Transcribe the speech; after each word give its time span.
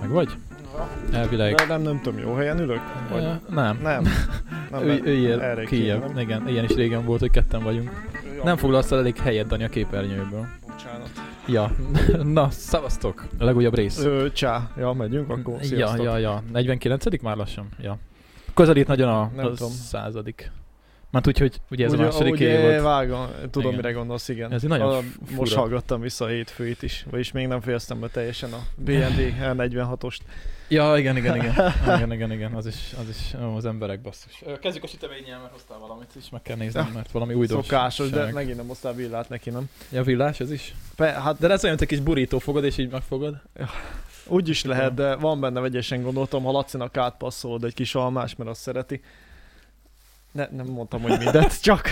Meg 0.00 0.08
vagy? 0.08 0.28
Elvileg. 1.12 1.54
De 1.54 1.64
nem, 1.66 1.82
nem 1.82 2.00
tudom, 2.02 2.18
jó 2.18 2.34
helyen 2.34 2.58
ülök? 2.60 2.80
Vagy... 3.10 3.22
Ö, 3.22 3.54
nem. 3.54 3.78
Nem. 3.82 4.04
nem 4.70 4.82
Ő, 4.82 5.64
Kiev. 5.64 6.00
nem? 6.00 6.18
Igen, 6.18 6.48
ilyen 6.48 6.64
is 6.64 6.74
régen 6.74 7.04
volt, 7.04 7.20
hogy 7.20 7.30
ketten 7.30 7.62
vagyunk. 7.62 7.90
Ja, 8.36 8.44
Nem 8.44 8.56
foglalsz 8.56 8.90
el 8.90 8.98
elég 8.98 9.16
helyet, 9.16 9.46
Dani, 9.46 9.64
a 9.64 9.68
képernyőből. 9.68 10.46
Ja. 11.46 11.72
Na, 12.22 12.50
szavaztok. 12.50 13.24
A 13.38 13.44
legújabb 13.44 13.74
rész. 13.74 13.98
Ö, 14.04 14.26
csá. 14.32 14.70
Ja, 14.76 14.92
megyünk 14.92 15.30
akkor. 15.30 15.54
Ja, 15.60 15.64
Sziasztok. 15.64 16.04
ja, 16.04 16.18
ja. 16.18 16.42
49 16.52 17.22
már 17.22 17.36
lassan? 17.36 17.68
Ja. 17.80 17.98
Közelít 18.54 18.86
nagyon 18.86 19.08
a, 19.08 19.30
Nem 19.36 19.46
a 19.46 19.48
tudom. 19.48 19.70
századik. 19.70 20.50
Mert 21.10 21.26
úgy, 21.26 21.38
hogy 21.38 21.60
ugye 21.70 21.84
ez 21.84 21.92
ugye, 21.92 22.02
a 22.02 22.04
második 22.04 22.32
ugye, 22.32 22.70
évad. 22.70 22.82
vágom, 22.82 23.26
tudom, 23.50 23.72
Igen. 23.72 23.74
mire 23.84 23.92
gondolsz, 23.92 24.28
igen. 24.28 24.52
Ez 24.52 24.62
nagyon 24.62 24.94
a, 24.94 25.00
most 25.36 25.54
hallgattam 25.54 26.00
vissza 26.00 26.24
a 26.24 26.28
hétfőit 26.28 26.82
is, 26.82 27.06
vagyis 27.10 27.32
még 27.32 27.46
nem 27.46 27.60
fejeztem 27.60 28.00
be 28.00 28.08
teljesen 28.08 28.52
a 28.52 28.60
BND 28.76 29.34
R46-ost. 29.42 30.18
Ja, 30.70 30.96
igen, 30.98 31.16
igen, 31.16 31.36
igen. 31.36 31.72
igen, 31.84 32.12
igen, 32.12 32.32
igen. 32.32 32.52
Az 32.52 32.66
is, 32.66 32.92
az 33.00 33.08
is 33.08 33.34
ó, 33.42 33.56
az 33.56 33.64
emberek 33.64 34.00
basszus. 34.00 34.42
Kezdjük 34.60 34.84
a 34.84 34.86
süteményel, 34.86 35.40
mert 35.40 35.52
hoztál 35.52 35.78
valamit 35.78 36.10
is, 36.16 36.30
meg 36.30 36.42
kell 36.42 36.56
nézni, 36.56 36.90
mert 36.94 37.10
valami 37.10 37.34
újdonság. 37.34 37.64
Szokásos, 37.64 38.10
de 38.10 38.32
megint 38.32 38.56
nem 38.56 38.66
hoztál 38.66 38.94
villát 38.94 39.28
neki, 39.28 39.50
nem? 39.50 39.70
Ja, 39.90 40.02
villás, 40.02 40.40
ez 40.40 40.50
is. 40.50 40.74
Pe, 40.96 41.06
hát 41.06 41.38
De 41.38 41.48
ez 41.50 41.64
olyan, 41.64 41.76
mint 41.78 41.80
egy 41.80 41.96
kis 41.96 42.00
burító 42.06 42.38
fogod, 42.38 42.64
és 42.64 42.78
így 42.78 42.90
megfogod. 42.90 43.42
úgy 44.26 44.48
is 44.48 44.64
lehet, 44.64 44.94
de 44.94 45.14
van 45.14 45.40
benne 45.40 45.60
vegyesen 45.60 46.02
gondoltam, 46.02 46.42
ha 46.42 46.50
Lacinak 46.50 46.96
átpasszolod 46.96 47.64
egy 47.64 47.74
kis 47.74 47.94
almás, 47.94 48.36
mert 48.36 48.50
azt 48.50 48.60
szereti. 48.60 49.02
Ne, 50.32 50.48
nem 50.50 50.66
mondtam, 50.66 51.00
hogy 51.00 51.18
mindent, 51.18 51.60
csak, 51.68 51.88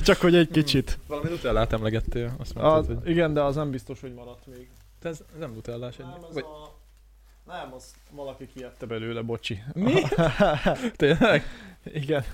csak 0.00 0.16
hogy 0.16 0.34
egy 0.34 0.50
kicsit. 0.50 0.98
Valami 1.06 1.28
nutellát 1.28 1.72
emlegettél, 1.72 2.34
azt 2.38 2.54
mondtad, 2.54 2.90
Az, 2.90 2.96
hogy... 3.02 3.10
igen, 3.10 3.32
de 3.32 3.42
az 3.42 3.54
nem 3.54 3.70
biztos, 3.70 4.00
hogy 4.00 4.14
maradt 4.14 4.46
még. 4.46 4.68
De 5.00 5.08
ez 5.08 5.18
nem 5.38 5.52
nutellás. 5.52 5.98
Egy... 5.98 6.04
Nem, 6.04 6.24
ez 6.28 6.34
Vagy... 6.34 6.44
a... 6.44 6.77
Nem, 7.48 7.72
az 7.74 7.94
valaki 8.10 8.48
kiette 8.54 8.86
belőle, 8.86 9.20
bocsi. 9.22 9.62
Mi? 9.74 9.94
Tényleg? 10.96 11.42
igen, 11.84 12.24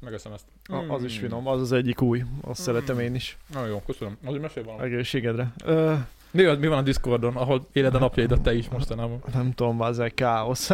Megeszem 0.00 0.32
ezt. 0.32 0.44
a- 0.68 0.92
az 0.94 1.04
is 1.04 1.18
finom, 1.18 1.46
az 1.46 1.60
az 1.60 1.72
egyik 1.72 2.00
új, 2.00 2.22
azt 2.40 2.60
Mm. 2.60 2.64
szeretem 2.64 2.98
én 2.98 3.14
is. 3.14 3.36
Na 3.52 3.66
jó, 3.66 3.82
köszönöm. 3.86 4.18
Azért 4.24 4.42
mesélj 4.42 4.64
valamit. 4.66 4.92
Egészségedre. 4.92 5.52
Ö, 5.64 5.94
Mi, 6.30 6.44
van- 6.44 6.58
mi 6.58 6.66
van 6.66 6.78
a 6.78 6.82
Discordon, 6.82 7.36
ahol 7.36 7.66
éled 7.72 7.94
a 7.94 7.98
napjaidat 7.98 8.40
te 8.42 8.54
is 8.54 8.68
mostanában? 8.68 9.22
nem 9.32 9.52
tudom, 9.52 9.80
az 9.80 9.98
egy 9.98 10.14
káosz. 10.14 10.70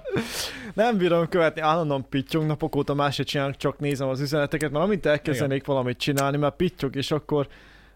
nem 0.74 0.96
bírom 0.96 1.28
követni, 1.28 1.60
állandóan 1.60 2.08
pittyog, 2.08 2.44
napok 2.44 2.76
óta 2.76 2.94
más 2.94 3.14
se 3.14 3.22
csinálok, 3.22 3.56
csak 3.56 3.78
nézem 3.78 4.08
az 4.08 4.20
üzeneteket, 4.20 4.70
mert 4.70 4.84
amint 4.84 5.06
elkezdenék 5.06 5.66
valamit 5.66 5.98
csinálni, 5.98 6.36
mert 6.36 6.56
pittyog, 6.56 6.96
és 6.96 7.10
akkor 7.10 7.46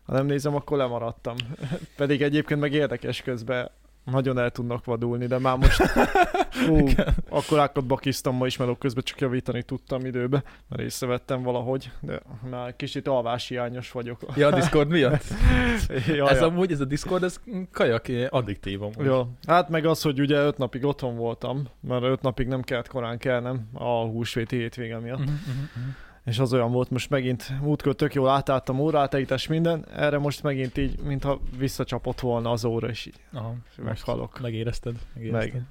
ha 0.07 0.13
nem 0.13 0.27
nézem, 0.27 0.55
akkor 0.55 0.77
lemaradtam. 0.77 1.35
Pedig 1.97 2.23
egyébként 2.23 2.61
meg 2.61 2.73
érdekes 2.73 3.23
közben 3.23 3.71
nagyon 4.05 4.39
el 4.39 4.51
tudnak 4.51 4.85
vadulni, 4.85 5.27
de 5.27 5.39
már 5.39 5.57
most 5.57 5.83
hú, 6.67 6.89
akkor 7.29 7.59
ákat 7.59 7.87
bakiztam 7.87 8.37
ma 8.37 8.47
is, 8.47 8.57
mert 8.57 8.79
közben 8.79 9.05
csak 9.05 9.21
javítani 9.21 9.63
tudtam 9.63 10.05
időbe, 10.05 10.43
mert 10.69 10.83
észrevettem 10.83 11.43
valahogy, 11.43 11.91
de 12.01 12.21
már 12.51 12.77
kicsit 12.77 13.09
alváshiányos 13.09 13.93
vagyok. 13.93 14.21
Ja, 14.37 14.47
a 14.49 14.55
Discord 14.55 14.89
miatt? 14.89 15.25
ja, 16.07 16.29
ez 16.29 16.41
ja. 16.41 16.47
amúgy, 16.47 16.73
ez 16.73 16.81
a 16.81 16.85
Discord, 16.85 17.23
ez 17.23 17.41
kajak 17.73 18.07
addiktív 18.29 18.83
amúgy. 18.83 19.05
Ja, 19.05 19.29
hát 19.47 19.69
meg 19.69 19.87
az, 19.87 20.03
hogy 20.03 20.21
ugye 20.21 20.45
öt 20.45 20.59
napig 20.59 20.85
otthon 20.85 21.17
voltam, 21.17 21.69
mert 21.81 22.03
öt 22.03 22.23
napig 22.23 22.47
nem 22.47 22.63
kellett 22.63 22.89
korán 22.89 23.19
kelnem 23.19 23.69
a 23.73 24.05
húsvéti 24.05 24.57
hétvége 24.57 24.99
miatt. 24.99 25.19
Mhm, 25.19 25.31
mhm. 25.31 25.89
És 26.31 26.39
az 26.39 26.53
olyan 26.53 26.73
volt, 26.73 26.91
most 26.91 27.11
megint 27.11 27.61
múltkor 27.61 27.95
tök 27.95 28.15
jól 28.15 28.29
átálltam 28.29 28.81
órátejítás 28.81 29.47
minden, 29.47 29.87
erre 29.97 30.19
most 30.19 30.43
megint 30.43 30.77
így, 30.79 31.01
mintha 31.03 31.41
visszacsapott 31.59 32.21
volna 32.21 32.51
az 32.51 32.65
óra, 32.65 32.89
és 32.89 33.07
így 33.07 33.15
Aha, 33.33 33.55
meghalok. 33.77 34.41
megérezted. 34.41 34.95
megérezted. 35.15 35.53
Meg. 35.53 35.63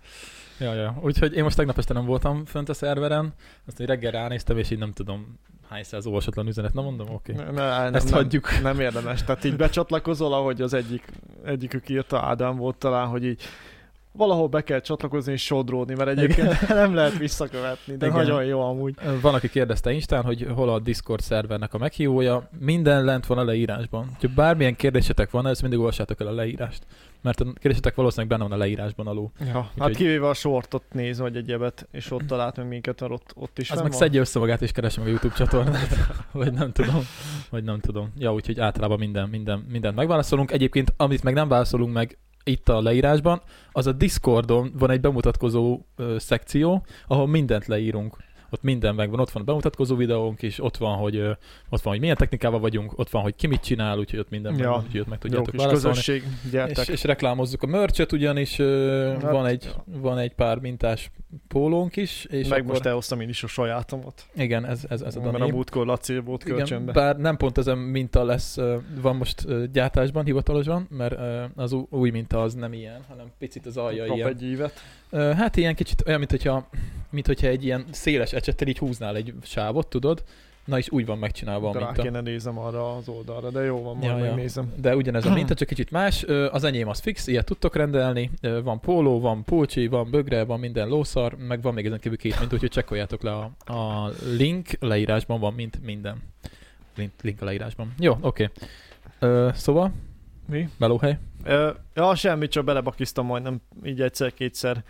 Ja, 0.59 0.73
ja. 0.73 0.99
Úgyhogy 1.01 1.33
én 1.35 1.43
most 1.43 1.55
tegnap 1.55 1.77
este 1.77 1.93
nem 1.93 2.05
voltam 2.05 2.45
fönt 2.45 2.69
a 2.69 2.73
szerveren, 2.73 3.33
azt 3.67 3.81
így 3.81 3.87
reggel 3.87 4.11
ránéztem, 4.11 4.57
és 4.57 4.69
így 4.69 4.77
nem 4.77 4.91
tudom 4.91 5.39
hány 5.69 5.83
száz 5.83 6.05
olvasatlan 6.05 6.47
üzenet. 6.47 6.73
Na 6.73 6.81
mondom, 6.81 7.07
oké. 7.13 7.33
Okay. 7.33 7.45
Ne, 7.45 7.51
ne, 7.51 7.83
nem, 7.83 7.93
Ezt 7.93 8.09
nem, 8.09 8.13
hagyjuk. 8.13 8.61
Nem 8.61 8.79
érdemes. 8.79 9.23
Tehát 9.23 9.43
így 9.43 9.55
becsatlakozol, 9.55 10.33
ahogy 10.33 10.61
az 10.61 10.73
egyik, 10.73 11.05
egyikük 11.45 11.89
írta, 11.89 12.25
Ádám 12.25 12.55
volt 12.55 12.75
talán, 12.75 13.07
hogy 13.07 13.25
így 13.25 13.41
valahol 14.11 14.47
be 14.47 14.61
kell 14.63 14.79
csatlakozni 14.81 15.31
és 15.31 15.43
sodródni, 15.43 15.95
mert 15.95 16.09
egyébként 16.09 16.67
nem 16.67 16.93
lehet 16.93 17.17
visszakövetni, 17.17 17.95
de 17.97 18.05
Igen. 18.05 18.17
nagyon 18.17 18.43
jó 18.45 18.61
amúgy. 18.61 18.95
Van, 19.21 19.33
aki 19.33 19.49
kérdezte 19.49 19.91
Instán, 19.91 20.23
hogy 20.23 20.47
hol 20.55 20.69
a 20.69 20.79
Discord 20.79 21.21
szervernek 21.21 21.73
a 21.73 21.77
meghívója. 21.77 22.49
Minden 22.59 23.03
lent 23.03 23.25
van 23.25 23.37
a 23.37 23.43
leírásban. 23.43 24.09
Ha 24.21 24.27
bármilyen 24.35 24.75
kérdésetek 24.75 25.31
van, 25.31 25.47
ezt 25.47 25.61
mindig 25.61 25.79
olvassátok 25.79 26.19
el 26.21 26.27
a 26.27 26.31
leírást. 26.31 26.83
Mert 27.21 27.39
a 27.39 27.43
kérdésetek 27.43 27.95
valószínűleg 27.95 28.37
benne 28.37 28.49
van 28.49 28.59
a 28.59 28.61
leírásban 28.61 29.07
alul. 29.07 29.31
Ja, 29.39 29.45
hát 29.53 29.71
Úgyhogy- 29.75 29.95
kivéve 29.95 30.27
a 30.27 30.33
sortot 30.33 30.83
néz, 30.91 31.19
vagy 31.19 31.35
egyebet, 31.35 31.87
és 31.91 32.11
ott 32.11 32.27
talált 32.27 32.55
meg 32.57 32.67
minket, 32.67 32.99
mert 32.99 33.11
ott, 33.13 33.31
ott 33.35 33.59
is 33.59 33.69
Az 33.71 33.81
meg 33.81 33.89
van. 33.89 33.97
szedje 33.99 34.19
össze 34.19 34.39
magát 34.39 34.61
és 34.61 34.71
keresse 34.71 34.99
meg 34.99 35.07
a 35.07 35.11
YouTube 35.11 35.35
csatornát. 35.35 35.95
vagy 36.31 36.53
nem 36.53 36.71
tudom. 36.71 37.01
Vagy 37.49 37.63
nem 37.63 37.79
tudom. 37.79 38.11
Ja, 38.17 38.33
úgyhogy 38.33 38.59
általában 38.59 38.99
minden, 38.99 39.29
minden, 39.29 39.65
mindent 39.71 39.95
megválaszolunk. 39.95 40.51
Egyébként, 40.51 40.93
amit 40.97 41.23
meg 41.23 41.33
nem 41.33 41.47
válaszolunk 41.47 41.93
meg 41.93 42.17
itt 42.49 42.69
a 42.69 42.81
leírásban, 42.81 43.41
az 43.71 43.87
a 43.87 43.91
Discordon 43.91 44.71
van 44.77 44.89
egy 44.89 45.01
bemutatkozó 45.01 45.79
ö, 45.95 46.15
szekció, 46.19 46.85
ahol 47.07 47.27
mindent 47.27 47.65
leírunk. 47.65 48.17
Ott 48.49 48.61
minden 48.61 48.95
megvan, 48.95 49.19
ott 49.19 49.29
van 49.31 49.41
a 49.41 49.45
bemutatkozó 49.45 49.95
videónk 49.95 50.41
is, 50.41 50.63
ott 50.63 50.77
van, 50.77 50.97
hogy, 50.97 51.17
ott 51.69 51.81
van, 51.81 51.91
hogy 51.93 51.99
milyen 51.99 52.15
technikával 52.15 52.59
vagyunk, 52.59 52.93
ott 52.99 53.09
van, 53.09 53.21
hogy 53.21 53.35
ki 53.35 53.47
mit 53.47 53.61
csinál, 53.61 53.97
úgyhogy 53.97 54.19
ott 54.19 54.29
minden 54.29 54.51
Ja, 54.51 54.57
megvan, 54.59 54.83
úgyhogy 54.85 54.99
ott 54.99 55.07
meg 55.07 55.19
Jó 55.21 55.29
tudjátok 55.29 55.55
válaszolni. 55.55 55.95
közösség, 55.95 56.23
gyertek. 56.51 56.77
És, 56.87 56.93
és 56.93 57.03
reklámozzuk 57.03 57.63
a 57.63 57.67
merchet, 57.67 58.11
ugyanis 58.11 58.57
Hát, 58.57 59.21
van, 59.21 59.45
egy, 59.45 59.73
van 59.85 60.17
egy 60.17 60.33
pár 60.33 60.57
mintás 60.59 61.11
pólónk 61.47 61.95
is, 61.95 62.25
és 62.29 62.47
meg 62.47 62.59
akkor, 62.59 62.71
most 62.71 62.85
elhoztam 62.85 63.19
én 63.21 63.29
is 63.29 63.43
a 63.43 63.47
sajátomat. 63.47 64.25
igen, 64.35 64.65
ez, 64.65 64.81
ez, 64.89 65.01
ez 65.01 65.15
a 65.15 65.21
mert 65.21 65.35
a 65.35 65.37
Dani. 65.37 65.51
múltkor 65.51 65.85
Laci 65.85 66.17
volt 66.19 66.43
Igen, 66.43 66.55
kölcsönbe. 66.55 66.91
bár 66.91 67.17
nem 67.17 67.37
pont 67.37 67.57
ezen 67.57 67.77
minta 67.77 68.23
lesz, 68.23 68.57
van 69.01 69.15
most 69.15 69.71
gyártásban, 69.71 70.25
hivatalosan, 70.25 70.87
mert 70.89 71.15
az 71.55 71.75
új 71.89 72.09
minta 72.09 72.41
az 72.41 72.53
nem 72.53 72.73
ilyen, 72.73 73.01
hanem 73.07 73.25
picit 73.37 73.65
az 73.65 73.77
alja 73.77 74.05
Kap 74.05 74.15
ilyen. 74.15 74.27
egy 74.29 74.43
ívet. 74.43 74.79
Ö, 75.09 75.31
Hát 75.35 75.57
ilyen 75.57 75.75
kicsit 75.75 76.03
olyan, 76.07 76.19
mint 76.19 76.31
hogyha, 76.31 76.69
mint 77.09 77.25
hogyha 77.27 77.47
egy 77.47 77.63
ilyen 77.65 77.85
széles 77.91 78.33
ecsettel 78.39 78.67
így 78.67 78.77
húznál 78.77 79.15
egy 79.15 79.33
sávot, 79.43 79.87
tudod? 79.87 80.23
Na 80.65 80.77
és 80.77 80.91
úgy 80.91 81.05
van 81.05 81.17
megcsinálva 81.17 81.69
a 81.69 81.73
minta. 81.73 82.01
kéne 82.01 82.21
nézem 82.21 82.57
arra 82.57 82.95
az 82.95 83.07
oldalra, 83.07 83.49
de 83.49 83.63
jó 83.63 83.83
van, 83.83 83.97
majd 83.97 84.09
Ja, 84.09 84.17
ja. 84.17 84.23
megnézem. 84.23 84.73
De 84.75 84.95
ugyanez 84.95 85.25
a 85.25 85.33
minta, 85.33 85.53
csak 85.59 85.67
kicsit 85.67 85.91
más. 85.91 86.23
Az 86.51 86.63
enyém 86.63 86.87
az 86.87 86.99
fix, 86.99 87.27
ilyet 87.27 87.45
tudtok 87.45 87.75
rendelni. 87.75 88.31
Van 88.63 88.79
póló, 88.79 89.19
van 89.19 89.43
pulcsi, 89.43 89.87
van 89.87 90.09
bögre, 90.09 90.43
van 90.43 90.59
minden 90.59 90.87
lószar, 90.87 91.35
meg 91.37 91.61
van 91.61 91.73
még 91.73 91.85
ezen 91.85 91.99
kívül 91.99 92.17
két 92.17 92.39
mint, 92.39 92.53
úgyhogy 92.53 92.69
csekkoljátok 92.69 93.21
le 93.21 93.31
a, 93.31 93.73
a 93.73 94.11
link, 94.37 94.67
leírásban 94.79 95.39
van 95.39 95.53
mint 95.53 95.83
minden. 95.83 96.21
Link, 96.95 97.11
link 97.21 97.41
a 97.41 97.45
leírásban. 97.45 97.93
Jó, 97.99 98.17
oké. 98.21 98.49
Okay. 99.19 99.51
Szóval, 99.53 99.91
Mi? 100.45 100.69
melóhely. 100.77 101.17
Ö, 101.43 101.69
ja, 101.93 102.15
semmi, 102.15 102.47
csak 102.47 102.65
belebakiztam 102.65 103.25
majdnem 103.25 103.61
így 103.83 104.01
egyszer-kétszer. 104.01 104.83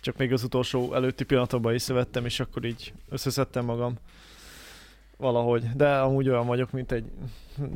Csak 0.00 0.16
még 0.16 0.32
az 0.32 0.42
utolsó 0.42 0.94
előtti 0.94 1.24
pillanatban 1.24 1.72
észrevettem, 1.72 2.24
és 2.24 2.40
akkor 2.40 2.64
így 2.64 2.92
összeszedtem 3.08 3.64
magam. 3.64 3.98
Valahogy. 5.18 5.64
De 5.76 5.96
amúgy 5.96 6.28
olyan 6.28 6.46
vagyok, 6.46 6.70
mint 6.70 6.92
egy, 6.92 7.04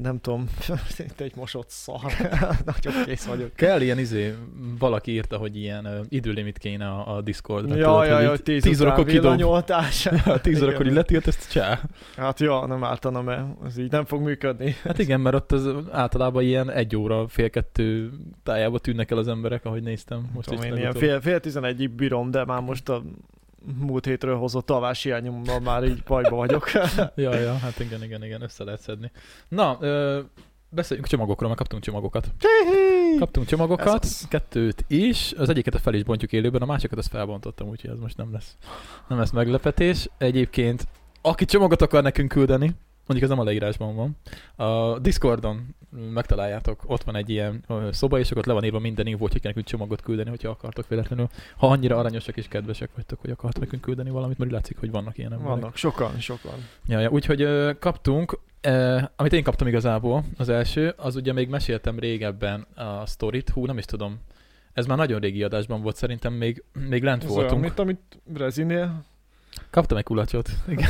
nem 0.02 0.20
tudom, 0.20 0.48
mint 0.98 1.20
egy 1.20 1.32
mosott 1.36 1.68
szar. 1.68 2.00
Nagyon 2.64 3.04
kész 3.04 3.24
vagyok. 3.24 3.52
Kell 3.54 3.80
ilyen 3.80 3.98
izé, 3.98 4.34
valaki 4.78 5.12
írta, 5.12 5.36
hogy 5.36 5.56
ilyen 5.56 5.84
ö, 5.84 6.00
időlimit 6.08 6.58
kéne 6.58 6.88
a, 6.88 7.16
a 7.16 7.20
Discordra. 7.20 7.76
Ja, 7.76 7.84
tudod, 7.84 8.06
ja, 8.06 8.14
hogy 8.14 8.24
ja, 8.24 8.32
így 8.32 8.42
10 8.42 8.62
tíz 8.62 8.80
órakor 8.80 9.04
kidob. 9.04 9.40
Ja, 10.24 10.40
tíz 10.40 10.62
órakor 10.62 10.86
így 10.86 10.92
letilt, 10.92 11.26
ezt 11.26 11.50
csá. 11.50 11.80
Hát 12.16 12.40
ja, 12.40 12.66
nem 12.66 12.84
ártana, 12.84 13.22
mert 13.22 13.44
ez 13.64 13.78
így 13.78 13.90
nem 13.90 14.04
fog 14.04 14.22
működni. 14.22 14.74
Hát 14.82 14.98
igen, 14.98 15.20
mert 15.20 15.34
ott 15.34 15.52
az 15.52 15.68
általában 15.90 16.42
ilyen 16.42 16.70
egy 16.70 16.96
óra, 16.96 17.28
fél 17.28 17.50
kettő 17.50 18.10
tájába 18.42 18.78
tűnnek 18.78 19.10
el 19.10 19.18
az 19.18 19.28
emberek, 19.28 19.64
ahogy 19.64 19.82
néztem. 19.82 20.30
Most 20.34 20.48
tudom, 20.48 20.64
én 20.64 20.76
ilyen 20.76 20.94
fél, 20.94 21.20
fél 21.20 21.40
tizenegyig 21.40 21.90
bírom, 21.90 22.30
de 22.30 22.44
már 22.44 22.60
most 22.60 22.88
a 22.88 23.02
múlt 23.80 24.04
hétről 24.04 24.36
hozott 24.36 24.70
alvás 24.70 25.02
hiányommal 25.02 25.60
már 25.60 25.84
így 25.84 26.02
bajba 26.02 26.36
vagyok. 26.36 26.70
Ja, 27.14 27.34
ja, 27.34 27.56
hát 27.56 27.78
igen, 27.78 28.02
igen, 28.02 28.24
igen, 28.24 28.42
össze 28.42 28.64
lehet 28.64 28.80
szedni. 28.80 29.10
Na, 29.48 29.76
ö, 29.80 30.20
beszéljünk 30.68 31.08
a 31.08 31.10
csomagokról, 31.10 31.48
mert 31.48 31.60
kaptunk 31.60 31.82
csomagokat. 31.82 32.32
Kaptunk 33.18 33.46
csomagokat, 33.46 34.04
az. 34.04 34.26
kettőt 34.28 34.84
is, 34.88 35.32
az 35.36 35.48
egyiket 35.48 35.80
fel 35.80 35.94
is 35.94 36.02
bontjuk 36.02 36.32
élőben, 36.32 36.62
a 36.62 36.66
másikat 36.66 36.98
azt 36.98 37.08
felbontottam, 37.08 37.68
úgyhogy 37.68 37.90
ez 37.90 37.98
most 37.98 38.16
nem 38.16 38.32
lesz, 38.32 38.56
nem 39.08 39.18
lesz 39.18 39.30
meglepetés. 39.30 40.08
Egyébként, 40.18 40.86
aki 41.22 41.44
csomagot 41.44 41.82
akar 41.82 42.02
nekünk 42.02 42.28
küldeni, 42.28 42.74
mondjuk 43.12 43.30
ez 43.30 43.36
nem 43.36 43.38
a 43.38 43.44
leírásban 43.44 43.94
van. 43.94 44.16
A 44.66 44.98
Discordon 44.98 45.74
megtaláljátok, 46.12 46.82
ott 46.86 47.02
van 47.02 47.16
egy 47.16 47.30
ilyen 47.30 47.64
szoba, 47.90 48.18
és 48.18 48.30
akkor 48.30 48.46
le 48.46 48.52
van 48.52 48.64
írva 48.64 48.78
minden 48.78 49.06
info, 49.06 49.26
hogy 49.30 49.40
nekünk 49.42 49.66
csomagot 49.66 50.02
küldeni, 50.02 50.28
hogyha 50.28 50.48
akartok 50.48 50.88
véletlenül. 50.88 51.28
Ha 51.56 51.66
annyira 51.66 51.96
aranyosak 51.96 52.36
és 52.36 52.48
kedvesek 52.48 52.90
vagytok, 52.94 53.20
hogy 53.20 53.30
akartok 53.30 53.62
nekünk 53.62 53.82
küldeni 53.82 54.10
valamit, 54.10 54.38
mert 54.38 54.50
látszik, 54.50 54.78
hogy 54.78 54.90
vannak 54.90 55.18
ilyen 55.18 55.32
emberek. 55.32 55.54
Vannak, 55.54 55.76
sokan, 55.76 56.18
sokan. 56.20 56.54
Ja, 56.86 57.00
ja, 57.00 57.10
úgyhogy 57.10 57.46
kaptunk, 57.78 58.38
eh, 58.60 59.04
amit 59.16 59.32
én 59.32 59.42
kaptam 59.42 59.66
igazából, 59.66 60.24
az 60.36 60.48
első, 60.48 60.94
az 60.96 61.16
ugye 61.16 61.32
még 61.32 61.48
meséltem 61.48 61.98
régebben 61.98 62.66
a 62.74 63.06
sztorit, 63.06 63.50
hú, 63.50 63.66
nem 63.66 63.78
is 63.78 63.84
tudom, 63.84 64.20
ez 64.72 64.86
már 64.86 64.96
nagyon 64.96 65.20
régi 65.20 65.42
adásban 65.42 65.82
volt, 65.82 65.96
szerintem 65.96 66.32
még, 66.32 66.64
még 66.88 67.02
lent 67.02 67.22
Ez 67.22 67.28
voltunk. 67.28 67.50
olyan, 67.50 67.60
mint 67.62 67.78
amit 67.78 68.20
Rezinél. 68.34 69.04
Kaptam 69.72 69.96
egy 69.96 70.04
kulacsot. 70.04 70.50
Igen. 70.68 70.88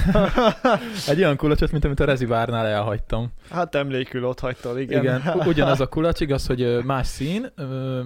egy 1.09 1.19
olyan 1.19 1.37
kulacsot, 1.37 1.73
mint 1.73 1.85
amit 1.85 2.01
a 2.01 2.05
rezivárnál 2.05 2.67
elhagytam. 2.67 3.33
Hát 3.51 3.75
emlékül 3.75 4.25
ott 4.25 4.41
hagytál, 4.41 4.79
igen. 4.79 5.03
Igen, 5.03 5.23
ugyanaz 5.47 5.81
a 5.81 5.87
kulacs, 5.87 6.21
igaz, 6.21 6.47
hogy 6.47 6.85
más 6.85 7.07
szín, 7.07 7.53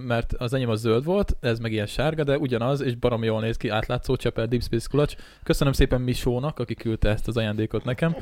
mert 0.07 0.33
az 0.33 0.53
enyém 0.53 0.69
az 0.69 0.81
zöld 0.81 1.05
volt, 1.05 1.37
ez 1.41 1.59
meg 1.59 1.73
ilyen 1.73 1.87
sárga, 1.87 2.25
de 2.25 2.39
ugyanaz, 2.39 2.81
és 2.81 2.95
barom 2.95 3.25
jól 3.25 3.41
néz 3.41 3.57
ki, 3.57 3.69
átlátszó 3.69 4.17
csepel 4.17 4.47
Deep 4.47 4.63
Space 4.63 4.87
kulacs. 4.91 5.15
Köszönöm 5.43 5.73
szépen 5.73 6.01
Misónak, 6.01 6.59
aki 6.59 6.75
küldte 6.75 7.09
ezt 7.09 7.29
az 7.29 7.37
ajándékot 7.37 7.85
nekem. 7.85 8.17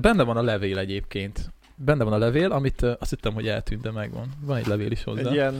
Benne 0.00 0.22
van 0.22 0.36
a 0.36 0.42
levél 0.42 0.78
egyébként. 0.78 1.52
Benne 1.76 2.04
van 2.04 2.12
a 2.12 2.18
levél, 2.18 2.52
amit 2.52 2.82
azt 2.82 3.10
hittem, 3.10 3.34
hogy 3.34 3.48
eltűnt, 3.48 3.82
de 3.82 3.90
megvan. 3.90 4.28
Van 4.40 4.56
egy 4.56 4.66
levél 4.66 4.90
is 4.90 5.04
hozzá. 5.04 5.28
Egy 5.28 5.32
ilyen 5.32 5.54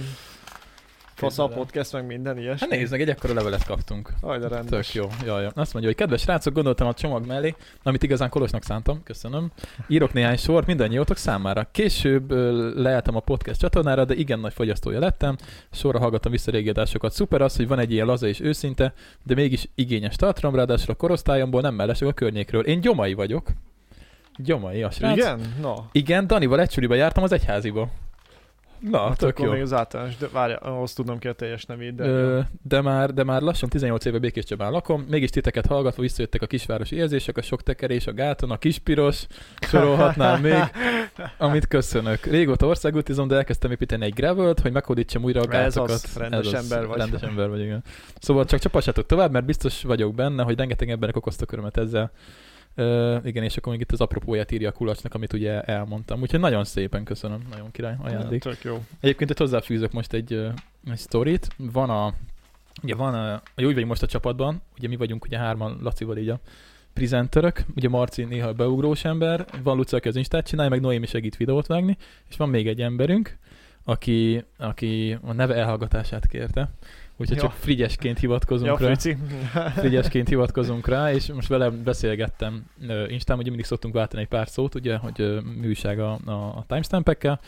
fasz 1.15 1.39
a 1.39 1.49
podcast, 1.49 1.93
meg 1.93 2.07
minden 2.07 2.39
ilyesmi. 2.39 2.67
Hát 2.71 2.79
nézd 2.79 2.91
meg, 2.91 3.01
egy 3.01 3.09
ekkora 3.09 3.35
levelet 3.35 3.65
kaptunk. 3.65 4.13
Aj, 4.21 4.39
de 4.39 4.49
rendes. 4.49 4.87
Tök 4.87 4.95
jó. 4.95 5.09
Jaj, 5.27 5.43
jaj. 5.43 5.53
Azt 5.55 5.73
mondja, 5.73 5.91
hogy 5.91 6.01
kedves 6.01 6.21
srácok, 6.21 6.55
gondoltam 6.55 6.87
a 6.87 6.95
csomag 6.95 7.27
mellé, 7.27 7.55
amit 7.83 8.03
igazán 8.03 8.29
Kolosnak 8.29 8.63
szántam, 8.63 9.03
köszönöm. 9.03 9.51
Írok 9.89 10.13
néhány 10.13 10.37
sort 10.37 10.67
mindannyiótok 10.67 11.17
számára. 11.17 11.69
Később 11.71 12.31
leálltam 12.77 13.17
a 13.17 13.21
podcast 13.21 13.61
csatornára, 13.61 14.05
de 14.05 14.15
igen 14.15 14.39
nagy 14.41 14.53
fogyasztója 14.53 14.99
lettem. 14.99 15.37
Sorra 15.71 15.99
hallgattam 15.99 16.33
vissza 16.33 16.51
régi 16.51 16.69
adásokat. 16.69 17.13
Szuper 17.13 17.41
az, 17.41 17.57
hogy 17.57 17.69
van 17.69 17.79
egy 17.79 17.93
ilyen 17.93 18.07
laza 18.07 18.27
és 18.27 18.41
őszinte, 18.41 18.93
de 19.23 19.35
mégis 19.35 19.69
igényes 19.75 20.17
tartalom, 20.17 20.57
ráadásul 20.57 20.91
a 20.91 20.97
korosztályomból 20.97 21.61
nem 21.61 21.75
mellesek 21.75 22.09
a 22.09 22.13
környékről. 22.13 22.63
Én 22.63 22.81
gyomai 22.81 23.15
vagyok. 23.15 23.49
Gyomai, 24.37 24.83
a 24.83 24.91
srác. 24.91 25.17
Igen? 25.17 25.55
Na. 25.61 25.89
Igen, 25.93 26.27
Danival 26.27 26.61
egy 26.61 26.71
suliba 26.71 26.95
jártam 26.95 27.23
az 27.23 27.33
egyháziba. 27.33 27.89
Na, 28.91 28.99
Hát 29.09 29.19
tök 29.19 29.29
akkor 29.29 29.45
jó. 29.47 29.53
még 29.53 29.63
az 29.63 29.73
általános, 29.73 30.17
de 30.17 30.29
várja, 30.33 30.57
ahhoz 30.57 30.93
tudnom 30.93 31.19
ki 31.19 31.29
a 31.29 31.33
teljes 31.33 31.65
nevét, 31.65 31.95
de... 31.95 32.05
Ö, 32.05 32.41
de, 32.63 32.81
már, 32.81 33.15
de 33.15 33.25
már 33.25 33.43
lassan 33.43 33.69
18 33.69 34.05
éve 34.05 34.19
Békés 34.19 34.45
Csabán 34.45 34.71
lakom, 34.73 35.05
mégis 35.09 35.31
titeket 35.31 35.67
hallgatva 35.67 36.03
visszajöttek 36.03 36.43
a 36.43 36.47
kisvárosi 36.47 36.97
érzések, 36.97 37.37
a 37.37 37.43
sok 37.43 37.63
tekerés, 37.63 38.07
a 38.07 38.13
gáton, 38.13 38.51
a 38.51 38.57
kispiros, 38.59 39.27
sorolhatnám 39.61 40.41
még, 40.49 40.55
amit 41.39 41.67
köszönök. 41.69 42.25
Régóta 42.25 42.67
országútizom, 42.67 43.29
de 43.29 43.37
elkezdtem 43.37 43.71
építeni 43.71 44.05
egy 44.05 44.15
gravelt, 44.15 44.61
hogy 44.61 44.73
meghódítsam 44.73 45.23
újra 45.25 45.41
a 45.41 45.45
Ez 45.55 45.75
gátokat. 45.75 45.91
az, 45.91 46.17
rendes 46.17 46.53
ember 46.53 46.87
vagy. 46.87 46.99
Rendes 46.99 47.23
ember 47.23 47.49
vagy, 47.49 47.61
igen. 47.61 47.83
Szóval 48.21 48.45
csak 48.45 48.61
csapassátok 48.61 49.07
tovább, 49.07 49.33
mert 49.33 49.45
biztos 49.45 49.83
vagyok 49.83 50.15
benne, 50.15 50.43
hogy 50.43 50.59
rengeteg 50.59 50.91
emberek 50.91 51.17
okoztak 51.17 51.53
örömet 51.53 51.77
ezzel. 51.77 52.11
Igen, 53.25 53.43
és 53.43 53.57
akkor 53.57 53.73
még 53.73 53.81
itt 53.81 53.93
az 53.93 54.01
apropóját 54.01 54.51
írja 54.51 54.69
a 54.69 54.73
kulacsnak, 54.73 55.15
amit 55.15 55.33
ugye 55.33 55.63
elmondtam. 55.63 56.21
Úgyhogy 56.21 56.41
nagyon 56.41 56.65
szépen 56.65 57.05
köszönöm, 57.05 57.47
nagyon 57.51 57.71
király 57.71 57.97
ajándék. 58.03 58.43
Tök 58.43 58.63
jó. 58.65 58.85
Egyébként 59.01 59.31
itt 59.31 59.39
hozzáfűzök 59.39 59.93
most 59.93 60.13
egy, 60.13 60.33
egy 60.91 60.97
sztorit. 60.97 61.49
Van 61.57 61.91
a, 61.91 62.15
ugye 62.83 62.95
van 62.95 63.15
a, 63.15 63.43
ugye 63.57 63.67
úgy 63.67 63.73
vagyunk 63.73 63.89
most 63.89 64.03
a 64.03 64.07
csapatban, 64.07 64.63
ugye 64.79 64.89
mi 64.89 64.97
vagyunk 64.97 65.25
ugye 65.25 65.39
hárman 65.39 65.79
Lacival 65.83 66.17
így 66.17 66.29
a 66.29 66.41
prezenterök, 66.93 67.65
ugye 67.77 67.89
Marci 67.89 68.25
néha 68.25 68.53
beugrós 68.53 69.05
ember, 69.05 69.45
van 69.63 69.77
Luca, 69.77 69.97
aki 69.97 70.09
az 70.09 70.17
Instát 70.17 70.47
csinálja, 70.47 70.71
meg 70.71 70.81
Noémi 70.81 71.07
segít 71.07 71.37
videót 71.37 71.67
vágni, 71.67 71.97
és 72.29 72.37
van 72.37 72.49
még 72.49 72.69
egy 72.69 72.81
emberünk, 72.81 73.39
aki, 73.85 74.45
aki 74.59 75.19
a 75.23 75.33
neve 75.33 75.55
elhallgatását 75.55 76.27
kérte. 76.27 76.71
Úgyhogy 77.17 77.37
Ja. 77.37 77.43
csak 77.43 77.53
frigyesként 77.53 78.19
hivatkozunk 78.19 78.67
Ja, 78.81 78.87
rá. 78.87 78.95
Frici. 78.95 79.17
Frigyesként 79.77 80.29
hivatkozunk 80.29 80.87
rá, 80.89 81.13
és 81.13 81.33
most 81.33 81.49
vele 81.49 81.71
beszélgettem 81.71 82.65
Instán, 83.09 83.39
ugye 83.39 83.49
mindig 83.49 83.65
szoktunk 83.67 83.95
váltani 83.95 84.23
egy 84.23 84.29
pár 84.29 84.49
szót, 84.49 84.75
ugye, 84.75 84.97
hogy 84.97 85.39
újság 85.65 86.01
a, 86.01 86.19
a, 86.25 86.31
a 86.33 86.65
timestampekkel, 86.69 87.41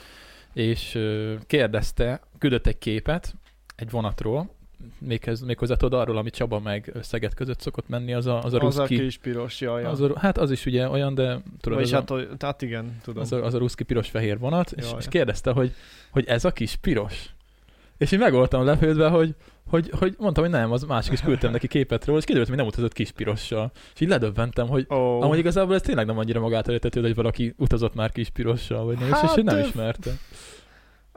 és 0.53 0.99
kérdezte, 1.47 2.21
küldött 2.39 2.67
egy 2.67 2.79
képet 2.79 3.35
egy 3.77 3.91
vonatról, 3.91 4.55
méghez, 4.99 5.41
méghozzá 5.41 5.75
tudod 5.75 6.01
arról, 6.01 6.17
ami 6.17 6.31
Csaba 6.31 6.61
meg 6.61 6.93
Szeged 7.03 7.35
között 7.35 7.61
szokott 7.61 7.89
menni, 7.89 8.13
az 8.15 8.27
a, 8.27 8.43
az 8.43 8.53
a 8.55 8.59
Az 8.61 8.79
a 8.79 8.81
ruszki. 8.81 8.99
kis 8.99 9.19
piros, 9.19 9.61
jaj, 9.61 9.85
Az 9.85 10.01
a, 10.01 10.19
hát 10.19 10.39
az 10.39 10.51
is 10.51 10.67
ugye 10.67 10.89
olyan, 10.89 11.15
de 11.15 11.41
tudod, 11.61 11.79
Vagyis 11.79 11.93
hát, 11.95 12.11
a, 12.11 12.21
hát 12.39 12.63
igen, 12.63 12.99
tudom. 13.03 13.23
az, 13.23 13.33
a, 13.33 13.45
az 13.45 13.55
a 13.55 13.59
ruszki 13.59 13.85
piros-fehér 13.85 14.39
vonat, 14.39 14.71
és, 14.73 14.87
és 14.99 15.07
kérdezte, 15.09 15.51
hogy, 15.53 15.75
hogy 16.11 16.25
ez 16.27 16.45
a 16.45 16.53
kis 16.53 16.77
piros. 16.77 17.31
És 17.99 18.13
én 18.13 18.19
meg 18.19 18.33
voltam 18.33 18.65
lepődve, 18.65 19.09
hogy, 19.09 19.35
hogy, 19.69 19.91
hogy 19.99 20.15
mondtam, 20.19 20.45
hogy 20.45 20.53
nem, 20.53 20.73
az 20.73 20.83
másik 20.83 21.13
is 21.13 21.21
küldtem 21.21 21.51
neki 21.53 21.67
képet 21.69 22.05
róla, 22.05 22.19
és 22.19 22.25
kiderült, 22.25 22.49
hogy 22.49 22.59
nem 22.59 22.67
utazott 22.67 22.93
kis 22.93 23.11
pirossal. 23.11 23.73
És 23.95 24.01
így 24.01 24.09
ledöbbentem, 24.09 24.69
hogy 24.69 24.87
Ó, 24.91 25.21
Amúgy 25.23 25.39
igazából 25.39 25.75
ez 25.75 25.83
tényleg 25.83 26.07
nem 26.07 26.19
annyira 26.19 26.41
magától 26.41 26.75
értető, 26.75 27.01
hogy 27.01 27.15
valaki 27.15 27.55
utazott 27.59 27.95
már 27.95 28.13
kis 28.13 28.29
pirossal, 28.29 28.85
vagy 28.85 28.99
nem, 28.99 29.09
és, 29.09 29.15
és 29.23 29.29
Hát, 29.29 29.43
nem 29.43 29.59
ismerte. 29.59 30.11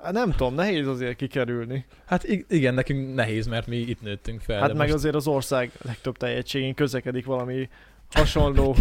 hát 0.01 0.13
nem 0.13 0.31
tudom, 0.31 0.54
nehéz 0.54 0.88
azért 0.88 1.16
kikerülni. 1.16 1.86
Hát 2.06 2.24
ig- 2.24 2.46
igen, 2.51 2.74
nekünk 2.74 3.16
nehéz, 3.16 3.48
mert 3.48 3.68
mi 3.68 3.78
itt 3.78 4.01
nőttünk 4.01 4.42
fel. 4.42 4.60
Hát 4.60 4.69
meg 4.69 4.78
most... 4.78 4.94
azért 4.94 5.16
az 5.16 5.28
ország 5.28 5.72
legtöbb 5.81 6.18
tehetségén 6.18 6.74
közlekedik 6.74 7.25
valami 7.25 7.69
hasonló 8.10 8.76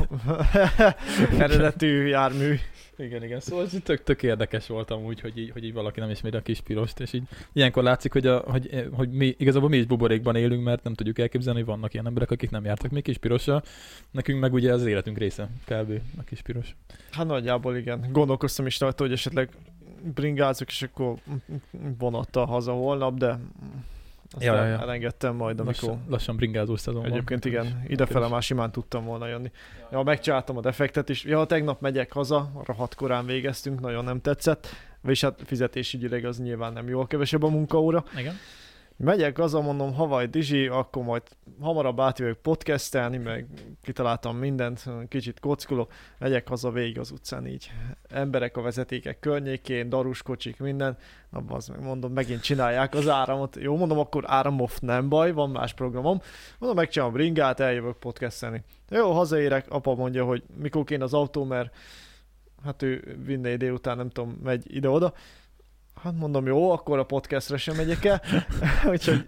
eredetű 1.39 2.07
jármű. 2.07 2.55
Igen, 2.99 3.25
igen, 3.25 3.41
szóval 3.41 3.65
ez 3.65 3.77
tök, 3.83 4.03
tök 4.03 4.23
érdekes 4.23 4.67
volt 4.67 4.91
amúgy, 4.91 5.21
hogy 5.21 5.39
így, 5.39 5.51
hogy 5.51 5.65
így 5.65 5.73
valaki 5.73 6.01
nem 6.01 6.11
ismeri 6.11 6.37
a 6.37 6.43
kis 6.43 6.61
pirost, 6.61 7.01
és 7.01 7.13
így 7.13 7.23
ilyenkor 7.53 7.83
látszik, 7.83 8.13
hogy, 8.13 8.27
a, 8.27 8.39
hogy, 8.39 8.89
hogy 8.93 9.11
mi, 9.11 9.35
igazából 9.39 9.69
mi 9.69 9.77
is 9.77 9.87
buborékban 9.87 10.37
élünk, 10.37 10.65
mert 10.65 10.83
nem 10.83 10.95
tudjuk 10.95 11.19
elképzelni, 11.19 11.59
hogy 11.59 11.69
vannak 11.69 11.93
ilyen 11.93 12.07
emberek, 12.07 12.31
akik 12.31 12.51
nem 12.51 12.65
jártak 12.65 12.91
még 12.91 13.03
kis 13.03 13.19
pirossal. 13.19 13.63
Nekünk 14.11 14.41
meg 14.41 14.53
ugye 14.53 14.73
az 14.73 14.87
életünk 14.87 15.19
része, 15.19 15.49
kb. 15.65 16.01
a 16.19 16.23
kis 16.23 16.43
piros. 16.43 16.77
Hát 17.11 17.27
nagyjából 17.27 17.77
igen. 17.77 18.09
Gondolkoztam 18.13 18.67
is 18.67 18.81
rajta, 18.81 19.03
hogy 19.03 19.13
esetleg 19.13 19.49
bringázok, 20.15 20.69
és 20.69 20.83
akkor 20.83 21.15
vonattal 21.99 22.47
haza 22.47 22.73
holnap, 22.73 23.19
de 23.19 23.39
aztán 24.31 24.55
Ja, 24.55 24.63
ja, 24.65 24.69
ja. 24.71 24.81
elengedtem 24.81 25.35
majd, 25.35 25.61
amikor... 25.61 25.89
Lassan, 25.89 26.05
lassan 26.09 26.37
bringázó 26.37 26.77
szezon 26.77 27.03
van. 27.03 27.11
Egyébként 27.11 27.45
igen, 27.45 27.65
És- 27.65 27.91
idefele 27.91 28.29
már 28.29 28.43
simán 28.43 28.71
tudtam 28.73 29.05
volna 29.05 29.27
jönni. 29.27 29.51
Ja, 29.91 30.03
megcsináltam 30.03 30.57
a 30.57 30.61
defektet 30.61 31.09
is. 31.09 31.25
Ja, 31.25 31.45
tegnap 31.45 31.81
megyek 31.81 32.13
haza, 32.13 32.51
rohadt 32.65 32.95
korán 32.95 33.27
végeztünk, 33.27 33.81
nagyon 33.81 34.05
nem 34.05 34.21
tetszett. 34.21 34.67
És 35.07 35.21
hát 35.21 35.41
fizetésügyileg 35.45 36.25
az 36.25 36.39
nyilván 36.39 36.73
nem 36.73 36.89
jól 36.89 37.07
kevesebb 37.07 37.43
a 37.43 37.49
munkaóra. 37.49 38.05
Igen. 38.17 38.35
Megyek 39.01 39.37
haza, 39.37 39.61
mondom, 39.61 39.95
havaj 39.95 40.27
Dizsi, 40.27 40.67
akkor 40.67 41.03
majd 41.03 41.23
hamarabb 41.61 42.01
átjövök 42.01 42.39
podcastelni, 42.39 43.17
meg 43.17 43.47
kitaláltam 43.83 44.37
mindent, 44.37 44.85
kicsit 45.09 45.41
kockulok, 45.41 45.93
megyek 46.19 46.49
haza 46.49 46.71
végig 46.71 46.99
az 46.99 47.11
utcán 47.11 47.47
így. 47.47 47.71
Emberek 48.09 48.57
a 48.57 48.61
vezetékek 48.61 49.19
környékén, 49.19 49.89
darus 49.89 50.23
kocsik, 50.23 50.59
minden. 50.59 50.97
Na, 51.31 51.43
az 51.49 51.69
meg 51.69 51.83
mondom, 51.83 52.13
megint 52.13 52.43
csinálják 52.43 52.95
az 52.95 53.09
áramot. 53.09 53.57
Jó, 53.57 53.77
mondom, 53.77 53.99
akkor 53.99 54.25
áramoff 54.27 54.79
nem 54.81 55.09
baj, 55.09 55.33
van 55.33 55.51
más 55.51 55.75
programom. 55.75 56.21
Mondom, 56.59 56.79
megcsinálom 56.79 57.17
ringát, 57.17 57.61
eljövök 57.61 57.97
podcastelni. 57.97 58.63
Jó, 58.89 59.13
hazaérek, 59.13 59.71
apa 59.71 59.95
mondja, 59.95 60.25
hogy 60.25 60.43
mikor 60.57 60.85
kéne 60.85 61.05
az 61.05 61.15
autó, 61.15 61.45
mert 61.45 61.75
hát 62.65 62.83
ő 62.83 63.19
vinné 63.25 63.57
délután, 63.57 63.97
nem 63.97 64.09
tudom, 64.09 64.39
megy 64.43 64.75
ide-oda. 64.75 65.13
Hát 66.03 66.19
mondom, 66.19 66.47
jó, 66.47 66.71
akkor 66.71 66.99
a 66.99 67.05
podcastre 67.05 67.57
sem 67.57 67.77
megyek 67.77 68.05
el. 68.05 68.23
Úgyhogy 68.93 69.25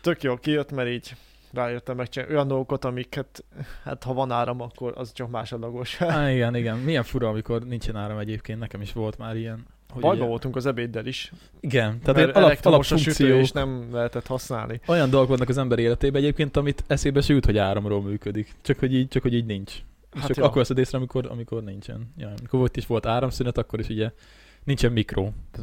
tök 0.00 0.22
jó 0.22 0.36
kijött, 0.36 0.72
mert 0.72 0.88
így 0.88 1.14
rájöttem 1.52 1.96
megcsinálni 1.96 2.34
olyan 2.34 2.48
dolgokat, 2.48 2.84
amiket, 2.84 3.44
hát 3.84 4.02
ha 4.02 4.12
van 4.12 4.30
áram, 4.30 4.60
akkor 4.60 4.92
az 4.96 5.12
csak 5.12 5.30
másodlagos. 5.30 6.00
Á, 6.00 6.30
igen, 6.34 6.54
igen. 6.54 6.78
Milyen 6.78 7.02
fura, 7.02 7.28
amikor 7.28 7.62
nincsen 7.62 7.96
áram 7.96 8.18
egyébként. 8.18 8.58
Nekem 8.58 8.80
is 8.80 8.92
volt 8.92 9.18
már 9.18 9.36
ilyen. 9.36 9.66
Hogy 9.92 10.00
Bajban 10.02 10.18
ugye- 10.20 10.28
voltunk 10.28 10.56
az 10.56 10.66
ebéddel 10.66 11.06
is, 11.06 11.32
Igen, 11.60 12.00
tehát 12.00 12.20
mert 12.20 12.36
alap, 12.36 12.48
elektromos 12.48 12.90
a 12.90 12.94
alapfunkció, 12.94 13.26
sütő, 13.26 13.40
és 13.40 13.50
nem 13.50 13.88
lehetett 13.92 14.26
használni. 14.26 14.80
olyan 14.86 15.10
dolgok 15.10 15.28
vannak 15.28 15.48
az 15.48 15.58
ember 15.58 15.78
életében 15.78 16.22
egyébként, 16.22 16.56
amit 16.56 16.84
eszébe 16.86 17.20
se 17.20 17.32
jut, 17.32 17.44
hogy 17.44 17.58
áramról 17.58 18.02
működik. 18.02 18.54
Csak 18.62 18.78
hogy 18.78 18.94
így, 18.94 19.08
csak 19.08 19.22
hogy 19.22 19.34
így 19.34 19.46
nincs. 19.46 19.72
Hát 20.10 20.20
Hát 20.20 20.26
csak 20.26 20.36
ja. 20.36 20.44
akkor 20.44 20.56
veszed 20.56 20.78
észre, 20.78 20.98
amikor, 20.98 21.26
amikor 21.30 21.62
nincsen. 21.62 22.12
Ja, 22.16 22.26
amikor 22.38 22.58
volt 22.58 22.76
is 22.76 22.86
volt 22.86 23.06
áramszünet, 23.06 23.58
akkor 23.58 23.80
is 23.80 23.88
ugye 23.88 24.10
nincsen 24.64 25.06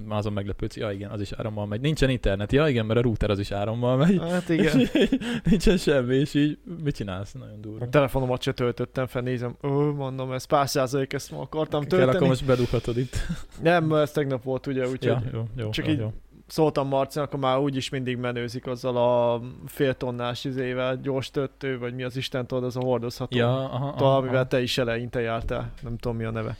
Már 0.05 0.17
azon 0.17 0.33
meglepődsz, 0.33 0.77
ja 0.77 0.91
igen, 0.91 1.09
az 1.09 1.21
is 1.21 1.31
árammal 1.31 1.65
megy. 1.65 1.81
Nincsen 1.81 2.09
internet, 2.09 2.51
ja 2.51 2.67
igen, 2.67 2.85
mert 2.85 2.99
a 2.99 3.01
router 3.01 3.29
az 3.29 3.39
is 3.39 3.51
árammal 3.51 3.97
megy. 3.97 4.19
Hát 4.29 4.49
igen. 4.49 4.81
Nincsen 5.49 5.77
semmi, 5.77 6.15
és 6.15 6.33
így 6.33 6.57
mit 6.83 6.95
csinálsz? 6.95 7.33
Nagyon 7.33 7.61
durva. 7.61 7.85
A 7.85 7.89
telefonomat 7.89 8.41
se 8.41 8.51
töltöttem 8.53 9.07
fel, 9.07 9.21
nézem, 9.21 9.55
ó, 9.63 9.69
mondom, 9.93 10.31
ez 10.31 10.43
pár 10.45 10.69
százalék, 10.69 11.13
ezt 11.13 11.31
ma 11.31 11.39
akartam 11.39 11.81
Kell, 11.83 11.97
akkor 11.99 12.03
tölteni. 12.09 12.27
most 12.29 12.45
bedughatod 12.45 12.97
itt. 12.97 13.15
Nem, 13.61 13.93
ez 13.93 14.11
tegnap 14.11 14.43
volt 14.43 14.67
ugye, 14.67 14.81
úgyhogy 14.81 15.03
Ja, 15.03 15.21
jó, 15.33 15.43
jó, 15.55 15.69
csak 15.69 15.85
jó, 15.85 15.91
így- 15.91 15.99
jó. 15.99 16.13
szóltam 16.47 16.87
Marcinak, 16.87 17.27
akkor 17.27 17.39
már 17.39 17.57
úgyis 17.59 17.89
mindig 17.89 18.17
menőzik 18.17 18.67
azzal 18.67 18.97
a 18.97 19.41
fél 19.65 19.93
tonnás 19.93 20.45
izével, 20.45 20.97
gyors 21.01 21.31
töttő, 21.31 21.79
vagy 21.79 21.93
mi 21.93 22.03
az 22.03 22.15
Isten 22.17 22.47
tudod, 22.47 22.63
az 22.63 22.75
a 22.75 22.79
hordozható. 22.79 23.37
Ja, 23.37 23.63
aha, 23.63 23.87
aha, 23.87 24.15
amivel 24.15 24.35
aha. 24.35 24.47
te 24.47 24.61
is 24.61 24.77
eleinte 24.77 25.19
jártál, 25.19 25.71
nem 25.81 25.97
tudom 25.97 26.17
mi 26.17 26.23
a 26.23 26.31
neve. 26.31 26.57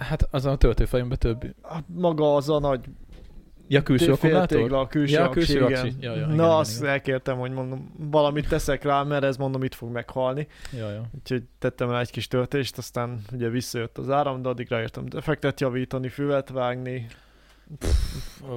Hát 0.00 0.28
az 0.30 0.44
a 0.44 0.56
töltőfejembe 0.56 1.16
több. 1.16 1.54
Hát 1.62 1.84
maga 1.94 2.34
az 2.34 2.48
a 2.48 2.58
nagy 2.58 2.80
Ja, 3.68 3.82
külső 3.82 4.12
akkumulátor? 4.12 4.72
a 4.72 4.86
külső, 4.86 5.12
Ja, 5.14 5.28
külső 5.28 5.64
aksi. 5.64 5.86
igen. 5.86 5.96
Ja, 6.00 6.14
ja, 6.14 6.26
Na, 6.26 6.32
igen, 6.32 6.44
azt 6.44 6.78
igen, 6.78 6.90
elkértem, 6.90 7.38
hogy 7.38 7.50
mondom, 7.50 7.92
valamit 8.10 8.48
teszek 8.48 8.82
rá, 8.82 9.02
mert 9.02 9.24
ez 9.24 9.36
mondom, 9.36 9.62
itt 9.62 9.74
fog 9.74 9.90
meghalni. 9.92 10.46
Ja, 10.72 10.90
ja. 10.90 11.02
Úgyhogy 11.18 11.42
tettem 11.58 11.90
rá 11.90 12.00
egy 12.00 12.10
kis 12.10 12.28
töltést, 12.28 12.78
aztán 12.78 13.20
ugye 13.32 13.48
visszajött 13.48 13.98
az 13.98 14.10
áram, 14.10 14.42
de 14.42 14.48
addig 14.48 14.68
ráértem 14.68 15.08
defektet 15.08 15.60
javítani, 15.60 16.08
füvet 16.08 16.48
vágni. 16.48 17.06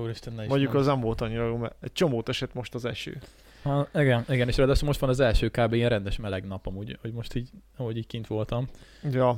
Úristen, 0.02 0.34
ne 0.34 0.44
is 0.44 0.50
Mondjuk 0.50 0.74
az 0.74 0.86
nem 0.86 1.00
volt 1.00 1.22
annyira 1.22 1.48
jó, 1.48 1.58
mert 1.58 1.76
egy 1.82 1.92
csomót 1.94 2.30
esett 2.30 2.54
most 2.54 2.76
az 2.76 2.86
eső. 2.86 3.22
Ha, 3.64 3.88
igen, 3.96 4.26
igen, 4.30 4.48
és 4.48 4.58
ráadásul 4.58 4.88
most 4.88 5.00
van 5.00 5.10
az 5.10 5.20
első 5.20 5.50
kb. 5.50 5.74
ilyen 5.74 5.90
rendes 5.90 6.18
meleg 6.18 6.48
nap 6.48 6.68
amúgy, 6.68 6.98
hogy 7.02 7.14
most 7.14 7.36
így, 7.36 7.50
ahogy 7.78 7.98
így 7.98 8.08
kint 8.08 8.28
voltam. 8.28 8.68
Ja, 9.12 9.38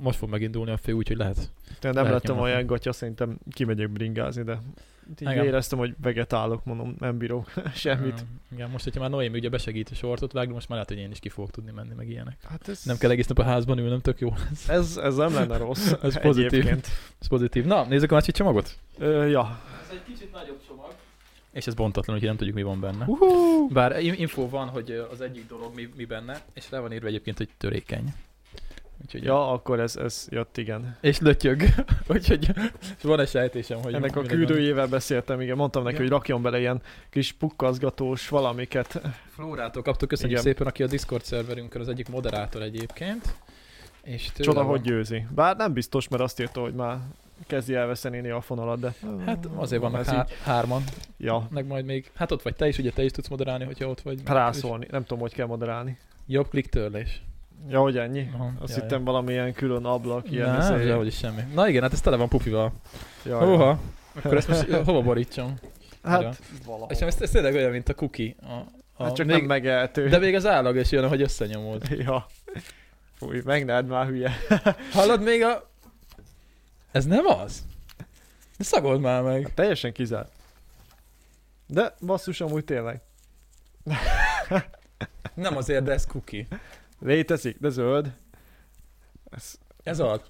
Most 0.00 0.18
fog 0.18 0.30
megindulni 0.30 0.70
a 0.70 0.76
fő, 0.76 0.92
úgyhogy 0.92 1.16
lehet. 1.16 1.36
de 1.36 1.92
nem 1.92 1.94
Lehet 1.94 2.10
lettem 2.12 2.34
nyomatni. 2.34 2.52
olyan 2.54 2.66
gatya, 2.66 2.92
szerintem 2.92 3.38
kimegyek 3.50 3.90
bringázni, 3.90 4.42
de 4.42 4.58
így 5.10 5.20
Igen. 5.30 5.44
éreztem, 5.44 5.78
hogy 5.78 5.94
vegetálok, 6.02 6.64
mondom, 6.64 6.94
nem 6.98 7.18
bírok 7.18 7.52
semmit. 7.74 8.24
Igen, 8.52 8.70
most, 8.70 8.84
hogyha 8.84 9.00
már 9.00 9.10
Noémi 9.10 9.38
ugye 9.38 9.48
besegít 9.48 9.88
a 9.88 9.94
sortot 9.94 10.32
vágni, 10.32 10.52
most 10.52 10.68
már 10.68 10.78
lehet, 10.78 10.92
hogy 10.94 11.04
én 11.04 11.10
is 11.10 11.18
ki 11.18 11.28
fogok 11.28 11.50
tudni 11.50 11.70
menni, 11.70 11.94
meg 11.96 12.08
ilyenek. 12.08 12.36
Hát 12.48 12.68
ez, 12.68 12.82
Nem 12.84 12.96
kell 12.98 13.10
egész 13.10 13.26
nap 13.26 13.38
a 13.38 13.42
házban 13.42 13.78
ülnöm, 13.78 14.00
tök 14.00 14.20
jó. 14.20 14.32
ez, 14.68 14.96
ez 14.96 15.16
nem 15.16 15.34
lenne 15.34 15.56
rossz. 15.56 15.92
Ez 16.02 16.20
pozitív. 16.20 16.52
Egyébként. 16.60 16.86
Ez 17.20 17.26
pozitív. 17.26 17.64
Na, 17.64 17.84
nézzük 17.84 18.10
a 18.10 18.14
másik 18.14 18.34
csomagot. 18.34 18.78
Ö, 18.98 19.26
ja. 19.26 19.60
Ez 19.82 19.88
egy 19.96 20.02
kicsit 20.14 20.32
nagyobb 20.32 20.60
csomag. 20.66 20.69
És 21.52 21.66
ez 21.66 21.74
bontatlan, 21.74 22.14
úgyhogy 22.16 22.28
nem 22.28 22.38
tudjuk, 22.38 22.56
mi 22.56 22.62
van 22.62 22.80
benne. 22.80 23.04
Uh-huh. 23.06 23.72
Bár 23.72 24.02
in- 24.02 24.18
info 24.18 24.48
van, 24.48 24.68
hogy 24.68 24.90
az 25.12 25.20
egyik 25.20 25.46
dolog 25.48 25.74
mi, 25.74 25.88
mi 25.96 26.04
benne, 26.04 26.40
és 26.54 26.70
rá 26.70 26.78
van 26.80 26.92
írva 26.92 27.06
egyébként, 27.06 27.36
hogy 27.36 27.48
törékeny. 27.58 28.14
Úgyhogy 29.04 29.22
Ja, 29.24 29.50
akkor 29.52 29.80
ez, 29.80 29.96
ez 29.96 30.26
jött, 30.30 30.56
igen. 30.56 30.96
És 31.00 31.18
lötyög. 31.18 31.62
Úgyhogy 32.08 32.50
van 33.02 33.20
egy 33.20 33.28
sejtésem, 33.28 33.82
hogy... 33.82 33.94
Ennek 33.94 34.16
a 34.16 34.22
küldőjével 34.22 34.86
beszéltem, 34.86 35.40
igen, 35.40 35.56
mondtam 35.56 35.82
neki, 35.82 35.94
Igen. 35.94 36.06
hogy 36.06 36.16
rakjon 36.16 36.42
bele 36.42 36.58
ilyen 36.58 36.82
kis 37.10 37.32
pukkazgatós 37.32 38.28
valamiket. 38.28 38.92
van. 38.92 39.14
Flórától 39.28 39.82
kaptuk, 39.82 40.08
köszönjük 40.08 40.38
Igen. 40.38 40.52
szépen, 40.52 40.66
aki 40.66 40.82
a 40.82 40.86
Discord 40.86 41.24
szerverünkön 41.24 41.80
az 41.80 41.88
egyik 41.88 42.08
moderátor 42.08 42.62
egyébként. 42.62 43.34
És 44.02 44.32
Csoda, 44.34 44.60
van- 44.60 44.70
hogy 44.70 44.80
győzi. 44.80 45.26
Bár 45.34 45.56
nem 45.56 45.72
biztos, 45.72 46.08
mert 46.08 46.22
azt 46.22 46.40
írta, 46.40 46.60
hogy 46.60 46.74
már 46.74 46.98
kezdi 47.46 47.74
elveszeni 47.74 48.28
a 48.30 48.40
fonalat, 48.40 48.80
de... 48.80 48.94
Hát 49.26 49.46
azért 49.56 49.94
Ez 49.94 50.06
há- 50.06 50.30
így- 50.30 50.36
hárman, 50.44 50.82
Ja, 51.16 51.46
meg 51.50 51.66
majd 51.66 51.84
még, 51.84 52.10
hát 52.14 52.30
ott 52.32 52.42
vagy 52.42 52.56
te 52.56 52.68
is, 52.68 52.78
ugye 52.78 52.90
te 52.90 53.04
is 53.04 53.10
tudsz 53.10 53.28
moderálni, 53.28 53.64
hogyha 53.64 53.88
ott 53.88 54.00
vagy. 54.00 54.20
rászólni. 54.26 54.86
Nem 54.90 55.02
tudom, 55.02 55.18
hogy 55.18 55.34
kell 55.34 55.46
moderálni. 55.46 55.98
Jobb 56.26 56.48
klik 56.48 56.66
törlés. 56.68 57.22
Ja, 57.68 57.80
hogy 57.80 57.98
ennyi? 57.98 58.30
Aha, 58.34 58.52
Azt 58.60 58.76
ja, 58.76 58.82
hittem 58.82 59.04
valamilyen 59.04 59.52
külön 59.52 59.84
ablak, 59.84 60.30
ilyen... 60.30 60.58
Izé- 60.58 60.84
dehogy 60.86 61.06
is 61.06 61.16
semmi. 61.16 61.40
Na 61.54 61.68
igen, 61.68 61.82
hát 61.82 61.92
ez 61.92 62.00
tele 62.00 62.16
van 62.16 62.28
pupival. 62.28 62.72
Ja, 63.24 63.38
Hova? 63.38 63.78
Akkor 64.12 64.36
ezt 64.36 64.48
most 64.48 64.70
hova 64.72 65.02
borítsam? 65.02 65.54
Hát, 66.02 66.22
Ja. 66.22 66.30
valahol. 66.66 66.86
És 66.90 66.98
ez, 67.00 67.20
ez 67.20 67.30
tényleg 67.30 67.54
olyan, 67.54 67.70
mint 67.70 67.88
a 67.88 67.94
cookie. 67.94 68.34
A, 68.42 68.52
a, 68.96 69.02
Hát 69.04 69.14
csak 69.14 69.26
még, 69.26 69.36
nem 69.36 69.44
megehető. 69.46 70.08
De 70.08 70.18
még 70.18 70.34
az 70.34 70.46
állag 70.46 70.76
is 70.76 70.90
jön, 70.90 71.08
hogy 71.08 71.22
összenyomod. 71.22 71.82
Ja. 71.90 72.26
Fúj, 73.14 73.40
meg 73.44 73.86
már 73.86 74.06
hülye. 74.06 74.30
Hallod 74.92 75.22
még 75.22 75.42
a... 75.42 75.69
Ez 76.90 77.04
nem 77.04 77.26
az? 77.26 77.64
De 78.56 78.64
szagold 78.64 79.00
már 79.00 79.22
meg. 79.22 79.54
Teljesen 79.54 79.92
kizárt. 79.92 80.32
De 81.66 81.94
basszus, 82.00 82.40
amúgy 82.40 82.64
tényleg. 82.64 83.00
Nem 85.34 85.56
azért, 85.56 85.84
de 85.84 85.92
ez 85.92 86.06
cookie. 86.06 86.46
Létezik, 86.98 87.58
de 87.58 87.68
zöld. 87.68 88.12
Ez 89.30 89.54
Ez 89.82 89.98
az. 89.98 90.20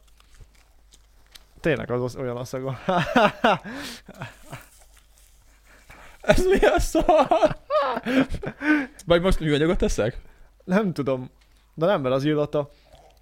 tényleg 1.60 1.90
az, 1.90 2.02
az 2.02 2.16
olyan 2.16 2.36
a 2.36 2.44
szaga. 2.44 2.78
Ez 6.20 6.44
mi 6.44 6.58
a 6.66 6.80
szar? 6.80 7.56
Vagy 9.06 9.22
most 9.22 9.40
műanyagot 9.40 9.78
teszek? 9.78 10.18
nem 10.64 10.92
tudom. 10.92 11.30
De 11.74 11.86
nem, 11.86 12.00
mert 12.00 12.14
az 12.14 12.24
illata. 12.24 12.70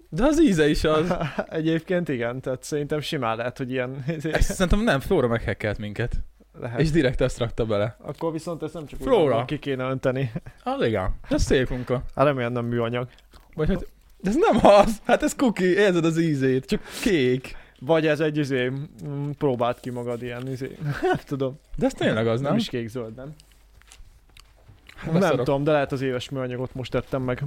De 0.09 0.25
az 0.25 0.43
íze 0.43 0.69
is 0.69 0.85
az. 0.85 1.15
Egyébként 1.49 2.09
igen, 2.09 2.41
tehát 2.41 2.63
szerintem 2.63 3.01
simán 3.01 3.37
lehet, 3.37 3.59
hogy 3.59 3.71
ilyen 3.71 4.05
Ezt 4.33 4.53
szerintem 4.53 4.81
nem, 4.81 5.01
Flóra 5.01 5.29
meghekkelt 5.29 5.79
minket. 5.79 6.13
lehet. 6.61 6.81
És 6.81 6.91
direkt 6.91 7.21
ezt 7.21 7.39
rakta 7.39 7.65
bele. 7.67 7.97
Akkor 8.01 8.33
viszont 8.33 8.63
ezt 8.63 8.75
nem 8.75 8.87
csak 8.87 9.01
úgy 9.01 9.07
Flóra. 9.07 9.23
mondom, 9.29 9.47
ki 9.47 9.59
kéne 9.59 9.85
önteni. 9.89 10.33
Az 10.63 10.87
igen. 10.87 11.15
Ez 11.29 11.43
szép 11.43 11.69
munka. 11.69 12.03
Hát 12.15 12.25
remélem 12.25 12.53
nem 12.53 12.65
műanyag. 12.65 13.09
Vagy 13.55 13.69
hogy... 13.69 13.87
De 14.21 14.31
ez 14.31 14.37
nem 14.37 14.59
az! 14.67 14.97
Hát 15.05 15.23
ez 15.23 15.35
cookie, 15.35 15.67
érzed 15.67 16.05
az 16.05 16.19
ízét, 16.19 16.65
csak 16.67 16.81
kék. 17.03 17.57
Vagy 17.81 18.07
ez 18.07 18.21
egy 18.21 18.37
izé, 18.37 18.73
próbált 19.39 19.81
ki 19.81 19.91
magad 19.91 20.23
ilyen 20.23 20.49
izé. 20.49 20.77
nem 21.03 21.17
tudom. 21.27 21.59
De 21.77 21.87
ez 21.87 21.93
tényleg 21.93 22.27
az, 22.27 22.41
Nem 22.41 22.51
nem? 22.51 22.59
is 22.59 22.69
kék-zöld, 22.69 23.15
nem? 23.15 23.35
Nem 25.05 25.15
beszarok. 25.15 25.45
tudom, 25.45 25.65
de 25.65 25.73
lehet 25.73 25.93
az 25.93 26.01
éves 26.01 26.29
műanyagot 26.31 26.75
most 26.75 26.91
tettem 26.91 27.23
meg. 27.23 27.43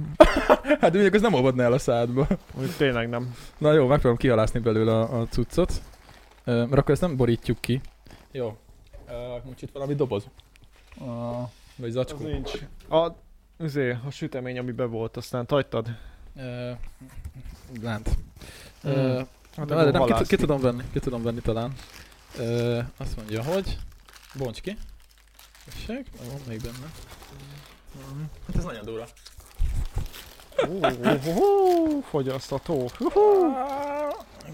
Hát 0.80 0.92
mondjuk 0.92 1.14
az 1.14 1.20
nem 1.20 1.32
olvadna 1.32 1.62
el 1.62 1.72
a 1.72 1.78
szádba. 1.78 2.26
Úgy 2.54 2.70
tényleg 2.76 3.08
nem. 3.08 3.34
Na 3.58 3.72
jó, 3.72 3.80
megpróbálom 3.86 4.16
kihalászni 4.16 4.60
belőle 4.60 4.92
a, 4.92 5.20
a 5.20 5.26
cuccot. 5.26 5.72
Mert 6.44 6.72
akkor 6.72 6.90
ezt 6.90 7.00
nem 7.00 7.16
borítjuk 7.16 7.60
ki. 7.60 7.80
Jó. 8.32 8.56
Ö, 9.08 9.12
Nincs 9.44 9.62
itt 9.62 9.70
valami 9.72 9.94
doboz? 9.94 10.24
Uh, 10.98 11.06
vagy 11.76 11.88
Az 11.88 11.92
zacskó? 11.92 12.24
nincs. 12.24 12.50
A, 12.90 13.08
izé, 13.58 13.96
a 14.06 14.10
sütemény, 14.10 14.58
ami 14.58 14.72
be 14.72 14.84
volt, 14.84 15.16
aztán 15.16 15.44
hagytad. 15.48 15.88
Lánt. 17.82 18.08
Hmm. 18.82 18.92
Ö, 18.92 19.20
Hát 19.56 19.66
de 19.66 19.74
akkor 19.74 20.08
nem, 20.08 20.18
ki, 20.18 20.24
ki, 20.24 20.36
tudom 20.36 20.60
venni, 20.60 20.82
ki 20.92 20.98
tudom 21.00 21.22
venni 21.22 21.40
talán. 21.40 21.72
Ö, 22.38 22.78
azt 22.96 23.16
mondja, 23.16 23.42
hogy 23.42 23.78
bonts 24.38 24.60
ki. 24.60 24.76
Tessék, 25.64 26.06
van 26.18 26.40
még 26.48 26.60
benne. 26.60 26.90
Hát 28.46 28.56
ez 28.56 28.64
nagyon 28.64 28.84
durva. 28.84 29.06
Ó, 31.38 32.00
Fogyasztató. 32.00 32.90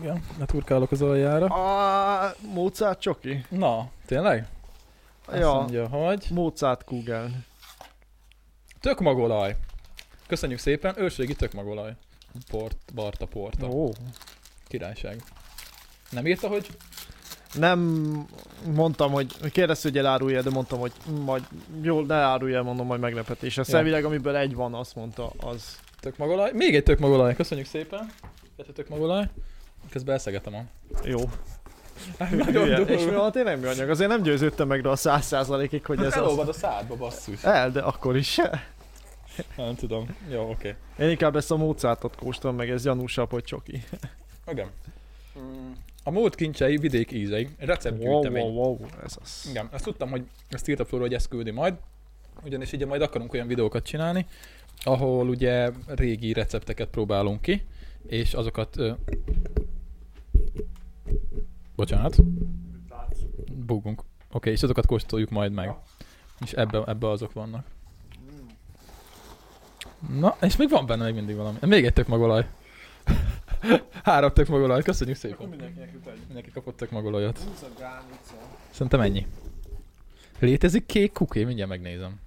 Igen, 0.00 0.25
leturkálok 0.38 0.91
az 0.93 1.03
aljára. 1.03 1.47
A 1.47 2.35
Mozart 2.53 3.00
csoki. 3.00 3.45
Na, 3.49 3.91
tényleg? 4.07 4.49
Azt 5.27 5.38
Ja, 5.38 5.53
mondja, 5.53 5.88
hogy 5.88 6.27
Mozart 6.31 6.85
kugel. 6.85 7.31
tökmagolaj. 8.81 9.57
Köszönjük 10.27 10.59
szépen, 10.59 10.95
ősrégi 11.00 11.35
tökmagolaj. 11.35 11.93
Port, 12.50 12.77
Barta 12.95 13.27
Porta. 13.27 13.67
Ó. 13.67 13.91
Királyság. 14.67 15.23
Nem 16.11 16.27
írta, 16.27 16.49
hogy 16.49 16.67
Nem 17.55 17.81
mondtam, 18.75 19.12
hogy 19.12 19.50
kérdezte, 19.50 19.88
hogy 19.88 19.99
elárulja, 19.99 20.43
de 20.43 20.50
mondtam, 20.50 20.78
hogy 20.78 20.93
majd 21.25 21.43
jól, 21.83 22.07
ne 22.07 22.14
árulja, 22.14 22.57
el, 22.57 22.62
mondom, 22.62 22.87
majd 22.87 23.00
meglepetés. 23.00 23.59
A 23.59 23.64
szemvileg, 23.64 24.05
amiből 24.05 24.37
egy 24.37 24.55
van, 24.55 24.75
azt 24.75 24.95
mondta, 24.95 25.33
az. 25.40 25.78
tökmagolaj. 26.00 26.50
Még 26.55 26.75
egy 26.75 26.83
tökmagolaj, 26.83 27.35
köszönjük 27.35 27.67
szépen. 27.67 28.12
Kettő 28.57 28.73
tökmagolaj. 28.73 29.28
Közben 29.90 30.14
elszegetem 30.14 30.55
a... 30.55 30.62
Jó. 31.05 31.19
Nagyon 32.19 32.64
Hülye. 32.64 32.78
És 32.78 33.05
mi 33.05 33.11
van 33.11 33.33
tényleg 33.33 33.61
műanyag? 33.61 33.90
Azért 33.90 34.11
nem 34.11 34.23
győződtem 34.23 34.69
meg 34.69 34.83
rá 34.85 34.90
a 34.90 34.97
száz 34.97 35.25
százalékig, 35.25 35.87
hogy 35.87 35.99
ez 35.99 36.07
az. 36.07 36.12
Elolvad 36.12 36.49
a 36.49 36.52
szádba, 36.52 36.97
basszus. 36.97 37.45
El, 37.45 37.71
de 37.71 37.81
akkor 37.81 38.17
is. 38.17 38.40
Nem 39.57 39.75
tudom. 39.75 40.17
Jó, 40.31 40.50
oké. 40.50 40.75
Én 40.99 41.11
inkább 41.11 41.37
ezt 41.37 41.50
a 41.50 41.57
Mozartot 41.57 42.17
kóstolom 42.17 42.57
meg, 42.57 42.71
ez 42.71 42.83
gyanúsabb, 42.83 43.31
hogy 43.31 43.45
csoki. 43.45 43.85
Igen. 44.47 44.71
Mm, 45.38 45.73
A 46.09 46.11
múlt 46.11 46.35
kincsei 46.35 46.77
vidék 46.77 47.12
ízei. 47.12 47.45
Wow, 47.45 47.67
Receptgyűjtemény. 47.67 48.43
wow, 48.43 48.65
wow, 48.65 48.79
ez 49.05 49.17
az. 49.23 49.47
Igen, 49.50 49.69
azt 49.73 49.85
tudtam, 49.85 50.11
hogy 50.11 50.25
ezt 50.49 50.69
írta 50.69 50.85
Flóra, 50.85 51.05
hogy 51.05 51.15
ezt 51.15 51.29
küldi 51.29 51.50
majd. 51.50 51.75
Ugyanis 52.45 52.73
ugye 52.73 52.87
majd 52.87 53.03
akarunk 53.03 53.33
olyan 53.33 53.47
videókat 53.47 53.85
csinálni, 53.85 54.27
ahol 54.83 55.29
ugye 55.29 55.71
régi 55.87 56.33
recepteket 56.33 56.88
próbálunk 56.88 57.41
ki, 57.41 57.62
és 58.07 58.35
azokat... 58.35 58.77
Ö... 58.77 58.93
Bocsánat, 61.77 62.17
bugunk. 63.53 64.00
Oké, 64.00 64.09
okay, 64.33 64.53
és 64.53 64.62
azokat 64.62 64.87
kóstoljuk 64.87 65.31
majd 65.31 65.53
meg. 65.53 65.75
És 66.45 66.53
ebbe, 66.53 66.83
ebbe 66.87 67.09
azok 67.09 67.33
vannak. 67.33 67.67
Na, 70.19 70.37
és 70.41 70.57
még 70.57 70.69
van 70.69 70.87
benne 70.87 71.05
még 71.05 71.15
mindig 71.15 71.37
valami. 71.37 71.57
Még 71.61 71.85
egy 71.85 71.93
tök 71.93 72.07
magolaj. 72.07 72.47
Három 74.05 74.31
tök 74.33 74.49
magolaj, 74.49 74.83
köszönjük 74.83 75.17
szépen. 75.17 75.49
mindenkinek 75.49 75.91
jut 75.93 76.07
egy. 76.07 76.19
Mindenki 76.27 76.50
kapott 76.50 76.77
tök 76.77 76.91
magolajat. 76.91 77.38
20 77.38 77.65
gránica. 77.77 78.35
Szerintem 78.71 79.00
ennyi. 79.00 79.27
Létezik 80.38 80.87
kék 80.87 81.12
kuké? 81.12 81.45
Mindjárt 81.45 81.71
megnézem. 81.71 82.21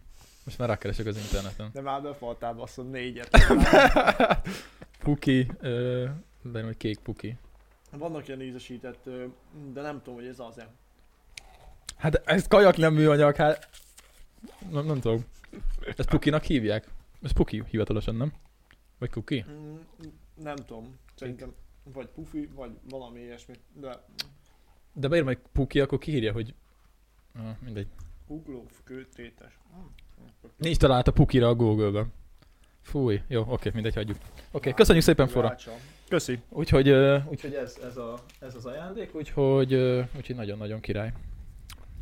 Most 0.43 0.57
már 0.57 0.67
rákeresek 0.67 1.05
az 1.05 1.17
interneten. 1.17 1.69
De 1.73 1.81
már 1.81 2.01
befaltál 2.01 2.53
basszon 2.53 2.89
négyet. 2.89 3.29
Puki, 5.03 5.51
ö, 5.59 6.05
benne 6.41 6.65
hogy 6.65 6.77
kék 6.77 6.99
puki. 6.99 7.35
Vannak 7.91 8.27
ilyen 8.27 8.41
ízesített, 8.41 8.99
ö, 9.05 9.25
de 9.73 9.81
nem 9.81 9.97
tudom, 10.03 10.15
hogy 10.19 10.27
ez 10.27 10.39
az-e. 10.39 10.67
Hát 11.97 12.21
ez 12.25 12.47
kajak 12.47 12.77
nem 12.77 12.93
műanyag, 12.93 13.35
hát... 13.35 13.69
Nem, 14.69 14.85
nem 14.85 14.99
tudom. 14.99 15.25
Ezt 15.97 16.09
Pukinak 16.09 16.43
hívják? 16.43 16.87
Ez 17.21 17.31
Puki 17.31 17.63
hivatalosan, 17.69 18.15
nem? 18.15 18.33
Vagy 18.99 19.09
Kuki? 19.09 19.45
Mm, 19.49 19.75
Nem 20.43 20.55
tudom. 20.55 20.99
Szerintem 21.21 21.53
vagy 21.83 22.07
pufi, 22.07 22.49
vagy 22.55 22.71
valami 22.89 23.19
ilyesmi. 23.19 23.53
De 23.73 24.03
De 24.93 25.07
beírom, 25.07 25.27
hogy 25.27 25.39
Puki, 25.51 25.79
akkor 25.79 25.97
kiírja, 25.97 26.31
hogy... 26.31 26.53
Ah, 27.35 27.55
mindegy. 27.63 27.87
ugló, 28.27 28.65
kőtétes. 28.83 29.59
Nincs 30.57 30.77
talált 30.77 31.07
a 31.07 31.11
Pukira 31.11 31.47
a 31.47 31.55
Google-ben. 31.55 32.13
Fúj, 32.81 33.21
jó, 33.27 33.45
oké, 33.47 33.71
mindegy, 33.73 33.93
hagyjuk. 33.93 34.17
Oké, 34.51 34.71
köszönjük 34.73 35.03
szépen, 35.03 35.27
Fora. 35.27 35.55
Köszi. 36.09 36.39
Úgyhogy, 36.49 36.87
ö, 36.87 37.19
úgyhogy 37.25 37.53
ez, 37.53 37.77
ez, 37.83 37.97
a, 37.97 38.23
ez 38.39 38.55
az 38.55 38.65
ajándék, 38.65 39.15
úgyhogy, 39.15 39.73
ö, 39.73 40.01
úgyhogy 40.15 40.35
nagyon-nagyon 40.35 40.79
király. 40.79 41.13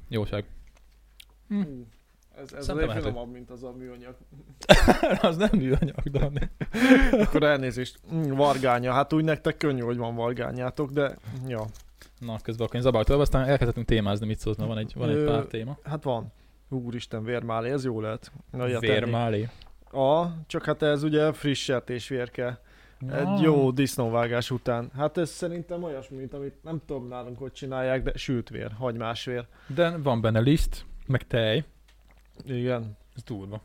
Jóság. 0.08 0.46
Hm. 1.48 1.82
Ez, 2.42 2.54
ez 2.54 2.66
Szerintem 2.66 2.88
mehető. 2.88 3.08
finomabb, 3.08 3.32
mint 3.32 3.50
az 3.50 3.64
a 3.64 3.72
műanyag. 3.78 4.16
az 5.30 5.38
nem 5.38 5.50
műanyag, 5.52 6.04
de... 6.12 6.52
Akkor 7.24 7.44
elnézést. 7.44 8.00
Mm, 8.14 8.32
Vargánya. 8.32 8.92
Hát 8.92 9.14
úgy 9.14 9.24
nektek 9.24 9.58
könnyű, 9.58 9.82
hogy 9.82 9.98
van 9.98 10.16
vargányátok, 10.16 10.92
de 10.92 11.16
ja. 11.48 11.66
Na, 12.20 12.40
közben 12.44 12.66
akkor 12.66 12.76
én 12.76 12.82
zabáltam, 12.82 13.20
aztán 13.20 13.42
elkezdhetünk 13.48 13.86
témázni, 13.86 14.26
mit 14.28 14.40
szólsz, 14.40 14.58
van 14.58 14.78
egy, 14.78 14.94
van 14.96 15.10
egy 15.10 15.24
pár 15.24 15.44
téma. 15.44 15.78
Hát 15.84 16.04
van. 16.04 16.32
Úristen, 16.70 17.24
vérmálé, 17.24 17.70
ez 17.72 17.84
jó 17.84 18.02
lehet. 18.02 18.32
Na. 18.52 18.80
Vérmálé. 18.80 19.50
A, 19.92 20.26
csak 20.48 20.66
hát 20.66 20.82
ez 20.82 21.04
ugye 21.04 21.34
friss 21.34 21.64
sertésvér 21.64 22.32
kell. 22.32 22.58
Egy 23.12 23.42
jó 23.42 23.72
disznóvágás 23.72 24.52
után. 24.52 24.92
Hát 24.98 25.18
ez 25.18 25.30
szerintem 25.30 25.84
olyasmi, 25.84 26.18
mint 26.18 26.34
amit 26.34 26.64
nem 26.64 26.82
tudom 26.86 27.08
nálunk, 27.08 27.38
hogy 27.38 27.52
csinálják, 27.52 28.04
de 28.04 28.12
sült 28.16 28.50
vér, 28.50 28.72
hagymás 28.72 29.26
vér. 29.26 29.48
De 29.68 29.98
van 29.98 30.22
benne 30.22 30.40
liszt, 30.40 30.86
meg 31.08 31.28
tej. 31.28 31.66
Igen, 32.46 32.98
Ez 33.16 33.24
durva. 33.24 33.62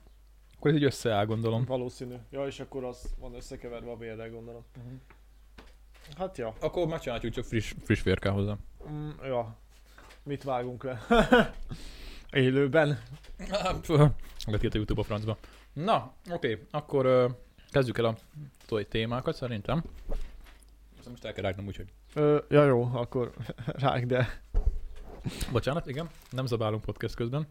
Akkor 0.57 0.71
ez 0.71 0.77
így 0.77 0.85
összeáll, 0.85 1.27
gondolom. 1.27 1.65
valószínű. 1.65 2.15
Ja, 2.31 2.47
és 2.47 2.61
akkor 2.61 2.85
az 2.85 3.15
van 3.19 3.35
összekeverve 3.35 3.91
a 3.91 3.97
vérrel, 3.97 4.31
gondolom. 4.31 4.65
Hát 6.17 6.39
ja. 6.39 6.55
Akkor 6.61 6.87
már 6.87 7.01
csináljuk, 7.01 7.33
csak 7.33 7.45
friss, 7.45 7.75
friss 7.83 8.03
vér 8.03 8.19
kell 8.19 8.33
hozzá. 8.33 8.57
Mm, 8.91 9.11
ja. 9.23 9.57
Mit 10.23 10.43
vágunk 10.43 10.83
le? 10.83 11.01
Élőben. 12.31 12.99
Letírta 14.47 14.77
YouTube 14.77 15.01
a 15.01 15.05
francba. 15.05 15.39
Na, 15.73 16.13
oké, 16.31 16.67
akkor 16.71 17.07
ö, 17.07 17.29
kezdjük 17.71 17.99
el 17.99 18.05
a 18.05 18.17
toy 18.67 18.87
témákat 18.87 19.35
szerintem. 19.35 19.85
Aztán 20.99 21.11
most 21.11 21.25
el 21.25 21.33
kell 21.33 21.43
rágnom 21.43 21.67
úgyhogy. 21.67 21.93
Ö, 22.15 22.39
ja 22.49 22.65
jó, 22.65 22.83
akkor 22.93 23.33
rág, 23.67 24.07
de 24.07 24.43
Bocsánat, 25.53 25.87
igen, 25.87 26.09
nem 26.31 26.47
zabálunk 26.47 26.85
podcast 26.85 27.15
közben. 27.15 27.47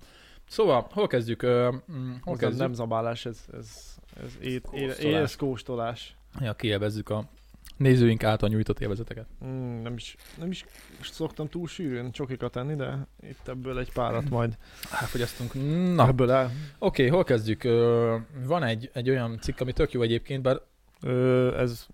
Szóval, 0.47 0.87
hol 0.91 1.07
kezdjük? 1.07 1.41
Ö, 1.41 1.71
mm, 1.91 2.11
hol 2.21 2.33
ez 2.33 2.39
kezdjük? 2.39 2.59
nem 2.61 2.73
zabálás, 2.73 3.25
ez, 3.25 3.45
ez, 3.57 3.95
ez 4.23 4.31
ét, 4.41 4.53
é, 4.53 4.59
Kóstolás. 4.61 4.99
éleszkóstolás. 4.99 6.15
Ja, 6.39 6.53
kielvezzük 6.53 7.09
a 7.09 7.29
nézőink 7.77 8.23
által 8.23 8.49
nyújtott 8.49 8.79
élvezeteket. 8.79 9.25
Mm, 9.45 9.81
nem, 9.81 9.93
is, 9.93 10.15
nem 10.37 10.49
is 10.49 10.65
szoktam 11.01 11.49
túl 11.49 11.67
sűrűn 11.67 12.11
csokikat 12.11 12.51
tenni, 12.51 12.75
de 12.75 13.07
itt 13.21 13.47
ebből 13.47 13.79
egy 13.79 13.91
párat 13.91 14.29
majd. 14.29 14.57
Elfogyasztunk. 15.01 15.53
Na. 15.95 16.07
Ebből 16.07 16.31
el. 16.31 16.51
oké, 16.79 17.07
hol 17.07 17.23
kezdjük? 17.23 17.63
Ö, 17.63 18.15
van 18.45 18.63
egy, 18.63 18.89
egy 18.93 19.09
olyan 19.09 19.39
cikk, 19.41 19.59
ami 19.59 19.73
tök 19.73 19.91
jó 19.91 20.01
egyébként, 20.01 20.41
bár 20.41 20.61
Ö, 21.01 21.57
ez 21.57 21.87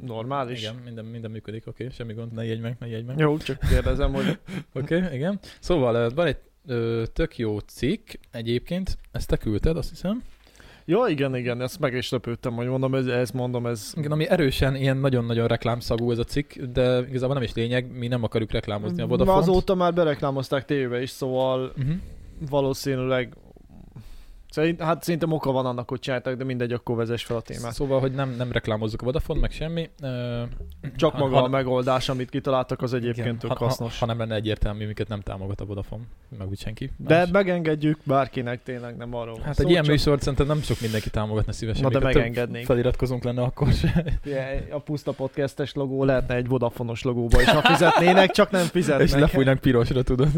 normális. 0.00 0.60
igen, 0.60 0.74
minden, 0.74 1.04
minden 1.04 1.30
működik, 1.30 1.66
oké, 1.66 1.88
semmi 1.88 2.12
gond, 2.12 2.32
ne 2.32 2.44
jegy 2.44 2.60
meg, 2.60 2.76
ne 2.78 2.86
jegy 2.86 3.04
meg. 3.04 3.18
Jó, 3.18 3.36
csak 3.36 3.58
kérdezem, 3.58 4.12
hogy 4.12 4.26
Oké, 4.72 4.96
okay, 4.96 5.14
igen. 5.14 5.38
Szóval 5.60 6.10
van 6.10 6.26
egy 6.26 6.38
ö, 6.66 7.02
tök 7.12 7.38
jó 7.38 7.58
cikk 7.58 8.08
egyébként, 8.30 8.98
ezt 9.12 9.28
te 9.28 9.36
küldted, 9.36 9.76
azt 9.76 9.88
hiszem. 9.88 10.22
Ja, 10.86 11.04
igen, 11.08 11.36
igen, 11.36 11.60
ezt 11.60 11.80
meg 11.80 11.94
is 11.94 12.10
lepődtem, 12.10 12.52
hogy 12.54 12.66
mondom, 12.66 12.94
ez, 12.94 13.06
ezt 13.06 13.32
mondom, 13.32 13.66
ez... 13.66 13.92
Igen, 13.96 14.12
ami 14.12 14.28
erősen 14.28 14.76
ilyen 14.76 14.96
nagyon-nagyon 14.96 15.46
reklámszagú 15.46 16.10
ez 16.10 16.18
a 16.18 16.24
cikk, 16.24 16.52
de 16.56 16.98
igazából 17.08 17.34
nem 17.34 17.42
is 17.42 17.54
lényeg, 17.54 17.98
mi 17.98 18.06
nem 18.06 18.22
akarjuk 18.22 18.50
reklámozni 18.50 19.02
a 19.02 19.06
Vodafone-t. 19.06 19.48
Azóta 19.48 19.74
már 19.74 19.94
bereklámozták 19.94 20.64
tévébe 20.64 21.02
is, 21.02 21.10
szóval 21.10 21.72
Uh-huh. 21.76 21.94
valószínűleg... 22.50 23.34
Szerint, 24.54 24.80
hát 24.82 25.02
szerintem 25.02 25.32
oka 25.32 25.52
van 25.52 25.66
annak, 25.66 25.88
hogy 25.88 25.98
csináltak, 26.00 26.34
de 26.36 26.44
mindegy, 26.44 26.72
akkor 26.72 26.96
vezess 26.96 27.24
fel 27.24 27.36
a 27.36 27.40
témát. 27.40 27.72
Szóval, 27.72 28.00
hogy 28.00 28.12
nem, 28.12 28.34
nem 28.38 28.52
reklámozzuk 28.52 29.02
a 29.02 29.04
Vodafone, 29.04 29.40
meg 29.40 29.50
semmi. 29.50 29.90
Csak 30.96 31.12
ha- 31.12 31.18
maga 31.18 31.36
ha- 31.36 31.44
a 31.44 31.48
megoldás, 31.48 32.08
amit 32.08 32.30
kitaláltak, 32.30 32.82
az 32.82 32.94
egyébként 32.94 33.38
tök 33.38 33.50
ha, 33.50 33.56
ha, 33.58 33.64
hasznos. 33.64 33.98
ha, 33.98 34.06
nem 34.06 34.18
lenne 34.18 34.34
egyértelmű, 34.34 34.84
minket 34.84 35.08
nem 35.08 35.20
támogat 35.20 35.60
a 35.60 35.64
Vodafone, 35.64 36.02
meg 36.38 36.48
úgy 36.48 36.58
senki. 36.58 36.90
De 36.96 37.18
más. 37.18 37.30
megengedjük 37.30 37.98
bárkinek, 38.04 38.62
tényleg 38.62 38.96
nem 38.96 39.14
arról 39.14 39.38
Hát 39.42 39.54
szó, 39.54 39.62
egy 39.64 39.70
ilyen 39.70 39.82
csak- 39.82 39.92
műsort 39.92 40.20
szerintem 40.20 40.46
nem 40.46 40.62
sok 40.62 40.80
mindenki 40.80 41.10
támogatna 41.10 41.52
szívesen. 41.52 41.82
Na 41.82 41.88
de 41.88 41.98
ha 41.98 42.04
megengednénk. 42.04 42.64
Feliratkozunk 42.66 43.24
lenne 43.24 43.42
akkor 43.42 43.72
se. 43.72 44.04
Ugye, 44.26 44.62
A 44.70 44.78
puszta 44.78 45.12
podcastes 45.12 45.74
logó 45.74 46.04
lehetne 46.04 46.34
egy 46.34 46.46
Vodafonos 46.48 47.02
logóba 47.02 47.40
is, 47.40 47.48
ha 47.48 47.60
fizetnének, 47.62 48.30
csak 48.30 48.50
nem 48.50 48.62
És 48.62 48.68
fizetnek. 48.70 49.20
lefújnánk 49.20 49.60
pirosra, 49.60 50.02
tudod. 50.02 50.28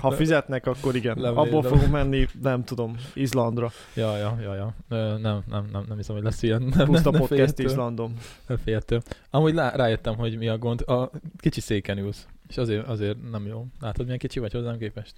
Ha 0.00 0.10
fizetnek, 0.10 0.66
akkor 0.66 0.94
igen. 0.96 1.18
Nem 1.18 1.38
Abból 1.38 1.62
fogunk 1.62 1.90
menni, 1.90 2.26
nem 2.42 2.64
tudom, 2.64 2.96
Izlandra. 3.14 3.61
Ja, 3.94 4.16
ja, 4.16 4.38
ja, 4.42 4.54
ja. 4.54 4.74
Ö, 4.88 5.18
nem, 5.18 5.42
nem, 5.48 5.68
nem, 5.72 5.84
nem 5.88 5.96
hiszem, 5.96 6.14
hogy 6.14 6.24
lesz 6.24 6.42
ilyen. 6.42 6.62
Nem, 6.62 6.86
Puszta 6.86 7.10
nem, 7.10 7.20
podcast 7.20 7.38
féltől. 7.38 7.66
Izlandon. 7.66 8.14
Nem 8.46 8.56
féltől. 8.56 9.02
Amúgy 9.30 9.54
lá, 9.54 9.74
rájöttem, 9.74 10.16
hogy 10.16 10.38
mi 10.38 10.48
a 10.48 10.58
gond. 10.58 10.80
A 10.80 11.10
kicsi 11.36 11.60
széken 11.60 11.98
ülsz. 11.98 12.26
És 12.48 12.56
azért, 12.56 12.86
azért 12.86 13.30
nem 13.30 13.46
jó. 13.46 13.66
Látod, 13.80 14.04
milyen 14.04 14.18
kicsi 14.18 14.38
vagy 14.38 14.52
hozzám 14.52 14.78
képest? 14.78 15.14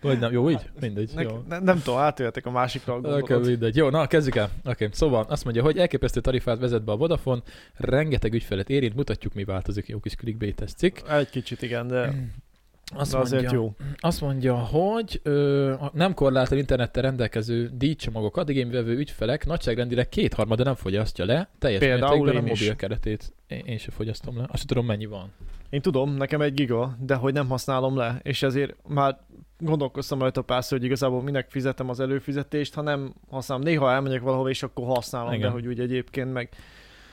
Vagy 0.00 0.18
nem? 0.18 0.32
Jó 0.32 0.50
így? 0.50 0.70
Mindegy. 0.80 1.10
Nek, 1.14 1.30
jó. 1.30 1.44
ne, 1.48 1.58
nem 1.58 1.82
tudom, 1.82 1.98
átéltek 1.98 2.46
a 2.46 2.50
másikra 2.50 2.92
a 2.92 2.96
Oké, 2.96 3.08
gondolatot. 3.08 3.46
mindegy. 3.46 3.76
Jó, 3.76 3.88
na 3.88 4.06
kezdjük 4.06 4.36
el. 4.36 4.44
Oké, 4.44 4.70
okay. 4.70 4.88
szóval 4.92 5.26
azt 5.28 5.44
mondja, 5.44 5.62
hogy 5.62 5.78
elképesztő 5.78 6.20
tarifát 6.20 6.58
vezet 6.58 6.84
be 6.84 6.92
a 6.92 6.96
Vodafone, 6.96 7.42
rengeteg 7.74 8.32
ügyfelet 8.32 8.70
érint, 8.70 8.94
mutatjuk, 8.94 9.34
mi 9.34 9.44
változik. 9.44 9.88
Jó 9.88 9.98
kis 10.00 10.14
clickbait 10.14 10.64
cikk. 10.76 10.98
Egy 11.08 11.30
kicsit 11.30 11.62
igen, 11.62 11.86
de, 11.86 12.12
Azt 12.94 13.12
de 13.12 13.18
azért 13.18 13.42
mondja, 13.42 13.58
jó. 13.60 13.74
Azt 13.98 14.20
mondja, 14.20 14.54
hogy 14.56 15.20
ö, 15.22 15.72
a 15.72 15.90
nem 15.94 16.14
korlátolt 16.14 16.60
internettel 16.60 17.02
rendelkező 17.02 17.70
díjcsomagokat 17.74 18.48
igényvevő 18.48 18.96
ügyfelek 18.96 19.46
nagyságrendileg 19.46 20.08
kétharmada 20.08 20.64
nem 20.64 20.74
fogyasztja 20.74 21.24
le, 21.24 21.48
teljes 21.58 21.80
Például 21.80 22.16
mértékben 22.16 22.42
a 22.44 22.46
én 22.46 22.52
is. 22.52 22.60
mobil 22.60 22.76
keretét. 22.76 23.32
Én, 23.46 23.62
én 23.64 23.78
sem 23.78 23.94
fogyasztom 23.94 24.36
le. 24.36 24.42
Azt 24.42 24.56
sem 24.56 24.66
tudom, 24.66 24.86
mennyi 24.86 25.06
van. 25.06 25.32
Én 25.70 25.80
tudom, 25.80 26.10
nekem 26.16 26.40
egy 26.40 26.54
giga, 26.54 26.96
de 27.00 27.14
hogy 27.14 27.32
nem 27.32 27.48
használom 27.48 27.96
le, 27.96 28.20
és 28.22 28.42
ezért 28.42 28.74
már 28.88 29.18
gondolkoztam 29.58 30.18
rajta 30.18 30.42
párszor, 30.42 30.78
hogy 30.78 30.86
igazából 30.86 31.22
minek 31.22 31.50
fizetem 31.50 31.88
az 31.88 32.00
előfizetést, 32.00 32.74
ha 32.74 32.82
nem 32.82 33.14
használom. 33.30 33.64
Néha 33.64 33.92
elmegyek 33.92 34.20
valahova, 34.20 34.48
és 34.48 34.62
akkor 34.62 34.86
használom, 34.86 35.32
Igen. 35.32 35.40
de 35.40 35.48
hogy 35.48 35.66
úgy 35.66 35.80
egyébként 35.80 36.32
meg, 36.32 36.48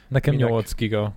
Nekem 0.07 0.33
Minek? 0.35 0.49
8 0.49 0.75
giga 0.75 1.13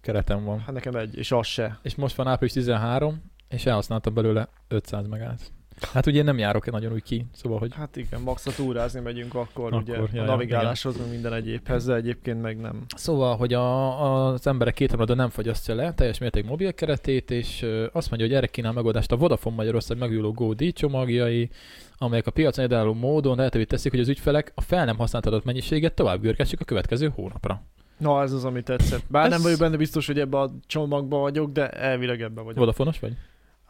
keretem 0.00 0.44
van. 0.44 0.58
hát 0.60 0.72
nekem 0.72 0.94
egy, 0.94 1.16
és 1.16 1.32
az 1.32 1.46
se. 1.46 1.78
És 1.82 1.94
most 1.94 2.16
van 2.16 2.26
április 2.26 2.52
13, 2.52 3.22
és 3.52 3.66
elhasználtam 3.66 4.14
belőle 4.14 4.48
500 4.68 5.06
megát. 5.06 5.52
Hát 5.92 6.06
ugye 6.06 6.18
én 6.18 6.24
nem 6.24 6.38
járok 6.38 6.70
nagyon 6.70 6.92
úgy 6.92 7.02
ki, 7.02 7.26
szóval, 7.32 7.58
hogy 7.58 7.74
Hát 7.74 7.96
igen, 7.96 8.20
max 8.20 8.46
a 8.46 8.50
túrázni 8.50 9.00
megyünk 9.00 9.34
akkor, 9.34 9.72
Akkor, 9.72 9.82
ugye 9.82 10.00
ja, 10.12 10.22
a 10.22 10.24
navigáláshoz, 10.24 10.96
meg 10.98 11.10
minden 11.10 11.32
egyébhez, 11.32 11.84
de 11.84 11.94
egyébként 11.94 12.42
meg 12.42 12.60
nem. 12.60 12.84
Szóval, 12.96 13.36
hogy 13.36 13.52
a, 13.54 14.26
az 14.26 14.46
emberek 14.46 14.74
kétharmada 14.74 15.14
nem 15.14 15.28
fogyasztja 15.28 15.74
le 15.74 15.94
teljes 15.94 16.18
mérték 16.18 16.44
mobil 16.44 16.74
keretét, 16.74 17.30
és 17.30 17.62
ö, 17.62 17.86
azt 17.92 18.10
mondja, 18.10 18.28
hogy 18.28 18.36
erre 18.36 18.46
kínál 18.46 18.72
megoldást 18.72 19.12
a 19.12 19.16
Vodafone 19.16 19.56
Magyarország 19.56 19.98
megújuló 19.98 20.32
Go 20.32 20.54
csomagjai, 20.54 21.50
amelyek 21.96 22.26
a 22.26 22.30
piacon 22.30 22.64
egyedülálló 22.64 22.94
módon 22.94 23.36
lehetővé 23.36 23.64
teszik, 23.64 23.90
hogy 23.90 24.00
az 24.00 24.08
ügyfelek 24.08 24.52
a 24.54 24.60
fel 24.60 24.84
nem 24.84 24.96
használt 24.96 25.26
adat 25.26 25.44
mennyiséget 25.44 25.94
tovább 25.94 26.20
görgessük 26.20 26.60
a 26.60 26.64
következő 26.64 27.12
hónapra. 27.14 27.62
Na, 27.98 28.22
ez 28.22 28.32
az, 28.32 28.44
ami 28.44 28.62
tetszett. 28.62 29.02
Bár 29.08 29.24
Ez- 29.24 29.30
nem 29.30 29.42
vagyok 29.42 29.58
benne 29.58 29.76
biztos, 29.76 30.06
hogy 30.06 30.18
ebbe 30.18 30.38
a 30.38 30.50
csomagba 30.66 31.18
vagyok, 31.18 31.52
de 31.52 31.68
elvileg 31.68 32.20
ebbe 32.22 32.40
vagyok. 32.40 32.58
Vodafonos 32.58 32.98
vagy? 32.98 33.16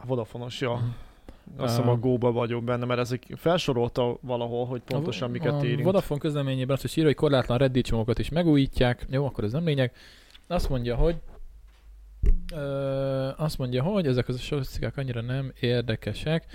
Vodafonos, 0.05 0.61
ja. 0.61 0.73
Mhm. 0.73 0.83
Azt 1.57 1.75
hiszem 1.75 1.89
a 1.89 1.95
Go-ba 1.95 2.31
vagyok 2.31 2.63
benne, 2.63 2.85
mert 2.85 2.99
ezek 2.99 3.23
felsorolta 3.35 4.17
valahol, 4.21 4.65
hogy 4.65 4.81
pontosan 4.81 5.27
a, 5.27 5.31
miket 5.31 5.53
a 5.61 5.65
érint. 5.65 5.83
Vodafone 5.83 6.19
közleményében 6.19 6.75
azt 6.75 6.83
is 6.83 6.91
írja, 6.91 7.05
hogy 7.05 7.15
korlátlan 7.15 7.57
Reddit 7.57 7.85
csomagokat 7.85 8.19
is 8.19 8.29
megújítják. 8.29 9.05
Jó, 9.09 9.25
akkor 9.25 9.43
ez 9.43 9.51
nem 9.51 9.65
lényeg. 9.65 9.91
Azt 10.47 10.69
mondja, 10.69 10.95
hogy 10.95 11.15
ö, 12.53 13.29
azt 13.37 13.57
mondja, 13.57 13.83
hogy 13.83 14.07
ezek 14.07 14.27
az 14.27 14.39
statisztikák 14.39 14.97
annyira 14.97 15.21
nem 15.21 15.51
érdekesek. 15.59 16.45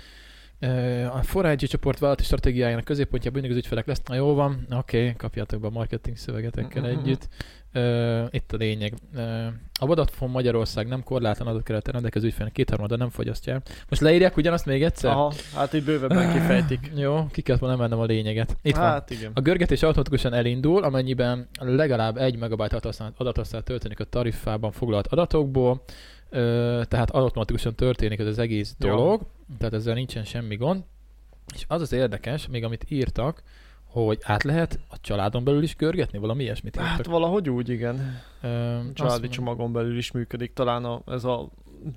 Ö, 0.59 1.05
A 1.05 1.41
4 1.41 1.57
csoport 1.57 1.99
vállalati 1.99 2.23
stratégiájának 2.23 2.83
középpontjában 2.83 3.39
mindig 3.41 3.57
az 3.57 3.63
ügyfelek 3.63 3.85
lesz. 3.87 4.01
Na 4.03 4.15
jó 4.15 4.33
van, 4.33 4.65
oké, 4.71 5.01
okay, 5.01 5.15
kapjátok 5.15 5.59
be 5.61 5.67
a 5.67 5.71
marketing 5.71 6.17
szövegetekkel 6.17 6.81
Mhm. 6.81 6.91
együtt. 6.99 7.27
Ö, 7.73 8.23
itt 8.29 8.51
a 8.53 8.57
lényeg. 8.57 8.93
Ö, 9.15 9.45
a 9.79 9.85
Vodafone 9.85 10.31
Magyarország 10.31 10.87
nem 10.87 11.03
korlátlan 11.03 11.47
adatkerettel 11.47 11.93
rendelkező 11.93 12.27
ügyfelek 12.27 12.51
kétharmada 12.51 12.95
nem 12.95 13.09
fogyasztja. 13.09 13.61
Most 13.89 14.01
leírják 14.01 14.37
ugyanazt 14.37 14.65
még 14.65 14.83
egyszer? 14.83 15.11
Aha, 15.11 15.33
hát 15.55 15.73
így 15.73 15.83
bővebben 15.83 16.33
kifejtik. 16.33 16.91
Jó, 16.95 17.25
ki 17.31 17.41
kellett 17.41 17.61
volna 17.61 17.75
emelnem 17.75 17.99
a 17.99 18.03
lényeget. 18.05 18.57
Itt 18.61 18.75
van. 18.75 18.85
hát 18.85 19.09
igen. 19.09 19.31
A 19.33 19.41
görgetés 19.41 19.83
automatikusan 19.83 20.33
elindul, 20.33 20.83
amennyiben 20.83 21.47
legalább 21.59 22.17
1 22.17 22.37
megabyte 22.37 22.63
adatot 22.63 22.83
használ- 22.83 23.13
adatot 23.17 23.37
használ 23.37 23.63
tölteni 23.63 23.95
a 23.97 24.03
tarifában 24.03 24.71
foglalt 24.71 25.07
adatokból. 25.07 25.83
Ö, 26.29 26.81
tehát 26.87 27.11
automatikusan 27.11 27.75
történik 27.75 28.19
ez 28.19 28.27
az 28.27 28.39
egész 28.39 28.75
dolog, 28.77 29.21
tehát 29.57 29.73
ezzel 29.73 29.93
nincsen 29.93 30.23
semmi 30.23 30.55
gond. 30.55 30.83
És 31.55 31.63
az 31.67 31.81
az 31.81 31.91
érdekes, 31.93 32.47
még 32.47 32.63
amit 32.63 32.85
írtak, 32.87 33.43
hogy 33.89 34.19
át 34.21 34.43
lehet 34.43 34.79
a 34.89 34.99
családon 35.01 35.43
belül 35.43 35.63
is 35.63 35.75
görgetni, 35.75 36.17
valami 36.17 36.43
ilyesmit 36.43 36.75
írtak. 36.75 36.91
Hát 36.91 37.05
valahogy 37.05 37.49
úgy, 37.49 37.69
igen. 37.69 38.21
Azt 38.41 38.93
Családi 38.93 39.27
csomagon 39.27 39.71
belül 39.73 39.97
is 39.97 40.11
működik. 40.11 40.53
Talán 40.53 40.85
a, 40.85 41.01
ez 41.07 41.23
a 41.23 41.49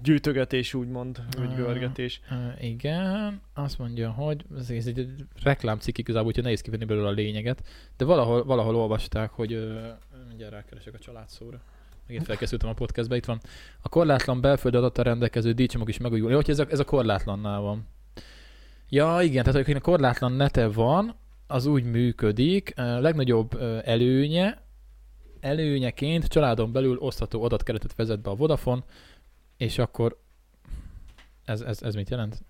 gyűjtögetés 0.03 0.75
úgymond, 0.75 1.23
vagy 1.37 1.49
Ah. 1.51 1.57
görgetés. 1.57 2.21
Igen, 2.61 3.41
azt 3.55 3.79
mondja, 3.79 4.11
hogy 4.11 4.45
ez, 4.59 4.71
ez 4.71 4.87
egy 4.87 5.07
reklámcikk 5.43 5.99
igazából, 5.99 6.27
úgyhogy 6.29 6.45
nehéz 6.45 6.61
kivenni 6.61 6.85
belőle 6.85 7.09
a 7.09 7.13
lényeget, 7.13 7.63
de 7.97 8.05
valahol, 8.05 8.45
valahol 8.45 8.77
olvasták, 8.77 9.31
hogy 9.31 9.53
ö, 9.53 9.81
mindjárt 10.29 10.53
rákeresek 10.53 10.95
a 10.95 10.99
családszóra. 10.99 11.61
Megint 12.07 12.27
felkészültem 12.27 12.69
a 12.69 12.73
podcastbe, 12.73 13.17
itt 13.17 13.25
van. 13.25 13.41
A 13.81 13.89
korlátlan 13.89 14.41
belföldi 14.41 14.77
adattal 14.77 15.05
rendelkező 15.05 15.53
díjcsomag 15.53 15.89
is 15.89 15.99
megújul. 15.99 16.31
Jó, 16.31 16.37
hogy 16.37 16.51
ez 16.51 16.59
a, 16.59 16.67
ez 16.71 16.79
a 16.79 16.85
korlátlannál 16.85 17.61
van. 17.61 17.87
Ja, 18.89 19.19
igen, 19.23 19.45
tehát 19.45 19.61
akinek 19.61 19.83
korlátlan 19.83 20.33
nete 20.33 20.69
van, 20.69 21.15
az 21.53 21.67
úgy 21.67 21.85
működik. 21.85 22.73
Legnagyobb 22.77 23.61
előnye, 23.85 24.63
előnyeként 25.41 26.27
családon 26.27 26.73
belül 26.73 26.97
osztható 26.99 27.43
adatkeretet 27.43 27.95
vezet 27.95 28.21
be 28.21 28.31
a 28.31 28.35
Vodafone, 28.35 28.85
és 29.57 29.79
akkor 29.79 30.21
ez, 31.45 31.61
ez, 31.61 31.83
ez 31.83 31.95
mit 31.95 32.11
jelent? 32.11 32.43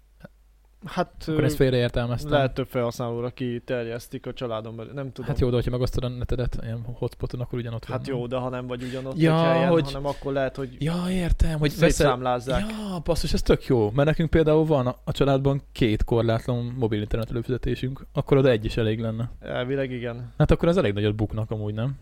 Hát 0.84 1.24
Akkor 1.26 1.44
ezt 1.44 1.56
félreértelmeztem. 1.56 2.30
lehet 2.32 2.54
több 2.54 2.66
felhasználóra 2.68 3.30
kiterjesztik 3.30 4.26
a 4.26 4.32
családon 4.32 4.76
belül. 4.76 4.92
Nem 4.92 5.12
tudom. 5.12 5.30
Hát 5.30 5.40
jó, 5.40 5.48
de 5.48 5.54
hogyha 5.54 5.70
megosztod 5.70 6.04
a 6.04 6.08
netedet 6.08 6.58
ilyen 6.62 6.82
hotspoton, 6.98 7.40
akkor 7.40 7.58
ugyanott 7.58 7.84
Hát 7.84 8.06
van. 8.06 8.16
jó, 8.16 8.26
de 8.26 8.36
ha 8.36 8.48
nem 8.48 8.66
vagy 8.66 8.82
ugyanott 8.82 9.18
Ja, 9.18 9.34
egy 9.38 9.44
helyen, 9.52 9.68
hogy- 9.70 9.84
hanem 9.84 10.06
akkor 10.06 10.32
lehet, 10.32 10.56
hogy 10.56 10.76
Ja, 10.78 11.04
értem, 11.10 11.58
hogy 11.58 11.70
veszel... 11.70 11.88
szétszámlázzák. 11.88 12.60
Ja, 12.70 12.98
basszus, 13.04 13.32
ez 13.32 13.42
tök 13.42 13.66
jó, 13.66 13.90
mert 13.94 14.08
nekünk 14.08 14.30
például 14.30 14.64
van 14.64 14.86
a, 15.04 15.12
családban 15.12 15.62
két 15.72 16.04
korlátlan 16.04 16.74
mobil 16.78 17.00
internet 17.00 17.30
előfizetésünk, 17.30 18.06
akkor 18.12 18.36
oda 18.36 18.48
egy 18.50 18.64
is 18.64 18.76
elég 18.76 19.00
lenne. 19.00 19.30
Elvileg 19.40 19.90
igen. 19.90 20.32
Hát 20.38 20.50
akkor 20.50 20.68
ez 20.68 20.76
elég 20.76 20.92
nagyot 20.92 21.14
buknak 21.14 21.50
amúgy, 21.50 21.74
nem? 21.74 21.94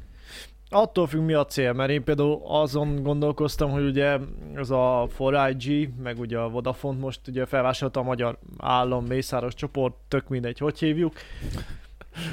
Attól 0.72 1.06
függ 1.06 1.20
mi 1.20 1.32
a 1.32 1.44
cél, 1.44 1.72
mert 1.72 1.90
én 1.90 2.04
például 2.04 2.40
azon 2.44 3.02
gondolkoztam, 3.02 3.70
hogy 3.70 3.84
ugye 3.84 4.18
az 4.54 4.70
a 4.70 5.08
4IG, 5.18 5.88
meg 6.02 6.18
ugye 6.18 6.38
a 6.38 6.48
Vodafone 6.48 6.98
most 6.98 7.20
ugye 7.28 7.46
felvásárolta 7.46 8.00
a 8.00 8.02
magyar 8.02 8.38
állam 8.58 9.04
mészáros 9.04 9.54
csoport, 9.54 9.94
tök 10.08 10.28
mindegy, 10.28 10.58
hogy 10.58 10.78
hívjuk. 10.78 11.12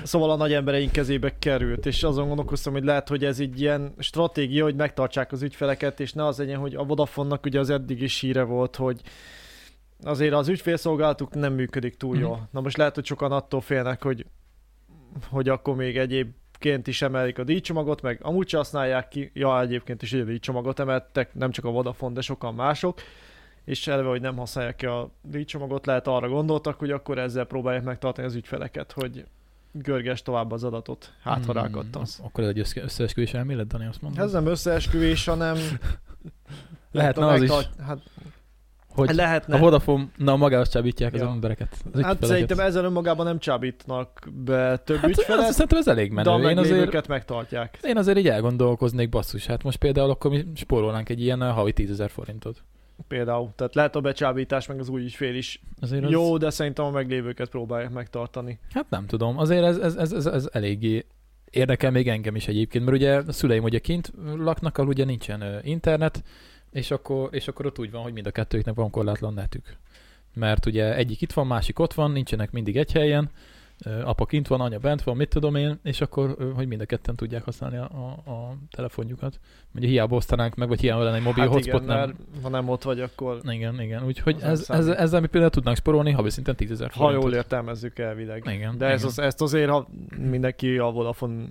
Szóval 0.03 0.31
a 0.31 0.35
nagy 0.35 0.53
embereink 0.53 0.91
kezébe 0.91 1.33
került, 1.39 1.85
és 1.85 2.03
azon 2.03 2.27
gondolkoztam, 2.27 2.73
hogy 2.73 2.83
lehet, 2.83 3.07
hogy 3.07 3.25
ez 3.25 3.39
egy 3.39 3.61
ilyen 3.61 3.93
stratégia, 3.97 4.63
hogy 4.63 4.75
megtartsák 4.75 5.31
az 5.31 5.41
ügyfeleket, 5.41 5.99
és 5.99 6.13
ne 6.13 6.25
az 6.25 6.37
legyen, 6.37 6.59
hogy 6.59 6.75
a 6.75 6.83
Vodafone-nak 6.83 7.45
ugye 7.45 7.59
az 7.59 7.69
eddig 7.69 8.01
is 8.01 8.19
híre 8.19 8.43
volt, 8.43 8.75
hogy 8.75 9.01
azért 10.03 10.33
az 10.33 10.47
ügyfélszolgálatuk 10.47 11.33
nem 11.33 11.53
működik 11.53 11.95
túl 11.97 12.13
Mhm. 12.13 12.23
jól. 12.23 12.47
Na 12.51 12.61
most 12.61 12.77
lehet, 12.77 12.95
hogy 12.95 13.05
sokan 13.05 13.31
attól 13.31 13.61
félnek, 13.61 14.03
hogy, 14.03 14.25
hogy 15.29 15.49
akkor 15.49 15.75
még 15.75 15.97
egyébként 16.59 16.87
is 16.87 17.01
emelik 17.01 17.39
a 17.39 17.43
díjcsomagot, 17.43 18.01
meg 18.01 18.19
amúgy 18.21 18.47
se 18.49 18.57
használják 18.57 19.07
ki, 19.07 19.31
ja 19.33 19.61
egyébként 19.61 20.01
is 20.01 20.13
egy 20.13 20.25
díjcsomagot 20.25 20.79
emeltek, 20.79 21.33
nem 21.33 21.51
csak 21.51 21.65
a 21.65 21.69
Vodafone, 21.69 22.13
de 22.13 22.21
sokan 22.21 22.53
mások, 22.53 22.99
és 23.65 23.87
eleve, 23.87 24.09
hogy 24.09 24.21
nem 24.21 24.37
használják 24.37 24.75
ki 24.75 24.85
a 24.85 25.09
díjcsomagot, 25.21 25.85
lehet 25.85 26.07
arra 26.07 26.27
gondoltak, 26.29 26.79
hogy 26.79 26.91
akkor 26.91 27.17
ezzel 27.17 27.45
próbálják 27.45 27.83
megtartani 27.83 28.27
az 28.27 28.35
ügyfeleket, 28.35 28.91
hogy 28.91 29.25
görges 29.71 30.21
tovább 30.21 30.51
az 30.51 30.63
adatot, 30.63 31.13
hát 31.23 31.45
ha 31.45 31.53
Hmm. 32.19 32.25
Akkor 32.25 32.43
ez 32.43 32.49
egy 32.49 32.59
össze- 32.59 32.83
összeesküvés 32.83 33.33
elmélet, 33.33 33.67
Dani, 33.67 33.85
azt 33.85 34.01
mondod? 34.01 34.23
Ez 34.23 34.31
nem 34.31 34.45
összeesküvés, 34.47 35.25
hanem 35.25 35.57
Lehetne 36.91 37.25
nem 37.25 37.33
az 37.33 37.41
is, 37.41 37.49
megtart- 37.49 37.81
Hát 37.81 37.97
hogy 38.97 39.15
lehetne. 39.15 39.55
a 39.55 39.59
Vodafone, 39.59 40.07
na 40.17 40.35
magához 40.35 40.69
csábítják 40.69 41.13
az 41.13 41.19
Ja. 41.19 41.27
embereket. 41.27 41.77
Az 41.93 42.01
Hát 42.01 42.25
szerintem 42.25 42.59
ezzel 42.59 42.85
önmagában 42.85 43.25
nem 43.25 43.39
csábítnak 43.39 44.27
be 44.33 44.77
több 44.77 44.97
hát, 44.97 45.09
ügyfelet, 45.09 45.45
azt 45.45 45.51
szerintem 45.51 45.77
ez 45.77 45.87
elég 45.87 46.13
de 46.13 46.29
a 46.29 46.37
menő. 46.37 46.49
Én 46.49 46.57
azért, 46.57 46.69
meglévőket 46.69 47.07
megtartják. 47.07 47.79
én 47.83 47.97
azért 47.97 48.17
így 48.17 48.27
elgondolkoznék, 48.27 49.09
basszus, 49.09 49.45
hát 49.45 49.63
most 49.63 49.77
például 49.77 50.09
akkor 50.09 50.31
mi 50.31 50.45
spórolnánk 50.55 51.09
egy 51.09 51.21
ilyen 51.21 51.41
uh, 51.41 51.49
havi 51.49 51.73
10 51.73 52.03
forintot. 52.07 52.63
Például. 53.07 53.49
Tehát 53.55 53.75
lehet 53.75 53.95
a 53.95 54.01
becsábítás, 54.01 54.67
meg 54.67 54.79
az 54.79 54.89
új 54.89 55.01
ügyfél 55.01 55.35
is 55.35 55.61
Azért 55.81 56.03
az... 56.03 56.11
jó, 56.11 56.37
de 56.37 56.49
szerintem 56.49 56.85
a 56.85 56.91
meglévőket 56.91 57.49
próbálják 57.49 57.91
megtartani. 57.91 58.59
Hát 58.73 58.89
nem 58.89 59.05
tudom, 59.05 59.37
azért 59.37 59.63
ez, 59.63 59.77
ez, 59.77 59.95
ez, 59.95 60.11
ez, 60.11 60.25
ez 60.25 60.49
eléggé 60.51 61.05
érdekel 61.49 61.91
még 61.91 62.07
engem 62.07 62.35
is 62.35 62.47
egyébként, 62.47 62.85
mert 62.85 62.97
ugye 62.97 63.15
a 63.15 63.31
szüleim 63.31 63.63
ugye 63.63 63.79
kint 63.79 64.13
laknak, 64.37 64.77
ahol 64.77 64.89
ugye 64.89 65.05
nincsen 65.05 65.41
ö, 65.41 65.57
internet, 65.61 66.23
és 66.71 66.91
akkor, 66.91 67.29
és 67.31 67.47
akkor 67.47 67.65
ott 67.65 67.79
úgy 67.79 67.91
van, 67.91 68.01
hogy 68.01 68.13
mind 68.13 68.27
a 68.27 68.31
kettőjüknek 68.31 68.75
van 68.75 68.89
korlátlan 68.89 69.33
netük. 69.33 69.77
Mert 70.33 70.65
ugye 70.65 70.95
egyik 70.95 71.21
itt 71.21 71.33
van, 71.33 71.47
másik 71.47 71.79
ott 71.79 71.93
van, 71.93 72.11
nincsenek 72.11 72.51
mindig 72.51 72.77
egy 72.77 72.91
helyen, 72.91 73.29
apa 74.03 74.25
kint 74.25 74.47
van, 74.47 74.61
anya 74.61 74.79
bent 74.79 75.03
van, 75.03 75.15
mit 75.15 75.29
tudom 75.29 75.55
én, 75.55 75.79
és 75.83 76.01
akkor, 76.01 76.53
hogy 76.55 76.67
mind 76.67 76.81
a 76.81 76.85
ketten 76.85 77.15
tudják 77.15 77.43
használni 77.43 77.77
a, 77.77 77.83
a, 77.83 78.31
a 78.31 78.57
telefonjukat. 78.71 79.39
Ugye 79.75 79.87
hiába 79.87 80.15
osztanánk 80.15 80.55
meg, 80.55 80.67
vagy 80.67 80.79
hiába 80.79 81.03
lenne 81.03 81.15
egy 81.15 81.23
mobil 81.23 81.43
hát 81.43 81.51
hotspot, 81.51 81.83
igen, 81.83 81.97
nem. 81.97 82.15
ha 82.41 82.49
nem 82.49 82.69
ott 82.69 82.83
vagy, 82.83 82.99
akkor 82.99 83.39
Igen, 83.43 83.81
igen, 83.81 84.05
úgyhogy 84.05 84.37
ez, 84.41 84.69
ez, 84.69 84.87
ezzel 84.87 85.21
mi 85.21 85.27
például 85.27 85.51
tudnánk 85.51 85.77
sporolni 85.77 86.11
havi 86.11 86.29
szinten 86.29 86.55
10 86.55 86.71
ezer 86.71 86.91
ha 86.91 87.11
jól 87.11 87.33
értelmezzük 87.33 87.99
elvileg. 87.99 88.49
Igen, 88.53 88.77
De 88.77 88.85
ez 88.85 88.99
igen. 88.99 89.09
az, 89.09 89.19
ezt 89.19 89.41
azért, 89.41 89.69
ha 89.69 89.87
mindenki 90.17 90.77
a 90.77 90.91
Vodafone 90.91 91.45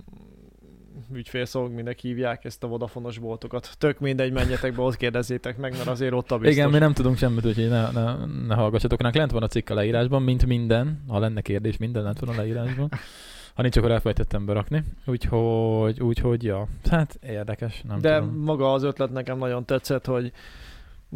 ügyfélszolg, 1.13 1.71
mindenki 1.71 2.07
hívják 2.07 2.45
ezt 2.45 2.63
a 2.63 2.67
Vodafonos 2.67 3.17
boltokat. 3.17 3.75
Tök 3.77 3.99
mindegy, 3.99 4.31
menjetek 4.31 4.75
be, 4.75 4.81
ott 4.81 4.97
kérdezzétek 4.97 5.57
meg, 5.57 5.71
mert 5.71 5.87
azért 5.87 6.13
ott 6.13 6.31
a 6.31 6.37
biztos. 6.37 6.55
Igen, 6.57 6.69
mi 6.69 6.77
nem 6.77 6.93
tudunk 6.93 7.17
semmit, 7.17 7.45
úgyhogy 7.45 7.69
ne, 7.69 7.91
ne, 7.91 8.15
ne 8.47 8.55
hallgassatok 8.55 9.01
ránk. 9.01 9.15
Lent 9.15 9.31
van 9.31 9.43
a 9.43 9.47
cikk 9.47 9.69
a 9.69 9.73
leírásban, 9.73 10.21
mint 10.21 10.45
minden. 10.45 11.03
Ha 11.07 11.19
lenne 11.19 11.41
kérdés, 11.41 11.77
minden 11.77 12.03
lent 12.03 12.19
van 12.19 12.35
a 12.35 12.37
leírásban. 12.37 12.91
Ha 13.53 13.61
nincs, 13.61 13.77
akkor 13.77 13.91
elfelejtettem 13.91 14.45
berakni. 14.45 14.83
Úgyhogy, 15.05 16.01
úgyhogy 16.01 16.43
ja. 16.43 16.67
Hát 16.89 17.19
érdekes, 17.23 17.81
nem 17.87 17.99
De 18.01 18.19
tudom. 18.19 18.35
maga 18.35 18.73
az 18.73 18.83
ötlet 18.83 19.11
nekem 19.11 19.37
nagyon 19.37 19.65
tetszett, 19.65 20.05
hogy 20.05 20.31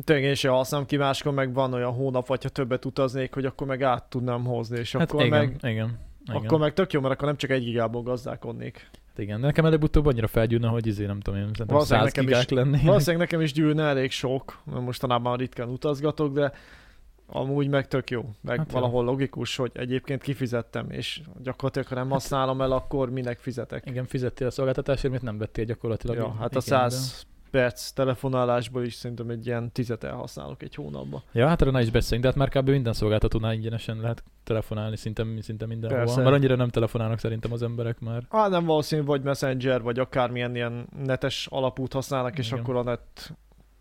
tényleg 0.04 0.26
én 0.26 0.36
sem 0.36 0.52
használom 0.52 0.86
ki, 0.86 0.98
máskor 0.98 1.34
meg 1.34 1.54
van 1.54 1.74
olyan 1.74 1.92
hónap, 1.92 2.28
vagy 2.28 2.44
ha 2.44 2.50
többet 2.50 2.86
utaznék, 2.86 3.34
hogy 3.34 3.46
akkor 3.46 3.68
meg 3.68 3.84
át 3.84 4.04
tudnám 4.04 4.44
hozni, 4.44 4.80
és 4.80 4.92
Hát 4.92 5.02
akkor 5.12 5.26
igen, 5.26 5.40
meg 5.40 5.56
igen, 5.58 5.72
igen. 5.72 6.00
Akkor 6.26 6.60
meg 6.60 6.74
tök 6.74 6.94
jó, 6.94 7.02
mert 7.02 7.14
akkor 7.14 7.28
nem 7.28 7.38
csak 7.38 7.50
egy 7.50 7.64
gigából 7.64 8.04
gazdálkodnék. 8.04 8.90
Hát 9.22 9.30
igen, 9.30 9.42
de 9.42 9.48
nekem 9.48 9.66
előbb-utóbb 9.66 10.06
annyira 10.06 10.28
felgyűlne, 10.28 10.68
hogy 10.68 10.88
izé, 10.88 11.06
nem 11.06 11.20
tudom 11.20 11.40
én, 11.40 11.46
szerintem 11.46 11.68
Valószínűleg 11.68 12.08
100 12.14 12.24
nekem 12.26 12.40
is- 12.42 12.50
lenni. 12.50 12.86
Valószínűleg 12.86 13.20
nekem 13.20 13.42
is 13.42 13.52
gyűlne 13.54 13.84
elég 13.84 14.12
sok, 14.12 14.62
mert 14.66 14.82
mostanában 14.82 15.38
ritkán 15.38 15.70
utazgatok, 15.70 16.34
de 16.34 16.52
amúgy 17.28 17.68
meg 17.68 17.88
tök 17.88 18.10
jó. 18.10 18.22
Meg 18.22 18.58
Hát 18.58 18.58
hát 18.58 18.74
jó. 18.74 18.80
valahol 18.80 19.04
logikus, 19.04 19.56
hogy 19.56 19.72
egyébként 19.74 20.22
kifizettem, 20.22 20.90
és 20.92 21.22
gyakorlatilag 21.44 21.88
ha 21.88 21.96
nem 21.96 22.10
használom 22.10 22.62
el, 22.62 22.72
akkor 22.72 23.10
minek 23.10 23.40
fizetek. 23.40 23.84
Igen, 23.86 24.06
fizettél 24.06 24.48
a 24.48 24.52
szolgáltatásért, 24.52 25.14
mit 25.14 25.22
nem 25.22 25.38
vettél 25.38 25.66
gyakorlatilag. 25.66 26.16
Ja, 26.16 26.30
hát 26.40 26.46
a 26.46 26.48
Igen, 26.50 26.62
100 26.62 27.26
perc 27.52 27.92
telefonálásból 27.92 28.84
is 28.84 28.94
szerintem 28.94 29.30
egy 29.30 29.46
ilyen 29.46 29.72
tizet 29.72 30.04
elhasználok 30.04 30.64
egy 30.64 30.76
hónapba. 30.76 31.24
Ja, 31.32 31.48
hát 31.48 31.62
erre 31.62 31.72
ne 31.72 31.82
is 31.82 31.90
beszéljünk, 31.90 32.24
de 32.24 32.28
hát 32.28 32.52
már 32.54 32.64
kb. 32.64 32.70
minden 32.70 32.94
szolgáltatónál 32.94 33.54
ingyenesen 33.54 33.98
lehet 33.98 34.24
telefonálni, 34.44 34.98
szinte, 34.98 35.26
szinte 35.40 35.66
mindenhol. 35.66 36.00
Persze. 36.00 36.22
Mert 36.22 36.36
annyira 36.36 36.56
nem 36.56 36.70
telefonálnak 36.70 37.20
szerintem 37.20 37.52
az 37.52 37.64
emberek 37.64 38.00
már. 38.00 38.24
Hát 38.30 38.50
nem 38.50 38.66
valószínű, 38.66 39.04
vagy 39.04 39.22
Messenger, 39.22 39.82
vagy 39.82 40.00
akármilyen 40.00 40.56
ilyen 40.56 40.88
netes 41.04 41.48
alapút 41.50 41.94
használnak, 41.94 42.38
és 42.38 42.48
Igen. 42.48 42.60
akkor 42.60 42.76
a 42.76 42.84
net 42.84 43.34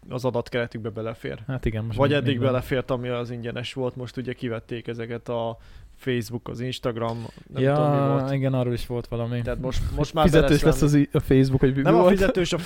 az 0.08 0.24
adatkeretükbe 0.24 0.88
belefér. 0.88 1.38
Hát 1.46 1.64
igen, 1.64 1.84
most 1.84 1.98
Vagy 1.98 2.12
eddig 2.12 2.40
belefért, 2.40 2.90
ami 2.90 3.08
az 3.08 3.30
ingyenes 3.30 3.72
volt, 3.72 3.96
most 3.96 4.16
ugye 4.16 4.32
kivették 4.32 4.86
ezeket 4.86 5.28
a 5.28 5.58
Facebook, 6.00 6.48
az 6.48 6.60
Instagram, 6.60 7.16
nem 7.18 7.62
tudom 7.64 7.90
mi 7.90 7.96
Ja, 7.96 8.06
volt. 8.18 8.32
igen, 8.32 8.54
arról 8.54 8.72
is 8.72 8.86
volt 8.86 9.06
valami. 9.08 9.40
Tehát 9.42 9.60
most, 9.60 9.80
most 9.96 10.14
már 10.14 10.24
Fizetős 10.24 10.62
lesz 10.62 10.82
az 10.82 10.94
i- 10.94 11.08
a 11.12 11.20
Facebook, 11.20 11.60
hogy 11.60 11.74
mi 11.76 11.82
Nem 11.82 11.94
a 11.94 11.98
volt. 11.98 12.10
fizetős, 12.10 12.52
a, 12.52 12.58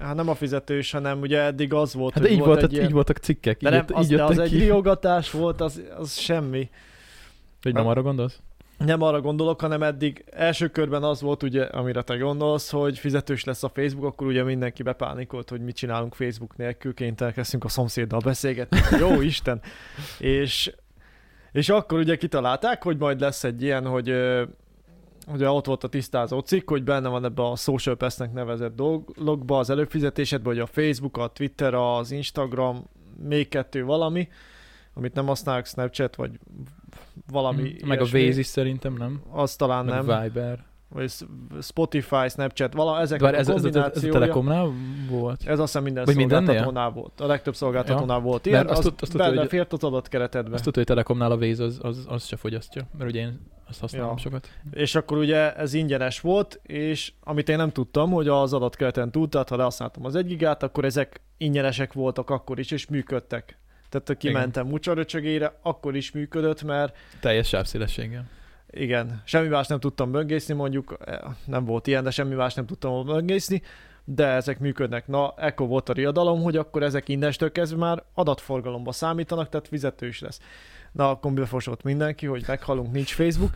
hát 0.00 0.14
nem 0.14 0.28
a 0.28 0.34
fizetős, 0.34 0.90
hanem 0.90 1.20
ugye 1.20 1.40
eddig 1.42 1.72
az 1.72 1.94
volt, 1.94 2.14
Hát 2.14 2.22
hogy 2.22 2.32
így, 2.32 2.38
volt 2.38 2.50
volt, 2.50 2.62
egy 2.62 2.72
így 2.72 2.78
ilyen... 2.78 2.92
voltak 2.92 3.16
cikkek, 3.16 3.58
de 3.60 3.68
így, 3.68 3.74
nem, 3.76 3.84
jött, 3.88 3.96
az, 3.98 4.10
így 4.10 4.16
de 4.16 4.22
az 4.24 4.30
jöttek 4.30 4.44
egy 4.44 4.50
ki. 4.58 4.58
riogatás 4.64 5.30
volt, 5.30 5.60
az, 5.60 5.82
az 5.98 6.14
semmi. 6.16 6.70
Hogy 7.62 7.72
nem 7.72 7.86
arra 7.86 8.02
gondolsz? 8.02 8.40
Nem 8.78 9.02
arra 9.02 9.20
gondolok, 9.20 9.60
hanem 9.60 9.82
eddig 9.82 10.24
első 10.30 10.68
körben 10.68 11.02
az 11.02 11.20
volt, 11.20 11.42
ugye, 11.42 11.62
amire 11.62 12.02
te 12.02 12.16
gondolsz, 12.16 12.70
hogy 12.70 12.98
fizetős 12.98 13.44
lesz 13.44 13.62
a 13.62 13.68
Facebook, 13.74 14.04
akkor 14.04 14.26
ugye 14.26 14.42
mindenki 14.42 14.82
bepánikolt, 14.82 15.50
hogy 15.50 15.60
mit 15.60 15.76
csinálunk 15.76 16.14
Facebook 16.14 16.56
nélkül, 16.56 16.94
kénytelekeztünk 16.94 17.64
a 17.64 17.68
szomszéddal 17.68 18.20
beszélgetni. 18.20 18.78
Jó 18.98 19.20
Isten! 19.20 19.60
És, 20.18 20.72
és 21.52 21.68
akkor 21.68 21.98
ugye 21.98 22.16
kitalálták, 22.16 22.82
hogy 22.82 22.96
majd 22.98 23.20
lesz 23.20 23.44
egy 23.44 23.62
ilyen, 23.62 23.86
hogy 23.86 24.08
ugye 25.32 25.50
ott 25.50 25.66
volt 25.66 25.84
a 25.84 25.88
tisztázó 25.88 26.38
cikk, 26.40 26.68
hogy 26.68 26.84
benne 26.84 27.08
van 27.08 27.24
ebbe 27.24 27.42
a 27.42 27.56
Social 27.56 27.96
Pass-nek 27.96 28.32
nevezett 28.32 28.76
dologba 28.76 29.58
az 29.58 29.70
előfizetésedben, 29.70 30.52
hogy 30.52 30.62
a 30.62 30.66
Facebook, 30.66 31.16
a 31.16 31.28
Twitter, 31.28 31.74
az 31.74 32.10
Instagram, 32.10 32.84
még 33.28 33.48
kettő 33.48 33.84
valami, 33.84 34.28
amit 34.94 35.14
nem 35.14 35.26
használok, 35.26 35.66
Snapchat, 35.66 36.16
vagy 36.16 36.30
valami 37.30 37.76
Mm, 37.84 37.88
Meg 37.88 38.00
a. 38.00 38.02
Waze 38.02 38.38
is 38.38 38.46
szerintem, 38.46 38.94
nem? 38.94 39.22
Az 39.30 39.56
talán 39.56 39.84
Meg 39.84 40.04
nem. 40.04 40.22
Viber. 40.22 40.64
Vagy 40.88 41.12
Spotify, 41.60 42.28
Snapchat, 42.28 42.74
vala, 42.74 43.00
ezek 43.00 43.20
Vár, 43.20 43.34
a 43.34 43.36
ez, 43.36 43.48
ez, 43.48 43.64
ez, 43.64 43.76
a. 43.76 43.90
Telekomnál 43.90 44.72
volt? 45.10 45.42
Ez 45.46 45.58
azt 45.58 45.66
hiszem 45.66 45.82
minden 45.82 46.04
Vagy 46.04 46.14
szolgáltatónál 46.14 46.90
volt. 46.90 47.20
A 47.20 47.26
legtöbb 47.26 47.54
szolgáltatónál 47.54 48.20
volt 48.20 48.46
ilyen, 48.46 48.58
Mert 48.64 48.78
azt 48.78 48.86
az 48.86 48.92
azt 49.00 49.12
tudod, 49.12 49.26
hogy- 49.26 49.36
belefért 49.36 49.72
az 49.72 49.84
adatkeretedbe. 49.84 50.54
Azt 50.54 50.58
tudod, 50.58 50.74
hogy 50.74 50.84
Telekomnál 50.84 51.30
a 51.30 51.36
Waze 51.36 51.64
az, 51.64 51.78
az, 51.82 52.04
az 52.08 52.24
se 52.26 52.36
fogyasztja, 52.36 52.88
mert 52.98 53.10
ugye 53.10 53.20
én 53.20 53.40
azt 53.68 53.80
használom 53.80 54.10
Ja. 54.10 54.16
sokat. 54.16 54.48
És 54.70 54.94
akkor 54.94 55.18
ugye 55.18 55.54
ez 55.54 55.74
ingyenes 55.74 56.20
volt, 56.20 56.60
és 56.62 57.12
amit 57.20 57.48
én 57.48 57.56
nem 57.56 57.70
tudtam, 57.72 58.10
hogy 58.10 58.28
az 58.28 58.52
adatkereten 58.52 59.10
túl, 59.10 59.28
tehát 59.28 59.48
ha 59.48 59.56
lehasználtam 59.56 60.04
az 60.04 60.14
1 60.14 60.26
gigát, 60.26 60.62
akkor 60.62 60.84
ezek 60.84 61.20
ingyenesek 61.36 61.92
voltak 61.92 62.30
akkor 62.30 62.58
is, 62.58 62.70
és 62.70 62.86
működtek. 62.86 63.58
Tehát 63.88 64.16
kimentem 64.18 64.66
mucsaröcsögére, 64.66 65.58
akkor 65.62 65.96
is 65.96 66.12
működött, 66.12 66.62
mert 66.62 66.96
Teljes 67.20 67.48
sávszélességgel. 67.48 68.24
Igen, 68.70 69.22
semmi 69.24 69.48
más 69.48 69.66
nem 69.66 69.80
tudtam 69.80 70.10
böngészni, 70.10 70.54
mondjuk 70.54 70.96
eh, 71.04 71.18
nem 71.44 71.64
volt 71.64 71.86
ilyen, 71.86 72.04
de 72.04 72.10
semmi 72.10 72.34
más 72.34 72.54
nem 72.54 72.66
tudtam 72.66 73.06
böngészni, 73.06 73.62
de 74.04 74.26
ezek 74.26 74.58
működnek. 74.58 75.06
Na, 75.06 75.34
ekkor 75.36 75.68
volt 75.68 75.88
a 75.88 75.92
riadalom, 75.92 76.42
hogy 76.42 76.56
akkor 76.56 76.82
ezek 76.82 77.08
innestől 77.08 77.52
kezdve 77.52 77.78
már 77.78 78.02
adatforgalomba 78.14 78.92
számítanak, 78.92 79.48
tehát 79.48 79.68
fizető 79.68 80.10
lesz. 80.20 80.40
Na, 80.92 81.10
akkor 81.10 81.32
befosott 81.32 81.82
mindenki, 81.82 82.26
hogy 82.26 82.44
meghalunk, 82.46 82.92
nincs 82.92 83.14
Facebook. 83.14 83.52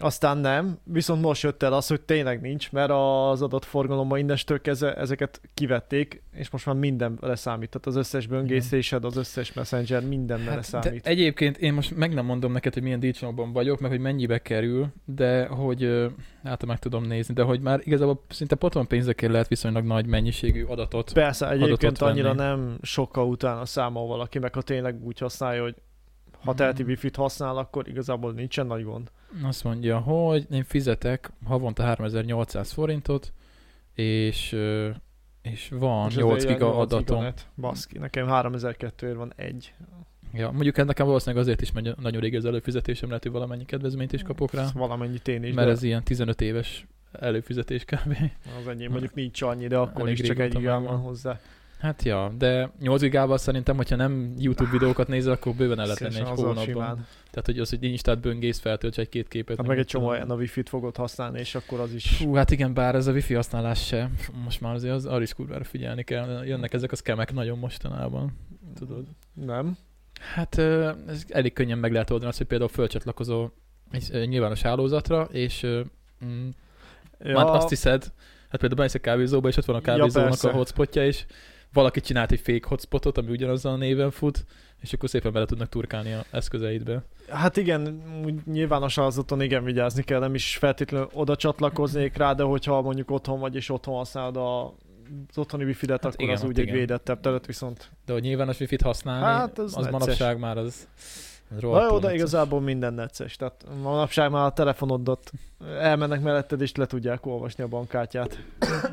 Aztán 0.00 0.38
nem, 0.38 0.78
viszont 0.84 1.22
most 1.22 1.42
jött 1.42 1.62
el 1.62 1.72
az, 1.72 1.86
hogy 1.86 2.00
tényleg 2.00 2.40
nincs, 2.40 2.72
mert 2.72 2.90
az 2.90 3.42
adatforgalomba 3.42 4.18
innestől 4.18 4.60
kezdve 4.60 4.94
ezeket 4.94 5.40
kivették, 5.54 6.22
és 6.32 6.50
most 6.50 6.66
már 6.66 6.74
minden 6.74 7.18
leszámít. 7.20 7.68
Tehát 7.70 7.86
az 7.86 7.96
összes 7.96 8.26
böngészésed, 8.26 9.04
az 9.04 9.16
összes 9.16 9.52
messenger, 9.52 10.06
minden 10.06 10.40
Hát, 10.40 10.54
leszámít. 10.54 11.06
egyébként 11.06 11.56
én 11.56 11.72
most 11.72 11.96
meg 11.96 12.14
nem 12.14 12.24
mondom 12.24 12.52
neked, 12.52 12.72
hogy 12.74 12.82
milyen 12.82 13.00
díjcsomagban 13.00 13.52
vagyok, 13.52 13.80
meg 13.80 13.90
hogy 13.90 14.00
mennyibe 14.00 14.38
kerül, 14.38 14.86
de 15.04 15.46
hogy 15.46 16.06
hát 16.44 16.66
meg 16.66 16.78
tudom 16.78 17.04
nézni, 17.04 17.34
de 17.34 17.42
hogy 17.42 17.60
már 17.60 17.80
igazából 17.84 18.24
szinte 18.28 18.54
potom 18.54 18.86
pénzekért 18.86 19.32
lehet 19.32 19.48
viszonylag 19.48 19.84
nagy 19.84 20.06
mennyiségű 20.06 20.64
adatot. 20.64 21.12
Persze, 21.12 21.50
egyébként 21.50 21.82
adatot 21.82 22.08
annyira 22.08 22.34
venni. 22.34 22.48
nem 22.48 22.78
sokkal 22.82 23.26
utána 23.28 23.64
számol 23.64 24.06
valaki, 24.06 24.38
meg 24.38 24.54
ha 24.54 24.62
tényleg 24.62 25.04
úgy 25.04 25.18
használja, 25.18 25.62
hogy 25.62 25.74
ha 26.38 26.50
Mhm. 26.50 26.56
telti 26.60 26.82
wifi-t 26.82 27.16
használ, 27.16 27.56
akkor 27.56 27.88
igazából 27.88 28.32
nincsen 28.32 28.66
nagy 28.66 28.84
gond. 28.84 29.10
Azt 29.42 29.64
mondja, 29.64 29.98
hogy 29.98 30.46
én 30.50 30.64
fizetek 30.64 31.30
havonta 31.44 31.82
3800 31.82 32.72
forintot, 32.72 33.32
és, 33.94 34.56
és 35.42 35.68
van 35.70 36.08
És 36.08 36.14
8 36.16 36.36
ezért 36.36 36.52
giga 36.52 36.66
ilyen 36.66 36.74
8 36.74 36.92
adatom. 36.92 37.16
giganet. 37.16 37.46
Baszki, 37.56 37.98
nekem 37.98 38.26
3002 38.26 39.14
van 39.14 39.32
egy. 39.36 39.74
Ja, 40.32 40.50
mondjuk 40.50 40.78
ez 40.78 40.86
nekem 40.86 41.06
valószínűleg 41.06 41.42
azért 41.42 41.60
is, 41.60 41.72
mert 41.72 41.96
nagyon 41.96 42.20
régi 42.20 42.36
az 42.36 42.44
előfizetésem, 42.44 43.08
lehet, 43.08 43.22
hogy 43.22 43.32
valamennyi 43.32 43.64
kedvezményt 43.64 44.12
is 44.12 44.22
kapok 44.22 44.52
rá, 44.52 44.62
Ezt 44.62 44.72
Valamennyit 44.72 45.28
én 45.28 45.42
is, 45.42 45.54
mert 45.54 45.66
de 45.66 45.72
ez 45.72 45.82
ilyen 45.82 46.02
15 46.02 46.40
éves 46.40 46.86
előfizetés 47.12 47.84
kb. 47.84 48.16
az 48.60 48.68
enyém 48.68 48.90
mondjuk 48.92 49.14
nincs 49.14 49.42
annyi, 49.42 49.66
de 49.66 49.76
akkor 49.76 50.00
Elég 50.00 50.18
is 50.18 50.26
csak 50.26 50.38
egy 50.38 50.54
gigám 50.54 50.82
van 50.82 50.98
hozzá. 50.98 51.40
Hát 51.78 52.02
ja, 52.02 52.32
de 52.38 52.70
8 52.80 53.00
gigával 53.00 53.38
szerintem, 53.38 53.76
hogyha 53.76 53.96
nem 53.96 54.34
YouTube 54.38 54.70
videókat 54.70 55.08
nézel, 55.08 55.32
akkor 55.32 55.54
bőven 55.54 55.78
el 55.78 55.84
lehet 55.84 56.00
lenni 56.00 56.14
egy 56.14 56.22
hónapban. 56.22 56.64
simán. 56.64 57.06
Tehát, 57.30 57.46
hogy 57.46 57.58
az, 57.58 57.70
hogy 57.70 57.82
Instát 57.82 58.20
böngész, 58.20 58.58
feltölts 58.58 58.98
egy-két 58.98 59.28
képet. 59.28 59.56
Hát 59.56 59.66
meg 59.66 59.78
egy 59.78 59.86
csomó 59.86 60.06
olyan 60.06 60.30
a 60.30 60.34
wifi-t 60.34 60.68
fogod 60.68 60.96
használni, 60.96 61.38
és 61.38 61.54
akkor 61.54 61.80
az 61.80 61.94
is... 61.94 62.16
Fú, 62.16 62.34
hát 62.34 62.50
igen, 62.50 62.74
bár 62.74 62.94
ez 62.94 63.06
a 63.06 63.12
wifi 63.12 63.34
használás 63.34 63.86
se, 63.86 64.10
most 64.44 64.60
már 64.60 64.74
azért 64.74 64.94
az, 64.94 65.06
arra 65.06 65.22
is 65.22 65.34
kurvára 65.34 65.64
figyelni 65.64 66.02
kell. 66.02 66.44
Jönnek 66.44 66.72
ezek 66.72 66.92
a 66.92 66.96
szkemek 66.96 67.32
nagyon 67.32 67.58
mostanában, 67.58 68.38
tudod. 68.78 69.04
Nem? 69.32 69.76
Hát 70.34 70.58
ez 70.58 71.24
elég 71.28 71.52
könnyen 71.52 71.78
meg 71.78 71.92
lehet 71.92 72.10
oldani 72.10 72.28
azt, 72.28 72.38
hogy 72.38 72.46
például 72.46 72.70
fölcsatlakozol 72.70 73.52
egy 73.90 74.28
nyilvános 74.28 74.62
hálózatra, 74.62 75.28
és 75.32 75.66
mm, 76.24 76.48
Ja, 77.20 77.32
már 77.32 77.46
azt 77.46 77.68
hiszed, 77.68 78.02
hát 78.48 78.60
például 78.60 78.74
bemész 78.74 78.94
a 78.94 78.98
kávézóba, 78.98 79.48
és 79.48 79.56
ott 79.56 79.64
van 79.64 79.76
a 79.76 79.78
Ja, 79.78 79.84
kávézónak 79.84 80.28
persze. 80.28 80.48
a 80.48 80.52
hotspotja, 80.52 81.06
és 81.06 81.24
valaki 81.72 82.00
csinált 82.00 82.32
egy 82.32 82.40
fake 82.40 82.68
hotspotot, 82.68 83.18
ami 83.18 83.30
ugyanazzal 83.30 83.72
a 83.72 83.76
néven 83.76 84.10
fut, 84.10 84.44
és 84.80 84.92
akkor 84.92 85.08
szépen 85.08 85.32
bele 85.32 85.44
tudnak 85.44 85.68
turkálni 85.68 86.12
a 86.12 86.24
eszközeidbe. 86.30 87.02
Hát 87.28 87.56
igen, 87.56 88.02
nyilvános 88.44 88.94
hálózaton 88.94 89.42
igen 89.42 89.64
vigyázni 89.64 90.02
kell, 90.02 90.20
nem 90.20 90.34
is 90.34 90.56
feltétlenül 90.56 91.08
oda 91.12 91.36
csatlakoznék 91.36 92.16
rá, 92.16 92.32
de 92.32 92.42
hogyha 92.42 92.80
mondjuk 92.82 93.10
otthon 93.10 93.40
vagy 93.40 93.54
és 93.54 93.70
otthon 93.70 93.94
használod 93.94 94.36
a 94.36 94.74
az 95.28 95.38
otthoni 95.38 95.64
wifi-det, 95.64 96.02
Hát 96.02 96.12
akkor 96.12 96.24
igen, 96.24 96.36
az 96.36 96.44
úgy 96.44 96.58
egy 96.58 96.64
igen. 96.64 96.74
védettebb 96.78 97.20
terület, 97.20 97.46
viszont 97.46 97.90
De 98.06 98.12
hogy 98.12 98.22
nyilvános 98.22 98.60
wifi-t 98.60 98.82
használni, 98.82 99.24
Hát, 99.24 99.58
az 99.58 99.64
az, 99.64 99.76
az 99.76 99.84
necces. 99.84 100.00
manapság 100.00 100.38
már 100.38 100.58
az, 100.58 100.66
az 100.66 100.86
Na 101.60 101.84
jó, 101.84 101.98
de 101.98 102.14
igazából 102.14 102.60
minden 102.60 102.94
necces. 102.94 103.36
Tehát 103.36 103.64
manapság 103.82 104.30
már 104.30 104.44
a 104.44 104.52
telefonodat 104.52 105.32
elmennek 105.80 106.20
melletted, 106.20 106.60
és 106.60 106.74
le 106.74 106.86
tudják 106.86 107.26
olvasni 107.26 107.62
a 107.64 107.66
bankkártyát. 107.68 108.38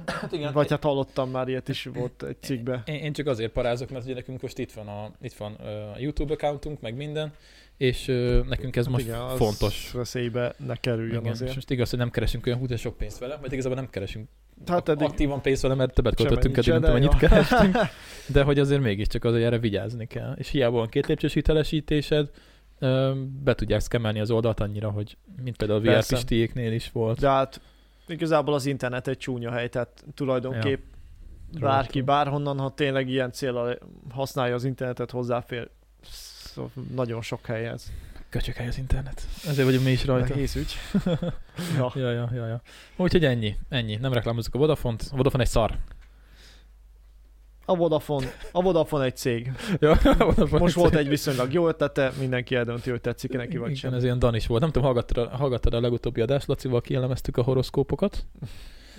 Hát 0.05 0.31
igen, 0.31 0.53
Vagy 0.53 0.69
hát 0.69 0.83
hallottam 0.83 1.29
már 1.29 1.47
ilyet 1.47 1.69
is 1.69 1.83
volt 1.93 2.23
egy 2.23 2.37
cikkbe. 2.41 2.81
Én, 2.85 2.95
én 2.95 3.13
csak 3.13 3.27
azért 3.27 3.51
parázok, 3.51 3.89
mert 3.89 4.03
ugye 4.05 4.13
nekünk 4.13 4.41
most 4.41 4.57
itt 4.57 4.71
van 4.71 4.87
a, 4.87 5.11
itt 5.21 5.33
van 5.33 5.53
a 5.93 5.99
YouTube 5.99 6.33
accountunk, 6.33 6.81
meg 6.81 6.95
minden, 6.95 7.33
és 7.77 8.05
nekünk 8.47 8.75
ez 8.75 8.83
Hát 8.83 8.93
most 8.93 9.05
igen, 9.05 9.19
az 9.19 9.37
fontos. 9.37 9.91
veszélybe 9.91 10.53
ne 10.57 10.75
kerüljön 10.75 11.09
Igen, 11.19 11.25
és 11.25 11.31
azért. 11.31 11.55
most 11.55 11.71
igaz, 11.71 11.89
hogy 11.89 11.99
nem 11.99 12.11
keresünk 12.11 12.45
olyan 12.45 12.59
hú, 12.59 12.65
de 12.65 12.77
sok 12.77 12.97
pénzt 12.97 13.19
vele, 13.19 13.37
vagy 13.41 13.53
igazából 13.53 13.77
nem 13.77 13.89
keresünk 13.89 14.29
Hát 14.67 14.89
eddig 14.89 15.07
aktívan 15.07 15.41
pénzt 15.41 15.61
vele, 15.61 15.73
mert 15.73 15.93
többet 15.93 16.15
költöttünk 16.15 16.57
eddig, 16.57 16.71
mint 16.71 16.85
amennyit 16.85 17.11
jó. 17.11 17.17
kerestünk, 17.17 17.77
de 18.33 18.43
hogy 18.43 18.59
azért 18.59 18.81
mégiscsak 18.81 19.23
az, 19.23 19.31
hogy 19.31 19.41
erre 19.41 19.59
vigyázni 19.59 20.07
kell. 20.07 20.33
És 20.37 20.49
hiába 20.49 20.77
van 20.77 20.87
két 20.87 21.07
lépcsős 21.07 21.33
hitelesítésed, 21.33 22.29
be 23.43 23.55
tudják 23.55 23.79
szkemelni 23.79 24.19
az 24.19 24.31
oldalt 24.31 24.59
annyira, 24.59 24.89
hogy 24.89 25.17
mint 25.43 25.57
például 25.57 25.79
a 25.79 25.83
VR 25.83 25.87
Persze. 25.89 26.15
pistéknél 26.15 26.73
is 26.73 26.91
volt. 26.91 27.19
De 27.19 27.29
hát 27.29 27.61
igazából 28.07 28.53
az 28.53 28.65
internet 28.65 29.07
egy 29.07 29.17
csúnya 29.17 29.51
hely, 29.51 29.69
tehát 29.69 30.03
tulajdonképp 30.13 30.83
bárki 31.59 31.99
Rohadtul. 31.99 32.03
bárhonnan, 32.03 32.59
ha 32.59 32.73
tényleg 32.73 33.09
ilyen 33.09 33.31
célra 33.31 33.77
használja 34.09 34.55
az 34.55 34.63
internetet, 34.63 35.11
hozzáfér 35.11 35.69
szóval 36.01 36.71
nagyon 36.95 37.21
sok 37.21 37.45
helyhez. 37.45 37.91
Köcsök 38.35 38.55
hely 38.55 38.67
az 38.67 38.77
internet. 38.77 39.27
Ezért 39.47 39.65
vagyunk 39.65 39.83
mi 39.83 39.91
is 39.91 40.05
rajta. 40.05 40.33
Egész 40.33 40.55
ügy. 40.55 40.75
ja. 41.77 41.91
Ja, 41.95 42.11
ja, 42.11 42.29
ja, 42.33 42.47
ja. 42.47 42.61
Úgyhogy 42.95 43.25
ennyi, 43.25 43.55
ennyi. 43.69 43.95
Nem 43.95 44.13
reklámozzuk 44.13 44.55
a 44.55 44.57
Vodafont. 44.57 45.09
A 45.11 45.15
Vodafone 45.15 45.43
egy 45.43 45.49
szar. 45.49 45.77
A 47.65 47.75
Vodafone, 47.75 48.27
a 48.51 48.61
Vodafone 48.61 49.03
egy 49.03 49.15
cég. 49.15 49.51
Ja, 49.79 49.91
a 49.91 50.25
Vodafone 50.25 50.59
Most 50.59 50.75
egy 50.75 50.81
volt 50.81 50.91
szar. 50.91 51.01
egy 51.01 51.07
viszonylag 51.07 51.53
jó 51.53 51.67
ötlete, 51.67 52.11
mindenki 52.19 52.55
eldönti, 52.55 52.89
hogy 52.89 53.01
tetszik 53.01 53.31
neki 53.31 53.57
vagy 53.57 53.69
Igen, 53.69 53.79
sem. 53.79 53.93
ez 53.93 54.03
ilyen 54.03 54.19
Dan 54.19 54.35
is 54.35 54.47
volt. 54.47 54.61
Nem 54.61 54.71
tudom, 54.71 54.87
hallgattad 54.87 55.17
a, 55.17 55.35
hallgattad 55.37 55.73
a 55.73 55.79
legutóbbi 55.81 56.21
adást, 56.21 56.47
Lacival 56.47 56.81
kielemeztük 56.81 57.37
a 57.37 57.41
horoszkópokat. 57.41 58.25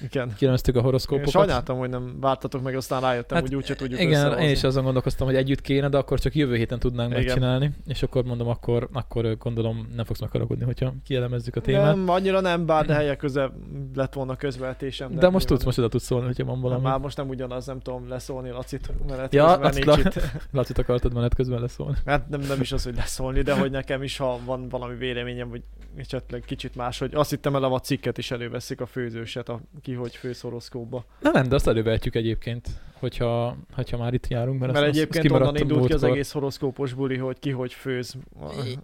Igen. 0.03 0.33
Kielemeztük 0.37 0.75
a 0.75 0.79
Én 0.79 0.85
horoszkópokat. 0.85 1.31
sajnáltam, 1.31 1.79
hogy 1.79 1.89
nem 1.89 2.17
vártatok 2.21 2.63
meg, 2.63 2.77
aztán 2.77 3.01
rájöttem, 3.01 3.37
Hát, 3.39 3.47
hogy 3.47 3.57
úgyse 3.57 3.75
tudjuk 3.75 4.01
Igen, 4.01 4.39
én 4.39 4.51
is 4.51 4.65
azon 4.65 4.85
gondolkoztam, 4.85 5.27
hogy 5.27 5.37
együtt 5.37 5.61
kéne, 5.61 5.89
de 5.89 5.97
akkor 5.97 6.19
csak 6.21 6.35
jövő 6.35 6.57
héten 6.57 6.79
tudnánk 6.79 7.11
Igen. 7.11 7.25
megcsinálni, 7.25 7.71
és 7.87 8.03
akkor 8.03 8.25
mondom, 8.25 8.49
akkor, 8.49 8.89
akkor 8.93 9.37
gondolom 9.39 9.89
nem 9.97 10.05
fogsz 10.05 10.21
megharagudni, 10.21 10.65
hogyha 10.65 10.95
kielemezzük 11.05 11.57
a 11.57 11.61
témát. 11.61 11.95
Nem, 11.95 12.09
annyira 12.09 12.41
nem, 12.41 12.67
bár 12.67 12.87
de 12.87 12.95
helyek 12.95 13.17
köze 13.17 13.53
lett 13.95 14.13
volna 14.15 14.37
közvetésem. 14.37 15.11
de, 15.15 15.19
de 15.21 15.29
most 15.29 15.47
tudsz, 15.47 15.65
most 15.65 15.79
oda 15.79 15.89
tudsz 15.89 16.05
szólni, 16.05 16.27
hogyha 16.27 16.45
van 16.45 16.61
valami. 16.61 16.83
Már 16.83 16.99
most 16.99 17.17
nem 17.17 17.29
ugyanaz, 17.29 17.67
nem 17.67 17.81
tudom 17.81 18.09
leszólni 18.09 18.51
Lacit, 18.51 18.93
mert 19.09 19.35
Ja, 19.35 19.45
közben 19.47 19.65
azt 19.67 19.75
nincs 19.75 19.87
la- 19.87 19.99
itt. 19.99 20.31
Lacit 20.53 20.79
akartad 20.79 21.15
menet 21.15 21.35
közben 21.35 21.61
leszólni. 21.61 21.97
Hát 22.07 22.29
nem, 22.29 22.41
nem 22.41 22.61
is 22.61 22.73
az, 22.73 22.85
hogy 22.85 22.95
leszólni, 22.95 23.43
de 23.43 23.59
hogy 23.59 23.71
nekem 23.71 24.03
is, 24.03 24.17
ha 24.17 24.39
van 24.45 24.69
valami 24.69 24.95
véleményem, 24.97 25.49
vagy 25.49 25.63
esetleg 25.97 26.43
kicsit 26.47 26.75
más, 26.77 26.99
hogy 26.99 27.15
azt 27.15 27.31
hittem 27.31 27.55
el 27.55 27.65
a 27.65 27.81
cikket 27.81 28.19
is 28.19 28.31
előveszik 28.31 28.81
a 28.81 28.87
főzőset, 28.87 29.49
a 29.49 29.61
ki 29.87 29.93
hogy 29.93 30.17
főz 30.17 30.41
horoszkóba. 30.41 31.05
Na 31.21 31.31
nem, 31.31 31.49
de 31.49 31.55
azt 31.55 31.67
elővehetjük 31.69 32.15
egyébként, 32.15 32.69
hogyha, 32.93 33.57
hogyha 33.73 33.97
már 33.97 34.15
itt 34.15 34.27
járunk, 34.29 34.61
mert, 34.61 34.73
Mert 34.73 34.87
azt, 34.87 34.97
egyébként 34.97 35.25
azt 35.25 35.41
onnan 35.41 35.57
indult 35.57 35.87
ki 35.87 35.93
az 35.93 36.03
egész 36.03 36.33
horoszkópos 36.33 36.93
buli, 36.93 37.17
hogy 37.17 37.39
ki 37.39 37.51
hogy 37.51 37.73
főz, 37.73 38.17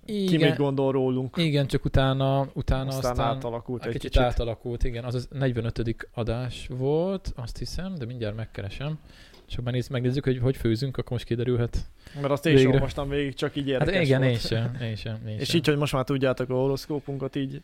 I- 0.06 0.24
ki 0.26 0.36
mit 0.36 0.56
gondol 0.56 0.92
rólunk. 0.92 1.36
Igen, 1.36 1.66
csak 1.66 1.84
utána, 1.84 2.48
utána 2.52 2.88
Aztán, 2.88 3.10
aztán, 3.10 3.26
átalakult 3.26 3.84
egy 3.84 3.92
kicsit, 3.92 4.10
kicsit. 4.10 4.22
átalakult, 4.26 4.84
igen. 4.84 5.04
Az 5.04 5.14
az 5.14 5.28
45. 5.30 6.08
adás 6.14 6.68
volt, 6.76 7.32
azt 7.36 7.58
hiszem, 7.58 7.94
de 7.94 8.04
mindjárt 8.04 8.36
megkeresem. 8.36 8.98
Csak 9.46 9.64
megnéz, 9.64 9.88
megnézzük, 9.88 10.24
hogy 10.24 10.38
hogy 10.38 10.56
főzünk, 10.56 10.96
akkor 10.96 11.12
most 11.12 11.24
kiderülhet. 11.24 11.78
Mert 12.20 12.30
azt 12.32 12.46
én 12.46 12.54
Végre. 12.54 12.72
olvastam 12.72 13.08
végig, 13.08 13.34
csak 13.34 13.56
így 13.56 13.70
Hát 13.70 13.80
érdekes 13.80 14.06
igen, 14.06 14.20
volt. 14.20 14.32
én 14.32 14.38
sem, 14.38 14.76
én 14.82 14.94
sem, 14.96 15.18
én 15.26 15.38
És 15.38 15.48
sem. 15.48 15.56
így, 15.56 15.66
hogy 15.66 15.76
most 15.76 15.92
már 15.92 16.04
tudjátok 16.04 16.50
a 16.50 16.54
horoszkópunkat, 16.54 17.36
így, 17.36 17.62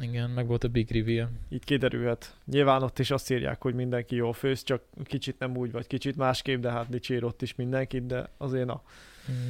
Igen, 0.00 0.30
meg 0.30 0.46
volt 0.46 0.64
a 0.64 0.68
big 0.68 0.90
reveal. 0.90 1.30
így 1.48 1.64
kiderülhet. 1.64 2.36
Nyilván 2.44 2.82
ott 2.82 2.98
is 2.98 3.10
azt 3.10 3.30
írják, 3.30 3.62
hogy 3.62 3.74
mindenki 3.74 4.14
jól 4.16 4.32
főz, 4.32 4.62
csak 4.62 4.82
kicsit 5.04 5.38
nem 5.38 5.56
úgy, 5.56 5.72
vagy 5.72 5.86
kicsit 5.86 6.16
másképp, 6.16 6.60
de 6.60 6.70
hát 6.70 6.88
dicsér 6.88 7.24
ott 7.24 7.42
is 7.42 7.54
mindenkit, 7.54 8.06
de 8.06 8.28
azért 8.36 8.66
na, 8.66 8.82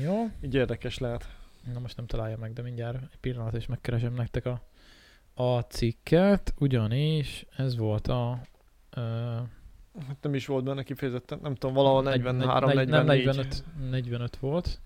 Jó, 0.03 0.31
így 0.41 0.55
érdekes 0.55 0.99
lehet. 0.99 1.29
na 1.73 1.79
most 1.79 1.97
nem 1.97 2.07
találja 2.07 2.37
meg, 2.37 2.53
de 2.53 2.63
mindjárt 2.63 3.03
egy 3.03 3.19
pillanat, 3.21 3.55
és 3.55 3.67
megkeresem 3.67 4.15
nektek 4.15 4.47
a, 4.47 4.63
a 5.35 5.61
cikket, 5.61 6.55
ugyanis 6.59 7.47
ez 7.57 7.77
volt 7.77 8.09
a... 8.09 8.41
Uh, 8.97 9.03
Hát 10.07 10.17
nem 10.21 10.35
is 10.35 10.47
volt 10.47 10.65
benne 10.65 10.83
kifejezetten, 10.83 11.39
nem 11.43 11.55
tudom, 11.55 11.75
valahol 11.75 12.03
43, 12.03 12.73
negy- 12.75 12.89
44. 12.89 13.25
Nem, 13.25 13.35
45, 13.35 13.65
45 13.91 14.37
volt. 14.37 14.81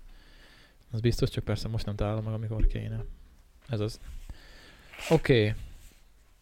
Az 0.90 1.00
biztos, 1.00 1.30
csak 1.30 1.44
persze 1.44 1.68
most 1.68 1.86
nem 1.86 1.94
találom 1.96 2.24
meg, 2.24 2.32
amikor 2.32 2.66
kéne. 2.66 3.04
Ez 3.68 3.80
az. 3.80 4.00
Oké. 5.10 5.40
Okay. 5.40 5.54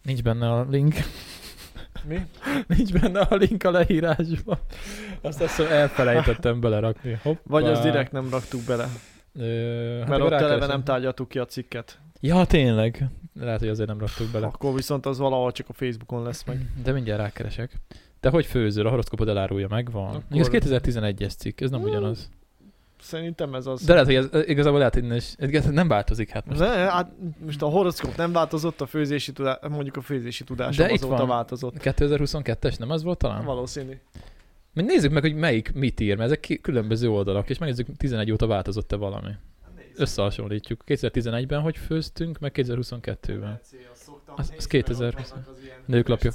Nincs 0.02 0.22
benne 0.22 0.50
a 0.50 0.66
link. 0.70 0.94
Mi? 2.04 2.26
Nincs 2.76 2.92
benne 2.92 3.20
a 3.20 3.34
link 3.34 3.64
a 3.64 3.70
leírásban. 3.70 4.58
Azt 5.20 5.40
azt 5.40 5.56
hiszem 5.56 5.72
elfelejtettem 5.72 6.60
belerakni. 6.60 7.18
Hoppá. 7.22 7.40
Vagy 7.46 7.64
az 7.64 7.80
direkt 7.80 8.12
nem 8.12 8.30
raktuk 8.30 8.62
bele. 8.62 8.88
Ö, 9.38 9.98
hát 9.98 10.08
Mert 10.08 10.22
ott 10.22 10.30
eleve 10.32 10.66
nem 10.66 10.84
tárgyaltuk 10.84 11.28
ki 11.28 11.38
a 11.38 11.44
cikket. 11.44 11.98
Ja, 12.20 12.44
tényleg. 12.44 13.08
Lehet, 13.40 13.60
hogy 13.60 13.68
azért 13.68 13.88
nem 13.88 13.98
raktuk 13.98 14.30
bele. 14.30 14.46
Akkor 14.46 14.74
viszont 14.74 15.06
az 15.06 15.18
valahol 15.18 15.52
csak 15.52 15.68
a 15.68 15.72
Facebookon 15.72 16.22
lesz 16.22 16.44
meg. 16.44 16.66
De 16.82 16.92
mindjárt 16.92 17.20
rákeresek. 17.20 17.80
De 18.20 18.30
hogy 18.30 18.46
főzöl? 18.46 18.86
A 18.86 18.90
horoszkopod 18.90 19.28
elárulja 19.28 19.68
meg? 19.68 19.90
Van. 19.90 20.06
Akkor-. 20.06 20.40
Ez 20.40 20.48
2011-es 20.50 21.36
cikk, 21.36 21.60
ez 21.60 21.70
nem 21.70 21.82
ugyanaz. 21.82 22.30
Szerintem 23.04 23.54
ez 23.54 23.66
az. 23.66 23.84
De 23.84 23.92
lehet, 23.92 24.06
hogy 24.06 24.14
ez 24.14 24.48
igazából 24.48 24.78
lehet, 24.78 24.94
hogy 25.38 25.54
ez 25.54 25.66
nem 25.66 25.88
változik. 25.88 26.30
Hát 26.30 26.46
most. 26.46 26.58
Ne, 26.60 26.66
hát 26.66 27.10
most 27.44 27.62
a 27.62 27.66
horoszkóp 27.66 28.16
nem 28.16 28.32
változott, 28.32 28.80
a 28.80 28.86
főzési 28.86 29.32
tudás, 29.32 29.56
mondjuk 29.68 29.96
a 29.96 30.00
főzési 30.00 30.44
tudásom 30.44 30.86
De 30.86 30.92
azóta 30.92 31.16
van. 31.16 31.28
változott. 31.28 31.74
2022-es 31.78 32.78
nem 32.78 32.90
az 32.90 33.02
volt 33.02 33.18
talán? 33.18 33.44
Valószínű. 33.44 33.92
Még 34.72 34.84
nézzük 34.84 35.12
meg, 35.12 35.22
hogy 35.22 35.34
melyik 35.34 35.72
mit 35.74 36.00
ír, 36.00 36.16
mert 36.16 36.30
ezek 36.30 36.58
különböző 36.62 37.10
oldalak, 37.10 37.50
és 37.50 37.58
megnézzük 37.58 37.86
11 37.96 38.32
óta 38.32 38.46
változott-e 38.46 38.96
valami. 38.96 39.30
Összehasonlítjuk. 39.96 40.80
2011-ben 40.86 41.60
hogy 41.60 41.76
főztünk, 41.76 42.38
meg 42.38 42.52
2022-ben. 42.54 43.60
Az- 44.36 44.52
az 44.56 44.66
2020. 44.66 45.34
Nőklapja. 45.86 46.32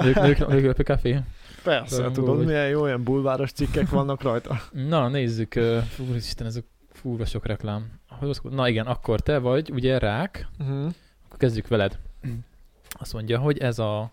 Nők, 0.00 0.14
nők, 0.20 0.46
nők, 0.48 0.76
café. 0.82 1.20
Persze, 1.62 1.96
Rajongó 1.96 2.14
tudod, 2.20 2.36
vagy. 2.36 2.46
milyen 2.46 2.68
jó 2.68 2.80
olyan 2.82 3.02
bulváros 3.02 3.52
cikkek 3.52 3.88
vannak 3.88 4.22
rajta. 4.22 4.60
Na, 4.72 5.08
nézzük. 5.08 5.52
Fú, 5.88 6.14
Isten, 6.14 6.46
ez 6.46 6.56
a 6.56 6.60
fúrva 6.92 7.24
sok 7.24 7.46
reklám. 7.46 7.86
Na 8.42 8.68
igen, 8.68 8.86
akkor 8.86 9.20
te 9.20 9.38
vagy, 9.38 9.70
ugye 9.70 9.98
rák, 9.98 10.48
Uh-huh. 10.60 10.92
akkor 11.26 11.38
kezdjük 11.38 11.68
veled. 11.68 11.98
Azt 12.90 13.12
mondja, 13.12 13.38
hogy 13.38 13.58
ez 13.58 13.78
a 13.78 14.12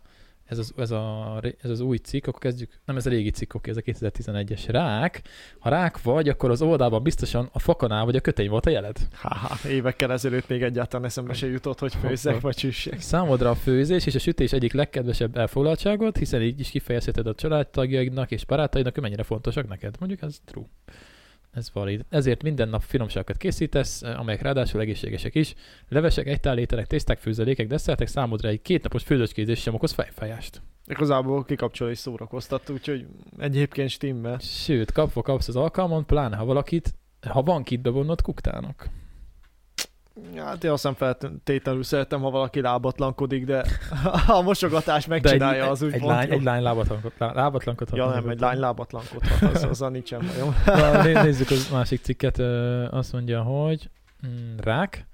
ez 0.50 0.58
az, 0.58 0.74
ez, 0.78 0.92
a, 0.92 1.42
ez 1.62 1.70
az 1.70 1.80
új 1.80 1.98
cikk, 1.98 2.28
akkor 2.28 2.40
kezdjük, 2.40 2.80
nem 2.86 2.96
ez 2.96 3.06
a 3.06 3.10
régi 3.10 3.30
cikk, 3.30 3.54
oké, 3.54 3.70
ez 3.70 3.78
a 3.78 3.82
2011-es 3.82 4.64
rák. 4.68 5.22
Ha 5.60 5.70
rák 5.70 6.02
vagy, 6.02 6.30
akkor 6.30 6.50
az 6.50 6.62
oldalban 6.62 7.04
biztosan 7.04 7.50
a 7.52 7.60
fakanál 7.60 8.06
vagy 8.06 8.16
a 8.16 8.20
kötény 8.20 8.50
volt 8.50 8.66
a 8.66 8.70
jeled. 8.70 8.98
Haha, 9.14 9.70
évekkel 9.70 10.12
ezelőtt 10.12 10.48
még 10.48 10.62
egyáltalán 10.62 11.06
eszembe 11.06 11.34
se 11.34 11.48
jutott, 11.48 11.80
hogy 11.80 11.96
főzzek 11.96 12.40
vagy 12.40 12.58
süssek. 12.58 13.02
Számodra 13.02 13.50
a 13.50 13.56
főzés 13.56 14.06
és 14.06 14.16
a 14.16 14.20
sütés 14.20 14.54
egyik 14.54 14.74
legkedvesebb 14.74 15.38
elfoglaltságod, 15.38 16.18
hiszen 16.18 16.42
így 16.42 16.60
is 16.60 16.70
kifejezheted 16.70 17.28
a 17.28 17.36
családtagjaidnak 17.36 18.32
és 18.32 18.46
barátaidnak, 18.46 18.94
hogy 18.94 19.04
mennyire 19.04 19.24
fontosak 19.24 19.68
neked. 19.68 19.96
Mondjuk 20.00 20.22
ez 20.22 20.40
true. 20.46 20.66
Ez 21.60 21.70
valid. 21.74 22.06
Ezért 22.10 22.44
minden 22.44 22.70
nap 22.70 22.82
finomságokat 22.82 23.38
készítesz, 23.38 24.02
amelyek 24.02 24.42
ráadásul 24.42 24.82
egészségesek 24.82 25.36
is. 25.36 25.56
Levesek, 25.90 26.28
egytálételek, 26.28 26.88
tészták, 26.88 27.20
főzelékek, 27.20 27.68
desszertek 27.68 28.08
számodra 28.08 28.50
egy 28.50 28.62
kétnapos 28.62 29.04
főzőskézés 29.04 29.60
sem 29.60 29.74
okoz 29.74 29.92
fejfájást. 29.92 30.62
Igazából 30.88 31.44
kikapcsol 31.44 31.90
és 31.90 31.98
szórakoztat, 31.98 32.70
úgyhogy 32.70 33.06
egyébként 33.38 33.90
stimmel. 33.90 34.40
Sőt, 34.40 34.92
kapva 34.92 35.22
kapsz 35.22 35.48
az 35.48 35.56
alkalmon, 35.56 36.06
pláne 36.06 36.36
ha 36.36 36.46
valakit, 36.46 36.94
ha 37.28 37.42
van 37.42 37.64
kit 37.64 37.82
bevonnod 37.82 38.22
kuktának. 38.22 38.90
Hát 40.36 40.64
én 40.64 40.72
azt 40.72 40.84
nem 40.84 40.94
feltétlenül 40.94 41.84
szeretem, 41.84 42.22
ha 42.22 42.30
valaki 42.30 42.62
lábatlankodik, 42.62 43.46
de 43.46 43.66
a 44.28 44.42
mosogatás 44.42 45.06
De 45.06 45.16
egy, 45.16 45.22
megcsinálja 45.22 45.70
az 45.70 45.82
úgy 45.82 45.94
egy, 45.94 46.02
lány, 46.02 46.28
jó. 46.28 46.34
egy 46.34 46.44
lány 46.44 46.62
lábatlankot. 47.18 47.90
Ja 47.92 48.10
nem, 48.10 48.30
egy 48.30 48.40
lány 48.40 48.60
lábatlankodhat, 48.60 49.56
az, 49.56 49.64
azzal 49.64 49.90
nincsen 49.90 50.26
bajom. 50.28 50.56
Nézzük 51.24 51.50
az 51.50 51.70
másik 51.72 52.02
cikket. 52.02 52.40
Azt 52.92 53.14
mondja, 53.14 53.42
hogy 53.42 53.90
mm, 54.28 54.58
rák. 54.58 55.08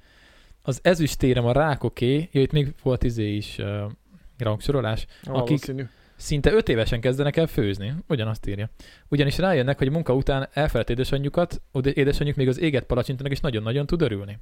Az 0.62 0.79
ezüstérem 0.81 1.45
a 1.45 1.51
rákoké, 1.51 2.29
jó, 2.31 2.41
itt 2.41 2.51
még 2.51 2.73
volt 2.84 3.03
izé 3.03 3.36
is 3.36 3.58
uh, 3.58 3.91
rangsorolás, 4.38 5.05
Valószínű. 5.23 5.84
szinte 6.15 6.53
öt 6.53 6.69
évesen 6.69 6.99
kezdenek 7.01 7.38
el 7.38 7.47
főzni. 7.47 7.93
Ugyanazt 8.08 8.47
írja. 8.47 8.69
Ugyanis 9.08 9.38
rájönnek, 9.38 9.77
hogy 9.77 9.91
munka 9.91 10.13
után 10.13 10.47
elfelett 10.53 10.89
édesanyjukat, 10.89 11.62
édesanyjuk 11.93 12.36
még 12.36 12.47
az 12.47 12.60
éget 12.60 12.84
palacsintanak, 12.84 13.31
és 13.31 13.39
nagyon-nagyon 13.39 13.86
tud 13.86 14.01
örülni. 14.01 14.39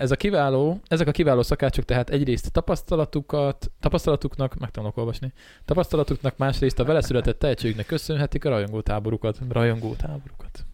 Ez 0.00 0.10
a 0.10 0.16
kiváló, 0.16 0.80
ezek 0.86 1.06
a 1.06 1.10
kiváló 1.10 1.42
szakácsok 1.42 1.84
tehát 1.84 2.10
egyrészt 2.10 2.52
tapasztalatukat, 2.52 3.70
tapasztalatuknak, 3.80 4.58
meg 4.58 4.70
tudnak 4.70 4.96
olvasni, 4.96 5.32
tapasztalatuknak, 5.64 6.36
másrészt 6.36 6.78
a 6.78 6.84
vele 6.84 7.00
született 7.00 7.38
tehetségüknek 7.38 7.86
köszönhetik 7.86 8.44
a 8.44 8.48
rajongótáborukat. 8.48 9.38
Rajongótáborukat. 9.48 10.66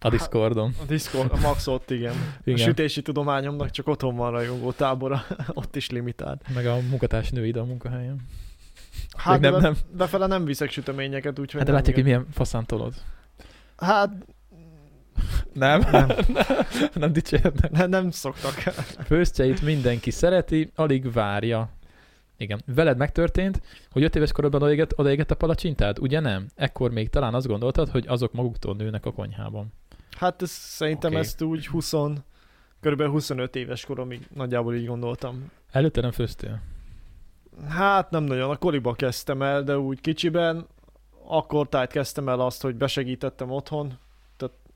A 0.00 0.08
Discordon. 0.08 0.74
A 0.80 0.84
Discord, 0.84 1.32
a 1.32 1.36
Max 1.40 1.66
ott 1.66 1.90
igen. 1.90 2.14
Igen. 2.44 2.60
A 2.60 2.62
sütési 2.68 3.02
tudományomnak 3.02 3.70
csak 3.70 3.88
otthon 3.88 4.16
van 4.16 4.30
rajongó 4.30 4.72
tábora, 4.72 5.22
ott 5.48 5.76
is 5.76 5.90
limitált. 5.90 6.42
Meg 6.54 6.66
a 6.66 6.78
munkatárs 6.88 7.30
nőid 7.30 7.56
a 7.56 7.64
munkahelyen. 7.64 8.20
Hát 9.16 9.40
nem- 9.40 9.56
nem, 9.60 9.76
befele 9.96 10.26
nem 10.26 10.44
viszek 10.44 10.70
süteményeket, 10.70 11.38
úgyhogy 11.38 11.60
Hát 11.60 11.66
de 11.68 11.72
látják, 11.72 11.94
hogy 11.94 12.06
igen. 12.06 12.18
milyen 12.18 12.32
faszán 12.34 12.66
tolod. 12.66 12.94
Hát 13.76 14.10
Nem? 15.52 15.80
Nem. 15.90 16.08
nem 16.94 17.12
dicsérnek. 17.12 17.70
ne, 17.70 17.86
nem 17.86 18.10
szoktak. 18.10 18.54
Főztjeit 19.06 19.62
mindenki 19.62 20.10
szereti, 20.10 20.70
alig 20.74 21.12
várja. 21.12 21.70
Igen. 22.36 22.62
Veled 22.66 22.96
megtörtént, 22.96 23.60
hogy 23.90 24.02
öt 24.02 24.16
éves 24.16 24.32
korodban 24.32 24.62
odaégett, 24.62 24.98
odaégett 24.98 25.30
a 25.30 25.34
palacsintád? 25.34 25.98
Ugye 25.98 26.20
nem? 26.20 26.46
Ekkor 26.54 26.90
még 26.90 27.10
talán 27.10 27.34
azt 27.34 27.46
gondoltad, 27.46 27.88
hogy 27.88 28.04
azok 28.08 28.32
maguktól 28.32 28.74
nőnek 28.74 29.06
a 29.06 29.12
konyhában. 29.12 29.72
Hát 30.18 30.42
ez, 30.42 30.50
szerintem 30.50 31.10
okay. 31.10 31.22
ezt 31.22 31.42
úgy 31.42 31.66
20, 31.66 31.92
körülbelül 32.80 33.12
25 33.12 33.56
éves 33.56 33.84
koromig 33.84 34.28
nagyjából 34.34 34.74
így 34.74 34.86
gondoltam. 34.86 35.50
Előtte 35.70 36.00
nem 36.00 36.10
főztél? 36.10 36.60
Hát 37.68 38.10
nem 38.10 38.24
nagyon, 38.24 38.50
a 38.50 38.56
koliba 38.56 38.94
kezdtem 38.94 39.42
el, 39.42 39.62
de 39.62 39.78
úgy 39.78 40.00
kicsiben, 40.00 40.66
akkor 41.26 41.68
tájt 41.68 41.90
kezdtem 41.90 42.28
el 42.28 42.40
azt, 42.40 42.62
hogy 42.62 42.74
besegítettem 42.74 43.50
otthon, 43.50 43.98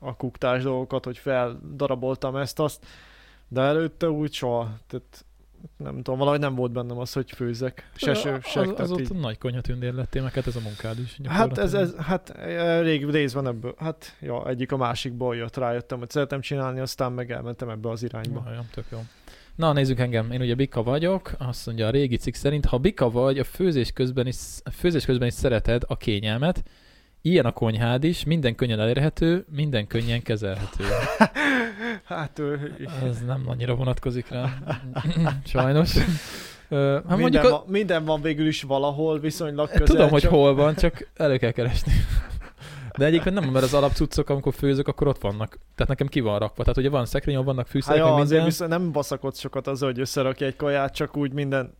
a 0.03 0.15
kuktás 0.15 0.63
dolgokat, 0.63 1.05
hogy 1.05 1.17
feldaraboltam 1.17 2.35
ezt-azt, 2.35 2.85
de 3.47 3.61
előtte 3.61 4.09
úgy 4.09 4.33
soha, 4.33 4.77
tehát 4.87 5.25
nem 5.77 5.95
tudom, 5.95 6.17
valahogy 6.17 6.39
nem 6.39 6.55
volt 6.55 6.71
bennem 6.71 6.97
az, 6.97 7.13
hogy 7.13 7.31
főzzek, 7.31 7.89
se 7.95 8.13
ső, 8.13 8.39
se, 8.43 8.59
az, 8.59 8.73
azóta 8.77 9.01
így. 9.01 9.13
nagy 9.13 9.37
konyhatündér 9.37 9.93
lettél, 9.93 10.23
meg 10.23 10.33
hát 10.33 10.47
ez 10.47 10.55
a 10.55 10.59
munkád 10.59 10.99
is. 10.99 11.17
Hát 11.27 11.57
ez, 11.57 11.73
ez, 11.73 11.95
hát 11.95 12.29
eh, 12.29 12.81
rég 12.81 13.09
részben 13.09 13.47
ebből, 13.47 13.75
hát 13.77 14.17
ja, 14.21 14.47
egyik 14.47 14.71
a 14.71 14.77
másikból 14.77 15.35
jött, 15.35 15.57
rájöttem, 15.57 15.99
hogy 15.99 16.09
szeretem 16.09 16.41
csinálni, 16.41 16.79
aztán 16.79 17.11
meg 17.11 17.31
elmentem 17.31 17.69
ebbe 17.69 17.89
az 17.89 18.03
irányba. 18.03 18.43
Ja, 18.45 18.51
ja, 18.51 18.63
tök 18.73 18.85
jó. 18.89 18.99
Na, 19.55 19.73
nézzük 19.73 19.99
engem. 19.99 20.31
Én 20.31 20.41
ugye 20.41 20.55
Bika 20.55 20.83
vagyok, 20.83 21.31
azt 21.37 21.65
mondja 21.65 21.87
a 21.87 21.89
régi 21.89 22.17
cikk 22.17 22.33
szerint, 22.33 22.65
ha 22.65 22.77
Bika 22.77 23.09
vagy, 23.09 23.39
a 23.39 23.43
főzés 23.43 23.91
közben 23.91 24.27
is, 24.27 24.37
a 24.63 24.69
főzés 24.69 25.05
közben 25.05 25.27
is 25.27 25.33
szereted 25.33 25.83
a 25.87 25.97
kényelmet, 25.97 26.63
ilyen 27.25 27.45
a 27.45 27.51
konyhád 27.51 28.03
is, 28.03 28.23
minden 28.23 28.55
könnyen 28.55 28.79
elérhető, 28.79 29.45
minden 29.49 29.87
könnyen 29.87 30.21
kezelhető. 30.21 30.83
Hát 32.03 32.39
ő, 32.39 32.75
Ez 33.09 33.21
nem 33.25 33.43
annyira 33.45 33.75
vonatkozik 33.75 34.27
rá. 34.29 34.53
Sajnos. 35.45 35.93
Hát 35.97 36.09
minden, 36.69 37.19
mondjuk, 37.19 37.43
a, 37.43 37.49
van, 37.49 37.63
minden 37.67 38.05
van 38.05 38.21
végül 38.21 38.47
is 38.47 38.61
valahol, 38.61 39.19
viszonylag 39.19 39.69
közel, 39.69 39.85
tudom, 39.85 40.09
hogy 40.09 40.21
csak- 40.21 40.31
hol 40.31 40.55
van, 40.55 40.75
csak 40.75 41.07
elő 41.15 41.37
kell 41.37 41.51
keresni. 41.51 41.91
De 42.97 43.05
egyébként 43.05 43.39
nem, 43.39 43.49
mert 43.49 43.65
az 43.65 43.73
alapcuccok, 43.73 44.29
amikor 44.29 44.53
főzök, 44.53 44.87
akkor 44.87 45.07
ott 45.07 45.21
vannak. 45.21 45.57
Tehát 45.75 45.87
nekem 45.87 46.07
ki 46.07 46.19
van 46.19 46.39
rakva. 46.39 46.61
Tehát 46.63 46.77
ugye 46.77 46.89
van 46.89 47.05
szekrény, 47.05 47.35
vannak 47.35 47.55
Hát 47.65 47.69
fűszerek, 47.69 48.01
meg 48.03 48.11
azért 48.11 48.27
minden. 48.29 48.45
viszont 48.45 48.69
nem 48.69 48.91
baszakodsz 48.91 49.39
sokat 49.39 49.67
azzal, 49.67 49.89
hogy 49.89 49.99
összerakj 49.99 50.43
egy 50.43 50.55
kaját, 50.55 50.93
csak 50.93 51.17
úgy 51.17 51.33
minden... 51.33 51.77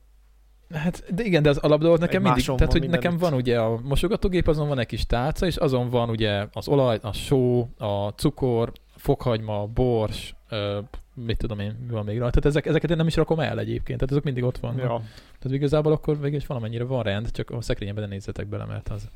Hát 0.71 1.13
de 1.15 1.23
igen, 1.23 1.43
de 1.43 1.49
az 1.49 1.57
alapdolog 1.57 1.99
nekem 1.99 2.25
Egy 2.25 2.31
mindig, 2.31 2.55
tehát 2.55 2.71
hogy 2.71 2.89
nekem 2.89 3.17
van 3.17 3.33
ugye 3.33 3.59
a 3.59 3.79
mosogatógép, 3.83 4.47
azon 4.47 4.67
van 4.67 4.79
egy 4.79 4.85
kis 4.85 5.05
tálca, 5.05 5.45
és 5.45 5.55
azon 5.55 5.89
van 5.89 6.09
ugye 6.09 6.45
az 6.53 6.67
olaj, 6.67 6.99
a 7.01 7.11
só, 7.11 7.69
a 7.77 8.07
cukor, 8.07 8.71
fokhagyma, 8.95 9.65
bors, 9.65 10.35
ö, 10.49 10.79
mit 11.13 11.37
tudom 11.37 11.59
én, 11.59 11.77
mi 11.87 11.93
van 11.93 12.05
még 12.05 12.17
rajta. 12.17 12.39
Tehát 12.39 12.45
ezek, 12.45 12.65
ezeket 12.65 12.89
én 12.89 12.97
nem 12.97 13.07
is 13.07 13.15
rakom 13.15 13.39
el 13.39 13.59
egyébként, 13.59 13.99
tehát 13.99 14.11
azok 14.11 14.23
mindig 14.23 14.43
ott 14.43 14.57
vannak. 14.57 14.79
Ja. 14.79 15.01
Tehát 15.39 15.57
igazából 15.57 15.91
akkor 15.91 16.19
végül 16.19 16.37
is 16.37 16.47
valamennyire 16.47 16.83
van 16.83 17.03
rend, 17.03 17.31
csak 17.31 17.49
a 17.49 17.61
szekrényben 17.61 18.09
nézzetek 18.09 18.47
bele, 18.47 18.65
mert 18.65 18.89
az... 18.89 19.09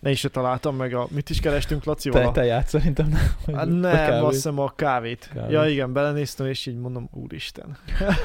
Ne 0.00 0.10
is 0.10 0.18
se 0.18 0.28
találtam 0.28 0.76
meg 0.76 0.94
a... 0.94 1.06
Mit 1.10 1.30
is 1.30 1.40
kerestünk 1.40 1.82
Te, 1.82 1.90
Lacival? 1.90 2.32
te 2.32 2.44
játsz 2.44 2.68
szerintem. 2.68 3.08
nem? 3.46 3.56
Hát 3.56 3.66
nem, 3.66 4.24
azt 4.24 4.34
hiszem 4.34 4.58
a 4.58 4.72
kávét. 4.76 5.30
Kávét. 5.34 5.50
Ja 5.50 5.66
igen, 5.66 5.92
belenéztem, 5.92 6.46
és 6.46 6.66
így 6.66 6.78
mondom, 6.78 7.08
úristen. 7.12 7.76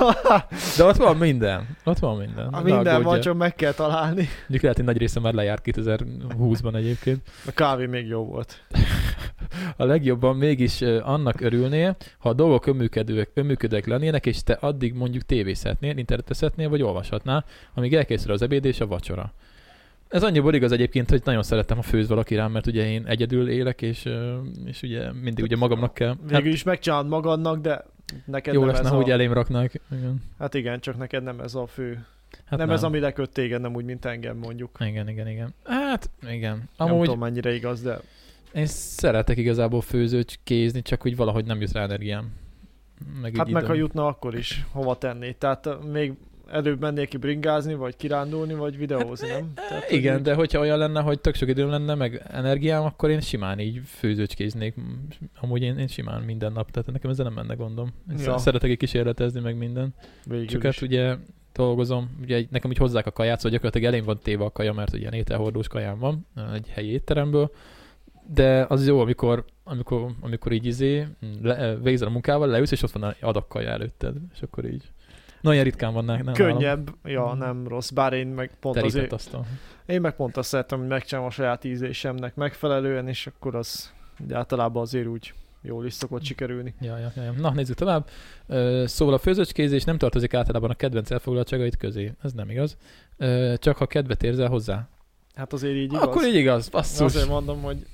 De 0.77 0.83
ott 0.83 0.95
van 0.95 1.17
minden. 1.17 1.77
Ott 1.83 1.99
van 1.99 2.17
minden. 2.17 2.49
Ne 2.51 2.62
minden 2.62 3.03
van, 3.03 3.19
csak 3.19 3.38
meg 3.38 3.55
kell 3.55 3.71
találni. 3.71 4.27
Mondjuk 4.39 4.62
lehet, 4.62 4.77
hogy 4.77 4.86
nagy 4.86 4.97
része 4.97 5.19
már 5.19 5.33
lejárt 5.33 5.63
2020-ban 5.65 6.75
egyébként. 6.75 7.21
A 7.45 7.52
kávé 7.52 7.85
még 7.85 8.08
jó 8.08 8.25
volt. 8.25 8.62
A 9.77 9.83
legjobban 9.85 10.35
mégis 10.35 10.81
annak 10.81 11.41
örülnél, 11.41 11.95
ha 12.17 12.29
a 12.29 12.33
dolgok 12.33 12.65
önműködőek, 12.65 13.29
önműködőek 13.33 13.85
lennének, 13.85 14.25
és 14.25 14.43
te 14.43 14.54
addig 14.54 14.93
mondjuk 14.93 15.23
tévézhetnél, 15.23 15.98
internetezhetnél, 15.98 16.69
vagy 16.69 16.81
olvashatnál, 16.81 17.45
amíg 17.73 17.95
elkészül 17.95 18.31
az 18.31 18.41
ebéd 18.41 18.65
és 18.65 18.79
a 18.79 18.87
vacsora. 18.87 19.33
Ez 20.13 20.23
annyiból 20.23 20.53
igaz 20.53 20.71
egyébként, 20.71 21.09
hogy 21.09 21.21
nagyon 21.25 21.43
szeretem, 21.43 21.77
ha 21.77 21.83
főz 21.83 22.07
valaki 22.07 22.35
rám, 22.35 22.51
mert 22.51 22.67
ugye 22.67 22.89
én 22.89 23.05
egyedül 23.05 23.49
élek, 23.49 23.81
és, 23.81 24.09
és 24.65 24.81
ugye 24.81 25.11
mindig 25.11 25.43
ugye 25.43 25.55
magamnak 25.55 25.93
kell. 25.93 26.15
Hát, 26.21 26.29
Végül 26.29 26.51
is 26.51 26.63
megcsinálod 26.63 27.07
magadnak, 27.07 27.61
de 27.61 27.85
neked 28.25 28.53
Jó 28.53 28.59
nem 28.59 28.69
lesz, 28.69 28.79
ez 28.79 28.89
ha 28.89 28.97
a... 28.97 29.09
elém 29.09 29.33
raknak. 29.33 29.71
Igen. 29.91 30.21
Hát 30.39 30.53
igen, 30.53 30.79
csak 30.79 30.97
neked 30.97 31.23
nem 31.23 31.39
ez 31.39 31.55
a 31.55 31.67
fő. 31.67 31.93
Hát 31.93 32.05
Hát 32.45 32.57
nem, 32.57 32.67
nem, 32.67 32.75
ez, 32.75 32.83
ami 32.83 32.99
leköt 32.99 33.29
téged, 33.29 33.61
nem 33.61 33.75
úgy, 33.75 33.85
mint 33.85 34.05
engem 34.05 34.37
mondjuk. 34.37 34.77
Igen, 34.79 35.09
igen, 35.09 35.27
igen. 35.27 35.53
Hát, 35.63 36.09
igen. 36.29 36.69
Nem 36.77 36.87
Amúgy 36.87 37.05
tudom, 37.05 37.19
mennyire 37.19 37.53
igaz, 37.53 37.81
de 37.81 37.99
én 38.53 38.65
szeretek 38.65 39.37
igazából 39.37 39.81
főzőcskézni, 39.81 40.81
csak 40.81 41.05
úgy 41.05 41.15
valahogy 41.15 41.45
nem 41.45 41.61
jut 41.61 41.71
rá 41.71 41.81
energiám. 41.81 42.31
Meg 43.21 43.35
hát 43.37 43.49
meg 43.49 43.65
ha 43.65 43.73
jutna, 43.73 44.07
akkor 44.07 44.35
is 44.35 44.65
hova 44.71 44.97
tenni. 44.97 45.35
Tehát 45.37 45.69
még 45.91 46.13
előbb 46.54 46.79
mennék 46.81 47.08
ki 47.08 47.17
bringázni, 47.17 47.73
vagy 47.73 47.95
kirándulni, 47.95 48.54
vagy 48.54 48.77
videózni, 48.77 49.27
nem? 49.27 49.54
Tehát, 49.56 49.83
hogy 49.83 49.97
Igen, 49.97 50.15
úgy- 50.15 50.21
de 50.21 50.33
hogyha 50.33 50.60
olyan 50.60 50.77
lenne, 50.77 51.01
hogy 51.01 51.19
tök 51.19 51.35
sok 51.35 51.49
időm 51.49 51.69
lenne, 51.69 51.95
meg 51.95 52.25
energiám, 52.31 52.83
akkor 52.83 53.10
én 53.10 53.19
simán 53.21 53.60
így 53.60 53.81
főzőcskéznék. 53.85 54.75
Amúgy 55.41 55.62
én, 55.62 55.77
én 55.77 55.87
simán 55.87 56.21
minden 56.21 56.51
nap, 56.51 56.71
tehát 56.71 56.91
nekem 56.91 57.10
ezzel 57.10 57.25
nem 57.25 57.33
menne 57.33 57.54
gondom. 57.54 57.93
Ja. 58.17 58.37
Szeretek 58.37 58.69
egy 58.69 58.77
kísérletezni, 58.77 59.39
meg 59.39 59.58
minden. 59.58 59.93
Végül 60.25 60.45
Csak 60.45 60.63
is. 60.63 60.79
hát 60.79 60.81
ugye 60.81 61.15
dolgozom, 61.54 62.17
ugye 62.21 62.45
nekem 62.49 62.69
úgy 62.69 62.77
hozzák 62.77 63.06
a 63.06 63.12
kaját, 63.12 63.37
szóval 63.37 63.51
gyakorlatilag 63.51 63.93
elém 63.93 64.06
van 64.06 64.19
téve 64.23 64.43
a 64.43 64.51
kaja, 64.51 64.73
mert 64.73 64.93
ugye 64.93 65.10
ételhordós 65.12 65.67
kajám 65.67 65.99
van 65.99 66.27
egy 66.54 66.67
helyi 66.69 66.89
étteremből, 66.91 67.51
de 68.33 68.65
az 68.69 68.87
jó, 68.87 68.99
amikor, 68.99 69.45
amikor, 69.63 70.12
amikor 70.21 70.51
így 70.51 70.65
izé, 70.65 71.08
le, 71.41 71.75
végzel 71.75 72.08
a 72.08 72.12
munkával, 72.12 72.47
leülsz, 72.47 72.71
és 72.71 72.83
ott 72.83 72.91
van 72.91 73.04
egy 73.10 73.15
adag 73.21 73.47
kaja 73.47 73.69
előtted, 73.69 74.15
és 74.33 74.41
akkor 74.41 74.65
így. 74.65 74.83
Nagyon 75.44 75.63
ritkán 75.63 75.94
van 75.94 76.06
nem 76.06 76.31
Könnyebb, 76.33 76.89
ja, 77.04 77.25
Mhm. 77.25 77.37
nem 77.37 77.67
rossz, 77.67 77.89
bár 77.89 78.13
én 78.13 78.27
meg 78.27 78.52
pont 78.60 78.75
Terített 78.75 78.96
azért, 78.98 79.13
asztal. 79.13 79.46
én 79.85 80.02
meg 80.02 80.15
pont 80.15 80.37
azt 80.37 80.50
szeretem, 80.50 80.79
hogy 80.79 80.87
megcsinálom 80.87 81.29
a 81.29 81.31
saját 81.31 81.63
ízlésemnek 81.63 82.35
megfelelően, 82.35 83.08
és 83.08 83.27
akkor 83.27 83.56
az 83.56 83.94
ugye 84.19 84.35
általában 84.35 84.81
azért 84.81 85.08
úgy 85.08 85.33
jól 85.62 85.85
is 85.85 85.94
szokott 85.94 86.23
sikerülni. 86.23 86.73
Ja, 86.81 86.98
ja, 86.98 87.12
ja. 87.23 87.31
Na, 87.31 87.52
nézzük 87.52 87.75
tovább. 87.75 88.08
Szóval 88.85 89.13
a 89.13 89.17
főzőcskézés 89.17 89.83
nem 89.83 89.98
tartozik 89.98 90.33
általában 90.33 90.69
a 90.69 90.73
kedvenc 90.75 91.12
elfoglaltságait 91.12 91.77
közé. 91.77 92.12
Ez 92.23 92.33
nem 92.33 92.50
igaz. 92.50 92.77
Csak 93.56 93.77
ha 93.77 93.85
kedvet 93.85 94.23
érzel 94.23 94.48
hozzá. 94.50 94.87
Hát 95.35 95.54
azért 95.54 95.75
így 95.75 95.83
igaz. 95.83 96.02
Akkor 96.02 96.25
így 96.25 96.35
igaz, 96.35 96.69
basszus. 96.69 97.00
Azért 97.06 97.27
mondom, 97.27 97.62
hogy 97.62 97.85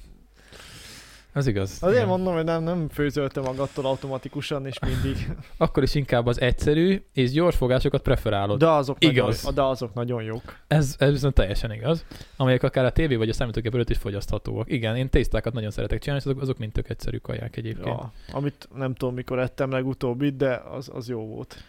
Ez 1.34 1.48
igaz. 1.48 1.78
azért 1.82 1.96
Igen. 1.96 2.08
mondom, 2.08 2.34
hogy 2.34 2.44
nem, 2.44 2.64
nem 2.64 2.90
főzöltem 2.90 3.44
magattól 3.44 3.86
automatikusan, 3.86 4.66
és 4.66 4.80
mindig. 4.80 5.32
Akkor 5.58 5.84
is 5.84 5.96
inkább 5.96 6.26
az 6.26 6.42
egyszerű 6.42 7.04
és 7.14 7.32
gyors 7.32 7.56
fogásokat 7.56 8.02
preferálod. 8.02 8.60
De 8.60 8.68
azok, 8.68 8.98
Igaz. 9.00 9.42
Nagyon, 9.42 9.56
de 9.56 9.62
azok 9.62 9.94
nagyon 9.94 10.24
jók. 10.24 10.58
Ez, 10.68 10.96
ez 10.98 11.12
viszont 11.12 11.34
teljesen 11.34 11.72
igaz. 11.72 12.06
Amelyek 12.38 12.64
akár 12.64 12.86
a 12.86 12.92
tévé 12.92 13.16
vagy 13.16 13.30
a 13.30 13.34
számítógép 13.34 13.74
előtt 13.74 13.90
is 13.90 13.98
fogyaszthatóak. 13.98 14.72
Igen, 14.72 14.96
én 14.96 15.10
tésztákat 15.10 15.54
nagyon 15.54 15.72
szeretek 15.72 16.00
csinálni, 16.00 16.24
azok, 16.26 16.42
azok 16.42 16.58
mind 16.58 16.72
tök 16.72 16.90
egyszerű 16.90 17.18
kaják 17.18 17.58
egyébként. 17.58 17.86
Ja, 17.88 18.12
amit 18.32 18.70
nem 18.76 18.94
tudom, 18.94 19.14
mikor 19.14 19.40
ettem 19.40 19.72
legutóbbit, 19.72 20.36
de 20.36 20.62
az, 20.72 20.90
az 20.94 21.10
jó 21.10 21.26
volt. 21.26 21.64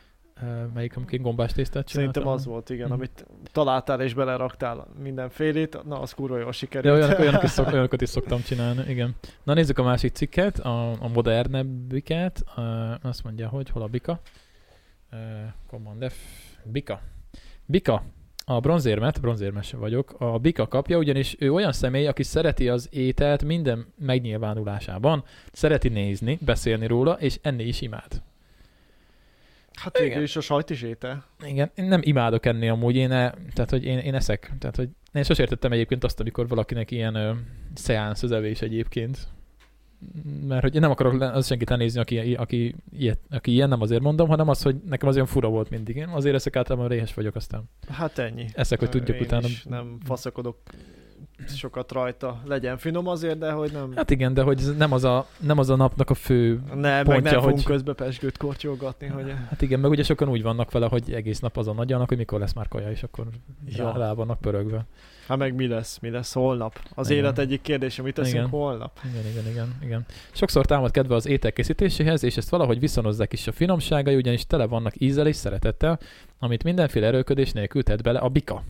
Melyik, 0.75 0.97
amikor 0.97 1.19
gombás 1.21 1.53
tésztát 1.53 1.89
Szerintem 1.89 2.23
csináltam? 2.23 2.39
az 2.41 2.47
volt, 2.47 2.71
igen, 2.71 2.85
Mhm. 2.87 2.93
amit 2.95 3.27
találtál 3.53 4.01
és 4.01 4.15
beleraktál 4.15 4.87
mindenfélét, 5.03 5.85
na 5.85 6.01
az 6.01 6.13
kurva 6.13 6.37
jól 6.37 6.45
De 6.47 6.53
sikerült. 6.53 6.95
olyanok, 6.95 7.19
olyanok 7.19 7.43
is 7.43 7.51
szok, 7.61 7.67
olyanokat 7.73 8.01
is 8.01 8.09
szoktam 8.09 8.43
csinálni, 8.43 8.83
igen. 8.91 9.15
Na 9.43 9.55
nézzük 9.55 9.79
a 9.79 9.83
másik 9.83 10.13
cikket, 10.13 10.59
a, 10.59 10.91
a 10.91 11.09
modernebbiket. 11.09 12.45
Azt 13.03 13.25
mondja, 13.25 13.49
hogy 13.49 13.71
hol 13.71 13.83
a 13.83 13.87
bika? 13.87 14.21
Command 15.67 16.05
F. 16.11 16.15
Bika. 16.65 17.01
Bika. 17.67 18.03
A 18.45 18.61
bronzérmet, 18.61 19.21
bronzérmes 19.21 19.73
vagyok, 19.73 20.15
a 20.19 20.39
Bika 20.39 20.67
kapja, 20.69 20.99
ugyanis 20.99 21.37
ő 21.39 21.53
olyan 21.53 21.73
személy, 21.73 22.07
aki 22.07 22.23
szereti 22.23 22.69
az 22.69 22.89
ételt 22.93 23.45
minden 23.45 23.87
megnyilvánulásában, 23.99 25.25
szereti 25.53 25.89
nézni, 25.89 26.39
beszélni 26.45 26.87
róla, 26.87 27.13
és 27.13 27.39
enni 27.43 27.63
is 27.65 27.81
imád. 27.81 28.23
Hát 29.81 29.97
végül 29.99 30.11
Igen. 30.11 30.23
is 30.23 30.37
a 30.37 30.41
sajt 30.41 30.71
is 30.71 30.83
étel. 30.83 31.25
Igen, 31.47 31.71
én 31.75 31.85
nem 31.85 32.01
imádok 32.05 32.47
enni 32.47 32.69
amúgy, 32.69 32.97
én, 32.97 33.11
e, 33.11 33.35
tehát, 33.53 33.71
hogy 33.71 33.85
én, 33.85 33.99
én 33.99 34.15
eszek. 34.15 34.53
Tehát, 34.59 34.77
hogy 34.77 34.89
én 35.13 35.23
sosem 35.23 35.45
értettem 35.45 35.73
egyébként 35.73 36.05
azt, 36.05 36.21
amikor 36.21 36.49
valakinek 36.49 36.91
ilyen 36.91 37.15
ö, 37.15 37.33
szeánsz 37.75 38.23
az 38.23 38.33
evés 38.33 38.63
egyébként. 38.63 39.29
Mert 40.49 40.63
hogy 40.63 40.75
én 40.75 40.81
nem 40.81 40.91
akarok 40.91 41.21
az 41.21 41.47
senkit 41.47 41.69
lenézni, 41.71 42.01
aki, 42.01 42.35
aki, 42.35 42.75
ilyet, 42.99 43.19
aki 43.31 43.53
ilyen, 43.53 43.69
nem 43.69 43.81
azért 43.81 44.03
mondom, 44.03 44.29
hanem 44.29 44.49
az, 44.49 44.63
hogy 44.63 44.77
nekem 44.89 45.09
az 45.09 45.15
olyan 45.15 45.27
fura 45.27 45.49
volt 45.49 45.71
mindig. 45.71 45.97
Én 45.97 46.09
azért 46.09 46.35
eszek 46.35 46.57
általában 46.57 46.89
réhes 46.89 47.15
vagyok, 47.15 47.35
aztán 47.35 47.63
Hát 47.89 48.19
ennyi. 48.19 48.47
eszek, 48.53 48.79
hogy 48.79 48.89
tudjak 48.89 49.17
Én 49.17 49.23
utána. 49.23 49.47
nem 49.69 49.99
faszakodok 50.05 50.57
sokat 51.49 51.93
rajta. 51.93 52.41
Legyen 52.45 52.79
finom 52.79 53.07
azért, 53.09 53.39
de 53.39 53.51
hogy 53.51 53.73
nem... 53.73 53.93
Hát 53.97 54.11
igen, 54.11 54.35
de 54.35 54.43
hogy 54.43 54.63
nem 54.79 54.93
az 54.93 55.05
a, 55.05 55.27
nem 55.41 55.59
az 55.59 55.71
a 55.71 55.77
napnak 55.77 56.11
a 56.11 56.15
fő 56.15 56.61
nem, 56.69 56.79
meg 56.79 57.05
pontja, 57.05 57.31
nem 57.31 57.41
fogunk 57.41 57.57
hogy- 57.57 57.65
közbe 57.65 57.93
pesgőt 57.93 58.37
kortyolgatni, 58.37 59.07
hogy... 59.07 59.35
Hát 59.49 59.63
igen, 59.63 59.81
meg 59.81 59.91
ugye 59.91 60.03
sokan 60.03 60.29
úgy 60.29 60.43
vannak 60.43 60.71
vele, 60.71 60.87
hogy 60.87 61.13
egész 61.13 61.41
nap 61.41 61.57
azon 61.57 61.75
nagyjanak, 61.75 62.09
hogy 62.09 62.17
mikor 62.17 62.41
lesz 62.41 62.53
már 62.53 62.69
kaja, 62.69 62.91
és 62.91 63.03
akkor 63.03 63.27
Ja. 63.67 63.93
rá 63.97 64.13
vannak 64.13 64.41
pörögve. 64.41 64.87
Hát 65.29 65.39
meg 65.39 65.55
mi 65.55 65.67
lesz, 65.67 65.99
mi 65.99 66.11
lesz 66.11 66.33
holnap? 66.33 66.81
Az 66.95 67.11
Igen. 67.11 67.23
élet 67.23 67.39
egyik 67.39 67.61
kérdése, 67.63 68.03
mit 68.03 68.15
teszünk 68.15 68.37
Igen. 68.37 68.49
holnap? 68.49 68.99
Igen, 69.11 69.31
igen, 69.31 69.51
igen, 69.51 69.75
igen. 69.83 70.05
Sokszor 70.33 70.67
támad 70.67 70.91
kedve 70.91 71.15
az 71.15 71.27
étel 71.27 71.53
készítéséhez, 71.53 72.23
és 72.25 72.37
ezt 72.37 72.49
valahogy 72.49 72.81
viszonozzák 72.81 73.33
is 73.33 73.47
a 73.47 73.53
finomságai, 73.53 74.17
ugyanis 74.17 74.47
tele 74.47 74.67
vannak 74.67 75.01
ízzel 75.01 75.27
és 75.27 75.37
szeretettel, 75.37 75.99
amit 76.39 76.65
mindenféle 76.65 77.07
erőködés 77.07 77.53
nélkül 77.53 77.83
tett 77.83 78.03
bele 78.03 78.19
a 78.19 78.29
bika. 78.29 78.63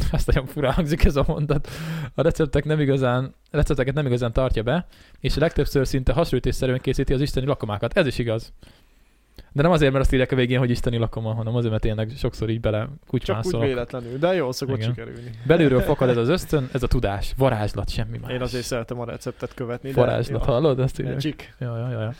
Ezt 0.12 0.26
nagyon 0.26 0.46
fura 0.46 0.72
hangzik 0.72 1.04
ez 1.04 1.16
a 1.16 1.24
mondat. 1.26 1.68
A 2.14 2.22
receptek 2.22 2.64
nem 2.64 2.80
igazán, 2.80 3.34
recepteket 3.50 3.94
nem 3.94 4.06
igazán 4.06 4.32
tartja 4.32 4.62
be, 4.62 4.86
és 5.20 5.36
a 5.36 5.40
legtöbbször 5.40 5.86
szinte 5.86 6.12
hasonlítésszerűen 6.12 6.80
készíti 6.80 7.12
az 7.12 7.20
isteni 7.20 7.46
lakomákat. 7.46 7.96
Ez 7.96 8.06
is 8.06 8.18
igaz. 8.18 8.52
De 9.52 9.62
nem 9.62 9.70
azért, 9.70 9.92
mert 9.92 10.04
azt 10.04 10.12
írják 10.12 10.32
a 10.32 10.36
végén, 10.36 10.58
hogy 10.58 10.70
isteni 10.70 10.96
lakoma, 10.96 11.34
hanem 11.34 11.54
azért, 11.54 11.70
mert 11.70 11.82
tényleg 11.82 12.10
sokszor 12.16 12.50
így 12.50 12.60
bele 12.60 12.78
Csak 12.78 12.90
úgy 12.90 13.06
kutymászolok. 13.06 13.66
véletlenül, 13.66 14.18
de 14.18 14.34
jól 14.34 14.52
szokott 14.52 14.76
Igen. 14.76 14.88
sikerülni. 14.88 15.30
Belülről 15.46 15.80
fakad 15.80 16.08
ez 16.08 16.16
az 16.16 16.28
ösztön, 16.28 16.68
ez 16.72 16.82
a 16.82 16.86
tudás, 16.86 17.32
varázslat, 17.36 17.90
semmi 17.90 18.18
más. 18.18 18.32
Én 18.32 18.40
azért 18.40 18.64
szeretem 18.64 19.00
a 19.00 19.04
receptet 19.04 19.54
követni, 19.54 19.90
de... 19.90 20.00
Varázslat, 20.00 20.44
hallod? 20.44 20.80
Ezt 20.80 20.98
írják. 20.98 21.14
Magic. 21.14 21.48
Ja, 21.58 21.76
ja, 21.78 21.90
ja. 21.90 22.14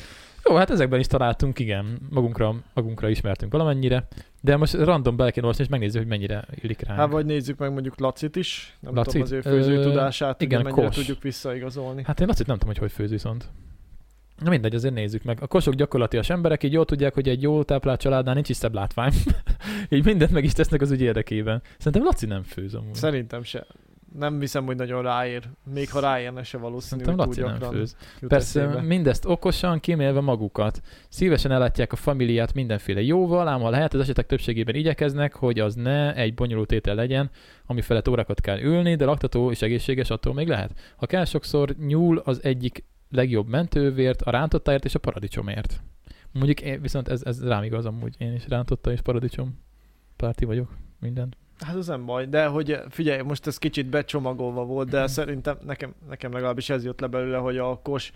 Jó, 0.44 0.54
hát 0.56 0.70
ezekben 0.70 1.00
is 1.00 1.06
találtunk, 1.06 1.58
igen, 1.58 1.98
magunkra, 2.10 2.54
magunkra 2.74 3.08
ismertünk 3.08 3.52
valamennyire, 3.52 4.08
de 4.40 4.56
most 4.56 4.74
random 4.74 5.16
bele 5.16 5.30
kéne 5.30 5.46
olvasni, 5.46 5.64
és 5.64 5.70
megnézzük, 5.70 6.00
hogy 6.00 6.10
mennyire 6.10 6.44
illik 6.62 6.80
ránk. 6.80 6.98
Hát 6.98 7.10
vagy 7.10 7.26
nézzük 7.26 7.58
meg 7.58 7.72
mondjuk 7.72 7.98
Lacit 7.98 8.36
is, 8.36 8.76
nem 8.80 8.94
Lacit? 8.94 9.12
tudom 9.12 9.26
az 9.26 9.32
ő 9.32 9.40
főző 9.40 9.76
Ö, 9.76 9.82
tudását, 9.82 10.42
igen, 10.42 10.62
mennyire 10.62 10.86
kos. 10.86 10.94
tudjuk 10.94 11.22
visszaigazolni. 11.22 12.02
Hát 12.04 12.20
én 12.20 12.28
azt 12.28 12.46
nem 12.46 12.58
tudom, 12.58 12.68
hogy 12.74 12.78
hogy 12.78 12.92
főz 12.92 13.10
viszont. 13.10 13.48
Na 14.38 14.50
mindegy, 14.50 14.74
azért 14.74 14.94
nézzük 14.94 15.22
meg. 15.22 15.38
A 15.40 15.46
kosok 15.46 15.74
gyakorlatilag 15.74 16.24
emberek 16.28 16.62
így 16.62 16.72
jól 16.72 16.84
tudják, 16.84 17.14
hogy 17.14 17.28
egy 17.28 17.42
jó 17.42 17.62
táplált 17.62 18.00
családnál 18.00 18.34
nincs 18.34 18.48
is 18.48 18.56
szebb 18.56 18.74
látvány. 18.74 19.12
így 19.88 20.04
mindent 20.04 20.30
meg 20.30 20.44
is 20.44 20.52
tesznek 20.52 20.80
az 20.80 20.90
ügy 20.90 21.00
érdekében. 21.00 21.62
Szerintem 21.78 22.02
Laci 22.02 22.26
nem 22.26 22.42
főz 22.42 22.74
amúgy. 22.74 22.94
Szerintem 22.94 23.42
se. 23.42 23.66
Nem 24.18 24.40
hiszem, 24.40 24.64
hogy 24.64 24.76
nagyon 24.76 25.02
ráér. 25.02 25.48
Még 25.72 25.90
ha 25.90 26.00
ráérne 26.00 26.42
se 26.42 26.58
valószínű, 26.58 27.02
Szerintem 27.02 27.26
hogy 27.26 27.36
Laci 27.36 27.58
nem 27.58 27.70
főz. 27.70 27.96
Persze 28.28 28.62
eszébe. 28.62 28.80
mindezt 28.80 29.24
okosan, 29.24 29.80
kímélve 29.80 30.20
magukat. 30.20 30.80
Szívesen 31.08 31.50
ellátják 31.50 31.92
a 31.92 31.96
familiát 31.96 32.54
mindenféle 32.54 33.02
jóval, 33.02 33.48
ám 33.48 33.60
ha 33.60 33.70
lehet, 33.70 33.94
az 33.94 34.00
esetek 34.00 34.26
többségében 34.26 34.74
igyekeznek, 34.74 35.34
hogy 35.34 35.58
az 35.58 35.74
ne 35.74 36.14
egy 36.14 36.34
bonyolult 36.34 36.72
étel 36.72 36.94
legyen, 36.94 37.30
ami 37.66 37.80
felett 37.80 38.08
órákat 38.08 38.40
kell 38.40 38.60
ülni, 38.60 38.94
de 38.94 39.04
laktató 39.04 39.50
és 39.50 39.62
egészséges 39.62 40.10
attól 40.10 40.34
még 40.34 40.48
lehet. 40.48 40.94
Ha 40.96 41.06
kell, 41.06 41.24
sokszor 41.24 41.74
nyúl 41.78 42.18
az 42.18 42.42
egyik 42.42 42.84
legjobb 43.10 43.48
mentővért, 43.48 44.22
a 44.22 44.30
rántottáért 44.30 44.84
és 44.84 44.94
a 44.94 44.98
paradicsomért. 44.98 45.82
Mondjuk 46.32 46.60
én, 46.60 46.80
viszont 46.80 47.08
ez, 47.08 47.22
ez 47.24 47.44
rám 47.44 47.62
igaz 47.62 47.86
amúgy, 47.86 48.14
én 48.18 48.32
is 48.32 48.48
rántotta 48.48 48.92
és 48.92 49.00
paradicsom 49.00 49.58
párti 50.16 50.44
vagyok, 50.44 50.76
minden. 51.00 51.34
Hát 51.62 51.74
az 51.76 51.86
nem 51.86 52.04
baj, 52.06 52.26
de 52.26 52.46
hogy 52.46 52.78
figyelj, 52.88 53.22
most 53.22 53.46
ez 53.46 53.58
kicsit 53.58 53.86
becsomagolva 53.86 54.64
volt, 54.64 54.88
de 54.88 55.06
szerintem 55.06 55.56
nekem, 55.66 55.94
nekem 56.08 56.32
legalábbis 56.32 56.70
ez 56.70 56.84
jött 56.84 57.00
le 57.00 57.06
belőle, 57.06 57.36
hogy 57.38 57.58
a 57.58 57.80
kos 57.82 58.12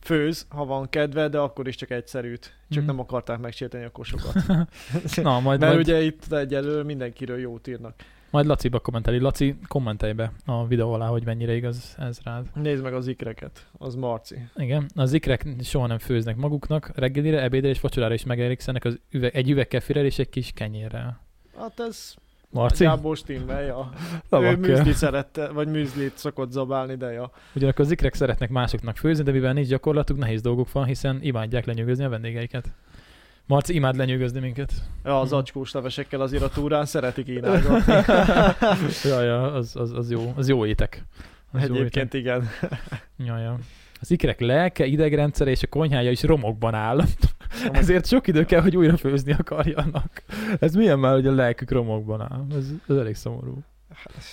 főz, 0.00 0.46
ha 0.48 0.64
van 0.64 0.88
kedve, 0.88 1.28
de 1.28 1.38
akkor 1.38 1.68
is 1.68 1.74
csak 1.76 1.90
egyszerűt. 1.90 2.54
Csak 2.70 2.78
Mhm. 2.82 2.86
nem 2.90 3.00
akarták 3.00 3.38
megsérteni 3.38 3.84
a 3.84 3.90
kosokat. 3.90 4.34
Na, 5.22 5.40
majd, 5.40 5.60
Mert 5.60 5.72
majd, 5.74 5.86
ugye 5.86 6.00
itt 6.02 6.32
egyelőre 6.32 6.82
mindenkiről 6.82 7.38
jót 7.38 7.66
írnak. 7.66 7.94
majd 8.30 8.46
Laciba 8.46 8.78
kommenteli. 8.80 9.18
Laci, 9.18 9.56
kommentelj 9.68 10.12
be 10.12 10.32
a 10.44 10.66
videó 10.66 10.92
alá, 10.92 11.06
hogy 11.06 11.24
mennyire 11.24 11.54
igaz 11.54 11.94
ez 11.98 12.18
rád. 12.24 12.46
Nézd 12.54 12.82
meg 12.82 12.94
az 12.94 13.06
ikreket, 13.06 13.66
az 13.78 13.94
Marci. 13.94 14.36
Igen, 14.56 14.86
az 14.94 15.12
ikrek 15.12 15.46
soha 15.62 15.86
nem 15.86 15.98
főznek 15.98 16.36
maguknak, 16.36 16.90
reggelire, 16.94 17.42
ebédre 17.42 17.68
és 17.68 17.80
vacsorára 17.80 18.14
is 18.14 18.24
megelégszenek 18.24 18.84
az 18.84 18.98
üveg, 19.10 19.34
egy 19.36 19.50
üveg 19.50 19.68
kefirrel 19.68 20.04
és 20.04 20.18
egy 20.18 20.28
kis 20.28 20.50
kenyérrel. 20.54 21.20
Hát 21.58 21.80
ez 21.80 22.14
Marci? 22.50 22.84
Gábor 22.84 23.16
stimmel, 23.16 23.62
ja. 23.62 23.90
Ő 24.30 24.56
műzlit 24.56 24.94
szerette, 24.94 25.48
vagy 25.48 25.68
műzlit 25.68 26.18
szokott 26.18 26.50
zabálni, 26.50 26.94
de 26.96 27.12
ja. 27.12 27.30
Ugyanakkor 27.54 27.84
az 27.84 27.90
ikrek 27.90 28.14
szeretnek 28.14 28.50
másoknak 28.50 28.96
főzni, 28.96 29.24
de 29.24 29.32
mivel 29.32 29.52
nincs 29.52 29.68
gyakorlatuk, 29.68 30.18
nehéz 30.18 30.40
dolguk 30.40 30.72
van, 30.72 30.84
hiszen 30.84 31.18
imádják 31.22 31.64
lenyűgözni 31.64 32.04
a 32.04 32.08
vendégeiket. 32.08 32.66
Marci 33.46 33.74
imád 33.74 33.96
lenyűgözni 33.96 34.40
minket. 34.40 34.72
ja 35.04 35.20
az 35.20 35.28
Mhm. 35.30 35.38
acskós 35.38 35.72
levesekkel 35.72 36.20
az 36.20 36.32
a 36.32 36.48
túrán 36.48 36.84
szeretik 36.84 37.24
kínálgatni. 37.34 37.92
ja, 39.04 39.22
ja, 39.22 39.52
az, 39.52 39.76
az, 39.76 39.92
az, 39.92 40.10
jó, 40.10 40.32
az 40.36 40.48
jó 40.48 40.66
étek. 40.66 41.04
Az 41.52 41.68
jó 41.68 41.74
Egyébként 41.74 42.14
igen. 42.14 42.42
étek. 42.42 42.80
Ja, 43.16 43.38
ja. 43.38 43.58
Az 44.00 44.10
ikrek 44.10 44.40
lelke, 44.40 44.84
idegrendszere 44.84 45.50
és 45.50 45.62
a 45.62 45.66
konyhája 45.66 46.10
is 46.10 46.22
romokban 46.22 46.74
áll. 46.74 47.02
Ezért 47.72 48.06
sok 48.06 48.26
idő 48.26 48.44
kell, 48.44 48.60
hogy 48.60 48.76
újra 48.76 48.96
főzni 48.96 49.32
akarjanak. 49.32 50.22
Ez 50.60 50.74
milyen 50.74 50.98
már, 50.98 51.12
hogy 51.12 51.26
a 51.26 51.32
lelkük 51.32 51.70
romokban 51.70 52.20
áll. 52.20 52.46
Ez, 52.50 52.66
ez 52.88 52.96
elég 52.96 53.14
szomorú 53.14 53.64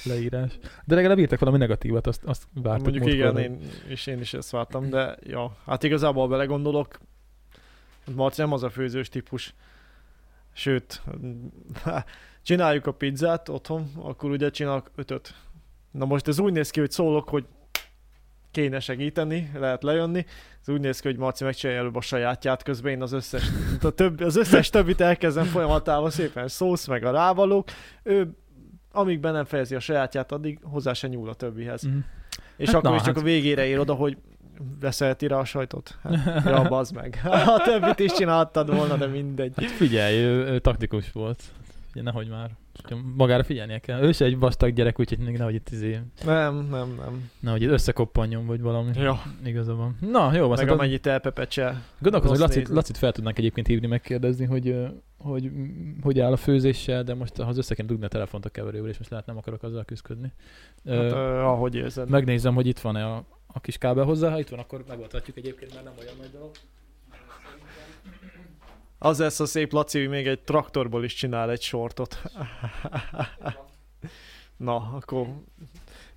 leírás. 0.04 0.60
De 0.86 0.96
legalább 0.96 1.20
írtak 1.20 1.40
valami 1.40 1.58
negatívat, 1.58 2.08
azt, 2.08 2.24
azt 2.24 2.48
vártuk. 2.54 2.84
Mondjuk 2.84 3.14
igen, 3.14 3.38
én, 3.38 3.60
és 3.88 4.08
én 4.08 4.20
is 4.20 4.34
ezt 4.34 4.50
vártam, 4.50 4.90
de 4.90 5.18
ja, 5.24 5.56
hát 5.66 5.84
igazából 5.84 6.28
belegondolok, 6.28 7.00
Marci 8.16 8.42
nem 8.42 8.54
az 8.54 8.64
a 8.64 8.70
főzős 8.70 9.10
típus, 9.10 9.54
sőt, 10.54 11.02
csináljuk 12.44 12.86
a 12.86 12.92
pizzát 12.92 13.50
otthon, 13.50 13.92
akkor 13.96 14.32
ugye 14.32 14.50
csinálok 14.50 14.92
ötöt. 14.96 15.34
Na 15.92 16.06
most 16.06 16.28
ez 16.28 16.40
úgy 16.40 16.54
néz 16.54 16.70
ki, 16.70 16.80
hogy 16.80 16.92
szólok, 16.92 17.30
hogy 17.30 17.46
kéne 18.54 18.80
segíteni, 18.80 19.52
lehet 19.60 19.84
lejönni. 19.84 20.26
Ez 20.62 20.74
úgy 20.74 20.80
néz 20.80 21.00
ki, 21.00 21.08
hogy 21.08 21.18
Marci 21.18 21.44
megcsinálja 21.44 21.82
előbb 21.82 21.96
a 21.96 22.02
sajátját, 22.02 22.64
közben 22.64 22.92
én 22.92 23.02
az 23.02 23.12
összes, 23.12 23.44
a 23.82 23.90
több, 23.90 24.22
az 24.22 24.36
összes 24.36 24.70
többit 24.70 25.02
elkezdem 25.02 25.46
folyamatával 25.46 26.10
szépen 26.10 26.48
szósz, 26.48 26.88
meg 26.88 27.04
a 27.04 27.12
rávalók. 27.12 27.68
Ő 28.04 28.30
amíg 28.92 29.20
be 29.20 29.32
nem 29.32 29.46
fejezi 29.46 29.76
a 29.76 29.80
sajátját, 29.80 30.32
addig 30.32 30.60
hozzá 30.62 30.94
se 30.94 31.08
nyúl 31.08 31.30
a 31.30 31.34
többihez. 31.34 31.88
Mm. 31.88 31.98
És 32.58 32.68
hát 32.68 32.76
akkor 32.76 32.90
na, 32.90 32.96
is 32.96 33.02
csak 33.02 33.16
hát... 33.16 33.24
a 33.24 33.26
végére 33.26 33.66
ér 33.66 33.80
oda, 33.80 33.94
hogy 33.94 34.18
veszelti 34.80 35.28
rá 35.28 35.38
a 35.38 35.46
sajtot? 35.46 35.98
Hát, 36.04 36.46
ja, 36.46 36.62
bazd 36.70 36.96
meg. 36.96 37.22
A 37.56 37.62
többit 37.64 38.00
is 38.00 38.12
csináltad 38.12 38.76
volna, 38.76 38.96
de 38.96 39.06
mindegy. 39.06 39.54
Hát 39.56 39.72
figyelj, 39.72 40.16
ő, 40.16 40.46
ő 40.46 40.60
taktikus 40.60 41.12
volt. 41.12 41.44
Ugye 41.94 42.02
nehogy 42.02 42.30
már. 42.30 42.52
Magára 43.16 43.44
figyelnie 43.44 43.80
kell. 43.80 44.02
Ő 44.02 44.12
se 44.12 44.26
egy 44.26 44.38
vastag 44.40 44.74
gyerek, 44.74 45.00
úgyhogy 45.00 45.18
még 45.18 45.38
nehogy 45.38 45.54
itt 45.54 45.70
izé... 45.70 46.00
Nem, 46.26 46.56
nem, 46.56 46.96
nem. 46.96 47.30
Nehogy 47.40 47.62
itt 47.62 47.70
összekoppanjon, 47.70 48.46
vagy 48.46 48.62
valami. 48.62 48.92
Ja. 48.96 49.22
Igazabban. 49.44 49.98
Na, 50.12 50.36
jó. 50.36 50.50
Meg 50.50 50.70
amennyit 50.70 51.06
elpepecse. 51.06 51.82
Gondolkozom, 52.00 52.38
hogy 52.38 52.46
Lacit, 52.48 52.68
Lacit 52.68 52.98
fel 52.98 53.12
tudnánk 53.12 53.38
egyébként 53.38 53.68
hívni, 53.68 53.88
megkérdezni, 53.88 54.46
hogy 54.46 54.76
hogy 55.18 55.52
hogy 56.02 56.20
áll 56.20 56.32
a 56.32 56.38
főzéssel, 56.38 57.04
de 57.04 57.14
most 57.14 57.38
ha 57.38 57.48
az 57.48 57.58
össze 57.58 57.76
kéne 57.76 57.88
dugni 57.88 58.06
a 58.06 58.08
telefont 58.08 58.46
a 58.46 58.50
keverővel, 58.50 58.90
és 58.90 58.98
most 58.98 59.10
lehet 59.10 59.26
nem 59.26 59.38
akarok 59.38 59.64
azzal 59.64 59.84
küzdködni. 59.84 60.32
Hát, 60.86 61.12
uh, 61.12 61.18
ahogy 61.48 61.76
érzed. 61.76 62.10
Megnézem, 62.10 62.54
hogy 62.54 62.68
itt 62.68 62.80
van-e 62.80 63.06
a, 63.06 63.26
a 63.48 63.60
kis 63.60 63.78
kábel 63.78 64.06
hozzá, 64.06 64.30
ha 64.30 64.40
itt 64.40 64.50
van, 64.50 64.60
akkor 64.60 64.84
megoldhatjuk 64.88 65.38
egyébként, 65.38 65.74
mert 65.74 65.86
nem 65.86 65.94
olyan 66.00 66.14
nagy 66.20 66.32
dolog. 66.32 66.52
Az 69.04 69.20
lesz 69.20 69.40
a 69.40 69.46
szép 69.46 69.72
Laci, 69.72 70.00
hogy 70.00 70.10
még 70.10 70.28
egy 70.28 70.40
traktorból 70.40 71.04
is 71.04 71.14
csinál 71.14 71.52
egy 71.52 71.62
sortot. 71.62 72.22
Na, 74.58 74.76
akkor 74.76 75.28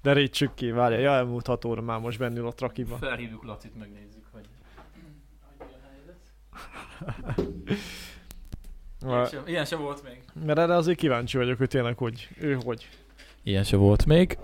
derítsük 0.02 0.54
ki, 0.54 0.70
várja, 0.70 0.98
ja, 0.98 1.12
elmúlt 1.12 1.46
hat 1.46 1.64
óra 1.64 1.80
már 1.80 1.98
most 1.98 2.18
bennül 2.18 2.46
a 2.46 2.52
trakiba. 2.52 2.96
Felhívjuk 2.96 3.44
Lacit, 3.44 3.78
megnézzük, 3.78 4.24
hogy... 4.32 4.44
Ilyen 9.06 9.26
sem, 9.26 9.42
ilyen 9.46 9.64
sem 9.64 9.80
volt 9.80 10.02
még. 10.02 10.24
Mert 10.44 10.58
erre 10.58 10.74
azért 10.74 10.98
kíváncsi 10.98 11.36
vagyok, 11.36 11.58
hogy 11.58 11.68
tényleg 11.68 11.98
hogy, 11.98 12.28
ő 12.38 12.58
hogy. 12.64 12.88
Ilyen 13.42 13.64
sem 13.64 13.78
volt 13.78 14.06
még. 14.06 14.38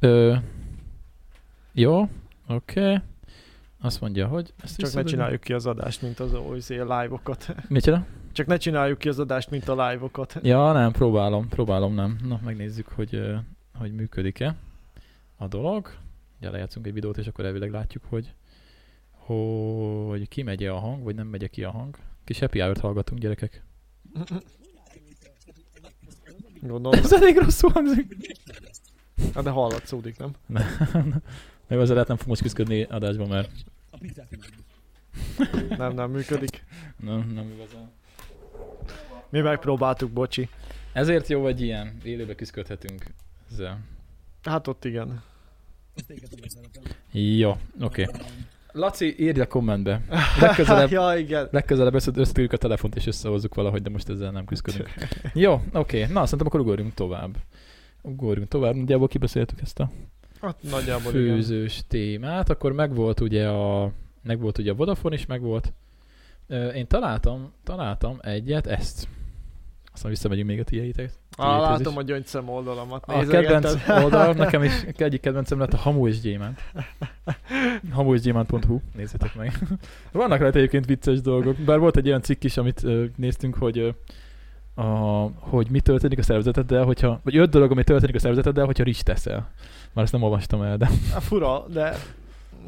Ö, 0.00 0.34
jó, 1.72 2.08
oké. 2.48 2.80
Okay. 2.80 2.98
Azt 3.84 4.00
mondja, 4.00 4.26
hogy... 4.26 4.52
Ezt 4.62 4.76
Csak 4.78 4.92
ne 4.92 5.02
csináljuk 5.02 5.40
ki 5.40 5.52
az 5.52 5.66
adást, 5.66 6.02
mint 6.02 6.20
az 6.20 6.34
OIC 6.34 6.68
live-okat. 6.68 7.54
Micsoda? 7.68 8.06
Csak 8.32 8.46
ne 8.46 8.56
csináljuk 8.56 8.98
ki 8.98 9.08
az 9.08 9.18
adást, 9.18 9.50
mint 9.50 9.68
a 9.68 9.88
live-okat. 9.88 10.38
Ja, 10.42 10.72
nem, 10.72 10.92
próbálom, 10.92 11.48
próbálom, 11.48 11.94
nem. 11.94 12.18
Na, 12.28 12.40
megnézzük, 12.44 12.88
hogy, 12.88 13.20
hogy 13.78 13.94
működik-e 13.94 14.56
a 15.36 15.46
dolog. 15.46 15.90
Ja, 16.40 16.50
lejátszunk 16.50 16.86
egy 16.86 16.92
videót, 16.92 17.16
és 17.16 17.26
akkor 17.26 17.44
elvileg 17.44 17.70
látjuk, 17.70 18.04
hogy 18.08 18.32
hogy 19.10 20.28
ki 20.28 20.42
megy 20.42 20.64
a 20.64 20.78
hang, 20.78 21.02
vagy 21.02 21.14
nem 21.14 21.26
megy 21.26 21.50
ki 21.50 21.64
a 21.64 21.70
hang. 21.70 21.96
Kis 22.24 22.38
happy 22.38 22.60
hour 22.60 22.76
hallgatunk, 22.80 23.20
gyerekek. 23.20 23.62
Gondolom. 26.60 26.98
Ez 26.98 27.12
elég 27.12 27.38
rosszul 27.38 27.70
hangzik. 27.70 28.16
Hát 29.34 29.44
de 29.44 29.50
hallatszódik, 29.50 30.16
nem? 30.18 30.30
Meg 31.68 31.78
azért 31.78 31.92
lehet 31.92 32.08
nem 32.08 32.16
fogunk 32.16 32.38
küzdködni 32.38 32.82
adásban, 32.82 33.28
mert... 33.28 33.50
nem, 35.68 35.94
nem 35.94 36.10
működik. 36.10 36.64
Nem, 37.00 37.30
nem 37.34 37.50
igazán. 37.54 37.90
Mi 39.28 39.40
megpróbáltuk, 39.40 40.10
bocsi. 40.10 40.48
Ezért 40.92 41.28
jó 41.28 41.40
vagy 41.40 41.60
ilyen, 41.60 41.96
élőbe 42.02 42.34
küzdködhetünk 42.34 43.04
ezzel. 43.50 43.80
Hát 44.42 44.66
ott 44.66 44.84
igen. 44.84 45.22
Jó, 47.12 47.50
oké. 47.80 48.02
Okay. 48.02 48.20
Laci, 48.72 49.14
írj 49.18 49.40
a 49.40 49.46
kommentbe. 49.46 50.00
Legközelebb, 50.40 50.90
ja, 50.90 51.14
igen. 51.18 51.48
legközelebb 51.50 51.94
összetűrjük 51.94 52.52
a 52.52 52.56
telefont 52.56 52.94
és 52.96 53.06
összehozzuk 53.06 53.54
valahogy, 53.54 53.82
de 53.82 53.90
most 53.90 54.08
ezzel 54.08 54.30
nem 54.30 54.44
küzdködünk. 54.44 54.88
Jó, 55.32 55.52
oké. 55.52 56.02
Okay. 56.02 56.12
Na, 56.12 56.24
szerintem 56.24 56.46
akkor 56.46 56.60
ugorjunk 56.60 56.94
tovább. 56.94 57.36
Ugorjunk 58.02 58.48
tovább. 58.48 58.74
Nagyjából 58.74 59.08
kibeszéltük 59.08 59.60
ezt 59.60 59.80
a 59.80 59.90
hát, 60.44 60.62
nagyjából 60.70 61.12
főzős 61.12 61.74
igen. 61.74 61.88
témát. 61.88 62.50
Akkor 62.50 62.72
megvolt 62.72 63.20
ugye 63.20 63.48
a 63.48 63.92
megvolt 64.22 64.58
ugye 64.58 64.70
a 64.70 64.74
Vodafone 64.74 65.14
is, 65.14 65.26
megvolt. 65.26 65.72
Én 66.74 66.86
találtam, 66.86 67.52
találtam 67.64 68.18
egyet, 68.20 68.66
ezt. 68.66 69.08
Aztán 69.92 70.10
visszamegyünk 70.10 70.48
még 70.48 70.60
a 70.60 70.64
tiétek. 70.64 71.12
Ah, 71.36 71.60
látom 71.60 71.92
is. 71.92 71.98
a 71.98 72.02
gyöngyszem 72.02 72.48
oldalamat. 72.48 73.04
A 73.06 73.26
kedvenc 73.26 73.88
oldal, 74.02 74.32
nekem 74.32 74.62
is 74.62 74.72
egyik 74.96 75.20
kedvencem 75.20 75.58
lett 75.58 75.72
a 75.72 75.76
Hamu 75.76 76.08
és 76.08 76.20
Gyémánt. 76.20 76.60
Hamu 77.92 78.14
és 78.14 78.20
Gyémánt.hu, 78.20 78.80
nézzétek 78.96 79.34
meg. 79.34 79.58
Vannak 80.12 80.40
rajta 80.40 80.58
egyébként 80.58 80.86
vicces 80.86 81.20
dolgok, 81.20 81.56
bár 81.56 81.78
volt 81.78 81.96
egy 81.96 82.06
olyan 82.06 82.22
cikk 82.22 82.44
is, 82.44 82.56
amit 82.56 82.86
néztünk, 83.16 83.54
hogy 83.54 83.94
a, 84.74 84.84
hogy 85.38 85.70
mi 85.70 85.80
történik 85.80 86.18
a 86.18 86.22
szervezeteddel, 86.22 86.84
hogyha, 86.84 87.20
vagy 87.24 87.36
öt 87.36 87.50
dolog, 87.50 87.70
ami 87.70 87.84
történik 87.84 88.14
a 88.14 88.18
szervezeteddel, 88.18 88.64
hogyha 88.64 88.84
rizs 88.84 89.02
teszel. 89.02 89.50
Már 89.94 90.04
ezt 90.04 90.12
nem 90.12 90.22
olvastam 90.22 90.62
el, 90.62 90.76
de... 90.76 90.90
A 91.14 91.20
fura, 91.20 91.64
de 91.68 91.96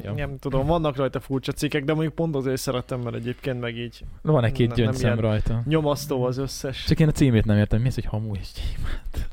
Ja. 0.03 0.13
Nem 0.13 0.37
tudom, 0.39 0.65
vannak 0.65 0.95
rajta 0.95 1.19
furcsa 1.19 1.51
cikkek, 1.51 1.83
de 1.83 1.93
mondjuk 1.93 2.15
pont 2.15 2.35
azért 2.35 2.57
szeretem, 2.57 2.99
mert 2.99 3.15
egyébként 3.15 3.59
meg 3.59 3.77
így... 3.77 4.03
Van 4.21 4.43
egy-két 4.43 4.73
gyöngyszem 4.73 5.19
rajta. 5.19 5.61
Nyomasztó 5.65 6.23
az 6.23 6.37
összes. 6.37 6.83
Csak 6.83 6.99
én 6.99 7.07
a 7.07 7.11
címét 7.11 7.45
nem 7.45 7.57
értem, 7.57 7.81
mi 7.81 7.87
az, 7.87 7.93
hogy 7.93 8.05
hamu 8.05 8.33
és 8.33 8.47
gyémánt? 8.53 9.29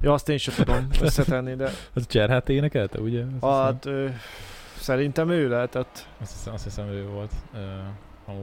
Ja, 0.00 0.12
azt 0.12 0.28
én 0.28 0.38
sem 0.38 0.54
tudom 0.54 0.86
összetenni, 1.00 1.54
de... 1.54 1.70
Az 1.94 2.06
Cserhát 2.06 2.48
énekelte, 2.48 3.00
ugye? 3.00 3.24
Azt 3.40 3.60
hát, 3.60 3.86
ö, 3.86 4.06
szerintem 4.78 5.30
ő 5.30 5.48
lehetett. 5.48 6.06
Azt 6.20 6.32
hiszem, 6.32 6.52
azt 6.52 6.64
hiszem 6.64 6.88
ő 6.88 7.06
volt. 7.06 7.32
Ö, 7.54 7.58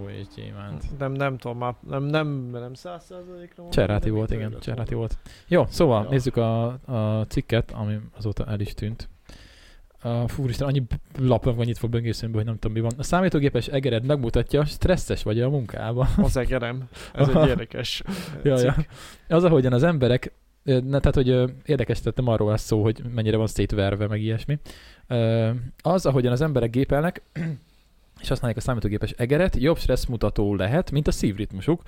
és 0.08 0.26
gyémánt. 0.36 0.98
Nem, 0.98 1.12
nem 1.12 1.38
tudom, 1.38 1.58
már 1.58 1.76
nem, 1.88 2.04
nem, 2.04 2.50
nem 2.52 2.74
száz 2.74 3.06
százalékra 3.06 3.64
Cserháti 3.70 4.10
volt, 4.10 4.32
igen, 4.32 4.56
Cserháti 4.60 4.94
volt. 4.94 5.18
Jó, 5.48 5.66
szóval 5.70 6.04
ja. 6.04 6.10
nézzük 6.10 6.38
a, 6.38 6.66
a 6.86 7.26
cikket, 7.28 7.72
ami 7.72 8.00
azóta 8.18 8.46
el 8.46 8.60
is 8.60 8.74
tűnt. 8.74 9.10
Uh, 10.04 10.28
fú, 10.28 10.48
Isten, 10.48 10.68
annyi 10.68 10.84
lapon 11.18 11.56
van 11.56 11.66
nyitva 11.66 11.88
böngészőmben, 11.88 12.38
hogy 12.38 12.50
nem 12.50 12.60
tudom 12.60 12.76
mi 12.76 12.82
van. 12.82 12.92
A 12.98 13.04
számítógépes 13.04 13.68
egered 13.68 14.06
megmutatja, 14.06 14.66
stresszes 14.66 15.24
vagy 15.24 15.42
a 15.42 15.50
munkában. 15.50 16.08
Az 16.18 16.38
egerem. 16.38 16.90
Ez 17.14 17.28
egy 17.28 17.48
érdekes 17.54 18.04
ja, 18.44 18.60
ja. 18.60 18.76
Az, 19.28 19.44
ahogyan 19.44 19.74
az 19.74 19.84
emberek, 19.84 20.34
ne, 20.64 21.00
tehát, 21.00 21.16
hogy 21.16 21.28
érdekes 21.66 22.02
tettem 22.02 22.28
arról 22.28 22.50
lesz 22.50 22.64
szó, 22.64 22.84
hogy 22.84 23.02
mennyire 23.14 23.38
van 23.38 23.48
szétverve, 23.48 24.08
meg 24.08 24.22
ilyesmi. 24.22 24.60
Az, 25.82 26.06
ahogyan 26.06 26.32
az 26.32 26.42
emberek 26.42 26.70
gépelnek, 26.70 27.22
és 28.26 28.32
használják 28.32 28.60
a 28.60 28.64
számítógépes 28.64 29.12
egeret, 29.12 29.56
jobb 29.56 29.78
stresszmutató 29.78 30.56
lehet, 30.56 30.92
mint 30.92 31.08
a 31.08 31.12
szívritmusuk, 31.12 31.82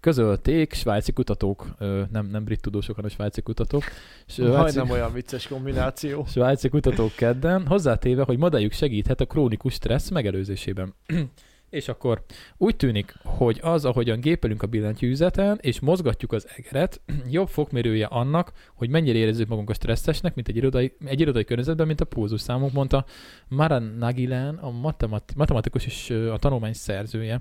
közölték 0.00 0.72
svájci 0.72 1.12
kutatók, 1.12 1.66
nem, 2.10 2.26
nem 2.26 2.44
brit 2.44 2.60
tudósok, 2.60 2.94
hanem 2.94 3.10
svájci 3.10 3.42
kutatók. 3.42 3.82
Svájci, 4.26 4.76
nem 4.76 4.90
olyan 4.90 5.12
vicces 5.12 5.46
kombináció. 5.46 6.24
Svájci 6.32 6.68
kutatók 6.68 7.12
kedden, 7.12 7.66
hozzátéve, 7.66 8.22
hogy 8.22 8.38
modelljük 8.38 8.72
segíthet 8.72 9.20
a 9.20 9.26
krónikus 9.26 9.72
stressz 9.72 10.10
megelőzésében. 10.10 10.94
és 11.74 11.88
akkor 11.88 12.22
úgy 12.56 12.76
tűnik, 12.76 13.14
hogy 13.22 13.58
az, 13.62 13.84
ahogyan 13.84 14.20
gépelünk 14.20 14.62
a 14.62 14.66
billentyűzeten, 14.66 15.58
és 15.60 15.80
mozgatjuk 15.80 16.32
az 16.32 16.46
egeret, 16.56 17.00
jobb 17.30 17.48
fokmérője 17.48 18.06
annak, 18.06 18.52
hogy 18.74 18.88
mennyire 18.88 19.18
érezzük 19.18 19.48
magunk 19.48 19.70
a 19.70 19.74
stresszesnek, 19.74 20.34
mint 20.34 20.48
egy 20.48 20.56
irodai, 20.56 20.96
egy 21.04 21.20
irodai 21.20 21.44
környezetben, 21.44 21.86
mint 21.86 22.00
a 22.00 22.04
pulzus 22.04 22.40
számunk, 22.40 22.72
mondta 22.72 23.04
Maran 23.48 23.82
Nagilan, 23.82 24.56
a 24.56 24.70
matemat, 24.70 25.32
matematikus 25.36 25.86
és 25.86 26.10
a 26.10 26.38
tanulmány 26.38 26.72
szerzője. 26.72 27.40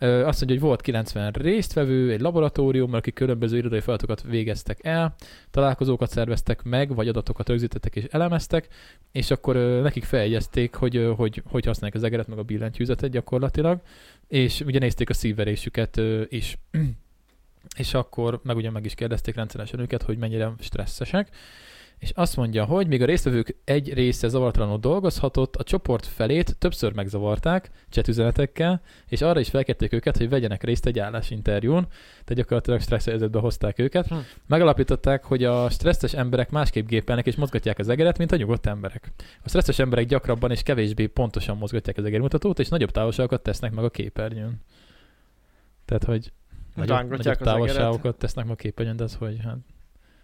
Azt 0.00 0.38
mondja, 0.38 0.46
hogy 0.46 0.60
volt 0.60 0.80
90 0.80 1.32
résztvevő 1.32 2.12
egy 2.12 2.20
laboratórium, 2.20 2.94
akik 2.94 3.14
különböző 3.14 3.56
irodai 3.56 3.80
feladatokat 3.80 4.22
végeztek 4.22 4.78
el, 4.82 5.14
találkozókat 5.50 6.10
szerveztek 6.10 6.62
meg, 6.62 6.94
vagy 6.94 7.08
adatokat 7.08 7.48
rögzítettek 7.48 7.96
és 7.96 8.04
elemeztek, 8.10 8.68
és 9.12 9.30
akkor 9.30 9.56
nekik 9.56 10.04
feljegyezték, 10.04 10.74
hogy, 10.74 11.12
hogy 11.16 11.42
hogy 11.46 11.64
használják 11.64 11.96
az 11.96 12.04
egeret, 12.04 12.28
meg 12.28 12.38
a 12.38 12.42
billentyűzetet 12.42 13.10
gyakorlatilag, 13.10 13.80
és 14.28 14.60
ugye 14.60 14.78
nézték 14.78 15.10
a 15.10 15.14
szívverésüket 15.14 16.00
is. 16.28 16.58
És 17.76 17.94
akkor 17.94 18.40
meg 18.42 18.56
ugye 18.56 18.70
meg 18.70 18.84
is 18.84 18.94
kérdezték 18.94 19.34
rendszeresen 19.34 19.80
őket, 19.80 20.02
hogy 20.02 20.18
mennyire 20.18 20.52
stresszesek, 20.58 21.28
és 22.00 22.10
azt 22.14 22.36
mondja, 22.36 22.64
hogy 22.64 22.86
még 22.86 23.02
a 23.02 23.04
résztvevők 23.04 23.56
egy 23.64 23.92
része 23.92 24.28
zavartalanul 24.28 24.78
dolgozhatott, 24.78 25.56
a 25.56 25.62
csoport 25.62 26.06
felét 26.06 26.58
többször 26.58 26.92
megzavarták 26.92 27.70
csetüzenetekkel, 27.88 28.82
és 29.06 29.20
arra 29.20 29.40
is 29.40 29.48
felkérték 29.48 29.92
őket, 29.92 30.16
hogy 30.16 30.28
vegyenek 30.28 30.62
részt 30.62 30.86
egy 30.86 30.98
állásinterjún, 30.98 31.86
tehát 32.10 32.34
gyakorlatilag 32.34 32.80
stressz 32.80 33.04
helyzetbe 33.04 33.38
hozták 33.38 33.78
őket. 33.78 34.06
Hm. 34.06 34.14
Megalapították, 34.46 35.24
hogy 35.24 35.44
a 35.44 35.70
stresszes 35.70 36.14
emberek 36.14 36.50
másképp 36.50 36.86
gépelnek 36.86 37.26
és 37.26 37.36
mozgatják 37.36 37.78
az 37.78 37.88
egeret, 37.88 38.18
mint 38.18 38.32
a 38.32 38.36
nyugodt 38.36 38.66
emberek. 38.66 39.12
A 39.42 39.48
stresszes 39.48 39.78
emberek 39.78 40.06
gyakrabban 40.06 40.50
és 40.50 40.62
kevésbé 40.62 41.06
pontosan 41.06 41.56
mozgatják 41.56 41.96
az 41.98 42.04
egermutatót, 42.04 42.58
és 42.58 42.68
nagyobb 42.68 42.90
távolságokat 42.90 43.42
tesznek 43.42 43.72
meg 43.72 43.84
a 43.84 43.90
képernyőn. 43.90 44.60
Tehát, 45.84 46.04
hogy 46.04 46.32
nagyobb, 46.74 47.08
nagyobb 47.08 47.36
távolságokat 47.36 48.16
tesznek 48.16 48.44
meg 48.44 48.52
a 48.52 48.56
képernyőn, 48.56 48.96
de 48.96 49.04
az, 49.04 49.14
hogy 49.14 49.36
hát 49.44 49.58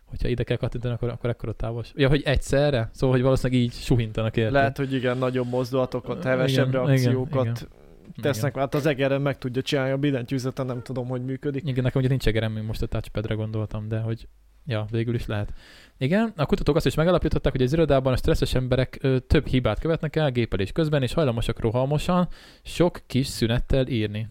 hogyha 0.07 0.29
ide 0.29 0.43
kell 0.43 0.57
kattintani, 0.57 0.95
akkor, 0.95 1.09
akkor 1.09 1.31
ekkora 1.31 1.53
távos. 1.53 1.93
Ja, 1.95 2.09
hogy 2.09 2.23
egyszerre? 2.25 2.91
Szóval, 2.93 3.15
hogy 3.15 3.25
valószínűleg 3.25 3.63
így 3.63 3.73
suhintanak 3.73 4.37
érte. 4.37 4.53
Lehet, 4.53 4.77
hogy 4.77 4.93
igen, 4.93 5.19
nagyobb 5.19 5.49
mozdulatokat, 5.49 6.25
hevesebb 6.25 6.69
igen, 6.69 6.85
reakciókat 6.85 7.45
igen, 7.45 7.57
igen. 7.57 8.23
tesznek. 8.23 8.51
Igen. 8.51 8.63
Hát 8.63 8.75
az 8.75 8.87
egerem 8.87 9.23
meg 9.23 9.39
tudja 9.39 9.63
csinálni, 9.63 9.91
a 9.91 9.97
billentyűzeten 9.97 10.67
nem 10.67 10.83
tudom, 10.83 11.09
hogy 11.09 11.25
működik. 11.25 11.67
Igen, 11.67 11.83
nekem 11.83 12.01
ugye 12.01 12.11
nincs 12.11 12.27
egerem, 12.27 12.53
még 12.53 12.63
most 12.65 12.83
a 12.83 12.87
touchpadre 12.87 13.35
gondoltam, 13.35 13.89
de 13.89 13.99
hogy 13.99 14.29
ja, 14.67 14.87
végül 14.91 15.15
is 15.15 15.27
lehet. 15.27 15.53
Igen, 15.99 16.33
a 16.37 16.47
kutatók 16.47 16.77
azt 16.77 16.87
is 16.87 16.95
megalapították, 16.95 17.53
hogy 17.53 17.63
az 17.63 17.73
irodában 17.73 18.13
a 18.13 18.17
stresszes 18.17 18.55
emberek 18.55 18.99
ö, 19.01 19.19
több 19.19 19.47
hibát 19.47 19.79
követnek 19.79 20.17
el 20.17 20.31
gépelés 20.31 20.73
közben, 20.73 21.03
és 21.03 21.13
hajlamosak 21.13 21.61
rohalmosan 21.61 22.29
sok 22.63 23.01
kis 23.07 23.27
szünettel 23.27 23.87
írni. 23.87 24.29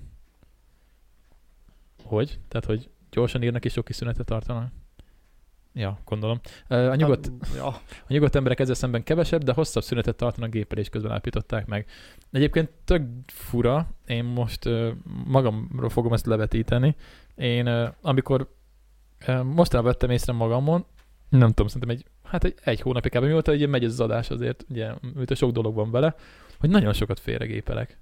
Hogy? 2.04 2.40
Tehát, 2.48 2.66
hogy 2.66 2.90
gyorsan 3.12 3.44
írnak 3.44 3.66
és 3.66 3.72
sok 3.72 3.86
kis 3.86 3.96
szünetet 3.96 4.26
tartanak? 4.26 4.72
Ja, 5.78 6.00
gondolom. 6.06 6.40
A 6.68 6.96
nyugodt, 6.96 7.32
hát, 7.42 7.56
ja. 7.56 7.68
a 7.68 7.82
nyugodt 8.08 8.36
emberek 8.36 8.60
ezzel 8.60 8.76
szemben 8.76 9.04
kevesebb, 9.04 9.44
de 9.44 9.54
hosszabb 9.54 9.84
szünetet 9.84 10.16
tartanak 10.16 10.50
gépelés 10.50 10.90
közben 10.90 11.12
állapították 11.12 11.66
meg. 11.66 11.86
Egyébként 12.32 12.70
tök 12.86 13.04
fura, 13.28 13.88
én 14.06 14.24
most 14.24 14.70
magamról 15.26 15.90
fogom 15.90 16.14
ezt 16.14 16.26
levetíteni. 16.26 16.96
Én 17.36 17.68
amikor 18.02 18.54
mostanában 19.28 19.92
vettem 19.92 20.10
észre 20.10 20.34
magamon, 20.34 20.86
nem 21.30 21.48
tudom, 21.48 21.68
szerintem 21.68 21.90
egy, 21.90 22.06
hát 22.24 22.44
egy, 22.44 22.56
egy 22.64 22.82
hónapig 22.82 23.12
kb. 23.12 23.24
mióta 23.24 23.52
ugye 23.52 23.68
megy 23.68 23.84
ez 23.84 23.92
az 23.92 24.00
adás 24.00 24.30
azért, 24.30 24.66
ugye, 24.70 24.92
a 25.26 25.34
sok 25.36 25.52
dolog 25.52 25.76
van 25.76 25.92
vele, 25.92 26.16
hogy 26.60 26.70
nagyon 26.70 26.94
sokat 26.94 27.20
félregépelek. 27.20 27.98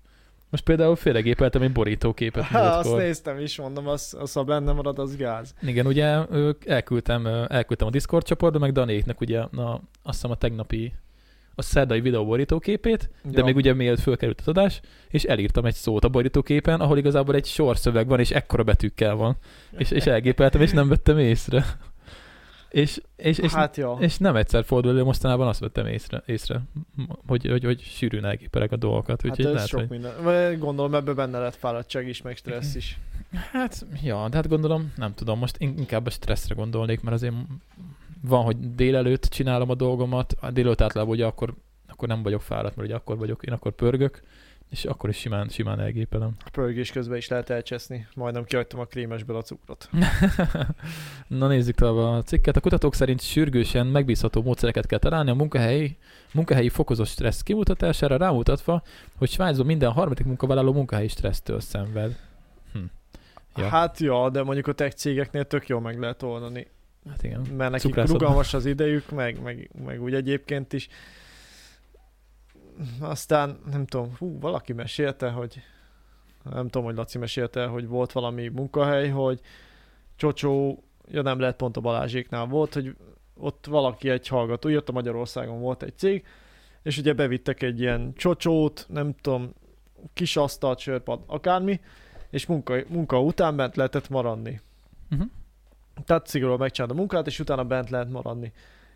Most 0.53 0.65
például 0.65 0.95
félregépeltem 0.95 1.61
egy 1.61 1.71
borítóképet. 1.71 2.43
Ha, 2.43 2.59
azt 2.59 2.95
néztem 2.95 3.39
is, 3.39 3.57
mondom, 3.57 3.87
az, 3.87 4.15
az 4.19 4.33
ha 4.33 4.43
benne 4.43 4.71
marad, 4.71 4.99
az 4.99 5.15
gáz. 5.15 5.53
Igen, 5.61 5.85
ugye 5.85 6.17
elküldtem, 6.65 7.25
elküldtem 7.47 7.87
a 7.87 7.89
Discord 7.89 8.25
csoportba, 8.25 8.59
meg 8.59 8.71
Danéknek 8.71 9.21
ugye 9.21 9.39
a, 9.39 9.81
azt 10.03 10.15
hiszem 10.15 10.31
a 10.31 10.35
tegnapi 10.35 10.93
a 11.55 11.61
szerdai 11.61 12.01
videó 12.01 12.25
borítóképét, 12.25 13.09
de 13.23 13.37
ja. 13.37 13.43
még 13.43 13.55
ugye 13.55 13.73
mielőtt 13.73 13.99
fölkerült 13.99 14.39
az 14.39 14.47
adás, 14.47 14.81
és 15.09 15.23
elírtam 15.23 15.65
egy 15.65 15.73
szót 15.73 16.03
a 16.03 16.09
borítóképen, 16.09 16.79
ahol 16.79 16.97
igazából 16.97 17.35
egy 17.35 17.45
sorszöveg 17.45 18.07
van, 18.07 18.19
és 18.19 18.31
ekkora 18.31 18.63
betűkkel 18.63 19.15
van. 19.15 19.37
És, 19.77 19.91
és 19.91 20.05
elgépeltem, 20.05 20.61
és 20.61 20.71
nem 20.71 20.87
vettem 20.87 21.17
észre. 21.17 21.65
És, 22.73 23.01
és, 23.15 23.37
és, 23.37 23.53
hát 23.53 23.77
jó. 23.77 23.97
és 23.99 24.17
nem 24.17 24.35
egyszer 24.35 24.65
fordul 24.65 24.91
elő, 24.91 25.03
mostanában 25.03 25.47
azt 25.47 25.59
vettem 25.59 25.85
észre, 25.85 26.23
észre 26.25 26.61
hogy, 27.27 27.47
hogy, 27.47 27.63
hogy 27.63 27.81
sűrűn 27.81 28.25
elgépelek 28.25 28.71
a 28.71 28.75
dolgokat. 28.75 29.21
Hát 29.21 29.39
ez 29.39 29.45
lehet, 29.45 29.67
sok 29.67 29.79
hogy... 29.79 29.89
minden. 29.89 30.59
Gondolom 30.59 30.95
ebben 30.95 31.15
benne 31.15 31.39
lett 31.39 31.55
fáradtság 31.55 32.07
is, 32.07 32.21
meg 32.21 32.35
stressz 32.35 32.75
is. 32.75 32.99
Hát, 33.51 33.85
ja, 34.03 34.29
de 34.29 34.35
hát 34.35 34.47
gondolom, 34.47 34.93
nem 34.95 35.13
tudom, 35.13 35.39
most 35.39 35.55
inkább 35.59 36.05
a 36.05 36.09
stresszre 36.09 36.55
gondolnék, 36.55 37.01
mert 37.01 37.15
azért 37.15 37.33
van, 38.21 38.43
hogy 38.43 38.75
délelőtt 38.75 39.23
csinálom 39.25 39.69
a 39.69 39.75
dolgomat, 39.75 40.35
a 40.39 40.51
délelőtt 40.51 40.81
általában 40.81 41.13
ugye 41.13 41.25
akkor, 41.25 41.53
akkor 41.87 42.07
nem 42.07 42.23
vagyok 42.23 42.41
fáradt, 42.41 42.75
mert 42.75 42.87
ugye 42.87 42.97
akkor 42.97 43.17
vagyok, 43.17 43.43
én 43.43 43.53
akkor 43.53 43.71
pörgök, 43.71 44.21
és 44.69 44.85
akkor 44.85 45.09
is 45.09 45.17
simán, 45.17 45.47
simán 45.47 45.79
elgépelem. 45.79 46.35
A 46.45 46.49
pörgés 46.49 46.91
közben 46.91 47.17
is 47.17 47.27
lehet 47.27 47.49
elcseszni. 47.49 48.07
Majdnem 48.15 48.43
kihagytam 48.43 48.79
a 48.79 48.85
krémesből 48.85 49.35
a 49.35 49.41
cukrot. 49.41 49.89
Na 51.27 51.47
nézzük 51.47 51.75
tovább 51.75 52.15
a 52.15 52.23
cikket. 52.23 52.55
A 52.55 52.59
kutatók 52.59 52.95
szerint 52.95 53.21
sürgősen 53.21 53.87
megbízható 53.87 54.41
módszereket 54.41 54.85
kell 54.85 54.99
találni 54.99 55.29
a 55.29 55.33
munkahelyi, 55.33 55.97
munkahelyi 56.33 56.69
fokozott 56.69 57.07
stressz 57.07 57.41
kimutatására, 57.41 58.17
rámutatva, 58.17 58.83
hogy 59.17 59.29
Svájcban 59.29 59.65
minden 59.65 59.91
harmadik 59.91 60.25
munkavállaló 60.25 60.73
munkahelyi 60.73 61.07
stressztől 61.07 61.59
szenved. 61.59 62.19
Hm. 62.73 62.79
Ja. 63.55 63.67
Hát 63.67 63.99
ja, 63.99 64.29
de 64.29 64.43
mondjuk 64.43 64.67
a 64.67 64.73
tech 64.73 64.95
cégeknél 64.95 65.45
tök 65.45 65.67
jól 65.67 65.81
meg 65.81 65.99
lehet 65.99 66.23
oldani. 66.23 66.67
Hát 67.09 67.23
igen. 67.23 67.41
Mert 67.57 67.71
nekik 67.71 67.95
rugalmas 67.95 68.53
az 68.53 68.65
idejük, 68.65 69.09
meg, 69.09 69.41
meg, 69.41 69.69
meg 69.85 70.01
úgy 70.01 70.13
egyébként 70.13 70.73
is 70.73 70.87
aztán 72.99 73.59
nem 73.71 73.85
tudom, 73.85 74.15
hú, 74.17 74.39
valaki 74.39 74.73
mesélte, 74.73 75.29
hogy 75.29 75.61
nem 76.43 76.67
tudom, 76.67 76.83
hogy 76.83 76.95
Laci 76.95 77.17
mesélte, 77.17 77.65
hogy 77.65 77.87
volt 77.87 78.11
valami 78.11 78.47
munkahely, 78.47 79.09
hogy 79.09 79.39
Csocsó, 80.15 80.83
ja 81.07 81.21
nem 81.21 81.39
lehet 81.39 81.55
pont 81.55 81.77
a 81.77 81.81
Balázséknál 81.81 82.45
volt, 82.45 82.73
hogy 82.73 82.95
ott 83.35 83.65
valaki 83.65 84.09
egy 84.09 84.27
hallgató, 84.27 84.69
jött 84.69 84.89
a 84.89 84.91
Magyarországon 84.91 85.59
volt 85.59 85.83
egy 85.83 85.97
cég, 85.97 86.25
és 86.83 86.97
ugye 86.97 87.13
bevittek 87.13 87.61
egy 87.61 87.79
ilyen 87.79 88.13
csocsót, 88.15 88.85
nem 88.89 89.13
tudom, 89.21 89.53
kis 90.13 90.37
asztalt, 90.37 90.79
sörpad, 90.79 91.23
akármi, 91.27 91.79
és 92.29 92.45
munka, 92.45 92.75
munka 92.87 93.21
után 93.21 93.55
bent 93.55 93.75
lehetett 93.75 94.09
maradni. 94.09 94.61
Uh-huh. 95.11 95.27
Tehát 96.05 96.27
szigorúan 96.27 96.59
megcsinálta 96.59 96.95
a 96.95 96.97
munkát, 96.97 97.27
és 97.27 97.39
utána 97.39 97.63
bent 97.63 97.89
lehet 97.89 98.09
maradni. 98.09 98.53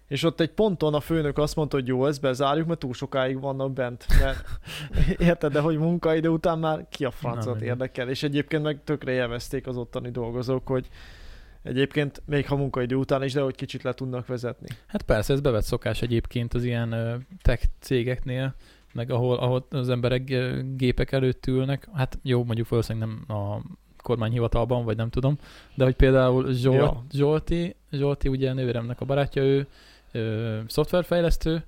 És 0.07 0.23
ott 0.23 0.39
egy 0.39 0.51
ponton 0.51 0.93
a 0.93 0.99
főnök 0.99 1.37
azt 1.37 1.55
mondta, 1.55 1.75
hogy 1.75 1.87
jó, 1.87 2.05
ezt 2.05 2.21
bezárjuk, 2.21 2.67
mert 2.67 2.79
túl 2.79 2.93
sokáig 2.93 3.39
vannak 3.39 3.73
bent. 3.73 4.05
Mert, 4.21 4.45
érted, 5.29 5.51
de 5.51 5.59
hogy 5.59 5.77
munkaidő 5.77 6.29
után 6.29 6.59
már 6.59 6.85
ki 6.89 7.05
a 7.05 7.11
francot 7.11 7.61
érdekel. 7.61 8.09
És 8.09 8.23
egyébként 8.23 8.63
meg 8.63 8.83
tökre 8.83 9.11
élvezték 9.11 9.67
az 9.67 9.77
ottani 9.77 10.09
dolgozók, 10.11 10.67
hogy 10.67 10.87
egyébként 11.63 12.21
még 12.25 12.47
ha 12.47 12.55
munkaidő 12.55 12.95
után 12.95 13.23
is, 13.23 13.33
de 13.33 13.41
hogy 13.41 13.55
kicsit 13.55 13.83
le 13.83 13.93
tudnak 13.93 14.27
vezetni. 14.27 14.67
Hát 14.85 15.01
persze, 15.01 15.33
ez 15.33 15.41
bevett 15.41 15.63
szokás 15.63 16.01
egyébként 16.01 16.53
az 16.53 16.63
ilyen 16.63 16.95
tech 17.41 17.63
cégeknél, 17.79 18.55
meg 18.93 19.11
ahol, 19.11 19.37
ahol 19.37 19.65
az 19.69 19.89
emberek 19.89 20.23
gépek 20.75 21.11
előtt 21.11 21.47
ülnek. 21.47 21.87
Hát 21.93 22.19
jó, 22.21 22.43
mondjuk 22.43 22.69
valószínűleg 22.69 23.09
nem 23.09 23.37
a 23.37 23.61
kormányhivatalban, 24.07 24.85
vagy 24.85 24.97
nem 24.97 25.09
tudom, 25.09 25.37
de 25.75 25.83
hogy 25.83 25.95
például 25.95 26.53
Zsolt, 26.53 26.77
ja. 26.77 27.03
Zsolti, 27.11 27.75
Zsolti 27.91 28.27
ugye 28.27 28.53
nővéremnek 28.53 29.01
a 29.01 29.05
barátja, 29.05 29.43
ő 29.43 29.67
ö, 30.11 30.57
szoftverfejlesztő, 30.67 31.63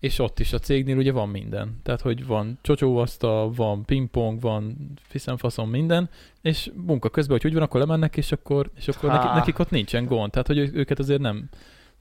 és 0.00 0.18
ott 0.18 0.38
is 0.38 0.52
a 0.52 0.58
cégnél 0.58 0.96
ugye 0.96 1.12
van 1.12 1.28
minden. 1.28 1.80
Tehát, 1.82 2.00
hogy 2.00 2.26
van 2.26 2.58
csocsóvasztal, 2.62 3.52
van 3.52 3.84
pingpong, 3.84 4.40
van 4.40 4.76
fiszemfaszon 5.02 5.68
minden, 5.68 6.08
és 6.42 6.70
munka 6.86 7.08
közben, 7.08 7.38
hogy 7.40 7.50
úgy 7.50 7.56
van, 7.56 7.66
akkor 7.66 7.80
lemennek, 7.80 8.16
és 8.16 8.32
akkor, 8.32 8.70
és 8.76 8.88
akkor 8.88 9.10
nekik, 9.10 9.30
nekik 9.30 9.58
ott 9.58 9.70
nincsen 9.70 10.04
gond. 10.04 10.30
Tehát, 10.30 10.46
hogy 10.46 10.58
őket 10.58 10.98
azért 10.98 11.20
nem 11.20 11.48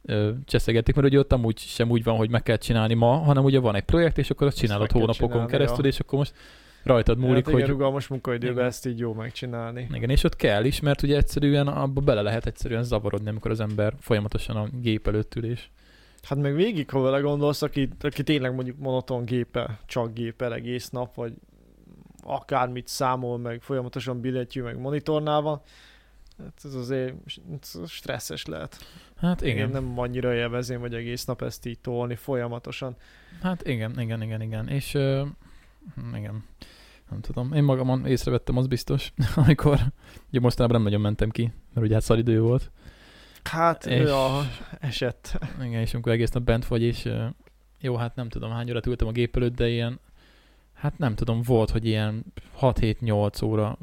ö, 0.06 0.32
cseszegetik, 0.46 0.96
mert 0.96 1.08
ugye 1.08 1.20
ott 1.20 1.34
amúgy 1.34 1.58
sem 1.58 1.90
úgy 1.90 2.04
van, 2.04 2.18
hogy 2.18 2.30
meg 2.30 2.44
kell 2.44 2.58
csinálni 2.58 2.94
ma, 2.94 3.18
hanem 3.18 3.44
ugye 3.44 3.60
van 3.60 3.76
egy 3.76 3.84
projekt, 3.84 4.18
és 4.18 4.30
akkor 4.30 4.48
azt 4.48 4.58
csinálod 4.58 4.92
hónapokon 4.92 5.30
csinálni, 5.30 5.52
keresztül, 5.52 5.84
ja. 5.84 5.90
és 5.90 6.00
akkor 6.00 6.20
most 6.20 6.34
rajtad 6.88 7.18
múlik, 7.18 7.46
hát, 7.46 7.54
igen, 7.54 7.60
hogy... 7.60 7.70
rugalmas 7.70 8.08
munkaidőben 8.08 8.56
igen. 8.56 8.66
ezt 8.66 8.86
így 8.86 9.00
jó 9.00 9.14
megcsinálni. 9.14 9.88
Igen, 9.94 10.10
és 10.10 10.24
ott 10.24 10.36
kell 10.36 10.66
is, 10.66 10.80
mert 10.80 11.02
ugye 11.02 11.18
egyszerűen 11.18 11.68
abba 11.68 12.02
bele 12.02 12.22
lehet 12.22 12.46
egyszerűen 12.46 12.84
zavarodni, 12.84 13.30
amikor 13.30 13.52
az 13.52 13.60
ember 13.60 13.94
folyamatosan 14.00 14.56
a 14.56 14.68
gép 14.82 15.08
előtt 15.08 15.36
ül, 15.36 15.46
és 15.46 15.68
Hát 16.28 16.38
meg 16.38 16.56
végig, 16.56 16.90
ha 16.90 17.00
vele 17.00 17.20
gondolsz, 17.20 17.62
aki, 17.62 17.90
aki 18.00 18.24
tényleg 18.24 18.54
mondjuk 18.54 18.78
monoton 18.78 19.26
gépe, 19.26 19.80
csak 19.86 20.14
gépel 20.14 20.54
egész 20.54 20.90
nap, 20.90 21.16
vagy 21.16 21.34
akármit 22.24 22.88
számol, 22.88 23.38
meg 23.38 23.62
folyamatosan 23.62 24.22
billentyű, 24.22 24.62
meg 24.62 24.78
monitornál 24.80 25.42
van, 25.42 25.62
hát 26.38 26.62
ez 26.64 26.74
azért 26.74 27.16
stresszes 27.88 28.46
lehet. 28.46 28.78
Hát 29.18 29.42
igen. 29.42 29.68
Én 29.68 29.74
nem 29.74 30.00
annyira 30.00 30.34
élvezém, 30.34 30.80
hogy 30.80 30.94
egész 30.94 31.26
nap 31.26 31.42
ezt 31.42 31.66
így 31.66 31.80
tolni 31.80 32.16
folyamatosan. 32.16 32.96
Hát 33.42 33.68
igen, 33.68 34.00
igen, 34.00 34.22
igen, 34.22 34.42
igen. 34.42 34.68
És 34.68 34.94
uh, 34.94 35.28
igen, 36.16 36.44
nem 37.10 37.22
tudom. 37.22 37.54
Én 37.54 37.64
magamon 37.64 38.06
észrevettem, 38.06 38.58
az 38.58 38.68
biztos, 38.68 39.14
amikor, 39.36 39.80
ugye 40.30 40.40
mostanában 40.40 40.76
nem 40.76 40.86
nagyon 40.86 41.02
mentem 41.02 41.30
ki, 41.30 41.52
mert 41.74 41.86
ugye 41.86 41.94
hát 41.94 42.04
szaridő 42.04 42.42
volt, 42.42 42.72
Hát, 43.48 43.86
és, 43.86 44.08
ja, 44.08 44.42
esett. 44.80 45.40
Igen, 45.64 45.82
és 45.82 45.94
amikor 45.94 46.12
egész 46.12 46.32
nap 46.32 46.44
bent 46.44 46.68
vagy, 46.68 46.82
és 46.82 47.10
jó, 47.82 47.96
hát 47.96 48.16
nem 48.16 48.30
tudom 48.30 48.52
hány 48.52 48.70
órát 48.70 48.86
ültem 48.86 49.08
a 49.08 49.12
gép 49.12 49.36
előtt, 49.36 49.56
de 49.56 49.70
ilyen, 49.70 50.00
hát 50.74 50.98
nem 50.98 51.16
tudom, 51.16 51.42
volt, 51.42 51.70
hogy 51.70 51.86
ilyen 51.86 52.26
6-7-8 52.62 53.44
óra 53.44 53.78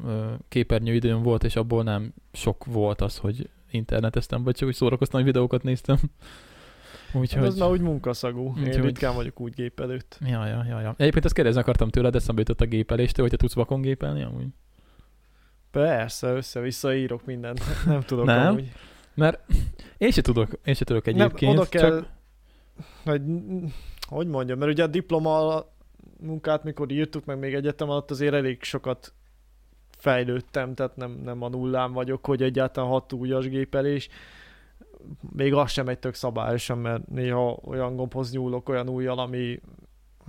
képernyőidőm 0.49 1.21
volt, 1.21 1.43
és 1.43 1.55
abból 1.55 1.83
nem 1.83 2.13
sok 2.33 2.65
volt 2.65 3.01
az, 3.01 3.17
hogy 3.17 3.49
interneteztem, 3.71 4.43
vagy 4.43 4.55
csak 4.55 4.67
hogy 4.67 4.75
szórakoztam, 4.75 5.21
hogy 5.21 5.31
videókat 5.31 5.63
néztem. 5.63 5.97
Úgyhogy... 7.13 7.41
Hát 7.41 7.51
az 7.51 7.57
már 7.57 7.69
úgy 7.69 7.81
munkaszagú. 7.81 8.53
Én 8.57 8.67
úgy, 8.67 8.79
ritkán 8.79 9.15
vagyok 9.15 9.39
úgy 9.39 9.53
gép 9.53 9.79
előtt. 9.79 10.17
Ja, 10.25 10.47
ja, 10.47 10.65
ja, 10.67 10.81
ja. 10.81 10.93
Egyébként 10.97 11.25
ezt 11.25 11.33
kérdezni 11.33 11.61
akartam 11.61 11.89
tőled, 11.89 12.15
eszembe 12.15 12.41
jutott 12.41 12.61
a 12.61 12.65
gépeléstől, 12.65 13.25
hogy 13.25 13.37
te 13.37 13.41
tudsz 13.41 13.53
vakon 13.53 13.81
gépelni 13.81 14.23
amúgy? 14.23 14.47
Persze, 15.71 16.27
össze-vissza 16.27 16.95
írok 16.95 17.25
mindent. 17.25 17.61
Nem 17.85 18.01
tudok 18.01 18.25
nem? 18.25 18.47
amúgy. 18.47 18.71
Mert 19.13 19.39
én 19.97 20.11
se 20.11 20.21
tudok, 20.21 20.59
én 20.63 20.73
se 20.73 20.85
tudok 20.85 21.07
egyébként. 21.07 21.51
Nem, 21.51 21.59
oda 21.59 21.69
kell, 21.69 21.89
csak... 21.89 22.09
hogy, 23.03 23.21
hogy 24.07 24.27
mondjam, 24.27 24.59
mert 24.59 24.71
ugye 24.71 24.83
a 24.83 24.87
diploma 24.87 25.65
munkát, 26.19 26.63
mikor 26.63 26.91
írtuk, 26.91 27.25
meg 27.25 27.39
még 27.39 27.53
egyetem 27.53 27.89
alatt 27.89 28.11
azért 28.11 28.33
elég 28.33 28.63
sokat 28.63 29.13
fejlődtem, 29.97 30.73
tehát 30.73 30.95
nem, 30.95 31.19
nem 31.23 31.41
a 31.41 31.49
nullám 31.49 31.91
vagyok, 31.91 32.25
hogy 32.25 32.41
egyáltalán 32.41 32.89
hat 32.89 33.13
ujjas 33.13 33.49
gépelés. 33.49 34.09
Még 35.35 35.53
az 35.53 35.71
sem 35.71 35.87
egy 35.87 35.99
tök 35.99 36.13
szabályosan, 36.13 36.77
mert 36.77 37.07
néha 37.07 37.59
olyan 37.63 37.95
gombhoz 37.95 38.31
nyúlok, 38.31 38.69
olyan 38.69 38.89
újjal, 38.89 39.19
ami 39.19 39.59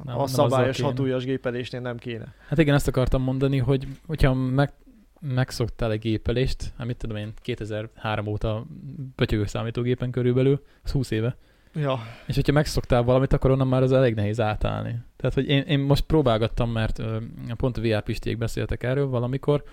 nem, 0.04 0.18
a 0.18 0.26
szabályos 0.26 0.80
hat 0.80 1.00
ujjas 1.00 1.24
gépelésnél 1.24 1.80
nem 1.80 1.96
kéne. 1.96 2.34
Hát 2.48 2.58
igen, 2.58 2.74
ezt 2.74 2.88
akartam 2.88 3.22
mondani, 3.22 3.58
hogy 3.58 3.86
hogyha 4.06 4.34
meg, 4.34 4.72
megszoktál 5.20 5.90
egy 5.90 6.00
gépelést, 6.00 6.72
hát 6.78 6.86
mit 6.86 6.96
tudom 6.96 7.16
én, 7.16 7.32
2003 7.36 8.26
óta 8.26 8.66
pötyögő 9.14 9.46
számítógépen 9.46 10.10
körülbelül, 10.10 10.62
az 10.82 10.90
20 10.90 11.10
éve, 11.10 11.36
Ja. 11.80 11.98
És 12.26 12.34
hogyha 12.34 12.52
megszoktál 12.52 13.02
valamit, 13.02 13.32
akkor 13.32 13.50
onnan 13.50 13.66
már 13.66 13.82
az 13.82 13.92
elég 13.92 14.14
nehéz 14.14 14.40
átállni. 14.40 14.98
Tehát, 15.16 15.34
hogy 15.34 15.48
én, 15.48 15.62
én 15.62 15.78
most 15.78 16.04
próbálgattam, 16.04 16.70
mert 16.70 17.02
pont 17.56 17.76
a 17.76 17.80
VR 17.80 18.02
Pistiék 18.02 18.38
beszéltek 18.38 18.82
erről 18.82 19.06
valamikor, 19.06 19.64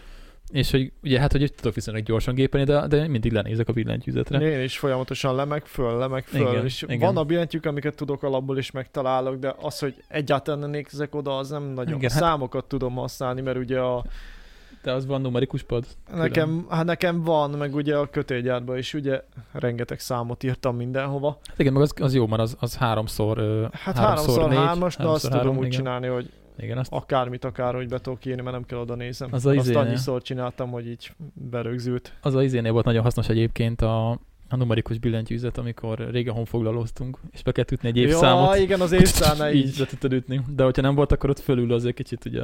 és 0.53 0.71
hogy 0.71 0.91
ugye 1.03 1.19
hát, 1.19 1.31
hogy 1.31 1.53
tudok 1.55 1.73
viszonylag 1.73 2.03
gyorsan 2.03 2.35
gépelni, 2.35 2.65
de, 2.65 2.87
de 2.87 3.07
mindig 3.07 3.31
lenézek 3.31 3.67
a 3.67 3.73
billentyűzetre. 3.73 4.39
Én 4.39 4.63
is 4.63 4.77
folyamatosan 4.77 5.35
lemeg 5.35 5.65
föl, 5.65 5.97
lemeg 5.97 6.23
föl, 6.25 6.49
igen, 6.49 6.65
és 6.65 6.81
igen. 6.81 6.99
van 6.99 7.17
a 7.17 7.23
billentyűk, 7.23 7.65
amiket 7.65 7.95
tudok 7.95 8.23
alapból 8.23 8.57
is 8.57 8.71
megtalálok, 8.71 9.35
de 9.35 9.55
az, 9.61 9.79
hogy 9.79 10.03
egyáltalán 10.07 10.59
ne 10.59 10.67
nézek 10.67 11.15
oda, 11.15 11.37
az 11.37 11.49
nem 11.49 11.63
nagyon. 11.63 11.97
Igen, 11.97 12.11
hát... 12.11 12.19
számokat 12.19 12.65
tudom 12.65 12.93
használni, 12.93 13.41
mert 13.41 13.57
ugye 13.57 13.79
a 13.79 14.03
te 14.81 14.93
az 14.93 15.05
van 15.05 15.21
numerikus 15.21 15.63
pad? 15.63 15.85
Nekem, 16.13 16.65
hát 16.69 16.85
nekem 16.85 17.23
van, 17.23 17.49
meg 17.49 17.75
ugye 17.75 17.97
a 17.97 18.09
kötélgyárban 18.09 18.77
is 18.77 18.93
ugye 18.93 19.21
rengeteg 19.51 19.99
számot 19.99 20.43
írtam 20.43 20.75
mindenhova. 20.75 21.39
Hát 21.47 21.59
igen, 21.59 21.73
meg 21.73 21.81
az, 21.81 21.93
az 22.01 22.13
jó, 22.13 22.27
mert 22.27 22.41
az, 22.41 22.55
az 22.59 22.75
háromszor 22.75 23.37
Hát 23.71 23.97
háromszor, 23.97 24.05
háromszor 24.05 24.49
négy, 24.49 24.57
hármas, 24.57 24.95
de 24.95 25.07
azt 25.07 25.27
három, 25.27 25.41
tudom 25.41 25.57
úgy 25.57 25.65
igen. 25.65 25.77
csinálni, 25.77 26.07
hogy 26.07 26.29
igen, 26.57 26.77
azt... 26.77 26.91
akármit 26.91 27.45
akár, 27.45 27.75
hogy 27.75 27.87
be 27.87 27.99
tudok 27.99 28.25
írni, 28.25 28.41
mert 28.41 28.55
nem 28.55 28.65
kell 28.65 28.79
oda 28.79 28.95
nézem. 28.95 29.29
Az 29.31 29.45
a 29.45 29.51
azt 29.51 29.75
annyiszor 29.75 30.21
csináltam, 30.21 30.69
hogy 30.69 30.87
így 30.87 31.11
berögzült. 31.33 32.13
Az 32.21 32.35
a 32.35 32.43
izénél 32.43 32.71
volt 32.71 32.85
nagyon 32.85 33.03
hasznos 33.03 33.29
egyébként 33.29 33.81
a, 33.81 34.19
a 34.53 34.55
numerikus 34.55 34.99
billentyűzet, 34.99 35.57
amikor 35.57 36.09
régen 36.11 36.33
honfoglalóztunk, 36.33 37.17
és 37.31 37.43
be 37.43 37.51
kellett 37.51 37.71
ütni 37.71 37.87
egy 37.87 37.97
évszámot. 37.97 38.55
Ja, 38.55 38.61
igen, 38.61 38.81
az 38.81 38.91
évszámnál 38.91 39.53
így. 39.53 39.65
így 39.65 39.77
be 39.77 39.85
tudtad 39.85 40.13
ütni. 40.13 40.41
De 40.55 40.63
hogyha 40.63 40.81
nem 40.81 40.95
volt, 40.95 41.11
akkor 41.11 41.29
ott 41.29 41.39
fölül 41.39 41.73
azért 41.73 41.95
kicsit 41.95 42.25
ugye... 42.25 42.41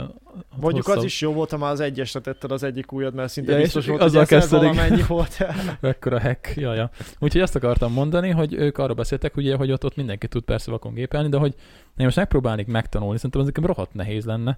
Mondjuk 0.60 0.86
hosszabb. 0.86 0.97
az 0.97 1.03
is 1.03 1.22
jó 1.22 1.34
volt, 1.34 1.49
ha 1.49 1.57
már 1.57 1.72
az 1.72 1.80
egyesre 1.80 2.20
tetted 2.20 2.51
az 2.51 2.64
egyik 2.64 2.91
ujjad, 2.91 3.14
mert 3.14 3.30
szinte 3.30 3.51
ja, 3.51 3.57
biztos 3.57 3.86
volt, 3.86 4.01
hogy 4.01 4.26
kezdődik. 4.26 4.68
valamennyi 4.70 5.03
volt. 5.07 5.38
Mekkora 5.80 6.22
hack, 6.22 6.55
ja, 6.55 6.74
ja. 6.74 6.89
Úgyhogy 7.20 7.41
azt 7.41 7.55
akartam 7.55 7.93
mondani, 7.93 8.30
hogy 8.30 8.53
ők 8.53 8.78
arra 8.78 8.93
beszéltek, 8.93 9.38
ugye, 9.38 9.55
hogy 9.55 9.72
ott, 9.72 9.86
ott 9.86 9.95
mindenki 9.95 10.28
tud 10.28 10.43
persze 10.43 10.72
vakon 10.72 10.93
gépelni, 10.93 11.30
de 11.30 11.38
hogy 11.38 11.53
én 11.99 12.05
most 12.05 12.18
megpróbálnék 12.18 12.68
megtanulni, 12.68 13.16
szerintem 13.16 13.41
az 13.41 13.47
nekem 13.47 13.66
rohadt 13.66 13.93
nehéz 13.93 14.26
lenne. 14.26 14.57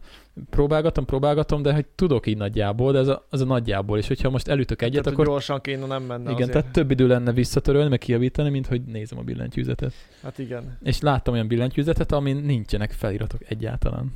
Próbálgatom, 0.49 1.05
próbálgatom, 1.05 1.61
de 1.61 1.73
hogy 1.73 1.85
tudok 1.95 2.27
így 2.27 2.37
nagyjából, 2.37 2.91
de 2.91 2.99
ez 2.99 3.07
a, 3.07 3.25
az 3.29 3.41
a 3.41 3.45
nagyjából, 3.45 3.97
és 3.97 4.07
hogyha 4.07 4.29
most 4.29 4.47
elütök 4.47 4.81
egyet, 4.81 5.03
tehát, 5.03 5.19
akkor... 5.19 5.25
gyorsan 5.25 5.61
kéne, 5.61 5.85
nem 5.85 6.03
menne 6.03 6.21
Igen, 6.21 6.33
azért. 6.33 6.51
tehát 6.51 6.71
több 6.71 6.91
idő 6.91 7.07
lenne 7.07 7.31
visszatörölni, 7.41 7.89
meg 7.89 7.99
kijavítani, 7.99 8.49
mint 8.49 8.67
hogy 8.67 8.81
nézem 8.81 9.17
a 9.17 9.21
billentyűzetet. 9.21 9.93
Hát 10.21 10.37
igen. 10.37 10.77
És 10.83 10.99
láttam 10.99 11.33
olyan 11.33 11.47
billentyűzetet, 11.47 12.11
amin 12.11 12.35
nincsenek 12.35 12.91
feliratok 12.91 13.49
egyáltalán. 13.49 14.13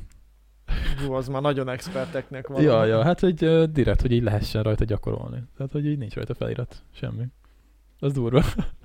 Hú, 1.04 1.12
az 1.12 1.28
már 1.28 1.42
nagyon 1.42 1.68
experteknek 1.68 2.46
van. 2.46 2.62
Ja, 2.62 2.84
ja, 2.84 3.02
hát 3.02 3.20
hogy 3.20 3.44
uh, 3.44 3.62
direkt, 3.62 4.00
hogy 4.00 4.12
így 4.12 4.22
lehessen 4.22 4.62
rajta 4.62 4.84
gyakorolni. 4.84 5.42
Tehát, 5.56 5.72
hogy 5.72 5.86
így 5.86 5.98
nincs 5.98 6.14
rajta 6.14 6.34
felirat, 6.34 6.82
semmi. 6.92 7.24
Az 7.98 8.12
durva. 8.12 8.42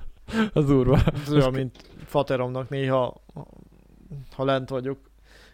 az 0.54 0.66
durva. 0.66 1.00
Ez 1.14 1.34
olyan, 1.34 1.52
mint 1.52 1.90
Fateromnak 2.06 2.70
néha 2.70 3.24
ha 4.36 4.44
lent 4.44 4.70
vagyok, 4.70 4.98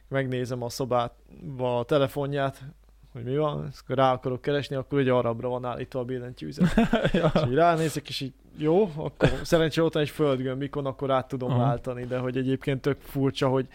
megnézem 0.07 0.61
a 0.61 0.69
szobát, 0.69 1.13
a 1.57 1.83
telefonját, 1.83 2.63
hogy 3.11 3.23
mi 3.23 3.37
van, 3.37 3.67
és 3.71 3.79
akkor 3.83 3.95
rá 3.95 4.13
akarok 4.13 4.41
keresni, 4.41 4.75
akkor 4.75 4.99
ugye 4.99 5.11
arabra 5.11 5.49
van 5.49 5.65
állítva 5.65 5.99
a 5.99 6.03
billentyűzet. 6.03 6.73
ja. 7.13 7.31
És 7.33 7.41
így 7.47 7.53
ránézek, 7.53 8.09
és 8.09 8.21
így 8.21 8.33
jó, 8.57 8.91
akkor 8.95 9.29
szerencsé 9.43 9.81
ott 9.81 9.95
egy 9.95 10.09
földgömb 10.09 10.59
mikor 10.59 10.85
akkor 10.85 11.11
át 11.11 11.27
tudom 11.27 11.49
uh-huh. 11.49 11.65
váltani, 11.65 12.05
de 12.05 12.17
hogy 12.17 12.37
egyébként 12.37 12.81
tök 12.81 13.01
furcsa, 13.01 13.47
hogy 13.47 13.67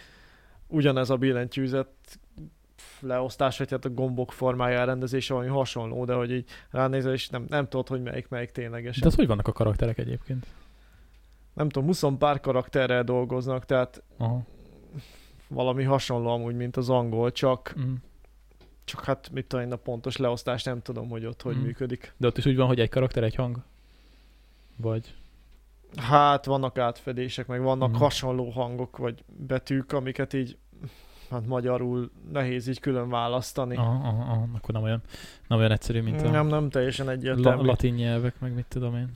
ugyanez 0.66 1.10
a 1.10 1.16
billentyűzet 1.16 1.88
leosztás, 3.00 3.58
vagy 3.58 3.70
hát 3.70 3.84
a 3.84 3.90
gombok 3.90 4.32
formája 4.32 4.78
elrendezése 4.78 5.34
valami 5.34 5.52
hasonló, 5.52 6.04
de 6.04 6.14
hogy 6.14 6.32
így 6.32 6.48
ránézel, 6.70 7.12
és 7.12 7.28
nem, 7.28 7.44
nem 7.48 7.68
tudod, 7.68 7.88
hogy 7.88 8.02
melyik 8.02 8.28
melyik 8.28 8.50
ténylegesen. 8.50 9.02
De 9.02 9.08
az 9.08 9.14
hogy 9.14 9.26
vannak 9.26 9.48
a 9.48 9.52
karakterek 9.52 9.98
egyébként? 9.98 10.46
Nem 11.54 11.68
tudom, 11.68 11.88
20 11.88 12.02
pár 12.18 12.40
karakterrel 12.40 13.04
dolgoznak, 13.04 13.64
tehát 13.64 14.02
uh-huh 14.18 14.42
valami 15.52 15.82
hasonló 15.82 16.28
amúgy, 16.28 16.56
mint 16.56 16.76
az 16.76 16.88
angol, 16.88 17.32
csak 17.32 17.74
mm. 17.78 17.94
csak 18.84 19.04
hát 19.04 19.30
mit 19.32 19.46
tudom 19.46 19.64
én, 19.64 19.72
a 19.72 19.76
pontos 19.76 20.16
leosztás 20.16 20.62
nem 20.62 20.82
tudom, 20.82 21.08
hogy 21.08 21.26
ott 21.26 21.42
hogy 21.42 21.56
mm. 21.56 21.62
működik. 21.62 22.14
De 22.16 22.26
ott 22.26 22.38
is 22.38 22.46
úgy 22.46 22.56
van, 22.56 22.66
hogy 22.66 22.80
egy 22.80 22.88
karakter, 22.88 23.22
egy 23.22 23.34
hang? 23.34 23.56
Vagy? 24.76 25.14
Hát 25.96 26.44
vannak 26.44 26.78
átfedések, 26.78 27.46
meg 27.46 27.62
vannak 27.62 27.90
mm. 27.90 27.94
hasonló 27.94 28.50
hangok, 28.50 28.96
vagy 28.96 29.24
betűk, 29.26 29.92
amiket 29.92 30.32
így 30.32 30.56
hát 31.30 31.46
magyarul 31.46 32.10
nehéz 32.32 32.66
így 32.66 32.80
külön 32.80 33.08
választani. 33.08 33.76
Aha, 33.76 34.08
aha, 34.08 34.22
aha. 34.22 34.48
akkor 34.54 34.74
nem 34.74 34.82
olyan, 34.82 35.02
nem 35.48 35.58
olyan 35.58 35.70
egyszerű, 35.70 36.00
mint 36.00 36.22
a 36.22 36.30
nem, 36.30 36.46
nem 36.46 36.68
teljesen 36.68 37.08
egyértelmű. 37.08 37.62
La- 37.62 37.66
latin 37.66 37.94
nyelvek, 37.94 38.40
meg 38.40 38.54
mit 38.54 38.66
tudom 38.68 38.96
én. 38.96 39.08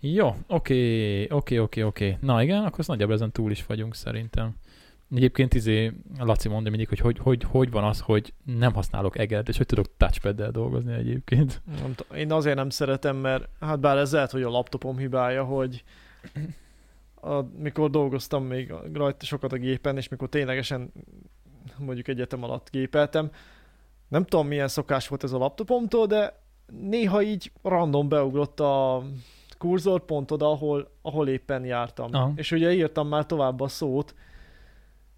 Jó, 0.00 0.34
oké, 0.46 1.32
oké, 1.32 1.58
oké, 1.58 1.82
oké. 1.82 2.16
Na 2.20 2.42
igen, 2.42 2.64
akkor 2.64 2.84
nagyjából 2.86 3.14
ezen 3.14 3.32
túl 3.32 3.50
is 3.50 3.66
vagyunk 3.66 3.94
szerintem. 3.94 4.54
Egyébként 5.14 5.54
izé, 5.54 5.92
Laci 6.18 6.48
mondja 6.48 6.70
mindig, 6.70 6.88
hogy 6.88 6.98
hogy, 6.98 7.18
hogy 7.18 7.42
hogy 7.42 7.70
van 7.70 7.84
az, 7.84 8.00
hogy 8.00 8.34
nem 8.44 8.72
használok 8.72 9.18
egeret, 9.18 9.48
és 9.48 9.56
hogy 9.56 9.66
tudok 9.66 9.96
touchpad 9.96 10.42
dolgozni 10.42 10.92
egyébként. 10.92 11.62
Nem 11.82 11.94
t- 11.94 12.06
én 12.14 12.32
azért 12.32 12.56
nem 12.56 12.70
szeretem, 12.70 13.16
mert 13.16 13.48
hát 13.60 13.80
bár 13.80 13.96
ez 13.96 14.12
lehet, 14.12 14.30
hogy 14.30 14.42
a 14.42 14.50
laptopom 14.50 14.96
hibája, 14.96 15.44
hogy 15.44 15.84
a, 17.20 17.40
mikor 17.58 17.90
dolgoztam 17.90 18.44
még 18.44 18.72
rajta 18.92 19.24
sokat 19.24 19.52
a 19.52 19.56
gépen, 19.56 19.96
és 19.96 20.08
mikor 20.08 20.28
ténylegesen 20.28 20.92
mondjuk 21.78 22.08
egyetem 22.08 22.42
alatt 22.42 22.70
gépeltem, 22.70 23.30
nem 24.08 24.24
tudom 24.24 24.46
milyen 24.46 24.68
szokás 24.68 25.08
volt 25.08 25.24
ez 25.24 25.32
a 25.32 25.38
laptopomtól, 25.38 26.06
de 26.06 26.42
néha 26.66 27.22
így 27.22 27.52
random 27.62 28.08
beugrott 28.08 28.60
a 28.60 29.02
kurzorpontod, 29.58 30.42
ahol, 30.42 30.90
ahol 31.02 31.28
éppen 31.28 31.64
jártam. 31.64 32.08
Aha. 32.12 32.32
És 32.36 32.52
ugye 32.52 32.72
írtam 32.72 33.08
már 33.08 33.26
tovább 33.26 33.60
a 33.60 33.68
szót, 33.68 34.14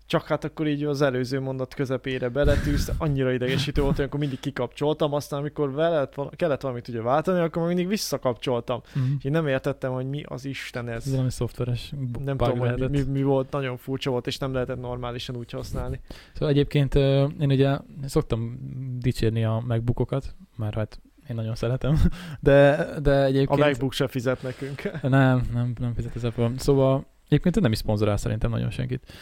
csak 0.07 0.27
hát 0.27 0.45
akkor 0.45 0.67
így 0.67 0.85
az 0.85 1.03
előző 1.03 1.41
mondat 1.41 1.75
közepére 1.75 2.29
beletűzte, 2.29 2.95
annyira 2.99 3.33
idegesítő 3.33 3.83
volt, 3.83 3.97
hogy 3.97 4.05
akkor 4.05 4.21
mindig 4.21 4.41
kikapcsoltam, 4.41 5.13
aztán 5.13 5.39
amikor 5.39 5.73
veled, 5.73 6.09
kellett 6.37 6.61
valamit 6.61 6.89
ugye 6.89 7.01
váltani, 7.01 7.41
akkor 7.41 7.67
mindig 7.67 7.89
visszakapcsoltam. 7.89 8.81
Mm. 8.99 9.13
Én 9.23 9.31
nem 9.31 9.47
értettem, 9.47 9.93
hogy 9.93 10.09
mi 10.09 10.23
az 10.27 10.45
Isten 10.45 10.89
ez. 10.89 11.07
Ez 11.07 11.11
valami 11.11 11.31
szoftveres 11.31 11.93
Nem 12.25 12.37
tudom, 12.37 12.59
hogy 12.59 12.91
mi, 12.91 13.03
mi, 13.03 13.23
volt, 13.23 13.51
nagyon 13.51 13.77
furcsa 13.77 14.11
volt, 14.11 14.27
és 14.27 14.39
nem 14.39 14.53
lehetett 14.53 14.81
normálisan 14.81 15.37
úgy 15.37 15.51
használni. 15.51 16.01
Szóval 16.33 16.49
egyébként 16.49 16.95
én 16.95 17.51
ugye 17.51 17.79
szoktam 18.05 18.59
dicsérni 18.99 19.45
a 19.45 19.63
megbukokat, 19.67 20.35
már 20.57 20.75
hát 20.75 21.01
én 21.29 21.37
nagyon 21.37 21.55
szeretem, 21.55 22.01
de, 22.41 22.89
de 23.03 23.25
egyébként... 23.25 23.61
A 23.61 23.67
MacBook 23.67 23.93
se 23.93 24.09
fizet 24.09 24.43
nekünk. 24.43 25.03
Nem, 25.03 25.49
nem, 25.53 25.73
nem 25.81 25.95
fizet 25.95 26.17
ez 26.17 26.25
a 26.25 26.51
Szóval 26.57 27.07
egyébként 27.27 27.61
nem 27.61 27.73
is 27.73 27.79
szponzorál 27.79 28.17
szerintem 28.17 28.51
nagyon 28.51 28.71
senkit. 28.71 29.13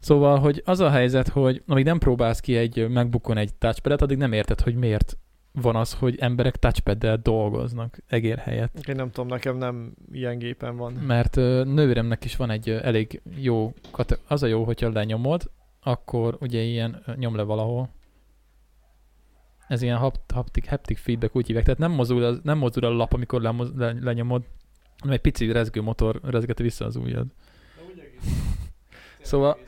Szóval, 0.00 0.38
hogy 0.38 0.62
az 0.64 0.80
a 0.80 0.90
helyzet, 0.90 1.28
hogy 1.28 1.62
amíg 1.66 1.84
nem 1.84 1.98
próbálsz 1.98 2.40
ki 2.40 2.56
egy 2.56 2.88
megbukon 2.88 3.36
egy 3.36 3.54
touchpadet, 3.54 4.02
addig 4.02 4.16
nem 4.16 4.32
érted, 4.32 4.60
hogy 4.60 4.74
miért 4.74 5.16
van 5.60 5.76
az, 5.76 5.92
hogy 5.92 6.16
emberek 6.18 6.56
touchpaddel 6.56 7.16
dolgoznak 7.16 7.98
egér 8.06 8.38
helyett. 8.38 8.88
Én 8.88 8.94
nem 8.94 9.10
tudom, 9.10 9.28
nekem 9.28 9.56
nem 9.56 9.94
ilyen 10.12 10.38
gépen 10.38 10.76
van. 10.76 10.92
Mert 10.92 11.34
nővéremnek 11.64 12.24
is 12.24 12.36
van 12.36 12.50
egy 12.50 12.70
elég 12.70 13.20
jó, 13.36 13.72
az 14.26 14.42
a 14.42 14.46
jó, 14.46 14.64
hogyha 14.64 14.90
lenyomod, 14.92 15.50
akkor 15.82 16.36
ugye 16.40 16.60
ilyen 16.60 17.02
nyom 17.16 17.36
le 17.36 17.42
valahol. 17.42 17.88
Ez 19.68 19.82
ilyen 19.82 19.96
hapt, 19.96 20.30
haptic 20.30 20.98
feedback 20.98 21.36
úgy 21.36 21.46
hívják, 21.46 21.64
tehát 21.64 21.80
nem 21.80 21.92
mozdul, 21.92 22.24
az, 22.24 22.40
nem 22.42 22.58
mozdul 22.58 22.84
a 22.84 22.90
lap, 22.90 23.12
amikor 23.12 23.40
le, 23.40 23.54
le, 23.76 23.96
lenyomod, 24.00 24.42
hanem 24.98 25.14
egy 25.14 25.20
pici 25.20 25.52
rezgő 25.52 25.82
motor 25.82 26.20
rezgeti 26.22 26.62
vissza 26.62 26.84
az 26.84 26.96
ujjad. 26.96 27.26
Szóval 29.22 29.58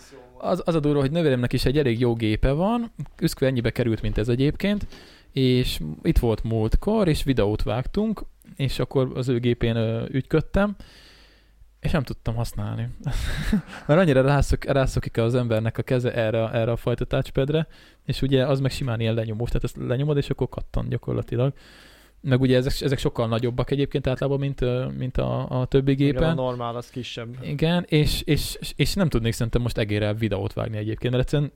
az, 0.41 0.62
az 0.64 0.74
a 0.74 0.80
durva, 0.80 1.01
hogy 1.01 1.11
nővéremnek 1.11 1.53
is 1.53 1.64
egy 1.64 1.78
elég 1.78 2.01
jó 2.01 2.14
gépe 2.14 2.53
van, 2.53 2.93
üszkve 3.20 3.47
ennyibe 3.47 3.70
került, 3.70 4.03
mint 4.03 4.18
ez 4.18 4.28
egyébként, 4.28 4.86
és 5.32 5.80
itt 6.03 6.18
volt 6.18 6.43
múltkor, 6.43 7.09
és 7.09 7.22
videót 7.22 7.62
vágtunk, 7.62 8.22
és 8.57 8.78
akkor 8.78 9.12
az 9.14 9.28
ő 9.28 9.39
gépén 9.39 9.76
ö, 9.76 10.05
ügyködtem, 10.11 10.76
és 11.80 11.91
nem 11.91 12.03
tudtam 12.03 12.34
használni. 12.34 12.89
Mert 13.86 14.01
annyira 14.01 14.22
rászok, 14.22 14.64
rászokik 14.64 15.16
az 15.16 15.34
embernek 15.34 15.78
a 15.78 15.82
keze 15.82 16.14
erre, 16.14 16.51
erre 16.51 16.70
a 16.70 16.76
fajta 16.76 17.05
touchpadre, 17.05 17.66
és 18.05 18.22
ugye 18.22 18.47
az 18.47 18.61
meg 18.61 18.70
simán 18.70 19.01
ilyen 19.01 19.14
lenyomós, 19.14 19.49
tehát 19.49 19.64
ezt 19.64 19.76
lenyomod, 19.76 20.16
és 20.16 20.30
akkor 20.30 20.49
kattan 20.49 20.89
gyakorlatilag. 20.89 21.53
Meg 22.20 22.40
ugye 22.40 22.56
ezek, 22.56 22.80
ezek 22.80 22.98
sokkal 22.98 23.28
nagyobbak 23.28 23.70
egyébként 23.70 24.06
általában, 24.06 24.38
mint, 24.38 24.64
mint 24.98 25.16
a, 25.16 25.60
a 25.60 25.66
többi 25.66 25.94
gépen. 25.94 26.22
Igen, 26.22 26.38
a 26.38 26.42
normál 26.42 26.76
az 26.76 26.90
kisebb. 26.90 27.36
Igen, 27.42 27.84
és, 27.88 28.22
és, 28.24 28.58
és 28.76 28.94
nem 28.94 29.08
tudnék 29.08 29.32
szerintem 29.32 29.62
most 29.62 29.78
egérrel 29.78 30.14
videót 30.14 30.52
vágni 30.52 30.76
egyébként, 30.76 31.12
mert 31.12 31.24
egyszerűen 31.24 31.52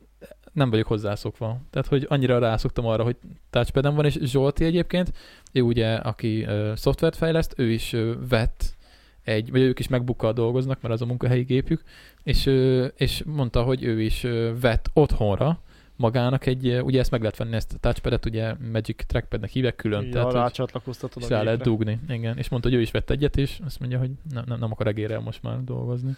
nem 0.53 0.71
vagyok 0.71 0.87
hozzászokva. 0.87 1.61
Tehát, 1.71 1.89
hogy 1.89 2.07
annyira 2.09 2.39
rászoktam 2.39 2.87
arra, 2.87 3.03
hogy 3.03 3.17
touchpadem 3.51 3.95
van, 3.95 4.05
és 4.05 4.19
Zsolti 4.23 4.65
egyébként, 4.65 5.13
ő 5.53 5.61
ugye, 5.61 5.95
aki 5.95 6.45
uh, 6.45 6.75
szoftvert 6.75 7.17
fejleszt, 7.17 7.55
ő 7.57 7.71
is 7.71 7.93
uh, 7.93 8.13
vett 8.29 8.77
egy, 9.23 9.51
vagy 9.51 9.61
ők 9.61 9.79
is 9.79 9.89
megbukkal 9.89 10.33
dolgoznak, 10.33 10.81
mert 10.81 10.95
az 10.95 11.03
a 11.03 11.07
munkahelyi 11.07 11.43
gépük, 11.43 11.83
és, 12.23 12.47
uh, 12.47 12.87
és 12.97 13.23
mondta, 13.27 13.63
hogy 13.63 13.83
ő 13.85 14.01
is 14.01 14.25
uh, 14.25 14.61
vett 14.61 14.91
otthonra 14.93 15.61
magának 16.03 16.47
egy, 16.47 16.81
ugye 16.83 17.01
ezt 17.01 17.11
meg 17.11 17.21
lehet 17.21 17.37
venni, 17.37 17.55
ezt 17.55 17.73
a 17.73 17.79
touchpadet 17.81 18.27
ugye 18.27 18.55
Magic 18.73 19.07
Trackpadnek 19.07 19.51
hívek 19.51 19.77
külön. 19.77 20.05
Ja, 20.05 20.11
tehát, 20.11 20.33
rácsatlakoztatod 20.33 21.23
a 21.23 21.29
rá 21.29 21.43
lehet 21.43 21.63
dugni, 21.63 22.01
igen. 22.09 22.39
És 22.39 22.49
mondta, 22.49 22.69
hogy 22.69 22.79
ő 22.79 22.81
is 22.81 22.91
vett 22.91 23.11
egyet, 23.11 23.37
és 23.37 23.61
azt 23.65 23.81
mondja, 23.81 23.99
hogy 23.99 24.11
nem, 24.33 24.45
nem, 24.47 24.59
nem 24.59 24.73
akar 24.73 24.87
egérrel 24.87 25.21
most 25.21 25.43
már 25.43 25.65
dolgozni. 25.65 26.17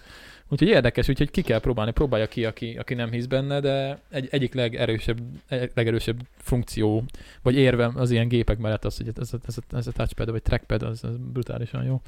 Úgyhogy 0.49 0.69
érdekes, 0.69 1.09
úgyhogy 1.09 1.31
ki 1.31 1.43
kell 1.43 1.61
próbálni, 1.61 1.91
próbálja 1.91 2.27
ki, 2.27 2.45
aki, 2.45 2.77
aki 2.77 2.95
nem 2.95 3.11
hisz 3.11 3.27
benne, 3.27 3.61
de 3.61 4.01
egy, 4.09 4.29
egyik 4.31 4.55
legerősebb, 4.55 5.19
legerősebb 5.49 6.21
funkció, 6.37 7.05
vagy 7.43 7.55
érve 7.55 7.93
az 7.95 8.11
ilyen 8.11 8.29
gépek 8.29 8.59
mellett 8.59 8.85
az, 8.85 8.97
hogy 8.97 9.11
ez 9.17 9.33
a, 9.33 9.39
ez 9.47 9.57
a, 9.57 9.77
ez 9.77 9.87
a 9.87 9.93
touchpad, 9.93 10.31
vagy 10.31 10.43
trackpad, 10.43 10.83
az, 10.83 11.05
az 11.05 11.17
brutálisan 11.33 11.85
jó. 11.85 12.01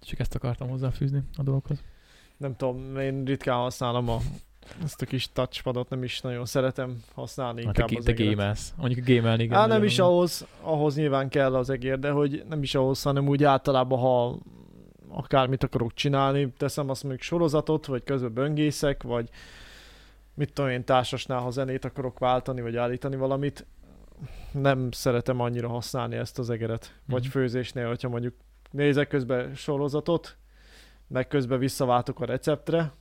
Csak 0.00 0.18
ezt 0.18 0.34
akartam 0.34 0.68
hozzáfűzni 0.68 1.22
a 1.36 1.42
dologhoz. 1.42 1.82
Nem 2.36 2.56
tudom, 2.56 2.98
én 2.98 3.24
ritkán 3.24 3.56
használom 3.56 4.08
a 4.08 4.18
ezt 4.84 5.02
a 5.02 5.06
kis 5.06 5.32
touchpadot 5.32 5.88
nem 5.88 6.02
is 6.02 6.20
nagyon 6.20 6.44
szeretem 6.44 7.02
használni. 7.14 7.64
Hát 7.64 7.78
inkább 7.78 8.04
te, 8.04 8.12
te 8.12 8.24
gamelsz. 8.24 8.74
Mondjuk 8.76 9.06
gamelni, 9.06 9.42
igen. 9.42 9.58
Á, 9.58 9.66
nem 9.66 9.84
is 9.84 9.98
ahhoz, 9.98 10.46
ahhoz 10.60 10.96
nyilván 10.96 11.28
kell 11.28 11.54
az 11.54 11.70
egér, 11.70 11.98
de 11.98 12.10
hogy 12.10 12.44
nem 12.48 12.62
is 12.62 12.74
ahhoz, 12.74 13.02
hanem 13.02 13.28
úgy 13.28 13.44
általában, 13.44 13.98
ha 13.98 14.38
akármit 15.08 15.62
akarok 15.62 15.94
csinálni, 15.94 16.52
teszem 16.56 16.90
azt 16.90 17.02
mondjuk 17.02 17.22
sorozatot, 17.22 17.86
vagy 17.86 18.04
közben 18.04 18.32
böngészek, 18.32 19.02
vagy 19.02 19.28
mit 20.34 20.52
tudom 20.52 20.70
én, 20.70 20.84
társasnál, 20.84 21.40
ha 21.40 21.50
zenét 21.50 21.84
akarok 21.84 22.18
váltani, 22.18 22.60
vagy 22.60 22.76
állítani 22.76 23.16
valamit, 23.16 23.66
nem 24.52 24.90
szeretem 24.90 25.40
annyira 25.40 25.68
használni 25.68 26.16
ezt 26.16 26.38
az 26.38 26.50
egeret. 26.50 26.94
Vagy 27.06 27.20
mm-hmm. 27.20 27.30
főzésnél, 27.30 27.86
hogyha 27.86 28.08
mondjuk 28.08 28.34
nézek 28.70 29.08
közben 29.08 29.54
sorozatot, 29.54 30.36
meg 31.06 31.28
közben 31.28 31.58
visszaváltok 31.58 32.20
a 32.20 32.24
receptre, 32.24 32.92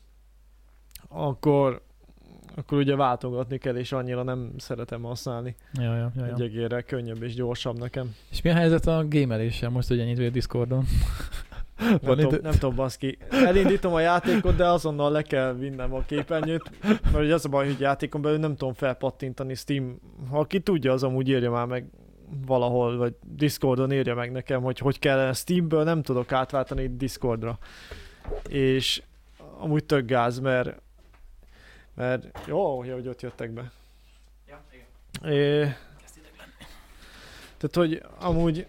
akkor 1.14 1.82
akkor 2.56 2.78
ugye 2.78 2.96
váltogatni 2.96 3.58
kell, 3.58 3.76
és 3.76 3.92
annyira 3.92 4.24
nem 4.24 4.52
szeretem 4.58 5.02
használni. 5.02 5.56
Ja, 5.74 5.84
ja, 5.84 5.96
ja, 5.96 6.12
ja. 6.16 6.34
Egy 6.34 6.42
egérre 6.42 6.82
könnyebb 6.82 7.24
és 7.24 7.34
gyorsabb 7.34 7.80
nekem. 7.80 8.16
És 8.32 8.42
mi 8.42 8.50
a 8.50 8.54
helyzet 8.54 8.88
a 8.88 9.06
gameléssel 9.08 9.70
most, 9.70 9.88
hogy 9.88 10.00
ennyit 10.00 10.20
a 10.20 10.30
Discordon? 10.30 10.86
nem, 11.78 12.00
tudom, 12.00 12.40
nem 12.42 12.52
tudom, 12.52 12.76
baszki. 12.76 13.18
Elindítom 13.30 13.94
a 13.94 14.00
játékot, 14.00 14.56
de 14.56 14.68
azonnal 14.68 15.12
le 15.12 15.22
kell 15.22 15.54
vinnem 15.54 15.94
a 15.94 16.02
képernyőt, 16.06 16.72
mert 17.12 17.32
az 17.32 17.46
a 17.46 17.50
baj, 17.50 17.66
hogy 17.66 17.80
játékon 17.80 18.22
belül 18.22 18.38
nem 18.38 18.56
tudom 18.56 18.74
felpattintani 18.74 19.56
Steam. 19.56 20.00
Ha 20.30 20.40
aki 20.40 20.60
tudja, 20.60 20.92
az 20.92 21.04
amúgy 21.04 21.30
írja 21.30 21.52
már 21.52 21.66
meg 21.66 21.86
valahol, 22.46 22.98
vagy 22.98 23.14
Discordon 23.36 23.92
írja 23.92 24.16
meg 24.16 24.32
nekem, 24.32 24.62
hogy 24.62 24.80
hogy 24.80 25.00
kell 25.00 25.34
Steamből, 25.34 25.84
nem 25.84 26.02
tudok 26.02 26.32
átváltani 26.32 26.96
Discordra. 26.98 27.58
És 28.50 29.02
amúgy 29.60 29.84
tök 29.84 30.06
gáz, 30.06 30.40
mert 30.40 30.82
mert 31.96 32.40
jó, 32.48 32.84
jó, 32.84 32.94
hogy 32.94 33.08
ott 33.08 33.22
jöttek 33.22 33.52
be. 33.52 33.72
Ja, 34.48 34.62
igen. 34.72 35.34
É, 35.34 35.76
tehát, 37.58 37.76
hogy 37.76 38.02
amúgy 38.20 38.68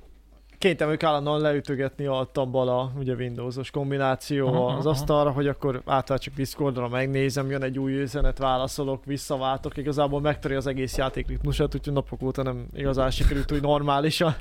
kénytem 0.59 0.91
ők 0.91 1.03
állandóan 1.03 1.41
leütögetni 1.41 2.07
a 2.07 2.29
bala, 2.51 2.93
ugye 2.99 3.15
Windowsos 3.15 3.71
kombináció 3.71 4.47
aha, 4.47 4.67
az 4.67 4.87
asztalra, 4.87 5.31
hogy 5.31 5.49
akkor 5.49 5.83
átváltsuk 5.87 6.35
Discordra, 6.35 6.89
megnézem, 6.89 7.51
jön 7.51 7.63
egy 7.63 7.79
új 7.79 8.01
üzenet, 8.01 8.39
válaszolok, 8.39 9.05
visszaváltok, 9.05 9.77
igazából 9.77 10.21
megtöri 10.21 10.55
az 10.55 10.67
egész 10.67 10.97
játék 10.97 11.27
ritmusát, 11.27 11.75
úgyhogy 11.75 11.93
napok 11.93 12.23
óta 12.23 12.43
nem 12.43 12.67
igazán 12.75 13.11
sikerült 13.11 13.53
úgy 13.53 13.63
normálisan. 13.63 14.35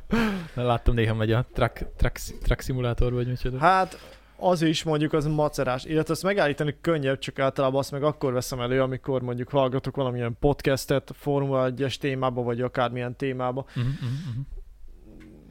Láttam 0.53 0.93
néha 0.93 1.13
megy 1.13 1.31
a 1.31 1.45
track, 1.53 1.85
track, 1.97 2.19
track 2.43 2.61
szimulátor, 2.61 3.13
vagy 3.13 3.27
micsoda. 3.27 3.57
Hát 3.57 3.97
az 4.37 4.61
is 4.61 4.83
mondjuk 4.83 5.13
az 5.13 5.25
macerás, 5.25 5.85
illetve 5.85 6.13
azt 6.13 6.23
megállítani 6.23 6.75
könnyebb, 6.81 7.19
csak 7.19 7.39
általában 7.39 7.79
azt 7.79 7.91
meg 7.91 8.03
akkor 8.03 8.33
veszem 8.33 8.59
elő, 8.59 8.81
amikor 8.81 9.21
mondjuk 9.21 9.49
hallgatok 9.49 9.95
valamilyen 9.95 10.37
podcastet, 10.39 11.11
Formula 11.15 11.71
1-es 11.75 11.95
témába, 11.95 12.43
vagy 12.43 12.61
akármilyen 12.61 13.15
témába. 13.15 13.65
Uh-huh, 13.67 13.83
uh-huh. 13.85 14.45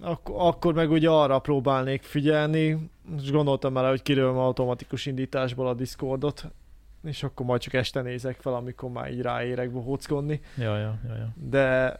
Ak- 0.00 0.28
akkor 0.34 0.74
meg 0.74 0.90
ugye 0.90 1.08
arra 1.10 1.38
próbálnék 1.38 2.02
figyelni, 2.02 2.90
és 3.22 3.30
gondoltam 3.30 3.72
már, 3.72 3.88
hogy 3.88 4.02
kirőm 4.02 4.36
automatikus 4.36 5.06
indításból 5.06 5.68
a 5.68 5.74
Discordot, 5.74 6.50
és 7.04 7.22
akkor 7.22 7.46
majd 7.46 7.60
csak 7.60 7.72
este 7.72 8.02
nézek 8.02 8.40
fel, 8.40 8.54
amikor 8.54 8.90
már 8.90 9.12
így 9.12 9.20
ráérek 9.20 9.70
bohóckodni. 9.70 10.40
Ja, 10.56 10.78
ja, 10.78 10.98
ja, 11.08 11.14
ja. 11.14 11.34
De 11.34 11.98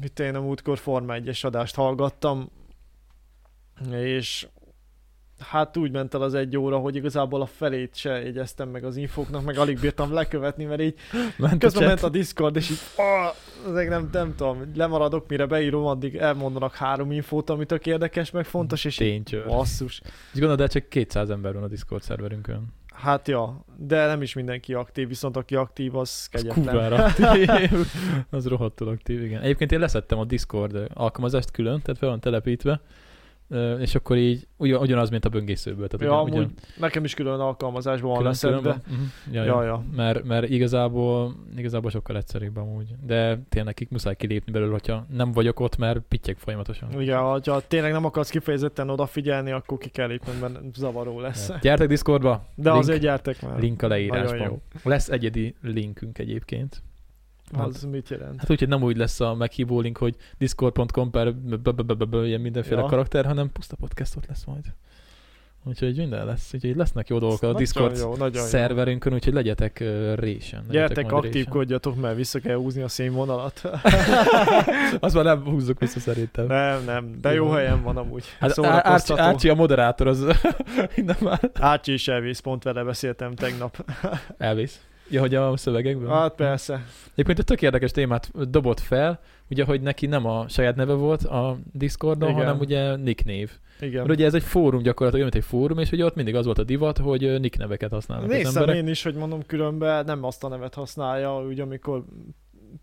mit 0.00 0.20
én 0.20 0.34
a 0.34 0.40
múltkor 0.40 0.78
Forma 0.78 1.14
1-es 1.16 1.44
adást 1.44 1.74
hallgattam, 1.74 2.50
és 3.90 4.46
hát 5.48 5.76
úgy 5.76 5.90
ment 5.90 6.14
el 6.14 6.22
az 6.22 6.34
egy 6.34 6.56
óra, 6.56 6.78
hogy 6.78 6.96
igazából 6.96 7.40
a 7.40 7.46
felét 7.46 7.94
se 7.94 8.10
jegyeztem 8.10 8.68
meg 8.68 8.84
az 8.84 8.96
infóknak, 8.96 9.44
meg 9.44 9.58
alig 9.58 9.80
bírtam 9.80 10.12
lekövetni, 10.12 10.64
mert 10.64 10.80
így 10.80 10.94
ment 11.38 11.58
közben 11.58 11.82
a 11.82 11.86
ment 11.86 12.02
a 12.02 12.08
Discord, 12.08 12.56
és 12.56 12.70
így 12.70 12.78
ezek 13.68 13.88
nem, 13.88 14.08
nem 14.12 14.34
tudom, 14.34 14.72
lemaradok, 14.74 15.28
mire 15.28 15.46
beírom, 15.46 15.86
addig 15.86 16.16
elmondanak 16.16 16.74
három 16.74 17.12
infót, 17.12 17.50
ami 17.50 17.66
tök 17.66 17.86
érdekes, 17.86 18.30
meg 18.30 18.44
fontos, 18.44 18.84
és 18.84 18.96
Ténycsör. 18.96 19.46
basszus. 19.46 20.00
És 20.04 20.38
gondolod, 20.38 20.58
de 20.58 20.66
csak 20.66 20.88
200 20.88 21.30
ember 21.30 21.54
van 21.54 21.62
a 21.62 21.68
Discord 21.68 22.02
szerverünkön. 22.02 22.74
Hát 22.92 23.28
ja, 23.28 23.64
de 23.76 24.06
nem 24.06 24.22
is 24.22 24.34
mindenki 24.34 24.74
aktív, 24.74 25.08
viszont 25.08 25.36
aki 25.36 25.54
aktív, 25.54 25.96
az 25.96 26.26
kegyetlen. 26.26 26.92
Az 26.92 27.20
aktív. 27.20 27.86
az 28.30 28.46
rohadtul 28.46 28.88
aktív, 28.88 29.22
igen. 29.22 29.42
Egyébként 29.42 29.72
én 29.72 29.78
leszettem 29.78 30.18
a 30.18 30.24
Discord 30.24 30.86
alkalmazást 30.94 31.50
külön, 31.50 31.82
tehát 31.82 31.98
fel 31.98 32.08
van 32.08 32.20
telepítve, 32.20 32.80
és 33.80 33.94
akkor 33.94 34.16
így 34.16 34.46
ugyan, 34.56 34.80
ugyanaz, 34.80 35.10
mint 35.10 35.24
a 35.24 35.28
böngészőből. 35.28 35.88
Tehát 35.88 36.14
ja, 36.14 36.22
ugyan, 36.22 36.38
ugyan, 36.38 36.52
nekem 36.78 37.04
is 37.04 37.14
külön 37.14 37.40
alkalmazásban 37.40 38.12
van 38.12 38.22
leszedve. 38.22 38.70
Uh-huh. 38.70 39.06
Ja, 39.32 39.44
ja, 39.44 39.64
ja. 39.64 39.84
Mert, 39.96 40.24
mert 40.24 40.48
igazából, 40.48 41.34
igazából 41.56 41.90
sokkal 41.90 42.16
egyszerűbb 42.16 42.56
amúgy. 42.56 42.94
De 43.06 43.38
tényleg 43.48 43.64
nekik 43.64 43.90
muszáj 43.90 44.16
kilépni 44.16 44.52
belőle, 44.52 44.72
hogyha 44.72 45.06
nem 45.08 45.32
vagyok 45.32 45.60
ott, 45.60 45.76
mert 45.76 46.00
pittyek 46.08 46.38
folyamatosan. 46.38 47.00
Igen, 47.00 47.18
ha 47.18 47.60
tényleg 47.68 47.92
nem 47.92 48.04
akarsz 48.04 48.30
kifejezetten 48.30 48.90
odafigyelni, 48.90 49.50
akkor 49.50 49.78
ki 49.78 49.88
kell 49.88 50.08
lépni, 50.08 50.32
mert 50.40 50.74
zavaró 50.74 51.20
lesz. 51.20 51.48
Ja. 51.48 51.58
Gyertek 51.60 51.88
Discordba. 51.88 52.44
De 52.54 52.70
link, 52.70 52.82
azért 52.82 53.00
gyertek 53.00 53.42
már. 53.42 53.60
Link 53.60 53.82
a 53.82 53.88
leírásban. 53.88 54.62
Lesz 54.82 55.08
egyedi 55.08 55.54
linkünk 55.62 56.18
egyébként. 56.18 56.82
Az 57.52 57.82
mit 57.82 58.08
jelent? 58.08 58.40
Hát 58.40 58.50
úgy, 58.50 58.58
hogy 58.58 58.68
nem 58.68 58.82
úgy 58.82 58.96
lesz 58.96 59.20
a 59.20 59.34
meghívó 59.34 59.80
link, 59.80 59.98
hogy 59.98 60.16
discord.com 60.38 61.10
per 61.10 61.34
ilyen 62.24 62.40
mindenféle 62.40 62.82
karakter, 62.82 63.24
hanem 63.24 63.52
puszta 63.52 63.76
podcastot 63.76 64.26
lesz 64.26 64.44
majd. 64.44 64.64
Úgyhogy 65.64 65.96
minden 65.96 66.26
lesz, 66.26 66.50
úgyhogy 66.54 66.76
lesznek 66.76 67.08
jó 67.08 67.18
dolgok 67.18 67.42
a 67.42 67.52
Discord 67.52 67.96
jó, 67.96 68.14
szerverünkön, 68.32 69.12
úgyhogy 69.12 69.32
legyetek 69.32 69.78
uh, 69.80 70.14
résen. 70.14 70.64
Gyertek, 70.70 71.12
aktívkodjatok, 71.12 72.00
mert 72.00 72.16
vissza 72.16 72.38
kell 72.38 72.56
húzni 72.56 72.82
a 72.82 72.88
színvonalat. 72.88 73.62
Azt 75.00 75.14
már 75.14 75.24
nem 75.24 75.44
húzzuk 75.44 75.78
vissza 75.78 76.00
szerintem. 76.00 76.46
Nem, 76.46 76.84
nem, 76.84 77.20
de 77.20 77.32
jó 77.32 77.50
helyen 77.50 77.82
van 77.82 77.96
amúgy. 77.96 78.24
Hát 78.40 78.64
Ácsi, 78.64 79.12
Ácsi 79.16 79.48
a 79.48 79.54
moderátor, 79.54 80.06
az 80.06 80.24
innen 80.96 81.16
már. 81.20 81.50
Ácsi 81.54 81.92
is 81.92 82.08
elvész, 82.08 82.40
pont 82.40 82.62
vele 82.62 82.84
beszéltem 82.84 83.34
tegnap. 83.34 83.84
elvész. 84.38 84.80
Ja, 85.10 85.20
hogy 85.20 85.34
a 85.34 85.56
szövegekben? 85.56 86.08
Hát 86.10 86.34
persze. 86.34 86.84
Egyébként 87.12 87.38
egy 87.38 87.44
tök 87.44 87.62
érdekes 87.62 87.90
témát 87.90 88.50
dobott 88.50 88.80
fel, 88.80 89.20
ugye, 89.50 89.64
hogy 89.64 89.80
neki 89.80 90.06
nem 90.06 90.26
a 90.26 90.48
saját 90.48 90.76
neve 90.76 90.92
volt 90.92 91.22
a 91.22 91.58
Discordon, 91.72 92.28
Igen. 92.28 92.40
hanem 92.40 92.58
ugye 92.60 92.96
nick 92.96 93.24
név. 93.24 93.50
Igen. 93.80 94.00
Mert 94.00 94.10
ugye 94.10 94.24
ez 94.26 94.34
egy 94.34 94.42
fórum 94.42 94.82
gyakorlatilag, 94.82 95.30
mint 95.32 95.44
egy 95.44 95.50
fórum, 95.50 95.78
és 95.78 95.90
ugye 95.90 96.04
ott 96.04 96.14
mindig 96.14 96.34
az 96.34 96.44
volt 96.44 96.58
a 96.58 96.64
divat, 96.64 96.98
hogy 96.98 97.40
nick 97.40 97.58
neveket 97.58 97.90
használnak 97.90 98.28
Néztem 98.28 98.48
az 98.48 98.56
emberek. 98.56 98.82
én 98.82 98.88
is, 98.88 99.02
hogy 99.02 99.14
mondom, 99.14 99.46
különben 99.46 100.04
nem 100.04 100.24
azt 100.24 100.44
a 100.44 100.48
nevet 100.48 100.74
használja, 100.74 101.44
úgy 101.46 101.60
amikor 101.60 102.04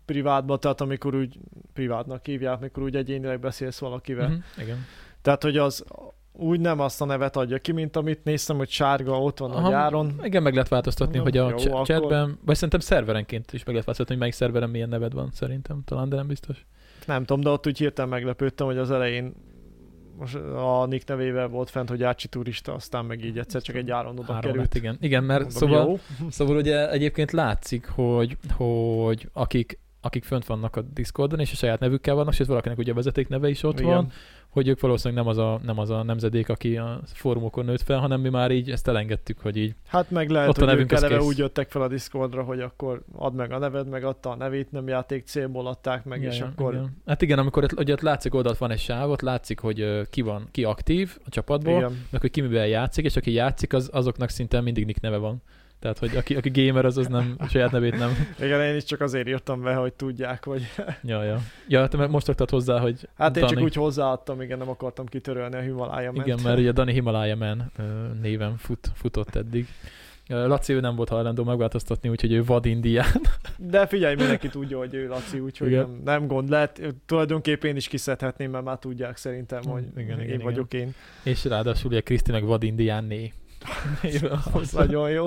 privátban, 0.04 0.60
tehát 0.60 0.80
amikor 0.80 1.14
úgy 1.14 1.38
privátnak 1.72 2.26
hívják, 2.26 2.60
amikor 2.60 2.82
úgy 2.82 2.96
egyénileg 2.96 3.40
beszélsz 3.40 3.78
valakivel. 3.78 4.26
Uh-huh. 4.26 4.42
Igen. 4.62 4.86
Tehát, 5.22 5.42
hogy 5.42 5.56
az 5.56 5.84
úgy 6.32 6.60
nem 6.60 6.80
azt 6.80 7.00
a 7.00 7.04
nevet 7.04 7.36
adja 7.36 7.58
ki, 7.58 7.72
mint 7.72 7.96
amit 7.96 8.24
néztem, 8.24 8.56
hogy 8.56 8.68
sárga 8.68 9.20
ott 9.20 9.38
van 9.38 9.50
Aha, 9.50 9.66
a 9.66 9.70
gyáron. 9.70 10.20
Igen, 10.22 10.42
meg 10.42 10.52
lehet 10.52 10.68
változtatni, 10.68 11.16
no, 11.16 11.22
hogy 11.22 11.36
a 11.36 11.48
jó, 11.48 11.56
ch- 11.56 11.84
chatben, 11.84 12.22
akkor... 12.22 12.38
vagy 12.44 12.54
szerintem 12.54 12.80
szerverenként 12.80 13.52
is 13.52 13.64
meg 13.64 13.74
lehet 13.74 13.86
változtatni, 13.86 14.12
hogy 14.12 14.18
melyik 14.18 14.34
szerveren 14.34 14.70
milyen 14.70 14.88
neved 14.88 15.12
van, 15.12 15.30
szerintem, 15.32 15.82
talán, 15.84 16.08
de 16.08 16.16
nem 16.16 16.26
biztos. 16.26 16.66
Nem 17.06 17.24
tudom, 17.24 17.42
de 17.42 17.50
ott 17.50 17.66
úgy 17.66 17.78
hirtelen 17.78 18.10
meglepődtem, 18.10 18.66
hogy 18.66 18.78
az 18.78 18.90
elején 18.90 19.34
most 20.18 20.34
a 20.56 20.86
Nick 20.86 21.08
nevével 21.08 21.48
volt 21.48 21.70
fent, 21.70 21.88
hogy 21.88 22.02
Ácsi 22.02 22.28
turista, 22.28 22.74
aztán 22.74 23.04
meg 23.04 23.24
így 23.24 23.38
egyszer 23.38 23.62
csak 23.62 23.76
egy 23.76 23.90
áron 23.90 24.18
oda 24.18 24.38
került. 24.38 24.56
Lett, 24.56 24.74
igen, 24.74 24.96
igen 25.00 25.24
mert 25.24 25.40
Mondom, 25.40 25.60
szóval, 25.60 25.86
jó. 25.88 26.28
szóval 26.30 26.56
ugye 26.56 26.90
egyébként 26.90 27.30
látszik, 27.30 27.86
hogy, 27.86 28.36
hogy 28.56 29.28
akik 29.32 29.78
akik 30.02 30.24
fönt 30.24 30.46
vannak 30.46 30.76
a 30.76 30.80
Discordon, 30.80 31.40
és 31.40 31.52
a 31.52 31.54
saját 31.54 31.80
nevükkel 31.80 32.14
vannak, 32.14 32.38
és 32.38 32.46
valakinek 32.46 32.78
ugye 32.78 32.92
a 32.92 32.94
vezeték 32.94 33.28
neve 33.28 33.48
is 33.48 33.62
ott 33.62 33.80
Igen. 33.80 33.94
van, 33.94 34.10
hogy 34.50 34.68
ők 34.68 34.80
valószínűleg 34.80 35.24
nem 35.24 35.32
az, 35.32 35.38
a, 35.38 35.60
nem 35.64 35.78
az 35.78 35.90
a 35.90 36.02
nemzedék, 36.02 36.48
aki 36.48 36.76
a 36.76 37.00
fórumokon 37.06 37.64
nőtt 37.64 37.82
fel, 37.82 37.98
hanem 37.98 38.20
mi 38.20 38.28
már 38.28 38.50
így 38.50 38.70
ezt 38.70 38.88
elengedtük, 38.88 39.38
hogy 39.38 39.56
így 39.56 39.74
Hát 39.88 40.10
meg 40.10 40.30
lehet, 40.30 40.48
Ott 40.48 40.56
a 40.56 40.58
hogy 40.60 40.68
ők 40.68 40.74
nevünk, 40.74 40.92
az 40.92 41.02
eleve 41.02 41.18
kész. 41.18 41.28
úgy 41.28 41.38
jöttek 41.38 41.70
fel 41.70 41.82
a 41.82 41.88
Discordra, 41.88 42.42
hogy 42.42 42.60
akkor 42.60 43.02
add 43.16 43.32
meg 43.32 43.52
a 43.52 43.58
neved, 43.58 43.88
meg 43.88 44.04
adta 44.04 44.30
a 44.30 44.36
nevét, 44.36 44.72
nem 44.72 44.88
játék 44.88 45.24
célból 45.26 45.66
adták 45.66 46.04
meg, 46.04 46.22
és 46.22 46.38
Ja, 46.38 46.46
akkor 46.46 46.72
Igen. 46.74 46.96
Hát 47.06 47.22
igen, 47.22 47.38
amikor 47.38 47.62
ott- 47.64 47.78
ugye 47.78 47.92
ott 47.92 48.00
látszik 48.00 48.34
oldalt 48.34 48.58
van 48.58 48.70
egy 48.70 48.78
sávot, 48.80 49.22
látszik, 49.22 49.58
hogy 49.58 50.08
ki 50.10 50.20
van, 50.20 50.48
ki 50.50 50.64
aktív 50.64 51.18
a 51.24 51.28
csapatból, 51.28 51.76
igen. 51.76 52.06
meg 52.10 52.20
hogy 52.20 52.30
ki 52.30 52.40
mivel 52.40 52.66
játszik, 52.66 53.04
és 53.04 53.16
aki 53.16 53.32
játszik, 53.32 53.72
az, 53.72 53.90
azoknak 53.92 54.28
szinte 54.28 54.60
mindig 54.60 54.84
nick 54.86 55.00
neve 55.00 55.16
van. 55.16 55.42
Tehát, 55.80 55.98
hogy 55.98 56.16
aki, 56.16 56.34
aki 56.36 56.50
gamer, 56.50 56.84
az, 56.84 56.96
az 56.96 57.06
nem, 57.06 57.34
a 57.38 57.46
saját 57.46 57.70
nevét 57.70 57.98
nem. 57.98 58.10
igen, 58.40 58.60
én 58.62 58.76
is 58.76 58.84
csak 58.84 59.00
azért 59.00 59.28
írtam 59.28 59.62
be, 59.62 59.74
hogy 59.74 59.92
tudják, 59.92 60.44
hogy... 60.44 60.62
Ja, 61.02 61.22
ja. 61.22 61.40
Ja, 61.68 61.88
te 61.88 61.96
meg 61.96 62.10
most 62.10 62.26
raktad 62.26 62.50
hozzá, 62.50 62.78
hogy 62.78 63.08
Hát 63.16 63.36
én 63.36 63.42
Dani. 63.42 63.54
csak 63.54 63.64
úgy 63.64 63.74
hozzáadtam, 63.74 64.40
igen, 64.40 64.58
nem 64.58 64.68
akartam 64.68 65.06
kitörölni 65.06 65.54
a 65.54 65.60
Himalája. 65.60 66.12
Igen, 66.14 66.38
mert 66.42 66.58
ugye 66.58 66.72
Dani 66.72 66.92
Himalaya 66.92 67.36
Man 67.36 67.72
néven 68.22 68.56
fut, 68.56 68.90
futott 68.94 69.34
eddig. 69.34 69.66
Laci 70.28 70.72
ő 70.72 70.80
nem 70.80 70.96
volt 70.96 71.08
hajlandó 71.08 71.44
megváltoztatni, 71.44 72.08
úgyhogy 72.08 72.32
ő 72.32 72.44
vad 72.44 72.66
indián. 72.66 73.06
De 73.56 73.86
figyelj, 73.86 74.14
mindenki 74.14 74.48
tudja, 74.48 74.78
hogy 74.78 74.94
ő 74.94 75.08
Laci, 75.08 75.38
úgyhogy 75.38 75.68
Igen. 75.68 75.82
nem, 75.82 76.00
nem 76.04 76.26
gond. 76.26 76.48
Lehet, 76.48 76.80
tulajdonképpen 77.06 77.70
én 77.70 77.76
is 77.76 77.88
kiszedhetném, 77.88 78.50
mert 78.50 78.64
már 78.64 78.78
tudják 78.78 79.16
szerintem, 79.16 79.62
hogy 79.64 79.82
Igen, 79.96 80.04
igen, 80.04 80.18
én 80.20 80.24
igen. 80.26 80.40
vagyok 80.40 80.72
én. 80.72 80.94
És 81.22 81.44
ráadásul 81.44 81.90
ugye 81.90 82.00
Kriszti 82.00 82.30
meg 82.30 82.44
vad 82.44 82.62
indián 82.62 83.04
né. 84.02 84.10
Néven 84.10 84.40
Az 84.52 84.72
nagyon 84.82 85.10
jó. 85.10 85.26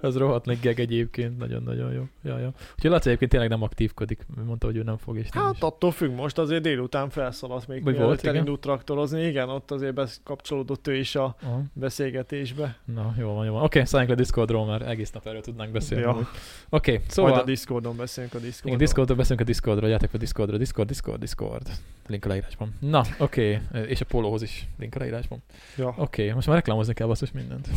az 0.00 0.16
rohadt 0.16 0.60
geg 0.60 0.80
egyébként, 0.80 1.38
nagyon-nagyon 1.38 1.92
jó. 1.92 2.02
Ja, 2.22 2.38
ja. 2.38 2.52
Úgyhogy 2.74 2.90
Laci 2.90 3.06
egyébként 3.06 3.30
tényleg 3.30 3.48
nem 3.48 3.62
aktívkodik, 3.62 4.26
mondta, 4.46 4.66
hogy 4.66 4.76
ő 4.76 4.82
nem 4.82 4.96
fog, 4.96 5.16
és 5.18 5.28
nem 5.30 5.44
Hát 5.44 5.54
is. 5.54 5.60
attól 5.60 5.90
függ, 5.90 6.14
most 6.14 6.38
azért 6.38 6.62
délután 6.62 7.10
felszaladt 7.10 7.68
még, 7.68 7.84
Vagy 7.84 7.96
volt, 7.96 8.22
igen? 8.22 8.34
elindult 8.34 8.60
traktorozni. 8.60 9.22
Igen, 9.22 9.48
ott 9.48 9.70
azért 9.70 9.94
bekapcsolódott 9.94 10.86
ő 10.86 10.94
is 10.94 11.14
a 11.14 11.36
Aha. 11.42 11.62
beszélgetésbe. 11.72 12.76
Na, 12.84 13.14
jó 13.18 13.32
van, 13.32 13.44
jó 13.44 13.52
van. 13.52 13.62
Oké, 13.62 13.78
okay, 13.78 13.84
szálljunk 13.84 14.16
le 14.16 14.22
Discordról, 14.22 14.66
mert 14.66 14.86
egész 14.86 15.10
nap 15.10 15.26
erről 15.26 15.40
tudnánk 15.40 15.72
beszélni. 15.72 16.04
Ja. 16.04 16.10
Oké, 16.10 16.26
okay, 16.68 16.94
Szóval... 16.94 17.08
szóval... 17.08 17.30
Majd 17.30 17.42
a 17.42 17.46
Discordon 17.46 17.96
beszélünk 17.96 18.34
a 18.34 18.38
Discordon. 18.38 18.66
Igen, 18.66 18.78
Discordról 18.78 19.16
beszélünk 19.16 19.40
a 19.40 19.44
Discordról, 19.44 19.88
gyertek 19.88 20.14
a 20.14 20.18
Discordra, 20.18 20.56
Discord, 20.56 20.88
Discord, 20.88 21.20
Discord. 21.20 21.68
Link 22.06 22.24
a 22.24 22.28
leírásban. 22.28 22.74
Na, 22.80 23.02
oké, 23.18 23.60
okay. 23.70 23.82
és 23.82 24.00
a 24.00 24.04
pólóhoz 24.04 24.42
is 24.42 24.66
link 24.78 24.94
a 24.94 24.98
leírásban. 24.98 25.42
Ja. 25.76 25.88
Oké, 25.88 26.22
okay. 26.22 26.34
most 26.34 26.46
már 26.46 26.56
reklámozni 26.76 26.94
kell 26.94 27.06
basszus 27.06 27.32
mindent. 27.32 27.68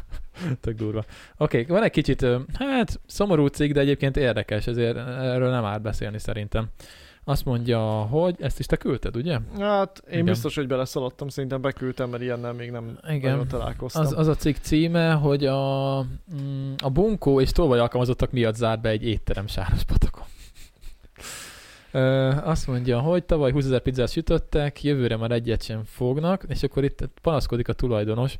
Tök 0.60 0.76
durva. 0.76 1.04
Oké, 1.36 1.60
okay. 1.60 1.74
van 1.74 1.82
egy 1.82 1.90
kicsit, 1.90 2.26
hát 2.52 3.00
szomorú 3.06 3.46
cikk, 3.46 3.72
de 3.72 3.80
egyébként 3.80 4.16
érdekes, 4.16 4.66
ezért 4.66 4.96
erről 4.96 5.50
nem 5.50 5.64
árt 5.64 5.82
beszélni 5.82 6.18
szerintem. 6.18 6.68
Azt 7.24 7.44
mondja, 7.44 7.80
hogy 8.02 8.36
ezt 8.38 8.58
is 8.58 8.66
te 8.66 8.76
küldted, 8.76 9.16
ugye? 9.16 9.38
Hát 9.58 10.02
én 10.06 10.12
Igen. 10.12 10.24
biztos, 10.24 10.54
hogy 10.54 10.66
beleszaladtam, 10.66 11.28
szerintem 11.28 11.60
beküldtem, 11.60 12.10
mert 12.10 12.22
ilyennel 12.22 12.52
még 12.52 12.70
nem 12.70 12.98
Igen. 13.08 13.48
találkoztam. 13.48 14.02
Az, 14.02 14.12
az 14.12 14.26
a 14.26 14.34
cikk 14.34 14.56
címe, 14.60 15.12
hogy 15.12 15.46
a, 15.46 16.00
mm, 16.34 16.72
a 16.82 16.90
bunkó 16.90 17.40
és 17.40 17.50
tolvaj 17.50 17.78
alkalmazottak 17.78 18.32
miatt 18.32 18.54
zárt 18.54 18.80
be 18.80 18.88
egy 18.88 19.04
étterem 19.04 19.46
Sárospatakon. 19.46 20.24
Ö, 21.92 22.30
azt 22.42 22.66
mondja, 22.66 23.00
hogy 23.00 23.24
tavaly 23.24 23.52
20 23.52 23.64
ezer 23.64 23.80
pizzát 23.80 24.10
sütöttek, 24.10 24.82
jövőre 24.82 25.16
már 25.16 25.30
egyet 25.30 25.62
sem 25.62 25.84
fognak, 25.84 26.44
és 26.48 26.62
akkor 26.62 26.84
itt 26.84 27.08
panaszkodik 27.22 27.68
a 27.68 27.72
tulajdonos, 27.72 28.38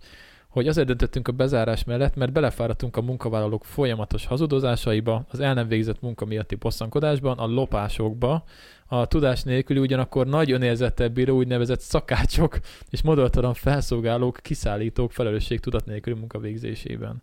hogy 0.48 0.68
azért 0.68 0.86
döntöttünk 0.86 1.28
a 1.28 1.32
bezárás 1.32 1.84
mellett, 1.84 2.16
mert 2.16 2.32
belefáradtunk 2.32 2.96
a 2.96 3.02
munkavállalók 3.02 3.64
folyamatos 3.64 4.26
hazudozásaiba, 4.26 5.24
az 5.30 5.40
el 5.40 5.54
nem 5.54 5.68
végzett 5.68 6.00
munka 6.00 6.24
miatti 6.24 6.54
bosszankodásban, 6.54 7.38
a 7.38 7.46
lopásokba, 7.46 8.44
a 8.86 9.06
tudás 9.06 9.42
nélküli 9.42 9.78
ugyanakkor 9.78 10.26
nagy 10.26 10.52
önérzettel 10.52 11.08
bíró 11.08 11.36
úgynevezett 11.36 11.80
szakácsok 11.80 12.58
és 12.90 13.02
modortalan 13.02 13.54
felszolgálók, 13.54 14.38
kiszállítók 14.42 15.12
felelősség 15.12 15.60
tudat 15.60 15.86
nélküli 15.86 16.18
munkavégzésében. 16.18 17.22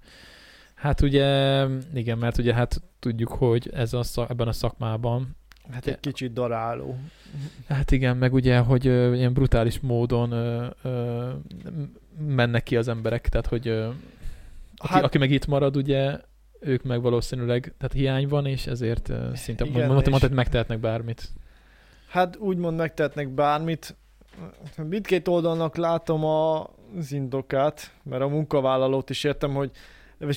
Hát 0.76 1.02
ugye, 1.02 1.62
igen, 1.94 2.18
mert 2.18 2.38
ugye 2.38 2.54
hát 2.54 2.82
tudjuk, 3.00 3.30
hogy 3.30 3.70
ez 3.74 3.94
a 3.94 4.04
szak, 4.04 4.30
ebben 4.30 4.48
a 4.48 4.52
szakmában, 4.52 5.36
Hát 5.72 5.88
egy 5.88 6.00
kicsit 6.00 6.34
daráló. 6.34 6.98
hát 7.68 7.92
igen, 7.92 8.18
meg 8.18 8.34
ugye, 8.34 8.58
hogy 8.58 8.88
ö, 8.88 9.14
ilyen 9.14 9.34
brutális 9.34 9.80
módon 9.80 10.32
ö, 10.32 10.66
ö, 10.82 11.30
mennek 12.20 12.64
ki 12.64 12.78
az 12.78 12.88
emberek, 12.88 13.30
tehát 13.30 13.48
hogy 13.48 13.68
ö, 13.68 13.86
aki, 14.76 14.94
Hát- 14.94 15.04
aki 15.04 15.18
meg 15.18 15.32
itt 15.32 15.46
marad, 15.48 15.76
ugye 15.76 16.18
ők 16.60 16.84
meg 16.84 17.02
valószínűleg, 17.02 17.62
tehát 17.78 17.94
hiány 17.94 18.28
van, 18.28 18.46
és 18.46 18.68
ezért 18.68 19.10
ö, 19.10 19.30
szinte 19.34 19.66
Igen, 19.66 19.88
mondtam, 19.88 20.14
és- 20.14 20.22
hogy 20.22 20.32
megtehetnek 20.32 20.80
bármit. 20.80 21.30
Hát 22.10 22.36
úgymond 22.38 22.78
megtehetnek 22.78 23.30
bármit. 23.30 23.96
Mindkét 24.78 25.28
oldalnak 25.28 25.76
látom 25.76 26.26
a- 26.26 26.70
az 26.98 27.12
indokát, 27.12 27.94
mert 28.04 28.22
a 28.22 28.28
munkavállalót 28.28 29.10
is 29.10 29.24
értem, 29.24 29.54
hogy 29.54 29.72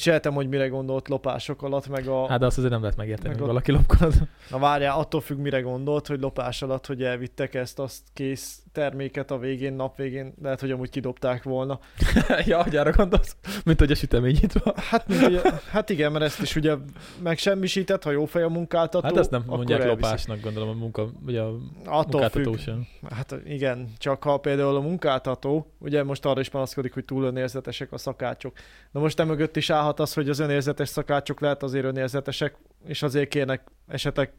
értem, 0.07 0.35
hogy 0.35 0.49
mire 0.49 0.69
gondolt 0.69 1.09
lopások 1.09 1.63
alatt, 1.63 1.89
meg 1.89 2.07
a... 2.09 2.29
Hát 2.29 2.39
de 2.41 2.47
azt 2.47 2.59
azért 2.59 2.73
nem 2.73 2.83
lehet 2.83 2.97
megérteni, 2.97 3.29
Meg 3.29 3.37
hogy 3.37 3.43
ott- 3.43 3.53
valaki 3.53 3.73
lopkod. 3.73 4.15
Na 4.51 4.59
várjál, 4.59 4.99
attól 4.99 5.21
függ, 5.21 5.39
mire 5.39 5.61
gondolt, 5.61 6.07
hogy 6.07 6.21
lopás 6.21 6.63
alatt, 6.63 6.87
hogy 6.87 7.03
elvittek 7.03 7.55
ezt 7.55 7.79
azt 7.79 8.03
kész 8.15 8.63
terméket 8.79 9.31
a 9.31 9.39
végén, 9.39 9.73
nap 9.73 9.97
végén, 9.97 10.35
lehet, 10.43 10.61
hogy 10.61 10.71
amúgy 10.71 10.91
kidobták 10.91 11.43
volna. 11.43 11.79
ja, 12.47 12.63
hogy 12.63 12.77
arra 12.77 12.93
gondolsz? 12.93 13.37
Mint 13.65 13.79
hogy 13.79 13.91
a 13.91 13.95
sütemény 13.95 14.39
nyitva. 14.41 14.75
Hát, 14.77 15.09
mint, 15.09 15.23
ugye, 15.23 15.41
hát 15.71 15.91
igen, 15.91 16.13
mert 16.13 16.25
ezt 16.25 16.41
is 16.41 16.57
ugye 16.57 16.75
megsemmisített, 17.23 18.03
ha 18.03 18.11
jó 18.11 18.25
fej 18.25 18.43
a 18.43 18.49
munkáltató. 18.49 19.07
Hát 19.07 19.17
ezt 19.17 19.31
nem 19.31 19.43
mondják 19.47 19.81
elviszik. 19.81 20.03
lopásnak, 20.03 20.41
gondolom 20.41 20.69
a 20.69 20.73
munka, 20.73 21.11
vagy 21.21 21.37
a 21.37 21.47
Attól 21.85 22.21
munkáltató 22.21 22.53
függ. 22.53 22.61
sem. 22.61 22.87
Hát 23.11 23.35
igen, 23.45 23.93
csak 23.99 24.23
ha 24.23 24.37
például 24.37 24.77
a 24.77 24.81
munkáltató, 24.81 25.73
ugye 25.79 26.03
most 26.03 26.25
arra 26.25 26.41
is 26.41 26.49
panaszkodik, 26.49 26.95
hogy 26.95 27.05
túl 27.05 27.25
önérzetesek 27.25 27.93
a 27.93 27.99
szakácsok. 27.99 28.57
Na 28.91 29.01
most 29.01 29.21
emögött 29.21 29.57
is 29.57 29.71
állhat 29.71 30.01
az, 30.01 30.13
hogy 30.13 30.29
az 30.29 30.39
önérzetes 30.39 30.89
szakácsok 30.89 31.41
lehet 31.41 31.63
azért 31.63 31.85
önérzetesek, 31.85 32.57
és 32.87 33.03
azért 33.03 33.29
kérnek 33.29 33.63
esetleg 33.89 34.33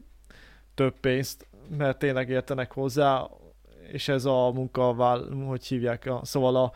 több 0.74 0.94
pénzt, 1.00 1.46
mert 1.76 1.98
tényleg 1.98 2.28
értenek 2.28 2.72
hozzá, 2.72 3.26
és 3.92 4.08
ez 4.08 4.24
a 4.24 4.50
munkavál, 4.52 5.20
hogy 5.46 5.66
hívják, 5.66 6.06
a, 6.06 6.20
szóval 6.22 6.56
a, 6.56 6.72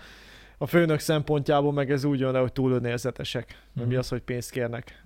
a 0.58 0.66
főnök 0.66 0.98
szempontjából 0.98 1.72
meg 1.72 1.90
ez 1.90 2.04
úgy 2.04 2.20
jön 2.20 2.32
le, 2.32 2.38
hogy 2.38 2.52
túl 2.52 2.72
önérzetesek. 2.72 3.46
Mert 3.72 3.86
mi 3.88 3.92
Mhm. 3.92 4.02
az, 4.02 4.08
hogy 4.08 4.20
pénzt 4.22 4.50
kérnek? 4.50 5.02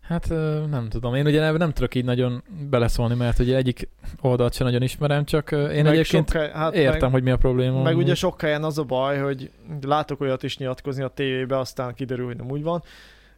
Hát 0.00 0.28
nem 0.70 0.86
tudom, 0.88 1.14
én 1.14 1.26
ugye 1.26 1.40
nem, 1.40 1.56
nem 1.56 1.72
tudok 1.72 1.94
így 1.94 2.04
nagyon 2.04 2.42
beleszólni, 2.70 3.14
mert 3.14 3.38
ugye 3.38 3.56
egyik 3.56 3.88
oldalt 4.20 4.52
sem 4.54 4.66
nagyon 4.66 4.82
ismerem, 4.82 5.24
csak 5.24 5.50
én 5.52 5.58
Meg 5.82 5.86
egyébként 5.86 6.30
sok 6.30 6.40
hely- 6.40 6.50
hát 6.52 6.74
értem, 6.74 7.00
meg, 7.00 7.10
hogy 7.10 7.22
mi 7.22 7.30
a 7.30 7.36
probléma. 7.36 7.82
Meg 7.82 7.94
ugye 7.94 8.04
amúgy. 8.04 8.16
sok 8.16 8.40
helyen 8.40 8.64
az 8.64 8.78
a 8.78 8.82
baj, 8.84 9.18
hogy 9.18 9.50
látok 9.82 10.20
olyat 10.20 10.42
is 10.42 10.58
nyilatkozni 10.58 11.02
a 11.02 11.08
tévébe, 11.08 11.58
aztán 11.58 11.94
kiderül, 11.94 12.26
hogy 12.26 12.36
nem 12.36 12.50
úgy 12.50 12.62
van, 12.62 12.82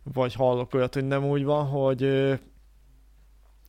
vagy 0.03 0.35
hallok 0.35 0.75
olyat, 0.75 0.95
hogy 0.95 1.05
nem 1.07 1.25
úgy 1.25 1.45
van, 1.45 1.65
hogy 1.67 2.33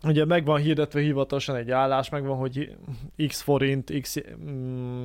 ugye 0.04 0.26
meg 0.26 0.46
van 0.46 0.60
hirdetve 0.60 1.00
hivatalosan 1.00 1.56
egy 1.56 1.72
állás, 1.72 2.10
meg 2.10 2.26
van, 2.26 2.38
hogy 2.38 2.78
x 3.28 3.42
forint, 3.42 4.00
x 4.02 4.18
mm, 4.50 5.04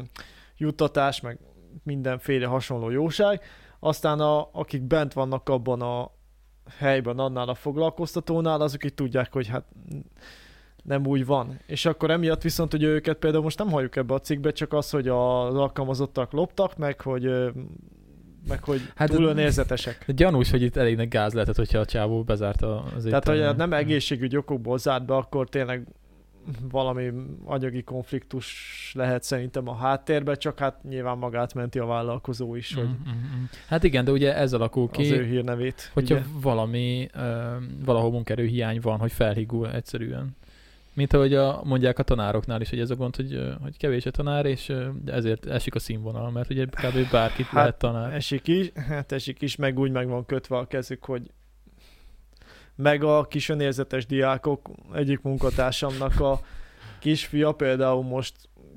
juttatás, 0.57 1.21
meg 1.21 1.39
mindenféle 1.83 2.47
hasonló 2.47 2.91
jóság, 2.91 3.41
aztán 3.81 4.21
a, 4.21 4.49
akik 4.53 4.83
bent 4.83 5.13
vannak 5.13 5.49
abban 5.49 5.81
a 5.81 6.11
helyben, 6.79 7.19
annál 7.19 7.49
a 7.49 7.55
foglalkoztatónál, 7.55 8.61
azok 8.61 8.85
így 8.85 8.95
tudják, 8.95 9.33
hogy 9.33 9.47
hát 9.47 9.65
nem 10.83 11.07
úgy 11.07 11.27
van. 11.27 11.61
És 11.67 11.87
akkor 11.87 12.11
emiatt 12.11 12.43
viszont, 12.43 12.71
hogy 12.71 12.83
őket 12.83 13.19
például 13.19 13.43
most 13.43 13.59
nem 13.59 13.71
halljuk 13.71 13.97
ebbe 13.97 14.15
a 14.15 14.21
cikkbe, 14.21 14.53
csak 14.53 14.73
az, 14.73 14.91
hogy 14.91 15.09
az 15.09 15.55
alkalmazottak 15.55 16.33
loptak, 16.33 16.77
meg 16.77 17.01
hogy, 17.01 17.31
meg 18.49 18.65
hogy 18.65 18.81
Hát 18.95 19.11
túl 19.11 19.25
önérzetesek. 19.25 20.05
Gyanús, 20.13 20.51
hogy 20.51 20.63
itt 20.63 20.77
elég 20.77 20.97
nagy 20.97 21.09
gáz 21.09 21.33
lehetett, 21.33 21.57
hogyha 21.57 21.79
a 21.79 21.85
csávó 21.85 22.23
bezárta 22.23 22.83
az 22.97 23.05
Tehát, 23.05 23.27
hogy 23.27 23.37
éttermet. 23.37 23.57
nem 23.57 23.73
egészségügyi 23.73 24.37
okokból 24.37 24.79
zárt 24.79 25.07
be, 25.07 25.15
akkor 25.15 25.49
tényleg 25.49 25.87
valami 26.71 27.13
anyagi 27.45 27.83
konfliktus 27.83 28.93
lehet 28.95 29.23
szerintem 29.23 29.69
a 29.69 29.75
háttérben, 29.75 30.37
csak 30.39 30.59
hát 30.59 30.83
nyilván 30.83 31.19
magát 31.19 31.55
menti 31.55 31.79
a 31.79 31.85
vállalkozó 31.87 32.55
is, 32.55 32.75
hogy 32.75 32.85
Mm, 32.85 32.89
mm, 32.89 33.41
mm. 33.41 33.45
Hát 33.67 33.85
igen, 33.85 34.05
de 34.05 34.11
ugye 34.11 34.37
ez 34.37 34.53
alakul 34.53 34.89
az 34.93 35.11
ő 35.11 35.23
ki, 35.23 35.29
hírnevét. 35.29 35.91
hogyha 35.95 36.15
ugye? 36.15 36.25
valami, 36.41 37.09
ö, 37.15 37.55
valahol 37.85 38.11
munkerő 38.11 38.45
hiány 38.47 38.79
van, 38.81 38.99
hogy 38.99 39.13
felhigul 39.13 39.71
egyszerűen. 39.73 40.37
Mint 40.95 41.13
ahogy 41.13 41.35
a, 41.35 41.61
mondják 41.65 41.99
a 41.99 42.03
tanároknál 42.03 42.61
is, 42.61 42.71
hogy 42.71 42.81
ez 42.81 42.91
a 42.91 42.95
gond, 42.95 43.17
hogy, 43.17 43.41
hogy 43.63 43.77
kevés 43.77 44.07
a 44.07 44.11
tanár, 44.11 44.47
és 44.47 44.73
ezért 45.07 45.47
esik 45.47 45.75
a 45.75 45.79
színvonal, 45.79 46.31
mert 46.31 46.51
ugye 46.51 46.65
kb. 46.65 47.11
bárkit 47.11 47.45
Hát, 47.47 47.55
lehet 47.55 47.79
tanár. 47.79 48.13
Esik 48.15 48.49
is, 48.49 48.71
hát 48.89 49.13
esik 49.13 49.43
is, 49.43 49.57
meg 49.57 49.79
úgy 49.79 49.91
meg 49.91 50.09
van 50.09 50.27
kötve 50.27 50.57
a 50.57 50.67
kezük, 50.67 51.05
hogy 51.05 51.31
meg 52.77 53.05
a 53.05 53.27
kis 53.27 53.49
önérzetes 53.49 54.07
diákok, 54.07 54.71
egyik 54.95 55.21
munkatársamnak 55.23 56.21
a 56.21 56.41
kisfia 56.99 57.53
például 57.53 58.03
most 58.03 58.35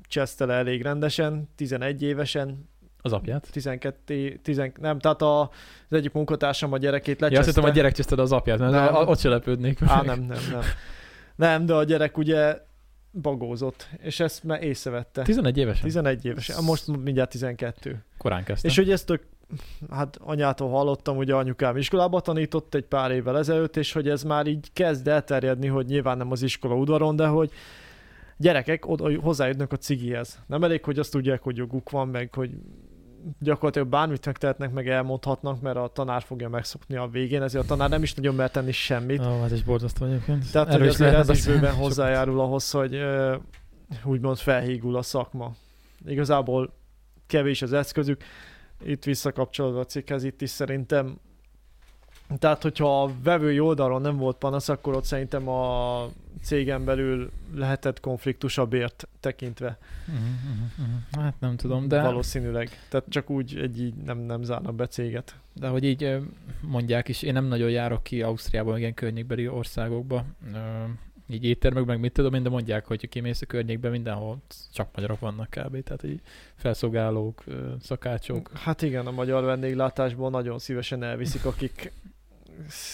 csesztele 0.08 0.54
elég 0.54 0.82
rendesen, 0.82 1.48
11 1.56 2.02
évesen, 2.02 2.68
Az 3.02 3.12
apját. 3.12 3.48
12, 3.50 4.38
10, 4.42 4.62
nem, 4.80 4.98
tehát 4.98 5.22
a, 5.22 5.40
az 5.88 5.96
egyik 5.96 6.12
munkatársam 6.12 6.72
a 6.72 6.78
gyerekét 6.78 7.20
Ja, 7.20 7.26
azt 7.26 7.34
lecseszte. 7.36 7.50
hittem, 7.60 7.70
a 7.70 7.74
gyerek 7.74 7.94
cseszted 7.94 8.18
az 8.18 8.32
apját, 8.32 8.58
mert 8.58 8.72
Nem. 8.72 8.94
ott 8.94 9.18
se 9.18 9.28
lepődnék. 9.28 9.78
Á, 9.86 10.02
nem, 10.02 10.20
nem, 10.20 10.38
nem. 10.50 10.60
Nem, 11.36 11.66
de 11.66 11.74
a 11.74 11.84
gyerek 11.84 12.18
ugye 12.18 12.58
bagózott, 13.20 13.88
és 14.02 14.20
ezt 14.20 14.44
már 14.44 14.62
észrevette. 14.62 15.22
11 15.22 15.58
évesen? 15.58 15.82
11 15.82 16.24
évesen, 16.24 16.64
most 16.64 16.86
mindjárt 16.86 17.30
12. 17.30 18.04
Korán 18.18 18.44
kezdte. 18.44 18.68
És 18.68 18.76
hogy 18.76 18.90
ezt 18.90 19.06
tök, 19.06 19.22
hát 19.90 20.18
anyától 20.20 20.70
hallottam, 20.70 21.16
hogy 21.16 21.30
anyukám 21.30 21.76
iskolába 21.76 22.20
tanított 22.20 22.74
egy 22.74 22.84
pár 22.84 23.10
évvel 23.10 23.38
ezelőtt, 23.38 23.76
és 23.76 23.92
hogy 23.92 24.08
ez 24.08 24.22
már 24.22 24.46
így 24.46 24.72
kezd 24.72 25.08
elterjedni, 25.08 25.66
hogy 25.66 25.86
nyilván 25.86 26.16
nem 26.16 26.30
az 26.30 26.42
iskola 26.42 26.74
udvaron, 26.74 27.16
de 27.16 27.26
hogy 27.26 27.50
gyerekek 28.36 28.86
oda, 28.86 29.20
hozzájutnak 29.20 29.72
a 29.72 29.76
cigihez. 29.76 30.42
Nem 30.46 30.64
elég, 30.64 30.84
hogy 30.84 30.98
azt 30.98 31.10
tudják, 31.10 31.42
hogy 31.42 31.56
joguk 31.56 31.90
van, 31.90 32.08
meg 32.08 32.34
hogy 32.34 32.50
gyakorlatilag 33.38 33.88
bármit 33.88 34.26
megtehetnek, 34.26 34.72
meg 34.72 34.88
elmondhatnak, 34.88 35.60
mert 35.60 35.76
a 35.76 35.90
tanár 35.92 36.22
fogja 36.22 36.48
megszokni 36.48 36.96
a 36.96 37.06
végén, 37.06 37.42
ezért 37.42 37.64
a 37.64 37.66
tanár 37.66 37.88
nem 37.88 38.02
is 38.02 38.14
nagyon 38.14 38.34
mer 38.34 38.50
tenni 38.50 38.72
semmit. 38.72 39.20
Ó, 39.20 39.40
hát 39.40 39.50
is 39.50 39.62
borzasztó 39.62 40.06
egyébként. 40.06 40.50
Tehát, 40.52 40.72
hogy 40.72 40.88
azért 40.88 41.14
ez 41.14 41.28
is 41.28 41.46
bőven 41.46 41.74
hozzájárul 41.74 42.40
ahhoz, 42.40 42.70
hogy 42.70 43.04
úgymond 44.04 44.36
felhígul 44.36 44.96
a 44.96 45.02
szakma. 45.02 45.54
Igazából 46.06 46.72
kevés 47.26 47.62
az 47.62 47.72
eszközük. 47.72 48.22
Itt 48.84 49.04
visszakapcsolódva 49.04 49.80
a 49.80 49.84
cikkhez, 49.84 50.24
itt 50.24 50.42
is 50.42 50.50
szerintem 50.50 51.18
tehát, 52.38 52.62
hogyha 52.62 53.02
a 53.02 53.10
vevői 53.22 53.60
oldalon 53.60 54.00
nem 54.00 54.16
volt 54.16 54.36
panasz, 54.36 54.68
akkor 54.68 54.96
ott 54.96 55.04
szerintem 55.04 55.48
a 55.48 56.08
cégen 56.42 56.84
belül 56.84 57.30
lehetett 57.54 58.00
konfliktusabb 58.00 58.72
ért 58.72 59.08
tekintve. 59.20 59.78
Uh-huh, 60.06 60.24
uh-huh. 60.78 61.24
Hát 61.24 61.34
nem 61.40 61.56
tudom, 61.56 61.88
de... 61.88 62.02
Valószínűleg. 62.02 62.70
Tehát 62.88 63.06
csak 63.08 63.30
úgy 63.30 63.56
egy 63.56 63.80
így 63.80 63.94
nem, 63.94 64.18
nem 64.18 64.42
zárnak 64.42 64.74
be 64.74 64.86
céget. 64.86 65.36
De 65.52 65.68
hogy 65.68 65.84
így 65.84 66.18
mondják 66.60 67.08
is, 67.08 67.22
én 67.22 67.32
nem 67.32 67.44
nagyon 67.44 67.70
járok 67.70 68.02
ki 68.02 68.22
Ausztriában, 68.22 68.78
ilyen 68.78 68.94
környékbeli 68.94 69.48
országokba, 69.48 70.24
így 71.28 71.44
éttermekben, 71.44 71.94
meg 71.94 72.04
mit 72.04 72.12
tudom 72.12 72.34
én, 72.34 72.42
de 72.42 72.48
mondják, 72.48 72.86
hogy 72.86 73.08
kimész 73.08 73.42
a 73.42 73.46
környékben, 73.46 73.90
mindenhol 73.90 74.38
csak 74.72 74.88
magyarok 74.94 75.20
vannak 75.20 75.50
kb. 75.50 75.82
Tehát 75.82 76.04
így 76.04 76.20
felszolgálók, 76.54 77.44
szakácsok. 77.80 78.50
Hát 78.54 78.82
igen, 78.82 79.06
a 79.06 79.10
magyar 79.10 79.44
vendéglátásból 79.44 80.30
nagyon 80.30 80.58
szívesen 80.58 81.02
elviszik, 81.02 81.44
akik 81.44 81.92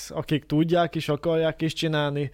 akik 0.09 0.47
tudják 0.47 0.95
is, 0.95 1.09
akarják 1.09 1.63
is 1.63 1.73
csinálni. 1.73 2.31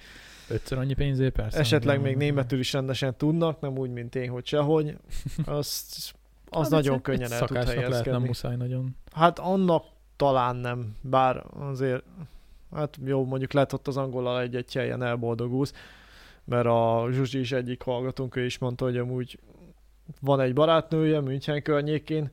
Ötször 0.49 0.79
annyi 0.79 0.95
pénzért 0.95 1.33
persze. 1.33 1.59
Esetleg 1.59 2.01
még 2.01 2.17
németül 2.17 2.59
is 2.59 2.73
rendesen 2.73 3.17
tudnak, 3.17 3.61
nem 3.61 3.79
úgy, 3.79 3.91
mint 3.91 4.15
én, 4.15 4.31
hogy 4.31 4.47
sehogy. 4.47 4.97
Azt, 5.45 6.15
az 6.49 6.63
hát 6.63 6.71
nagyon 6.71 6.95
egy, 6.95 7.03
könnyen 7.03 7.33
egy 7.33 7.41
el 7.41 7.47
tud 7.47 7.57
helyezkedni. 7.57 7.91
lehet, 7.91 8.05
nem 8.07 8.23
muszáj 8.23 8.57
nagyon. 8.57 8.97
Hát 9.13 9.39
annak 9.39 9.85
talán 10.17 10.57
nem, 10.57 10.97
bár 11.01 11.45
azért, 11.59 12.03
hát 12.75 12.99
jó, 13.05 13.25
mondjuk 13.25 13.53
lehet 13.53 13.73
ott 13.73 13.87
az 13.87 13.97
angolal 13.97 14.41
egy-egy 14.41 14.73
helyen 14.73 15.03
elboldogulsz, 15.03 15.73
mert 16.45 16.67
a 16.67 17.09
Zsuzsi 17.11 17.39
is 17.39 17.53
egyik 17.53 17.83
hallgatónk, 17.83 18.37
ő 18.37 18.45
is 18.45 18.59
mondta, 18.59 18.85
hogy 18.85 18.97
amúgy 18.97 19.39
van 20.21 20.41
egy 20.41 20.53
barátnője 20.53 21.21
München 21.21 21.63
környékén, 21.63 22.31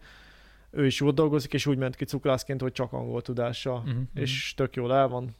ő 0.76 0.86
is 0.86 1.02
ott 1.02 1.16
dolgozik, 1.16 1.54
és 1.54 1.66
úgy 1.66 1.78
ment 1.78 1.96
ki 1.96 2.06
cukrászként, 2.06 2.62
hogy 2.62 2.72
csak 2.72 2.94
angol 2.94 3.22
tudása, 3.22 3.74
uh-huh, 3.74 3.96
és 4.14 4.54
tök 4.56 4.76
jól 4.76 4.94
el 4.94 5.08
van. 5.08 5.36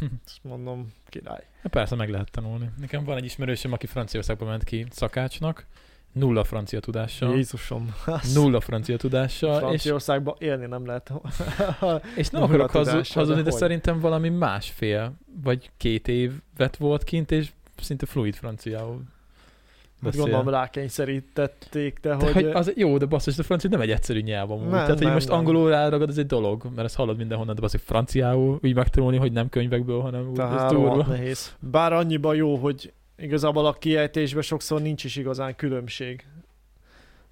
Ezt 0.26 0.38
mondom, 0.42 0.92
király. 1.06 1.46
Hát 1.62 1.72
persze 1.72 1.94
meg 1.94 2.10
lehet 2.10 2.30
tanulni. 2.30 2.70
Nekem 2.80 3.04
van 3.04 3.16
egy 3.16 3.24
ismerősöm, 3.24 3.72
aki 3.72 3.86
Franciaországba 3.86 4.44
ment 4.44 4.64
ki 4.64 4.86
szakácsnak, 4.90 5.66
nulla 6.12 6.44
francia 6.44 6.80
tudással. 6.80 7.34
Jézusom. 7.34 7.94
Nulla 8.34 8.60
francia 8.60 8.96
tudással. 8.96 9.58
Franciaországban 9.58 10.36
és... 10.38 10.46
élni 10.46 10.66
nem 10.66 10.86
lehet. 10.86 11.12
és 12.16 12.28
nem 12.28 12.42
akarok 12.42 12.70
hazudni, 12.70 13.34
de, 13.34 13.42
de 13.42 13.50
szerintem 13.50 14.00
valami 14.00 14.28
másfél, 14.28 15.14
vagy 15.42 15.70
két 15.76 16.08
évet 16.08 16.76
volt 16.78 17.04
kint, 17.04 17.30
és 17.30 17.52
szinte 17.76 18.06
fluid 18.06 18.34
franciául 18.34 19.02
beszél. 20.02 20.20
Gondolom 20.20 20.48
rákényszerítették, 20.48 21.98
de, 22.00 22.16
de 22.16 22.24
hogy... 22.24 22.32
hogy... 22.32 22.44
az, 22.44 22.72
jó, 22.76 22.98
de 22.98 23.06
basszus, 23.06 23.38
a 23.38 23.42
francia 23.42 23.70
nem 23.70 23.80
egy 23.80 23.90
egyszerű 23.90 24.20
nyelv 24.20 24.50
amúgy. 24.50 24.62
Nem, 24.62 24.70
Tehát, 24.70 24.88
hogy 24.88 25.00
nem, 25.00 25.12
most 25.12 25.28
nem. 25.28 25.38
angolul 25.38 25.68
ráragad, 25.68 26.08
ez 26.08 26.18
egy 26.18 26.26
dolog, 26.26 26.62
mert 26.74 26.86
ezt 26.86 26.96
hallod 26.96 27.16
mindenhonnan, 27.16 27.54
de 27.54 27.60
basszus, 27.60 27.80
franciául 27.84 28.58
úgy 28.62 28.74
megtanulni, 28.74 29.16
hogy 29.16 29.32
nem 29.32 29.48
könyvekből, 29.48 30.00
hanem 30.00 30.28
úgy, 30.28 30.38
ez 30.38 30.70
durva. 30.70 31.06
nehéz. 31.06 31.54
Bár 31.58 31.92
annyiban 31.92 32.34
jó, 32.34 32.56
hogy 32.56 32.92
igazából 33.16 33.66
a 33.66 33.72
kiejtésben 33.72 34.42
sokszor 34.42 34.82
nincs 34.82 35.04
is 35.04 35.16
igazán 35.16 35.56
különbség. 35.56 36.26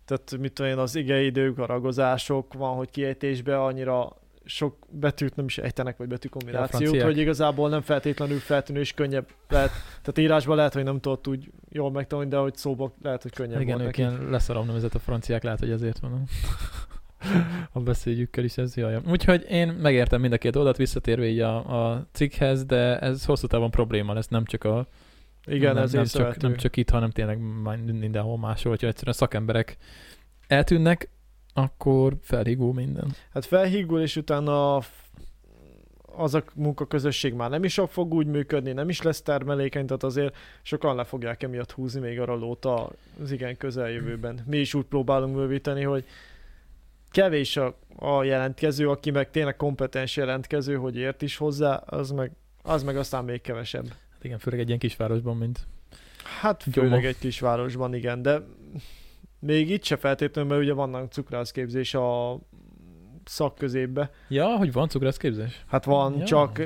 Tehát 0.04 0.36
mit 0.40 0.52
tudom 0.52 0.70
én, 0.70 0.78
az 0.78 0.94
igeidők, 0.94 1.58
a 1.58 1.66
ragozások 1.66 2.54
van, 2.54 2.76
hogy 2.76 2.90
kiejtésben 2.90 3.58
annyira 3.58 4.16
sok 4.46 4.76
betűt 4.90 5.36
nem 5.36 5.44
is 5.44 5.58
ejtenek, 5.58 5.96
vagy 5.96 6.08
betűkombinációt, 6.08 7.02
hogy 7.02 7.18
igazából 7.18 7.68
nem 7.68 7.80
feltétlenül 7.80 8.38
feltűnő 8.38 8.80
és 8.80 8.92
könnyebb 8.92 9.28
lehet. 9.48 9.70
Tehát 9.88 10.18
írásban 10.18 10.56
lehet, 10.56 10.74
hogy 10.74 10.84
nem 10.84 11.00
tudod 11.00 11.28
úgy 11.28 11.50
jól 11.68 11.90
megtanulni, 11.90 12.30
de 12.30 12.36
hogy 12.36 12.56
szóba 12.56 12.94
lehet, 13.02 13.22
hogy 13.22 13.32
könnyebb 13.32 13.60
Igen, 13.60 13.80
ők 13.80 13.98
ilyen 13.98 14.28
leszarom 14.30 14.66
nevezett 14.66 14.94
a 14.94 14.98
franciák, 14.98 15.42
lehet, 15.42 15.58
hogy 15.58 15.70
ezért 15.70 15.98
van 15.98 16.22
a 17.72 17.80
beszédjükkel 17.80 18.44
is 18.44 18.58
ez 18.58 18.76
jaj. 18.76 19.00
Úgyhogy 19.08 19.46
én 19.48 19.68
megértem 19.68 20.20
mind 20.20 20.32
a 20.32 20.38
két 20.38 20.56
oldalt 20.56 20.76
visszatérve 20.76 21.26
így 21.26 21.40
a, 21.40 21.90
a 21.90 22.06
cikkhez, 22.12 22.64
de 22.64 22.98
ez 22.98 23.24
hosszú 23.24 23.46
távon 23.46 23.70
probléma 23.70 24.12
lesz, 24.12 24.28
nem 24.28 24.44
csak 24.44 24.64
a 24.64 24.86
igen, 25.46 25.74
nem, 25.74 25.82
ez 25.82 25.92
nem, 25.92 26.04
csak, 26.04 26.36
nem 26.36 26.56
csak 26.56 26.76
itt, 26.76 26.90
hanem 26.90 27.10
tényleg 27.10 27.38
mindenhol 27.84 28.38
máshol, 28.38 28.72
hogyha 28.72 28.86
egyszerűen 28.86 29.16
szakemberek 29.16 29.76
eltűnnek, 30.46 31.08
akkor 31.56 32.16
felhígul 32.22 32.72
minden. 32.72 33.14
Hát 33.32 33.44
felhígul, 33.44 34.00
és 34.00 34.16
utána 34.16 34.80
az 36.16 36.34
a 36.34 36.44
munkaközösség 36.54 37.34
már 37.34 37.50
nem 37.50 37.64
is 37.64 37.80
fog 37.88 38.14
úgy 38.14 38.26
működni, 38.26 38.72
nem 38.72 38.88
is 38.88 39.02
lesz 39.02 39.22
termelékeny, 39.22 39.86
tehát 39.86 40.02
azért 40.02 40.36
sokan 40.62 40.96
le 40.96 41.04
fogják 41.04 41.42
emiatt 41.42 41.72
húzni 41.72 42.00
még 42.00 42.20
a 42.20 42.34
lót 42.34 42.64
az 42.64 43.30
igen 43.30 43.56
közeljövőben. 43.56 44.40
Mi 44.46 44.56
is 44.56 44.74
úgy 44.74 44.84
próbálunk 44.84 45.34
bővíteni, 45.34 45.82
hogy 45.82 46.04
kevés 47.10 47.56
a, 47.56 47.74
a 47.96 48.22
jelentkező, 48.22 48.88
aki 48.88 49.10
meg 49.10 49.30
tényleg 49.30 49.56
kompetens 49.56 50.16
jelentkező, 50.16 50.74
hogy 50.76 50.96
ért 50.96 51.22
is 51.22 51.36
hozzá, 51.36 51.74
az 51.74 52.10
meg, 52.10 52.30
az 52.62 52.82
meg 52.82 52.96
aztán 52.96 53.24
még 53.24 53.40
kevesebb. 53.40 53.88
Hát 53.88 54.24
igen, 54.24 54.38
főleg 54.38 54.60
egy 54.60 54.66
ilyen 54.66 54.78
kisvárosban, 54.78 55.36
mint 55.36 55.66
Hát 56.40 56.62
főleg 56.62 56.90
Gyoma. 56.90 57.06
egy 57.06 57.18
kisvárosban, 57.18 57.94
igen, 57.94 58.22
de 58.22 58.42
még 59.46 59.70
itt 59.70 59.84
se 59.84 59.96
feltétlenül, 59.96 60.50
mert 60.50 60.62
ugye 60.62 60.72
vannak 60.72 61.12
cukrászképzés 61.12 61.94
a 61.94 62.38
szakközépbe. 63.24 64.10
Ja, 64.28 64.56
hogy 64.56 64.72
van 64.72 64.88
cukrászképzés? 64.88 65.64
Hát 65.66 65.84
van, 65.84 66.18
ja. 66.18 66.24
csak 66.24 66.62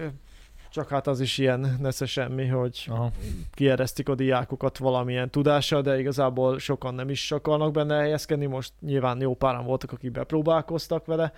csak 0.73 0.89
hát 0.89 1.07
az 1.07 1.21
is 1.21 1.39
ilyen 1.39 1.77
nesze 1.81 2.07
semmi, 2.07 2.47
hogy 2.47 2.87
Aha. 2.89 3.11
kieresztik 3.53 4.09
a 4.09 4.15
diákokat 4.15 4.79
valamilyen 4.79 5.31
tudással, 5.31 5.83
de 5.83 5.99
igazából 5.99 6.59
sokan 6.59 6.95
nem 6.95 7.09
is 7.09 7.33
akarnak 7.33 7.73
benne 7.73 7.97
helyezkedni. 7.97 8.47
Most 8.47 8.73
nyilván 8.81 9.21
jó 9.21 9.35
páran 9.35 9.65
voltak, 9.65 9.93
akik 9.93 10.11
bepróbálkoztak 10.11 11.07
vele, 11.07 11.33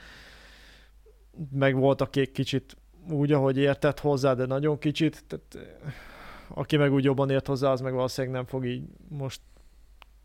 meg 1.50 1.76
voltak 1.76 2.06
akik 2.06 2.32
kicsit 2.32 2.76
úgy, 3.10 3.32
ahogy 3.32 3.56
értett 3.56 4.00
hozzá, 4.00 4.34
de 4.34 4.46
nagyon 4.46 4.78
kicsit. 4.78 5.24
Tehát, 5.26 5.76
aki 6.48 6.76
meg 6.76 6.92
úgy 6.92 7.04
jobban 7.04 7.30
ért 7.30 7.46
hozzá, 7.46 7.70
az 7.70 7.80
meg 7.80 7.92
valószínűleg 7.92 8.36
nem 8.36 8.46
fog 8.46 8.66
így 8.66 8.84
most 9.08 9.40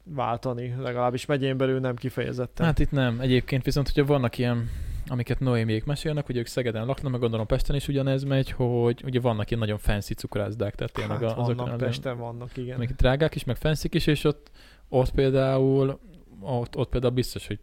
váltani, 0.10 0.76
legalábbis 0.80 1.26
megyén 1.26 1.58
belül 1.58 1.80
nem 1.80 1.96
kifejezetten. 1.96 2.66
Hát 2.66 2.80
itt 2.80 2.92
nem. 2.92 3.20
Egyébként 3.20 3.64
viszont, 3.64 3.90
hogyha 3.90 4.14
vannak 4.14 4.38
ilyen 4.38 4.70
amiket 5.10 5.40
Noémiék 5.40 5.86
mesélnek, 5.86 6.26
hogy 6.26 6.38
ők 6.38 6.46
Szegeden 6.46 6.86
laknak, 6.86 7.12
meg 7.12 7.20
gondolom 7.20 7.46
Pesten 7.46 7.76
is 7.76 7.88
ugyanez 7.88 8.24
megy, 8.24 8.52
hogy 8.52 9.04
ugye 9.06 9.20
vannak 9.20 9.50
ilyen 9.50 9.60
nagyon 9.60 9.78
fancy 9.78 10.14
cukrászdák, 10.14 10.76
tehát 10.76 10.94
tényleg 10.94 11.22
hát 11.22 11.38
azok 11.38 11.58
vannak, 11.58 11.78
Pesten 11.78 12.18
vannak, 12.18 12.58
igen. 12.58 12.76
Amik 12.76 12.90
drágák 12.90 13.36
is, 13.36 13.44
meg 13.44 13.56
fancy 13.56 13.88
is, 13.92 14.08
és 14.08 14.24
ott, 14.24 14.52
ott 14.90 15.12
például 15.12 16.00
ott, 16.40 16.76
ott 16.76 16.90
például 16.90 17.14
biztos, 17.14 17.48
hogy 17.48 17.60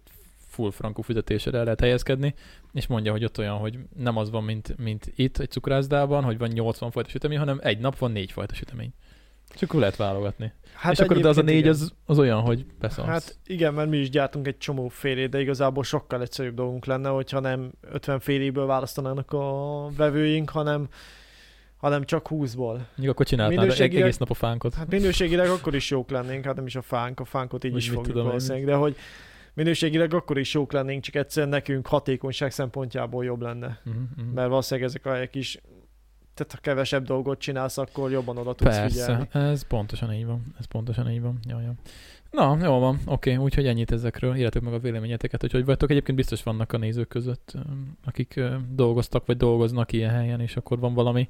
full 0.54 0.70
frankú 0.70 1.02
fizetésre 1.02 1.58
el 1.58 1.64
lehet 1.64 1.80
helyezkedni, 1.80 2.34
és 2.72 2.86
mondja, 2.86 3.12
hogy 3.12 3.24
ott 3.24 3.38
olyan, 3.38 3.56
hogy 3.56 3.78
nem 3.96 4.16
az 4.16 4.30
van, 4.30 4.44
mint, 4.44 4.78
mint 4.78 5.12
itt 5.16 5.38
egy 5.38 5.50
cukrászdában, 5.50 6.24
hogy 6.24 6.38
van 6.38 6.48
80 6.48 6.90
fajta 6.90 7.08
sütemény, 7.08 7.38
hanem 7.38 7.58
egy 7.62 7.78
nap 7.78 7.98
van 7.98 8.12
négy 8.12 8.32
fajta 8.32 8.54
sütemény. 8.54 8.92
Akkor 9.62 9.80
lehet 9.80 9.96
válogatni. 9.96 10.52
Hát 10.74 10.92
és 10.92 10.98
akkor 10.98 11.20
de 11.20 11.28
az 11.28 11.38
a 11.38 11.42
négy 11.42 11.68
az, 11.68 11.92
az 12.06 12.18
olyan, 12.18 12.40
hogy 12.40 12.66
beszalsz. 12.78 13.08
Hát 13.08 13.38
igen, 13.46 13.74
mert 13.74 13.88
mi 13.88 13.96
is 13.96 14.10
gyártunk 14.10 14.46
egy 14.46 14.58
csomó 14.58 14.88
félét, 14.88 15.28
de 15.28 15.40
igazából 15.40 15.84
sokkal 15.84 16.20
egyszerűbb 16.20 16.54
dolgunk 16.54 16.84
lenne, 16.84 17.08
hogyha 17.08 17.40
nem 17.40 17.72
50 17.80 18.20
féléből 18.20 18.66
választanának 18.66 19.32
a 19.32 19.88
vevőink, 19.96 20.50
hanem 20.50 20.88
hanem 21.84 22.04
csak 22.04 22.26
20-ból. 22.30 22.78
Még 22.96 23.08
akkor 23.08 23.26
csináltál 23.26 23.70
egész 23.70 24.16
nap 24.16 24.30
a 24.30 24.34
fánkot. 24.34 24.74
Hát 24.74 24.90
minőségileg 24.90 25.48
akkor 25.48 25.74
is 25.74 25.90
jók 25.90 26.10
lennénk, 26.10 26.44
hát 26.44 26.54
nem 26.54 26.66
is 26.66 26.76
a 26.76 26.82
fánk, 26.82 27.20
a 27.20 27.24
fánkot 27.24 27.64
így 27.64 27.72
Úgy 27.72 27.78
is 27.78 27.88
fogjuk 27.88 28.22
valószínűleg, 28.22 28.64
de 28.64 28.74
hogy 28.74 28.96
minőségileg 29.54 30.14
akkor 30.14 30.38
is 30.38 30.54
jók 30.54 30.72
lennénk, 30.72 31.02
csak 31.02 31.14
egyszerűen 31.14 31.52
nekünk 31.52 31.86
hatékonyság 31.86 32.50
szempontjából 32.50 33.24
jobb 33.24 33.40
lenne. 33.40 33.80
Uh-huh. 33.84 34.02
Mert 34.34 34.48
valószínűleg 34.48 34.88
ezek 34.88 35.06
a 35.06 35.12
helyek 35.12 35.34
is 35.34 35.60
tehát 36.34 36.52
ha 36.52 36.58
kevesebb 36.60 37.04
dolgot 37.04 37.38
csinálsz, 37.38 37.78
akkor 37.78 38.10
jobban 38.10 38.36
oda 38.36 38.54
tudsz 38.54 38.76
Persze, 38.76 38.88
figyelni. 38.88 39.28
ez 39.52 39.66
pontosan 39.66 40.12
így 40.12 40.26
van. 40.26 40.54
Ez 40.58 40.64
pontosan 40.64 41.10
így 41.10 41.20
van. 41.20 41.38
Jaj, 41.48 41.62
jaj. 41.62 41.74
Na, 42.30 42.58
jó 42.62 42.78
van, 42.78 42.98
oké, 43.06 43.32
okay, 43.32 43.44
úgyhogy 43.44 43.66
ennyit 43.66 43.92
ezekről. 43.92 44.36
Írjátok 44.36 44.62
meg 44.62 44.72
a 44.72 44.78
véleményeteket, 44.78 45.40
hogy 45.40 45.52
hogy 45.52 45.64
vagytok. 45.64 45.90
Egyébként 45.90 46.16
biztos 46.16 46.42
vannak 46.42 46.72
a 46.72 46.76
nézők 46.76 47.08
között, 47.08 47.52
akik 48.04 48.40
dolgoztak 48.68 49.26
vagy 49.26 49.36
dolgoznak 49.36 49.92
ilyen 49.92 50.10
helyen, 50.10 50.40
és 50.40 50.56
akkor 50.56 50.78
van 50.78 50.94
valami 50.94 51.28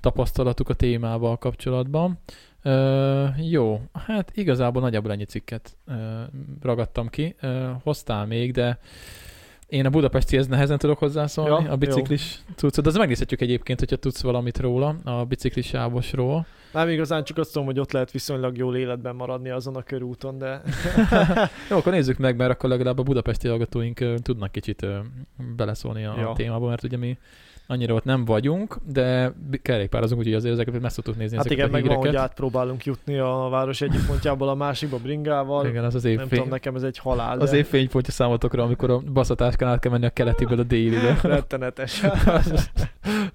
tapasztalatuk 0.00 0.68
a 0.68 0.74
témával 0.74 1.38
kapcsolatban. 1.38 2.18
Ö, 2.62 3.26
jó, 3.36 3.80
hát 3.92 4.36
igazából 4.36 4.82
nagyjából 4.82 5.12
ennyi 5.12 5.24
cikket 5.24 5.76
ö, 5.86 6.22
ragadtam 6.62 7.08
ki. 7.08 7.34
Ö, 7.40 7.70
hoztál 7.82 8.26
még, 8.26 8.52
de 8.52 8.78
én 9.70 9.86
a 9.86 9.90
budapestihez 9.90 10.46
nehezen 10.46 10.78
tudok 10.78 10.98
hozzászólni, 10.98 11.64
Ja, 11.64 11.70
a 11.70 11.76
biciklis 11.76 12.38
cuccot, 12.56 12.84
de 12.84 12.88
az 12.90 12.96
megnézhetjük 12.96 13.40
egyébként, 13.40 13.78
hogyha 13.78 13.96
tudsz 13.96 14.22
valamit 14.22 14.58
róla, 14.58 14.96
a 15.04 15.24
biciklis 15.24 15.66
sávosról. 15.66 16.46
Nem 16.72 16.88
igazán 16.88 17.24
csak 17.24 17.38
azt 17.38 17.52
tudom, 17.52 17.66
hogy 17.66 17.78
ott 17.80 17.92
lehet 17.92 18.10
viszonylag 18.10 18.56
jól 18.56 18.76
életben 18.76 19.14
maradni 19.14 19.50
azon 19.50 19.76
a 19.76 19.82
körúton, 19.82 20.38
de 20.38 20.62
Jó, 21.70 21.76
akkor 21.76 21.92
nézzük 21.92 22.18
meg, 22.18 22.36
mert 22.36 22.50
akkor 22.50 22.68
legalább 22.70 22.98
a 22.98 23.02
budapesti 23.02 23.48
hallgatóink 23.48 24.04
tudnak 24.22 24.52
kicsit 24.52 24.86
beleszólni 25.56 26.04
a, 26.04 26.14
Ja. 26.18 26.32
témába, 26.36 26.68
mert 26.68 26.82
ugye 26.82 26.96
mi 26.96 27.18
annyira 27.70 27.94
ott 27.94 28.04
nem 28.04 28.24
vagyunk, 28.24 28.76
de 28.92 29.32
kerékpározunk, 29.62 30.20
úgyhogy 30.20 30.34
azért 30.34 30.52
ezeket 30.54 30.80
meg 30.80 30.90
szoktuk 30.90 31.16
nézni 31.16 31.36
hát 31.36 31.50
igen, 31.50 31.68
a 31.68 31.70
meg 31.70 31.86
van, 31.86 31.96
hogy 31.96 32.16
átpróbálunk 32.16 32.84
jutni 32.84 33.18
a 33.18 33.48
város 33.50 33.80
egyik 33.80 34.06
pontjából 34.06 34.48
a 34.48 34.54
másikba 34.54 34.96
bringával. 34.96 35.66
Igen, 35.66 35.84
az 35.84 35.94
az 35.94 36.02
Nem 36.02 36.12
évfény. 36.12 36.28
tudom, 36.28 36.48
nekem 36.48 36.74
ez 36.74 36.82
egy 36.82 36.98
halál, 36.98 37.36
de 37.36 37.42
Az 37.42 37.52
év 37.52 37.66
fénypontja 37.66 38.12
számotokra, 38.12 38.62
amikor 38.62 38.90
a 38.90 38.98
baszatáskán 38.98 39.68
át 39.68 39.80
kell 39.80 39.90
menni 39.90 40.06
a 40.06 40.10
keletiből 40.10 40.58
a 40.58 40.62
délibe. 40.62 41.18
rettenetes. 41.22 42.02
az, 42.26 42.70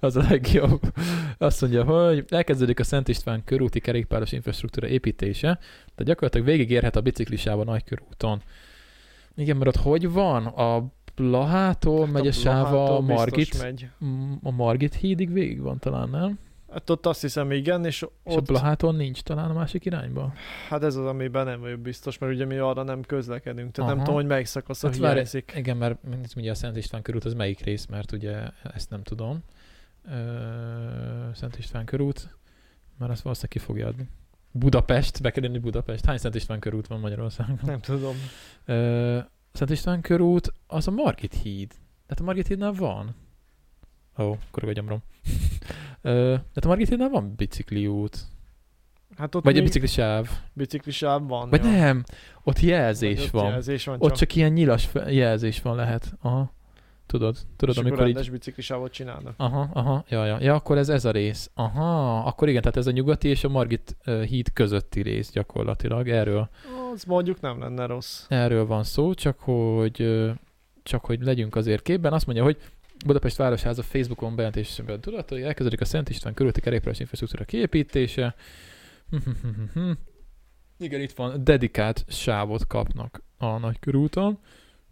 az 0.00 0.16
a 0.16 0.22
legjobb. 0.28 0.80
Azt 1.38 1.60
mondja, 1.60 1.84
hogy 1.84 2.24
elkezdődik 2.28 2.80
a 2.80 2.84
Szent 2.84 3.08
István 3.08 3.44
körúti 3.44 3.80
kerékpáros 3.80 4.32
infrastruktúra 4.32 4.86
építése, 4.86 5.58
de 5.94 6.04
gyakorlatilag 6.04 6.46
végigérhet 6.46 6.96
a 6.96 7.00
biciklisáv 7.00 7.60
a 7.60 7.64
nagykörúton. 7.64 8.42
Igen, 9.36 9.56
mert 9.56 9.76
ott 9.76 9.82
hogy 9.82 10.10
van? 10.10 10.46
A 10.46 10.94
Blahától 11.16 12.06
megy 12.06 12.26
a 12.26 12.30
a 12.30 12.42
Blahától 12.42 13.00
biztos 13.02 13.16
Margit, 13.16 13.62
Megy. 13.62 13.88
a 14.42 14.50
Margit 14.50 14.94
hídig 14.94 15.32
végig 15.32 15.60
van 15.60 15.78
talán, 15.78 16.08
nem? 16.08 16.38
Hát 16.70 16.90
ott 16.90 17.06
azt 17.06 17.20
hiszem 17.20 17.50
igen, 17.50 17.84
és 17.84 18.06
És 18.24 18.32
a 18.32 18.36
ott, 18.36 18.46
Blahától 18.46 18.92
nincs 18.92 19.22
talán 19.22 19.50
a 19.50 19.52
másik 19.52 19.84
irányba? 19.84 20.32
hát 20.68 20.82
ez 20.82 20.96
az, 20.96 21.06
amiben 21.06 21.44
nem 21.44 21.60
vagyok 21.60 21.80
biztos, 21.80 22.18
mert 22.18 22.32
ugye 22.32 22.44
mi 22.44 22.56
arra 22.56 22.82
nem 22.82 23.02
közlekedünk, 23.02 23.72
tehát 23.72 23.90
nem 23.90 23.98
Aha. 23.98 24.06
tudom, 24.06 24.20
hogy 24.20 24.30
melyik 24.30 24.46
szakaszon 24.46 24.90
Hát 24.90 24.98
várj, 24.98 25.12
hiányzik. 25.12 25.52
Igen, 25.56 25.76
mert 25.76 25.98
ugye 26.36 26.50
a 26.50 26.54
Szent 26.54 26.76
István 26.76 27.02
körút 27.02 27.24
az 27.24 27.34
melyik 27.34 27.60
rész, 27.60 27.86
mert 27.86 28.12
ugye 28.12 28.36
ezt 28.74 28.90
nem 28.90 29.02
tudom. 29.02 29.42
Szent 31.34 31.58
István 31.58 31.84
körút, 31.84 32.36
mert 32.98 33.12
azt 33.12 33.22
valószínűleg 33.22 33.50
ki 33.50 33.58
fogja 33.58 33.86
adni. 33.86 34.08
Budapest, 34.50 35.22
be 35.22 35.30
kell 35.30 35.58
Budapest. 35.58 36.04
Hány 36.04 36.18
Szent 36.18 36.34
István 36.34 36.58
körút 36.58 36.86
van 36.86 37.00
Magyarországon? 37.00 37.58
Nem 37.62 37.80
tudom. 37.80 38.14
Ö, 38.64 39.18
Szent 39.56 39.70
István 39.70 40.00
körút, 40.00 40.52
az 40.66 40.88
a 40.88 40.90
Margit 40.90 41.34
híd. 41.34 41.68
Tehát 42.06 42.20
a 42.20 42.22
Margit 42.22 42.46
hídnál 42.46 42.72
van. 42.72 43.14
Ó, 44.18 44.24
oh, 44.24 44.36
akkor 44.48 44.64
vagy 44.64 44.74
gyomrom. 44.74 45.02
Tehát 46.02 46.64
a 46.64 46.66
Margit 46.66 46.88
hídnál 46.88 47.08
van 47.08 47.34
bicikliút. 47.36 48.18
Hát 49.16 49.34
ott 49.34 49.44
Vagy 49.44 49.58
a 49.58 49.62
biciklisáv. 49.62 50.28
biciklisáv 50.52 51.26
van. 51.26 51.50
Vagy 51.50 51.64
ja. 51.64 51.70
nem, 51.70 52.04
ott 52.42 52.58
Vagy 52.58 52.62
jelzés 52.62 53.24
ott 53.24 53.30
van. 53.30 53.50
Jelzés 53.50 53.84
van 53.84 53.96
Ott 54.00 54.14
csak 54.14 54.34
ilyen 54.34 54.52
nyilas 54.52 54.88
jelzés 55.06 55.62
van 55.62 55.76
lehet. 55.76 56.14
Aha. 56.20 56.54
Tudod, 57.06 57.36
tudod, 57.56 57.74
és 57.74 57.80
amikor 57.80 58.00
akkor 58.00 58.22
így... 58.22 58.30
biciklisávot 58.30 58.92
csinálnak. 58.92 59.34
Aha, 59.36 59.68
aha, 59.72 60.04
ja, 60.08 60.24
ja. 60.24 60.36
ja, 60.40 60.54
akkor 60.54 60.78
ez 60.78 60.88
ez 60.88 61.04
a 61.04 61.10
rész. 61.10 61.50
Aha, 61.54 62.18
akkor 62.18 62.48
igen, 62.48 62.60
tehát 62.60 62.76
ez 62.76 62.86
a 62.86 62.90
nyugati 62.90 63.28
és 63.28 63.44
a 63.44 63.48
Margit 63.48 63.96
híd 64.28 64.52
közötti 64.52 65.02
rész 65.02 65.30
gyakorlatilag. 65.30 66.08
Erről, 66.08 66.48
Az 66.92 67.04
mondjuk 67.04 67.40
nem 67.40 67.60
lenne 67.60 67.86
rossz. 67.86 68.24
erről 68.28 68.66
van 68.66 68.84
szó, 68.84 69.14
csak 69.14 69.38
hogy, 69.38 70.24
csak 70.82 71.04
hogy 71.04 71.22
legyünk 71.22 71.56
azért 71.56 71.82
képben. 71.82 72.12
Azt 72.12 72.26
mondja, 72.26 72.44
hogy 72.44 72.56
Budapest 73.06 73.36
Városháza 73.36 73.82
Facebookon 73.82 74.34
bejelentésben 74.34 75.00
tudod, 75.00 75.28
hogy 75.28 75.42
elkezdődik 75.42 75.80
a 75.80 75.84
Szent 75.84 76.08
István 76.08 76.34
körülti 76.34 76.60
kerékpáros 76.60 76.98
infrastruktúra 76.98 77.44
kiépítése. 77.44 78.34
Igen, 80.78 81.00
itt 81.00 81.12
van, 81.12 81.44
dedikált 81.44 82.04
sávot 82.08 82.66
kapnak 82.66 83.22
a 83.38 83.58
nagykörúton, 83.58 84.38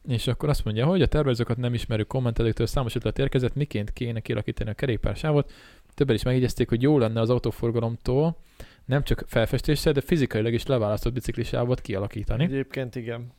és 0.09 0.26
akkor 0.26 0.48
azt 0.48 0.64
mondja, 0.64 0.86
hogy 0.86 1.02
a 1.02 1.06
tervezőket 1.06 1.56
nem 1.56 1.74
ismerő 1.74 2.02
kommentelőktől 2.02 2.66
számos 2.66 2.94
ötlet 2.94 3.18
érkezett, 3.18 3.55
miként 3.55 3.93
kéne 3.93 4.20
kialakítani 4.20 4.70
a 4.70 4.74
kerékpársávot. 4.74 5.52
Többen 5.94 6.14
is 6.14 6.22
megjegyezték, 6.22 6.68
hogy 6.68 6.82
jó 6.82 6.98
lenne 6.98 7.20
az 7.20 7.31
autóforgalomtól 7.31 8.36
nem 8.85 9.02
csak 9.02 9.24
felfestéssel, 9.26 9.93
de 9.93 10.01
fizikailag 10.01 10.52
is 10.52 10.66
leválasztott 10.66 11.12
biciklisávot 11.12 11.81
kialakítani, 11.81 12.44
Egyébként 12.44 12.94
igen. 12.94 13.32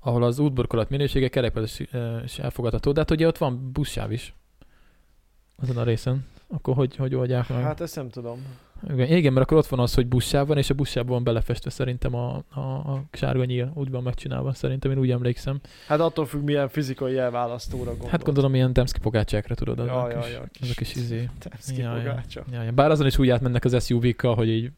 ahol 0.00 0.22
az 0.22 0.38
útburkolat 0.38 0.90
minősége 0.90 1.28
kerékpáros 1.28 1.80
is 2.24 2.38
elfogadható, 2.38 2.92
de 2.92 3.00
hát 3.00 3.10
ugye 3.10 3.26
ott 3.26 3.38
van 3.38 3.72
buszsáv 3.72 4.12
is 4.12 4.34
azon 5.56 5.76
a 5.76 5.82
részen. 5.82 6.26
Akkor 6.48 6.74
hogy, 6.74 6.96
hogy 6.96 7.14
oldják 7.14 7.48
meg? 7.48 7.62
Hát 7.62 7.80
ezt 7.80 7.96
nem 7.96 8.08
tudom. 8.08 8.38
Igen, 8.92 9.16
igen, 9.16 9.32
mert 9.32 9.46
akkor 9.46 9.58
ott 9.58 9.66
van 9.66 9.78
az, 9.78 9.94
hogy 9.94 10.06
buszsáv 10.06 10.46
van, 10.46 10.58
és 10.58 10.70
a 10.70 10.74
buszsávban 10.74 11.12
van 11.14 11.24
belefestve 11.24 11.70
szerintem 11.70 12.14
a, 12.14 12.42
a, 12.54 12.60
a 12.60 13.02
sárga 13.12 13.44
nyíl, 13.44 13.72
úgy 13.74 13.90
van 13.90 14.02
megcsinálva, 14.02 14.54
szerintem 14.54 14.90
én 14.90 14.98
úgy 14.98 15.10
emlékszem. 15.10 15.60
Hát 15.86 16.00
attól 16.00 16.26
függ, 16.26 16.42
milyen 16.42 16.68
fizikai 16.68 17.12
jelválasztóra 17.12 17.90
gondol. 17.90 18.08
Hát 18.08 18.24
gondolom 18.24 18.54
ilyen 18.54 18.72
Demszki 18.72 19.00
pogácsákra 19.00 19.54
tudod, 19.54 19.78
azok 19.78 19.92
Ja, 19.92 20.10
ja, 20.10 20.26
ja, 20.26 20.42
azok 20.60 20.80
is 20.80 20.94
izé. 20.94 21.28
Temszki 21.38 21.80
Ja, 21.80 21.92
pogácsa. 21.92 22.44
Ja, 22.52 22.62
ja. 22.62 22.72
Bár 22.72 22.90
azon 22.90 23.06
is 23.06 23.18
úgy 23.18 23.28
átmennek 23.28 23.64
az 23.64 23.84
SUV-kkal, 23.84 24.34
hogy 24.34 24.48
így 24.48 24.70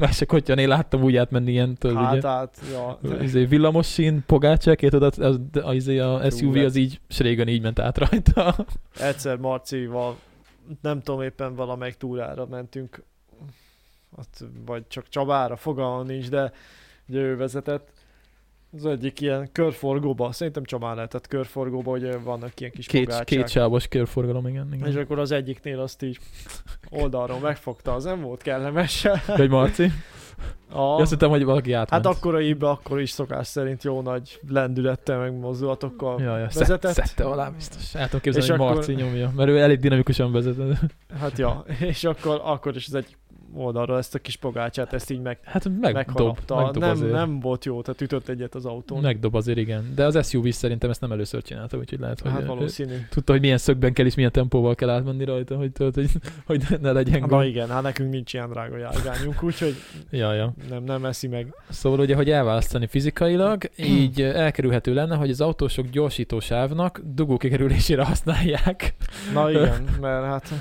másik 0.00 0.28
kotyan, 0.28 0.58
én 0.58 0.68
láttam 0.68 1.02
úgy 1.02 1.16
átmenni 1.16 1.50
ilyen, 1.50 1.74
tudod, 1.74 1.96
Hát, 1.96 2.16
ugye, 2.16 2.28
hát, 2.28 2.60
ja. 2.72 2.98
izé, 3.22 3.44
villamos 3.44 3.92
sín, 3.92 4.22
pogácsák, 4.26 4.78
tudod, 4.78 5.02
az, 5.02 5.18
az, 5.18 5.40
az, 5.62 5.74
izé, 5.74 5.98
a 5.98 6.30
SUV 6.30 6.56
Jó, 6.56 6.64
az 6.64 6.76
így, 6.76 7.00
és 7.08 7.18
régen 7.18 7.48
így 7.48 7.62
ment 7.62 7.78
át 7.78 7.98
rajta. 7.98 8.66
Egyszer 9.00 9.36
Marcival, 9.36 10.16
nem 10.80 11.00
tudom 11.00 11.22
éppen 11.22 11.54
valamelyik 11.54 11.94
túrára 11.94 12.46
mentünk, 12.46 13.04
ott, 14.18 14.44
vagy 14.66 14.86
csak 14.88 15.08
Csabára, 15.08 15.56
fogalmam 15.56 16.06
nincs, 16.06 16.28
de 16.28 16.52
ugye 17.08 17.20
ő 17.20 17.36
vezetett. 17.36 17.92
Az 18.76 18.86
egyik 18.86 19.20
ilyen 19.20 19.48
körforgóba, 19.52 20.32
szerintem 20.32 20.64
Csabán 20.64 20.94
lehetett 20.94 21.26
körforgóba, 21.26 21.90
hogy 21.90 22.22
vannak 22.22 22.60
ilyen 22.60 22.72
kis 22.72 22.86
Két, 22.86 23.04
pogácsák. 23.04 23.24
két 23.26 23.48
sávos 23.48 23.88
körforgalom, 23.88 24.46
igen. 24.46 24.68
igen. 24.74 24.88
És 24.88 24.94
akkor 24.94 25.18
az 25.18 25.30
egyiknél 25.30 25.80
azt 25.80 26.02
így 26.02 26.18
oldalról 26.90 27.38
megfogta, 27.38 27.94
az 27.94 28.04
nem 28.04 28.20
volt 28.20 28.42
kellemes. 28.42 29.06
Vagy 29.36 29.48
Marci? 29.50 29.90
A, 30.70 30.80
Azt 30.80 31.10
hittem, 31.10 31.28
hogy 31.30 31.44
valaki 31.44 31.72
átment. 31.72 32.04
hát 32.06 32.14
akkora 32.14 32.40
íbe, 32.40 32.68
akkor 32.68 33.00
is 33.00 33.10
szokás 33.10 33.46
szerint 33.46 33.84
jó 33.84 34.00
nagy 34.00 34.40
lendülettel, 34.48 35.18
meg 35.18 35.38
mozdulatokkal 35.38 36.20
Ja, 36.22 36.38
ja, 36.38 36.44
vezetett. 36.54 36.92
Szed, 36.92 37.04
szedte 37.06 37.24
alá 37.24 37.48
biztos. 37.50 37.94
El 37.94 38.04
tudom 38.04 38.20
képzelni, 38.20 38.46
És 38.46 38.52
hogy 38.52 38.60
akkor- 38.60 38.74
Marci 38.74 38.92
nyomja, 38.92 39.32
mert 39.36 39.48
ő 39.48 39.58
elég 39.60 39.78
dinamikusan 39.78 40.32
vezet. 40.32 40.56
Hát 41.20 41.38
ja, 41.38 41.64
és 41.80 42.04
akkor, 42.04 42.40
akkor 42.44 42.76
is 42.76 42.86
az 42.86 42.94
egy 42.94 43.16
oldalról 43.56 43.98
ezt 43.98 44.14
a 44.14 44.18
kis 44.18 44.36
pogácsát, 44.36 44.92
ezt 44.92 45.10
így 45.10 45.20
meg, 45.20 45.38
Hát 45.44 45.64
megdob, 45.68 45.92
megharapta. 45.94 46.56
megdob 46.56 46.82
nem, 46.82 46.90
azért. 46.90 47.12
nem 47.12 47.40
volt 47.40 47.64
jó, 47.64 47.82
tehát 47.82 48.00
ütött 48.00 48.28
egyet 48.28 48.54
az 48.54 48.64
autón. 48.66 49.00
Megdob 49.00 49.34
azért, 49.34 49.58
igen. 49.58 49.92
De 49.94 50.04
az 50.04 50.28
SUV 50.28 50.48
szerintem 50.48 50.90
ezt 50.90 51.00
nem 51.00 51.12
először 51.12 51.42
csinálta, 51.42 51.76
úgyhogy 51.76 52.00
lehet, 52.00 52.20
hogy 52.20 52.30
hát 52.30 52.46
valószínű. 52.46 52.94
tudta, 53.10 53.32
hogy 53.32 53.40
milyen 53.40 53.58
szögben 53.58 53.92
kell 53.92 54.06
és 54.06 54.14
milyen 54.14 54.32
tempóval 54.32 54.74
kell 54.74 54.88
átmenni 54.88 55.24
rajta, 55.24 55.56
hogy, 55.56 55.72
tudod, 55.72 55.94
hogy, 55.94 56.10
hogy 56.46 56.62
ne 56.80 56.92
legyen 56.92 57.20
Na 57.20 57.26
gond. 57.26 57.46
igen, 57.46 57.68
hát 57.68 57.82
nekünk 57.82 58.10
nincs 58.10 58.32
ilyen 58.32 58.50
drága 58.50 58.76
járgányunk, 58.76 59.42
úgyhogy 59.42 59.74
Ja, 60.10 60.32
ja. 60.32 60.52
nem, 60.68 60.84
nem 60.84 61.04
eszi 61.04 61.28
meg. 61.28 61.54
Szóval 61.68 62.00
ugye, 62.00 62.14
hogy 62.14 62.30
elválasztani 62.30 62.86
fizikailag, 62.86 63.62
így 63.76 64.20
elkerülhető 64.44 64.94
lenne, 64.94 65.16
hogy 65.16 65.30
az 65.30 65.40
autósok 65.40 65.86
gyorsítósávnak 65.88 67.00
dugókikerülésére 67.04 68.04
használják. 68.04 68.94
Na 69.34 69.50
igen, 69.50 69.84
mert 70.00 70.24
hát 70.24 70.52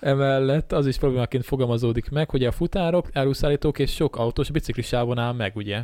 Emellett 0.00 0.72
az 0.72 0.86
is 0.86 0.96
problémaként 0.98 1.44
fogalmazódik 1.44 2.10
meg, 2.10 2.30
hogy 2.30 2.41
a 2.44 2.52
futárok, 2.52 3.08
áruszállítók 3.12 3.78
és 3.78 3.92
sok 3.94 4.16
autós 4.16 4.50
biciklisávon 4.50 5.18
áll 5.18 5.32
meg, 5.32 5.56
ugye? 5.56 5.74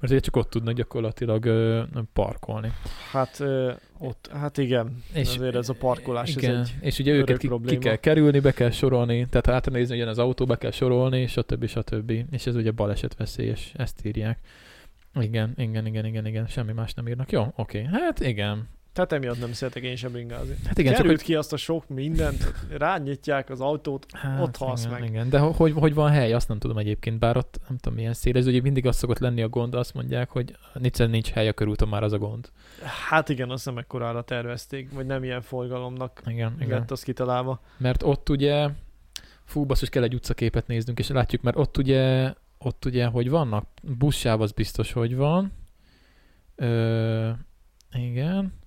Mert 0.00 0.12
ugye 0.12 0.20
csak 0.20 0.36
ott 0.36 0.50
tudnak 0.50 0.74
gyakorlatilag 0.74 1.44
ö, 1.44 1.82
parkolni. 2.12 2.72
Hát 3.12 3.40
ö, 3.40 3.72
ott, 3.98 4.30
hát 4.32 4.58
igen, 4.58 5.02
És- 5.12 5.36
azért 5.36 5.54
ez 5.54 5.68
a 5.68 5.74
parkolás, 5.74 6.36
Igen, 6.36 6.54
ez 6.56 6.70
egy 6.80 6.86
és 6.86 6.98
ugye 6.98 7.12
őket 7.12 7.38
ki, 7.38 7.50
ki 7.66 7.78
kell 7.78 7.96
kerülni, 7.96 8.40
be 8.40 8.52
kell 8.52 8.70
sorolni, 8.70 9.26
tehát 9.30 9.46
ha 9.46 9.52
átnézni, 9.52 9.88
hogy 9.88 9.98
jön 9.98 10.08
az 10.08 10.18
autó, 10.18 10.44
be 10.44 10.56
kell 10.56 10.70
sorolni, 10.70 11.26
stb. 11.26 11.66
stb. 11.66 12.12
És 12.30 12.46
ez 12.46 12.54
ugye 12.56 12.70
baleset 12.70 13.16
veszélyes, 13.16 13.72
ezt 13.76 14.06
írják. 14.06 14.38
Igen, 15.20 15.52
igen, 15.56 15.86
igen, 15.86 16.04
igen, 16.06 16.26
igen, 16.26 16.46
semmi 16.46 16.72
más 16.72 16.94
nem 16.94 17.08
írnak. 17.08 17.32
Jó, 17.32 17.52
oké, 17.56 17.88
hát 17.92 18.20
igen. 18.20 18.68
Tehát 18.94 19.12
emiatt 19.12 19.40
nem 19.40 19.52
szeretek 19.52 19.82
én 19.82 19.96
sem 19.96 20.12
bringázni. 20.12 20.56
Hát 20.66 20.78
igen, 20.78 20.92
csak 20.92 21.00
Került 21.00 21.20
hogy... 21.20 21.26
ki 21.26 21.34
azt 21.34 21.52
a 21.52 21.56
sok 21.56 21.88
mindent, 21.88 22.52
rányitják 22.70 23.50
az 23.50 23.60
autót, 23.60 24.06
Hát, 24.12 24.40
ott 24.40 24.56
halsz 24.56 24.84
igen, 24.84 25.00
meg. 25.00 25.08
Igen, 25.08 25.28
de 25.28 25.38
ho- 25.38 25.56
hogy, 25.56 25.72
hogy 25.72 25.94
van 25.94 26.10
hely, 26.10 26.32
azt 26.32 26.48
nem 26.48 26.58
tudom 26.58 26.78
egyébként, 26.78 27.18
bár 27.18 27.36
ott 27.36 27.60
nem 27.68 27.78
tudom 27.78 27.98
milyen 27.98 28.14
szél, 28.14 28.36
ez 28.36 28.46
ugye 28.46 28.60
mindig 28.60 28.86
az 28.86 28.96
szokott 28.96 29.18
lenni 29.18 29.42
a 29.42 29.48
gond, 29.48 29.74
azt 29.74 29.94
mondják, 29.94 30.30
hogy 30.30 30.56
nincs, 30.74 30.98
nincs 30.98 31.30
hely 31.30 31.48
a 31.48 31.52
körúton, 31.52 31.88
már 31.88 32.02
az 32.02 32.12
a 32.12 32.18
gond. 32.18 32.50
Hát 33.08 33.28
igen, 33.28 33.50
azt 33.50 33.64
nem 33.64 33.78
ekkorára 33.78 34.22
tervezték, 34.22 34.92
vagy 34.92 35.06
nem 35.06 35.24
ilyen 35.24 35.42
forgalomnak 35.42 36.22
Igen, 36.26 36.54
igen. 36.60 36.78
lett 36.78 36.90
az 36.90 37.02
kitalálva. 37.02 37.60
Mert 37.76 38.02
ott 38.02 38.28
ugye, 38.28 38.68
fú, 39.44 39.64
basszus, 39.64 39.88
kell 39.88 40.02
egy 40.02 40.14
utcaképet 40.14 40.66
néznünk, 40.66 40.98
és 40.98 41.08
látjuk, 41.08 41.42
mert 41.42 41.56
ott 41.56 41.76
ugye, 41.76 42.32
ott 42.58 42.84
ugye, 42.84 43.06
hogy 43.06 43.30
vannak, 43.30 43.66
buszsáv 43.82 44.40
az 44.40 44.52
biztos, 44.52 44.92
hogy 44.92 45.16
van. 45.16 45.52
Ö, 46.56 47.30
igen. 47.92 48.62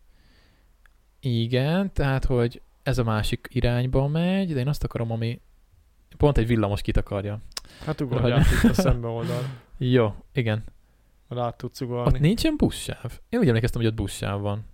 Igen, 1.19 1.93
tehát, 1.93 2.25
hogy 2.25 2.61
ez 2.83 2.97
a 2.97 3.03
másik 3.03 3.47
irányba 3.51 4.07
megy, 4.07 4.53
de 4.53 4.59
én 4.59 4.67
azt 4.67 4.83
akarom, 4.83 5.11
ami 5.11 5.41
pont 6.17 6.37
egy 6.37 6.47
villamos 6.47 6.81
kitakarja. 6.81 7.39
Hát 7.85 8.01
ugorjál 8.01 8.39
itt 8.39 8.69
a 8.69 8.73
szembe 8.81 9.07
oldal. 9.07 9.41
Jó, 9.77 10.15
igen. 10.33 10.63
Rá 11.27 11.49
tudsz 11.49 11.81
Ott 11.81 11.87
ugorni. 11.87 12.19
nincsen 12.19 12.53
buszsáv. 12.57 13.19
Én 13.29 13.39
úgy 13.39 13.47
emlékeztem, 13.47 13.81
hogy 13.81 13.89
ott 13.89 13.95
buszsáv 13.97 14.41
van. 14.41 14.65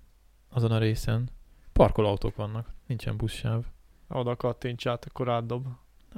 Azon 0.49 0.71
a 0.71 0.77
részen. 0.77 1.29
Parkolóautók 1.73 2.35
vannak. 2.35 2.67
Nincsen 2.87 3.17
buszsáv. 3.17 3.63
Oda 4.07 4.35
kattints 4.35 4.87
át, 4.87 5.05
akkor 5.05 5.29
átdob. 5.29 5.65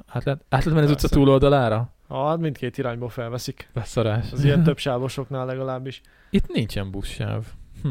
Hát 0.06 0.24
lehet, 0.24 0.40
át 0.40 0.64
lehet 0.64 0.72
menni 0.72 0.84
az 0.84 0.90
utca 0.90 1.08
túloldalára? 1.08 1.92
Hát 2.08 2.38
mindkét 2.38 2.78
irányból 2.78 3.08
felveszik. 3.08 3.70
Beszarás. 3.72 4.32
Az 4.32 4.44
ilyen 4.44 4.62
több 4.68 4.78
sávosoknál 4.78 5.46
legalábbis. 5.46 6.00
Itt 6.30 6.52
nincsen 6.52 6.90
buszsáv. 6.90 7.46
Hm. 7.82 7.88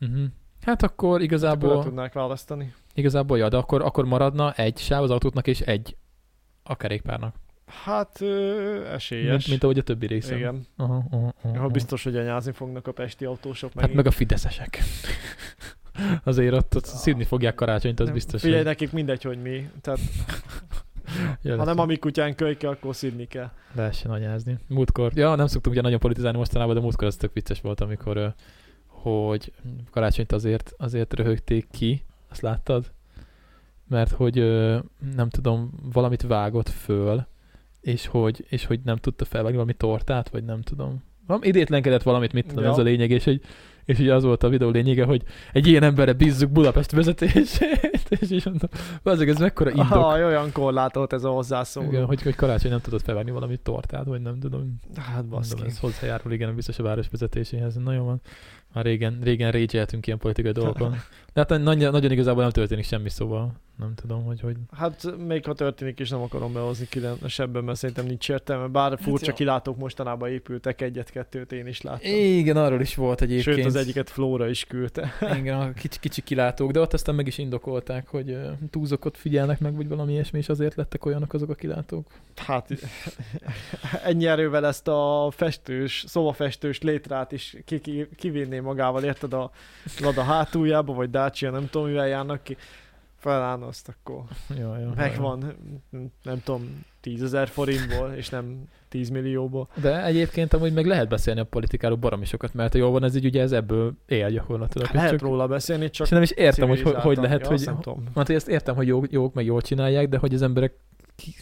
Uh-huh. 0.00 0.24
Hát 0.66 0.82
akkor 0.82 1.08
Akkor 1.08 1.18
le 1.18 1.24
igazából, 1.24 1.82
tudnák 1.82 2.12
választani. 2.12 2.74
igazából 2.94 3.38
ja, 3.38 3.48
de 3.48 3.56
akkor, 3.56 3.82
akkor 3.82 4.04
maradna 4.04 4.52
egy 4.52 4.78
sáv 4.78 5.02
az 5.02 5.10
autóknak 5.10 5.46
és 5.46 5.60
egy 5.60 5.96
a 6.62 6.76
kerékpárnak. 6.76 7.34
Hát 7.66 8.20
ö, 8.20 8.84
esélyes. 8.92 9.30
Mint, 9.30 9.48
mint 9.48 9.62
ahogy 9.62 9.78
a 9.78 9.82
többi 9.82 10.06
részen. 10.06 10.36
Igen. 10.36 10.66
Aha, 10.76 11.04
aha, 11.10 11.34
aha, 11.42 11.58
Ha 11.58 11.66
biztos, 11.68 12.04
hogy 12.04 12.16
anyázni 12.16 12.52
fognak 12.52 12.86
a 12.86 12.92
pesti 12.92 13.24
autósok 13.24 13.68
Hát 13.72 13.80
megint. 13.80 13.96
meg 13.96 14.06
a 14.06 14.10
fideszesek. 14.10 14.78
Azért 16.24 16.54
ott, 16.54 16.76
ott 16.76 16.84
szívni 16.84 17.24
fogják 17.24 17.54
karácsonyt, 17.54 18.00
az 18.00 18.10
biztos. 18.10 18.40
Figyelj, 18.40 18.58
hogy- 18.58 18.66
nekik 18.70 18.92
mindegy, 18.92 19.22
hogy 19.22 19.42
mi. 19.42 19.68
Tehát, 19.80 19.98
Ja, 21.42 21.56
ha 21.56 21.64
nem 21.64 21.78
a 21.78 21.84
mi 21.84 21.96
kutyán 21.96 22.34
kölyke, 22.34 22.68
akkor 22.68 22.94
szidni 22.94 23.26
kell. 23.26 23.50
lehessen 23.74 24.10
anyázni. 24.10 24.58
Múltkor, 24.68 25.12
ja, 25.14 25.34
nem 25.34 25.46
szoktuk 25.46 25.72
ugye 25.72 25.80
nagyon 25.80 25.98
politizálni 25.98 26.38
mostanában, 26.38 26.74
de 26.74 26.80
múltkor 26.80 27.06
az 27.06 27.16
tök 27.16 27.32
vicces 27.32 27.60
volt, 27.60 27.80
amikor, 27.80 28.34
hogy 29.06 29.52
karácsonyt 29.90 30.32
azért, 30.32 30.74
azért 30.76 31.14
röhögték 31.14 31.66
ki, 31.70 32.04
azt 32.28 32.40
láttad? 32.40 32.92
Mert 33.88 34.10
hogy 34.10 34.34
nem 35.14 35.28
tudom, 35.28 35.70
valamit 35.92 36.22
vágott 36.22 36.68
föl, 36.68 37.26
és 37.80 38.06
hogy, 38.06 38.44
és 38.48 38.64
hogy 38.64 38.80
nem 38.84 38.96
tudta 38.96 39.24
felvágni 39.24 39.56
valami 39.56 39.74
tortát, 39.74 40.28
vagy 40.28 40.44
nem 40.44 40.60
tudom. 40.60 41.02
Valami 41.26 41.46
idétlenkedett 41.46 42.02
valamit, 42.02 42.32
mit 42.32 42.46
tudom, 42.46 42.64
Ja. 42.64 42.70
ez 42.70 42.78
a 42.78 42.82
lényeg, 42.82 43.10
és 43.10 43.24
hogy 43.24 43.40
és 43.86 43.98
ugye 43.98 44.14
az 44.14 44.24
volt 44.24 44.42
a 44.42 44.48
videó 44.48 44.68
lényege, 44.68 45.04
hogy 45.04 45.22
egy 45.52 45.66
ilyen 45.66 45.82
emberre 45.82 46.12
bízzuk 46.12 46.50
Budapest 46.50 46.90
vezetését, 46.90 48.06
és 48.20 48.30
így 48.30 48.44
mondom, 48.44 48.68
azért 49.02 49.30
ez 49.30 49.38
mekkora 49.38 49.70
indok. 49.70 49.90
Ah, 49.90 50.14
olyan 50.14 50.52
korlátolt 50.52 51.12
ez 51.12 51.24
a 51.24 51.30
hozzászóló. 51.30 51.88
Igen, 51.88 52.04
hogy, 52.04 52.22
hogy 52.22 52.34
karácsony 52.34 52.70
nem 52.70 52.80
tudott 52.80 53.02
felvágni 53.02 53.30
valami 53.30 53.56
tortát, 53.56 54.04
vagy 54.04 54.20
nem 54.20 54.38
tudom. 54.38 54.76
Hát 54.96 55.14
Mondom, 55.14 55.30
baszki. 55.30 55.62
ez 55.66 55.78
hozzájárul 55.78 56.32
igen 56.32 56.54
biztos 56.54 56.78
a 56.78 56.82
város 56.82 57.06
vezetéséhez. 57.10 57.74
Na 57.74 57.92
jó 57.92 58.04
van. 58.04 58.20
Már 58.72 58.84
régen, 58.84 59.18
régen 59.22 59.50
rage 59.50 59.86
ilyen 60.02 60.18
politikai 60.18 60.52
dolgokon. 60.62 60.90
De 61.32 61.44
hát 61.48 61.62
nagyon, 61.62 61.92
nagyon 61.92 62.10
igazából 62.10 62.42
nem 62.42 62.50
történik 62.50 62.84
semmi, 62.84 63.08
szóval 63.08 63.52
nem 63.78 63.94
tudom, 63.94 64.24
hogy 64.24 64.40
hogy. 64.40 64.56
Hát 64.76 65.16
még 65.26 65.44
ha 65.44 65.54
történik 65.54 66.00
is, 66.00 66.10
nem 66.10 66.20
akarom 66.20 66.52
behozni 66.52 66.88
különösebben, 66.88 67.64
mert 67.64 67.78
szerintem 67.78 68.06
nincs 68.06 68.28
értelme. 68.28 68.66
Bár 68.66 68.98
furcsa 69.00 69.26
jó. 69.30 69.34
kilátók 69.34 69.76
mostanában 69.76 70.28
épültek, 70.28 70.80
egyet-kettőt 70.80 71.52
én 71.52 71.66
is 71.66 71.80
láttam. 71.80 72.10
Igen, 72.12 72.56
arról 72.56 72.80
is 72.80 72.94
volt 72.94 73.20
egyébként. 73.20 73.56
Sőt, 73.56 73.66
az 73.66 73.76
egyiket 73.76 74.10
Flóra 74.10 74.48
is 74.48 74.64
küldte. 74.64 75.12
Igen, 75.38 75.60
a 75.60 75.72
kicsi, 75.72 75.98
kicsi 75.98 76.22
kilátók, 76.22 76.70
de 76.70 76.80
ott 76.80 76.92
aztán 76.92 77.14
meg 77.14 77.26
is 77.26 77.38
indokolták, 77.38 78.08
hogy 78.08 78.38
túlzokot 78.70 79.16
figyelnek 79.16 79.60
meg, 79.60 79.76
vagy 79.76 79.88
valami 79.88 80.12
ilyesmi, 80.12 80.38
és 80.38 80.48
azért 80.48 80.74
lettek 80.74 81.04
olyanok 81.04 81.32
azok 81.32 81.50
a 81.50 81.54
kilátók. 81.54 82.06
Hát 82.36 82.68
ennyi 84.04 84.26
erővel 84.26 84.66
ezt 84.66 84.88
a 84.88 85.28
festős, 85.30 86.04
szobafestős 86.06 86.80
létrát 86.80 87.32
is 87.32 87.56
ki, 87.64 88.08
ki, 88.56 88.62
kivinné 88.62 88.82
magával, 88.82 89.04
érted 89.04 89.32
a 89.32 89.50
Lada 90.00 90.22
hátuljába, 90.22 90.92
vagy 90.92 91.10
Dacia, 91.10 91.50
nem 91.50 91.68
tudom, 91.70 91.86
mivel 91.86 92.08
járnak 92.08 92.42
ki. 92.42 92.56
Felállna 93.18 93.66
azt 93.66 93.88
akkor. 93.88 94.22
Jó, 94.48 94.74
jó, 94.74 94.80
jó. 94.80 94.90
Megvan, 94.96 95.56
nem 96.22 96.42
tudom, 96.44 96.84
10 97.00 97.22
ezer 97.22 97.48
forintból, 97.48 98.12
és 98.16 98.28
nem 98.28 98.68
10 98.88 99.08
millióból. 99.08 99.68
De 99.74 100.04
egyébként 100.04 100.52
amúgy 100.52 100.72
meg 100.72 100.86
lehet 100.86 101.08
beszélni 101.08 101.40
a 101.40 101.44
politikáról 101.44 101.96
baromi 101.96 102.24
sokat, 102.24 102.54
mert 102.54 102.72
ha 102.72 102.78
jól 102.78 102.90
van, 102.90 103.04
ez 103.04 103.14
így 103.14 103.24
ugye 103.24 103.42
ez 103.42 103.52
ebből 103.52 103.92
él 104.06 104.30
gyakorlatilag. 104.30 104.88
Lehet 104.92 105.10
csak, 105.10 105.20
róla 105.20 105.46
beszélni, 105.46 105.90
csak 105.90 106.06
és 106.06 106.12
nem 106.12 106.22
is 106.22 106.30
értem, 106.30 106.68
hogy, 106.68 106.82
hogy, 106.82 107.16
lehet, 107.16 107.40
ja, 107.40 107.48
hogy. 107.48 107.70
Mert 108.14 108.26
hogy 108.26 108.36
ezt 108.36 108.48
értem, 108.48 108.74
hogy 108.74 108.86
jók, 108.86 109.12
jók 109.12 109.34
meg 109.34 109.44
jól 109.44 109.60
csinálják, 109.60 110.08
de 110.08 110.18
hogy 110.18 110.34
az 110.34 110.42
emberek 110.42 110.72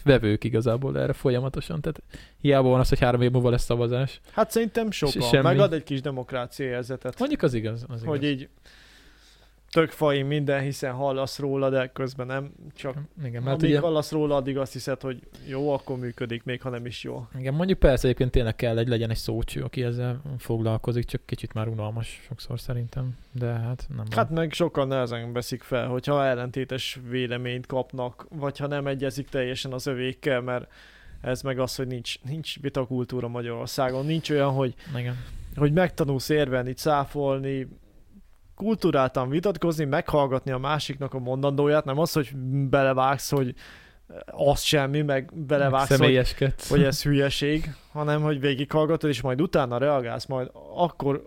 vevők 0.05 0.45
igazából 0.45 0.99
erre 0.99 1.13
folyamatosan. 1.13 1.81
Tehát 1.81 2.03
hiába 2.41 2.69
van 2.69 2.81
az, 2.81 2.89
hogy 2.89 2.99
három 2.99 3.23
év 3.23 3.31
múlva 3.31 3.51
lesz 3.51 3.65
szavazás. 3.65 4.21
Hát 4.33 4.51
szerintem 4.51 4.91
sokan. 4.91 5.29
semmi. 5.29 5.43
Megad 5.43 5.73
egy 5.73 5.83
kis 5.83 6.01
demokrácia 6.01 6.67
érzetet. 6.67 7.19
Mondjuk 7.19 7.43
az 7.43 7.55
igaz. 7.55 7.85
Az 7.89 8.03
hogy 8.05 8.23
igaz. 8.23 8.35
így 8.35 8.49
tök 9.75 9.91
fai 9.91 10.23
minden, 10.23 10.63
hiszen 10.63 10.93
hallasz 10.93 11.39
róla, 11.39 11.71
de 11.71 11.91
közben 11.93 12.27
nem. 12.27 12.53
Csak 12.75 12.97
Igen, 13.25 13.43
mert 13.43 13.59
amíg 13.59 13.71
ugye, 13.71 13.81
hallasz 13.81 14.11
róla, 14.11 14.37
addig 14.37 14.59
azt 14.59 14.73
hiszed, 14.73 15.01
hogy 15.01 15.23
jó, 15.47 15.73
akkor 15.73 15.99
működik, 15.99 16.45
még 16.45 16.63
ha 16.63 16.69
nem 16.69 16.87
is 16.87 17.03
jó. 17.03 17.27
igen, 17.39 17.55
mondjuk 17.55 17.79
persze 17.79 18.05
egyébként 18.05 18.31
tényleg 18.31 18.57
kell 18.57 18.79
egy 18.79 18.89
legyen 18.89 19.11
egy 19.11 19.17
szócső, 19.17 19.63
aki 19.63 19.83
ezzel 19.83 20.21
foglalkozik, 20.39 21.05
csak 21.05 21.21
kicsit 21.27 21.53
már 21.53 21.69
unalmas 21.69 22.21
sokszor 22.27 22.61
szerintem. 22.61 23.17
De 23.33 23.47
hát 23.47 23.87
nem 23.97 24.05
Hát 24.11 24.31
meg 24.31 24.53
sokan 24.53 24.89
nehezen 24.89 25.33
veszik 25.33 25.63
fel, 25.63 25.89
hogyha 25.89 26.25
ellentétes 26.25 27.01
véleményt 27.09 27.67
kapnak, 27.67 28.27
vagy 28.31 28.59
ha 28.59 28.67
nem 28.67 28.87
egyezik 28.87 29.29
teljesen 29.29 29.73
az 29.73 29.87
övékkel, 29.87 30.41
mert 30.41 30.71
ez 31.21 31.43
meg 31.43 31.59
az, 31.59 31.77
hogy 31.77 31.87
nincs, 31.87 32.23
nincs 32.23 32.61
vitakultúra 32.61 33.29
Magyarországon. 33.29 34.07
Nincs 34.07 34.31
olyan, 34.31 34.51
hogy, 34.51 34.75
van. 34.93 35.01
Igen. 35.01 35.17
hogy 35.57 35.73
megtanulsz 35.73 36.29
érvelni, 36.29 36.73
cáfolni, 36.73 37.69
kultúráltan 38.55 39.29
vitatkozni, 39.29 39.85
meghallgatni 39.85 40.51
a 40.51 40.59
másiknak 40.59 41.15
a 41.15 41.19
mondandóját, 41.19 41.85
nem 41.85 41.99
az, 41.99 42.13
hogy 42.13 42.37
belevágsz, 42.69 43.31
hogy 43.31 43.55
az 44.27 44.61
semmi, 44.61 45.03
meg 45.03 45.31
belevágsz, 45.47 45.89
hogy, 45.89 45.97
Személyeskedsz. 45.97 46.69
hogy 46.69 46.83
ez 46.83 47.03
hülyeség, 47.03 47.75
hanem 47.93 48.23
hogy 48.23 48.41
végighallgatod, 48.41 49.11
és 49.11 49.21
majd 49.21 49.41
utána 49.41 49.79
reagálsz, 49.79 50.27
majd 50.27 50.51
akkor, 50.75 51.23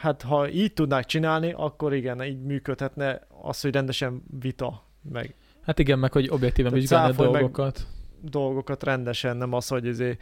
hát 0.00 0.22
ha 0.22 0.48
így 0.48 0.72
tudnák 0.72 1.04
csinálni, 1.04 1.52
akkor 1.56 1.94
igen, 1.94 2.24
így 2.24 2.42
működhetne 2.42 3.20
az, 3.42 3.60
hogy 3.60 3.72
rendesen 3.72 4.22
vita, 4.40 4.82
meg 5.12 5.34
Hát 5.62 5.78
igen, 5.78 5.98
meg 5.98 6.12
hogy 6.12 6.28
objektíven 6.30 6.72
vizsgálni 6.72 7.14
a 7.16 7.22
meg- 7.22 7.30
dolgokat. 7.32 7.86
dolgokat 8.20 8.82
rendesen, 8.84 9.36
nem 9.36 9.52
az, 9.52 9.68
hogy 9.68 9.84
izé, 9.86 10.16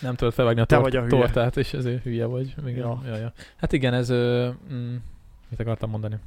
Nem 0.00 0.14
tudod 0.14 0.32
felvágni 0.34 0.60
a, 0.60 0.64
tort, 0.64 0.94
a 0.94 1.06
tortát, 1.06 1.56
és 1.56 1.72
ezért 1.72 2.02
hülye 2.02 2.24
vagy. 2.24 2.54
Igen. 2.66 2.76
Ja. 2.76 3.02
Ja. 3.06 3.16
Ja, 3.16 3.32
Hát 3.56 3.72
igen, 3.72 3.94
ez... 3.94 4.12
Mm, 4.12 4.96
mit 5.48 5.60
akartam 5.60 5.90
mondani? 5.90 6.18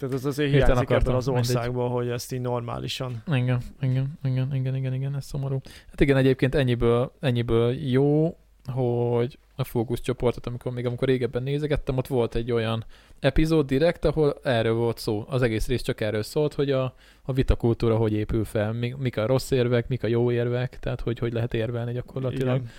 tehát 0.00 0.14
ez 0.14 0.24
azért 0.24 0.50
Hirtelen 0.50 0.76
hiányzik 0.76 0.90
ebből 0.90 0.96
akartam, 0.96 1.14
az 1.14 1.26
mindegy. 1.26 1.56
országból, 1.56 1.88
hogy 1.88 2.08
ezt 2.08 2.32
így 2.32 2.40
normálisan. 2.40 3.22
Igen, 3.26 3.60
igen, 3.80 4.18
igen, 4.22 4.54
igen, 4.54 4.76
igen, 4.76 4.94
igen, 4.94 5.16
ez 5.16 5.24
szomorú. 5.24 5.60
Hát 5.90 6.00
igen, 6.00 6.16
egyébként 6.16 6.54
ennyiből, 6.54 7.12
ennyiből 7.20 7.72
jó, 7.72 8.36
hogy 8.66 9.38
a 9.56 9.64
fókuszcsoportot, 9.64 10.46
amikor 10.46 10.72
még 10.72 10.86
amikor 10.86 11.08
régebben 11.08 11.42
nézegettem, 11.42 11.96
ott 11.96 12.06
volt 12.06 12.34
egy 12.34 12.52
olyan 12.52 12.84
epizód 13.20 13.66
direkt, 13.66 14.04
ahol 14.04 14.36
erről 14.42 14.74
volt 14.74 14.98
szó. 14.98 15.24
Az 15.28 15.42
egész 15.42 15.66
rész 15.66 15.82
csak 15.82 16.00
erről 16.00 16.22
szólt, 16.22 16.54
hogy 16.54 16.70
a, 16.70 16.94
a 17.22 17.32
vitakultúra 17.32 17.96
hogy 17.96 18.12
épül 18.12 18.44
fel, 18.44 18.72
mi, 18.72 18.94
mik 18.98 19.16
a 19.16 19.26
rossz 19.26 19.50
érvek, 19.50 19.88
mik 19.88 20.02
a 20.02 20.06
jó 20.06 20.32
érvek, 20.32 20.78
tehát 20.78 21.00
hogy 21.00 21.18
hogy 21.18 21.32
lehet 21.32 21.54
érvelni 21.54 21.92
gyakorlatilag. 21.92 22.56
Igen. 22.56 22.70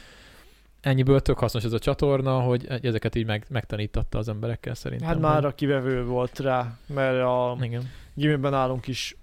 Ennyiből 0.82 1.20
tök 1.20 1.40
hasznos 1.40 1.64
ez 1.64 1.74
a 1.74 1.80
csatorna, 1.80 2.40
hogy 2.40 2.68
ezeket 2.82 3.16
így 3.16 3.26
meg, 3.26 3.46
megtanítatta 3.50 4.18
az 4.18 4.30
emberekkel 4.30 4.74
szerintem. 4.74 5.08
Hát 5.08 5.20
már 5.20 5.46
a 5.46 5.56
kivevő 5.56 6.06
volt 6.06 6.40
rá, 6.40 6.78
mert 6.86 7.22
a 7.22 7.58
Igen. 7.62 7.90
gimiben 8.14 8.54
állunk 8.54 8.88
is, 8.88 9.18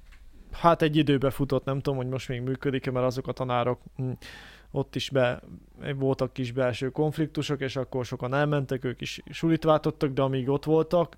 hát 0.52 0.82
egy 0.82 0.96
időbe 0.96 1.30
futott, 1.30 1.64
nem 1.64 1.80
tudom, 1.80 1.98
hogy 1.98 2.08
most 2.08 2.28
még 2.28 2.40
működik-e, 2.40 2.90
mert 2.90 3.06
azok 3.06 3.26
a 3.26 3.32
tanárok 3.32 3.80
hm, 3.96 4.10
ott 4.70 4.94
is 4.94 5.10
be, 5.10 5.40
voltak 5.96 6.32
kis 6.32 6.52
belső 6.52 6.88
konfliktusok, 6.88 7.60
és 7.60 7.76
akkor 7.76 8.04
sokan 8.04 8.34
elmentek, 8.34 8.84
ők 8.84 9.00
is 9.00 9.20
sulit 9.30 9.64
váltottak, 9.64 10.12
de 10.12 10.22
amíg 10.22 10.48
ott 10.48 10.64
voltak, 10.64 11.16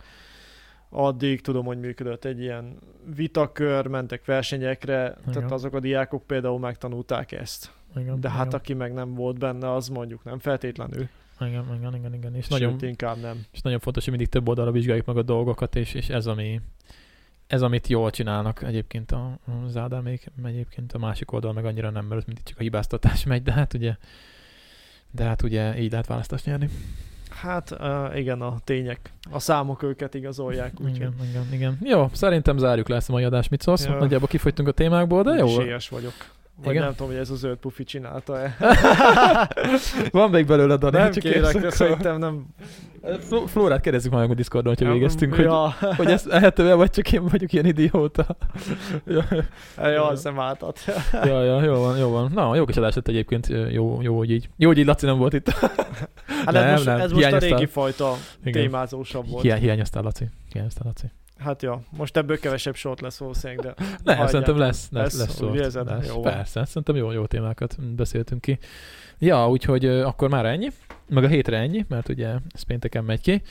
addig 0.88 1.40
tudom, 1.40 1.64
hogy 1.64 1.80
működött 1.80 2.24
egy 2.24 2.40
ilyen 2.40 2.78
vitakör, 3.14 3.86
mentek 3.86 4.24
versenyekre, 4.24 5.16
Igen. 5.20 5.32
tehát 5.32 5.52
azok 5.52 5.74
a 5.74 5.80
diákok 5.80 6.26
például 6.26 6.58
megtanulták 6.58 7.32
ezt. 7.32 7.72
Igen, 7.96 8.20
De 8.20 8.30
hát 8.30 8.46
igen, 8.46 8.58
aki 8.58 8.74
meg 8.74 8.92
nem 8.92 9.14
volt 9.14 9.38
benne, 9.38 9.72
az 9.72 9.88
mondjuk 9.88 10.24
nem 10.24 10.38
feltétlenül. 10.38 11.08
igen, 11.40 11.64
igen, 11.78 11.94
igen, 11.94 12.14
igen, 12.14 12.34
és 12.34 12.44
Sőt, 12.44 12.60
nagyon, 12.60 12.76
inkább 12.80 13.20
nem. 13.20 13.44
és 13.52 13.60
nagyon 13.60 13.78
fontos, 13.78 14.04
hogy 14.04 14.12
mindig 14.12 14.32
több 14.32 14.48
oldalra 14.48 14.70
vizsgáljuk 14.70 15.06
meg 15.06 15.16
a 15.16 15.22
dolgokat, 15.22 15.76
és, 15.76 15.94
és 15.94 16.08
ez, 16.08 16.26
ami, 16.26 16.60
ez, 17.46 17.62
amit 17.62 17.88
jól 17.88 18.10
csinálnak 18.10 18.62
egyébként 18.62 19.12
a, 19.12 19.38
az 19.66 19.76
Ádámék, 19.76 20.26
egyébként 20.44 20.92
a 20.92 20.98
másik 20.98 21.32
oldal 21.32 21.52
meg 21.52 21.64
annyira 21.64 21.90
nem, 21.90 22.06
mert 22.06 22.26
mindig 22.26 22.44
csak 22.44 22.58
a 22.58 22.62
hibáztatás 22.62 23.24
megy, 23.24 23.42
de 23.42 23.52
hát 23.52 23.74
ugye 23.74 23.96
de 25.10 25.24
hát 25.24 25.42
ugye 25.42 25.78
így 25.78 25.90
lehet 25.90 26.06
választást 26.06 26.44
nyerni. 26.44 26.68
Hát 27.30 27.70
uh, 27.80 28.18
igen, 28.18 28.40
a 28.40 28.56
tények, 28.64 29.12
a 29.30 29.38
számok 29.38 29.82
őket 29.82 30.14
igazolják, 30.14 30.72
úgyhogy 30.80 30.96
Igen, 30.96 31.14
igen, 31.28 31.46
igen. 31.52 31.78
Jó, 31.82 32.08
szerintem 32.12 32.58
zárjuk 32.58 32.88
le 32.88 32.96
ezt 32.96 33.08
a 33.08 33.12
mai 33.12 33.24
adást, 33.24 33.50
mit 33.50 33.62
szólsz? 33.62 33.84
Ja. 33.84 33.98
Nagyjából 33.98 34.28
kifogytunk 34.28 34.68
a 34.68 34.72
témákból, 34.72 35.22
de 35.22 35.32
jó. 35.32 35.46
Sélyes 35.46 35.88
vagyok. 35.88 36.12
Vagy 36.62 36.72
Igen? 36.72 36.82
nem 36.84 36.94
tudom, 36.94 37.08
hogy 37.08 37.20
ez 37.20 37.30
a 37.30 37.34
zöld 37.34 37.56
pufi 37.56 37.84
csinálta-e. 37.84 38.56
Van 40.10 40.30
még 40.30 40.46
belőle, 40.46 40.76
Dani? 40.76 40.96
nem 40.96 41.10
csak 41.10 41.22
kérek, 41.22 41.56
de 41.58 41.70
szerintem 41.70 42.18
nem... 42.18 42.46
Flórát 43.46 43.80
kérdezzük 43.80 44.12
majd 44.12 44.22
meg 44.22 44.32
a 44.32 44.38
Discordon, 44.38 44.74
hogyha 44.76 44.92
végeztünk, 44.92 45.34
hogy, 45.34 45.44
ja, 45.44 45.74
hogy 45.96 46.06
ezt 46.06 46.26
ehető 46.26 46.74
vagy 46.74 46.90
csak 46.90 47.12
én 47.12 47.24
vagyok 47.28 47.52
ilyen 47.52 47.66
idióta. 47.66 48.36
ja, 49.06 49.24
ja, 49.76 50.08
az 50.08 50.22
nem 50.22 50.40
ártat. 50.40 50.78
ja, 51.12 51.44
ja, 51.44 51.62
jó 51.62 51.74
van, 51.74 51.98
jó 51.98 52.10
van. 52.10 52.30
Na, 52.34 52.56
jó 52.56 52.64
kis 52.64 52.76
adás 52.76 52.94
lett 52.94 53.08
egyébként, 53.08 53.48
jó, 53.70 54.02
jó, 54.02 54.16
hogy 54.16 54.30
így. 54.30 54.48
Jó, 54.56 54.68
hogy 54.68 54.78
így 54.78 54.86
Laci 54.86 55.06
nem 55.06 55.18
volt 55.18 55.32
itt. 55.32 55.48
Hát 56.44 56.52
Nem, 56.52 56.64
ez 56.64 56.72
most, 56.72 56.84
nem, 56.84 57.00
ez 57.00 57.12
most 57.12 57.32
a 57.32 57.38
régi 57.38 57.66
fajta 57.66 58.14
Igen. 58.44 58.62
témázósabb 58.62 59.28
volt. 59.28 59.42
Hiány, 59.42 59.60
hiányoztál, 59.60 60.02
Laci. 60.02 60.28
Hiányoztál, 60.52 60.86
Laci. 60.86 61.06
Hát 61.40 61.62
ja, 61.62 61.80
most 61.96 62.16
ebből 62.16 62.38
kevesebb 62.38 62.74
sort 62.74 63.00
lesz 63.00 63.18
valószínűleg, 63.18 63.64
de 63.64 63.74
Nem, 63.78 63.88
hagyjátok. 64.04 64.28
szerintem 64.28 64.56
lesz, 64.58 64.88
lesz, 64.90 65.18
Lesz, 65.18 65.26
lesz, 65.28 65.40
úgy 65.40 65.54
lesz, 65.56 65.64
érzed? 65.64 65.86
lesz. 65.86 66.06
Jó. 66.08 66.20
Persze, 66.20 66.64
szerintem 66.64 66.96
jó, 66.96 67.10
jó 67.10 67.26
témákat 67.26 67.94
beszéltünk 67.94 68.40
ki. 68.40 68.58
Ja, 69.18 69.48
úgyhogy 69.48 69.84
akkor 69.86 70.28
már 70.28 70.46
ennyi, 70.46 70.68
meg 71.08 71.24
a 71.24 71.28
hétre 71.28 71.56
ennyi, 71.58 71.84
mert 71.88 72.08
ugye 72.08 72.28
ez 72.54 72.62
pénteken 72.62 73.04
megy 73.04 73.20
ki. 73.20 73.42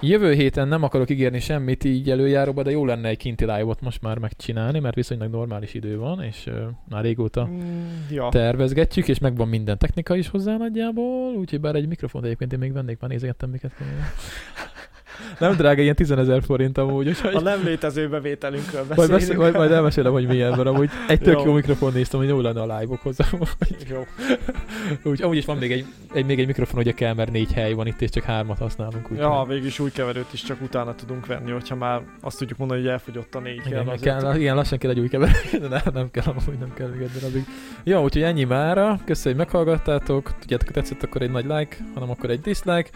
Jövő 0.00 0.32
héten 0.32 0.68
nem 0.68 0.82
akarok 0.82 1.10
ígérni 1.10 1.40
semmit 1.40 1.84
így 1.84 2.10
előjáróba, 2.10 2.62
de 2.62 2.70
jó 2.70 2.84
lenne 2.84 3.08
egy 3.08 3.16
kinti 3.16 3.44
live-ot 3.44 3.80
most 3.80 4.02
már 4.02 4.18
megcsinálni, 4.18 4.78
mert 4.78 4.94
viszonylag 4.94 5.30
normális 5.30 5.74
idő 5.74 5.98
van, 5.98 6.22
és 6.22 6.50
már 6.88 7.02
régóta 7.02 7.44
Mm, 7.46 7.86
ja. 8.10 8.28
tervezgetjük, 8.30 9.08
és 9.08 9.18
megvan 9.18 9.48
minden 9.48 9.78
technika 9.78 10.16
is 10.16 10.28
hozzá 10.28 10.56
nagyjából, 10.56 11.34
úgyhogy 11.34 11.60
bár 11.60 11.74
egy 11.74 11.88
mikrofon 11.88 12.24
egyébként 12.24 12.52
én 12.52 12.58
még 12.58 12.72
vennék, 12.72 13.00
már 13.00 13.10
nézegettem 13.10 13.50
miket. 13.50 13.72
Nem 15.38 15.56
drága, 15.56 15.82
ilyen 15.82 15.94
10 15.94 16.10
ezer 16.10 16.42
forint 16.42 16.78
amúgy, 16.78 17.08
úgyhogy... 17.08 17.34
A 17.34 17.40
nem 17.40 17.64
létező 17.64 18.08
bevételünkről 18.08 18.80
Majd, 18.80 18.96
beszélünk. 18.96 19.20
beszél, 19.20 19.36
majd, 19.36 19.54
majd 19.54 19.70
elmesélem, 19.70 20.12
hogy 20.12 20.26
milyen 20.26 20.56
van, 20.56 20.66
amúgy 20.66 20.90
egy 21.08 21.20
tök 21.20 21.34
Jó. 21.34 21.44
jó 21.44 21.52
mikrofon 21.52 21.92
néztem, 21.92 22.20
hogy 22.20 22.28
jó 22.28 22.40
lenne 22.40 22.60
a 22.60 22.78
live-okhoz. 22.78 23.16
Jó. 23.90 24.06
Úgy, 25.02 25.22
amúgy 25.22 25.36
is 25.36 25.44
van 25.44 25.56
még 25.56 25.72
egy, 25.72 25.84
egy, 26.12 26.26
még 26.26 26.38
egy 26.40 26.46
mikrofon, 26.46 26.80
ugye 26.80 26.92
kell, 26.92 27.14
mert 27.14 27.30
négy 27.30 27.52
hely 27.52 27.72
van 27.72 27.86
itt, 27.86 28.00
és 28.00 28.10
csak 28.10 28.24
hármat 28.24 28.58
használunk. 28.58 29.10
Úgy, 29.10 29.18
Ja, 29.18 29.44
végig 29.48 29.64
is 29.64 29.78
új 29.78 29.90
keverőt 29.90 30.32
is 30.32 30.42
csak 30.42 30.60
utána 30.62 30.94
tudunk 30.94 31.26
venni, 31.26 31.50
hogyha 31.50 31.74
már 31.74 32.00
azt 32.20 32.38
tudjuk 32.38 32.58
mondani, 32.58 32.80
hogy 32.80 32.90
elfogyott 32.90 33.34
a 33.34 33.40
négy 33.40 33.60
igen, 33.66 33.84
kell, 34.00 34.20
kell, 34.20 34.36
igen, 34.36 34.54
lassan 34.54 34.78
kell 34.78 34.90
egy 34.90 34.98
új 34.98 35.08
keverő, 35.08 35.32
de 35.62 35.68
nem, 35.68 35.82
nem 35.94 36.10
kell, 36.10 36.24
amúgy 36.26 36.58
nem 36.58 36.74
kell 36.74 36.88
még 36.88 37.00
egy 37.00 37.10
darabig. 37.20 37.44
Jó, 37.84 38.02
úgyhogy 38.02 38.22
ennyi 38.22 38.44
mára. 38.44 39.00
Köszönjük, 39.04 39.40
hogy 39.40 39.52
meghallgattátok. 39.52 40.38
Tudjátok, 40.38 40.66
hogy 40.66 40.74
tetszett, 40.74 41.02
akkor 41.02 41.22
egy 41.22 41.30
nagy 41.30 41.44
like, 41.44 41.76
hanem 41.94 42.10
akkor 42.10 42.30
egy 42.30 42.40
dislike. 42.40 42.88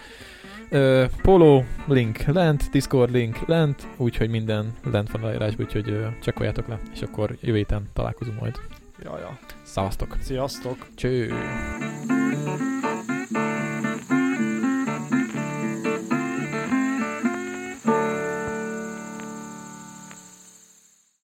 Polo 1.22 1.64
link 1.86 2.24
lent, 2.26 2.70
Discord 2.70 3.10
link 3.10 3.46
lent, 3.46 3.86
úgyhogy 3.96 4.30
minden 4.30 4.74
lent 4.84 5.10
van 5.10 5.22
a 5.22 5.26
leírásban, 5.26 5.66
úgyhogy 5.66 5.90
uh, 5.90 6.06
csekkoljátok 6.22 6.66
le, 6.68 6.80
és 6.92 7.02
akkor 7.02 7.36
jövő 7.40 7.56
héten 7.56 7.88
találkozunk 7.92 8.40
majd. 8.40 8.54
Ja, 9.02 9.18
ja. 9.18 9.38
Szavaztok! 9.62 10.16
Sziasztok! 10.20 10.86
Cső! 10.94 11.32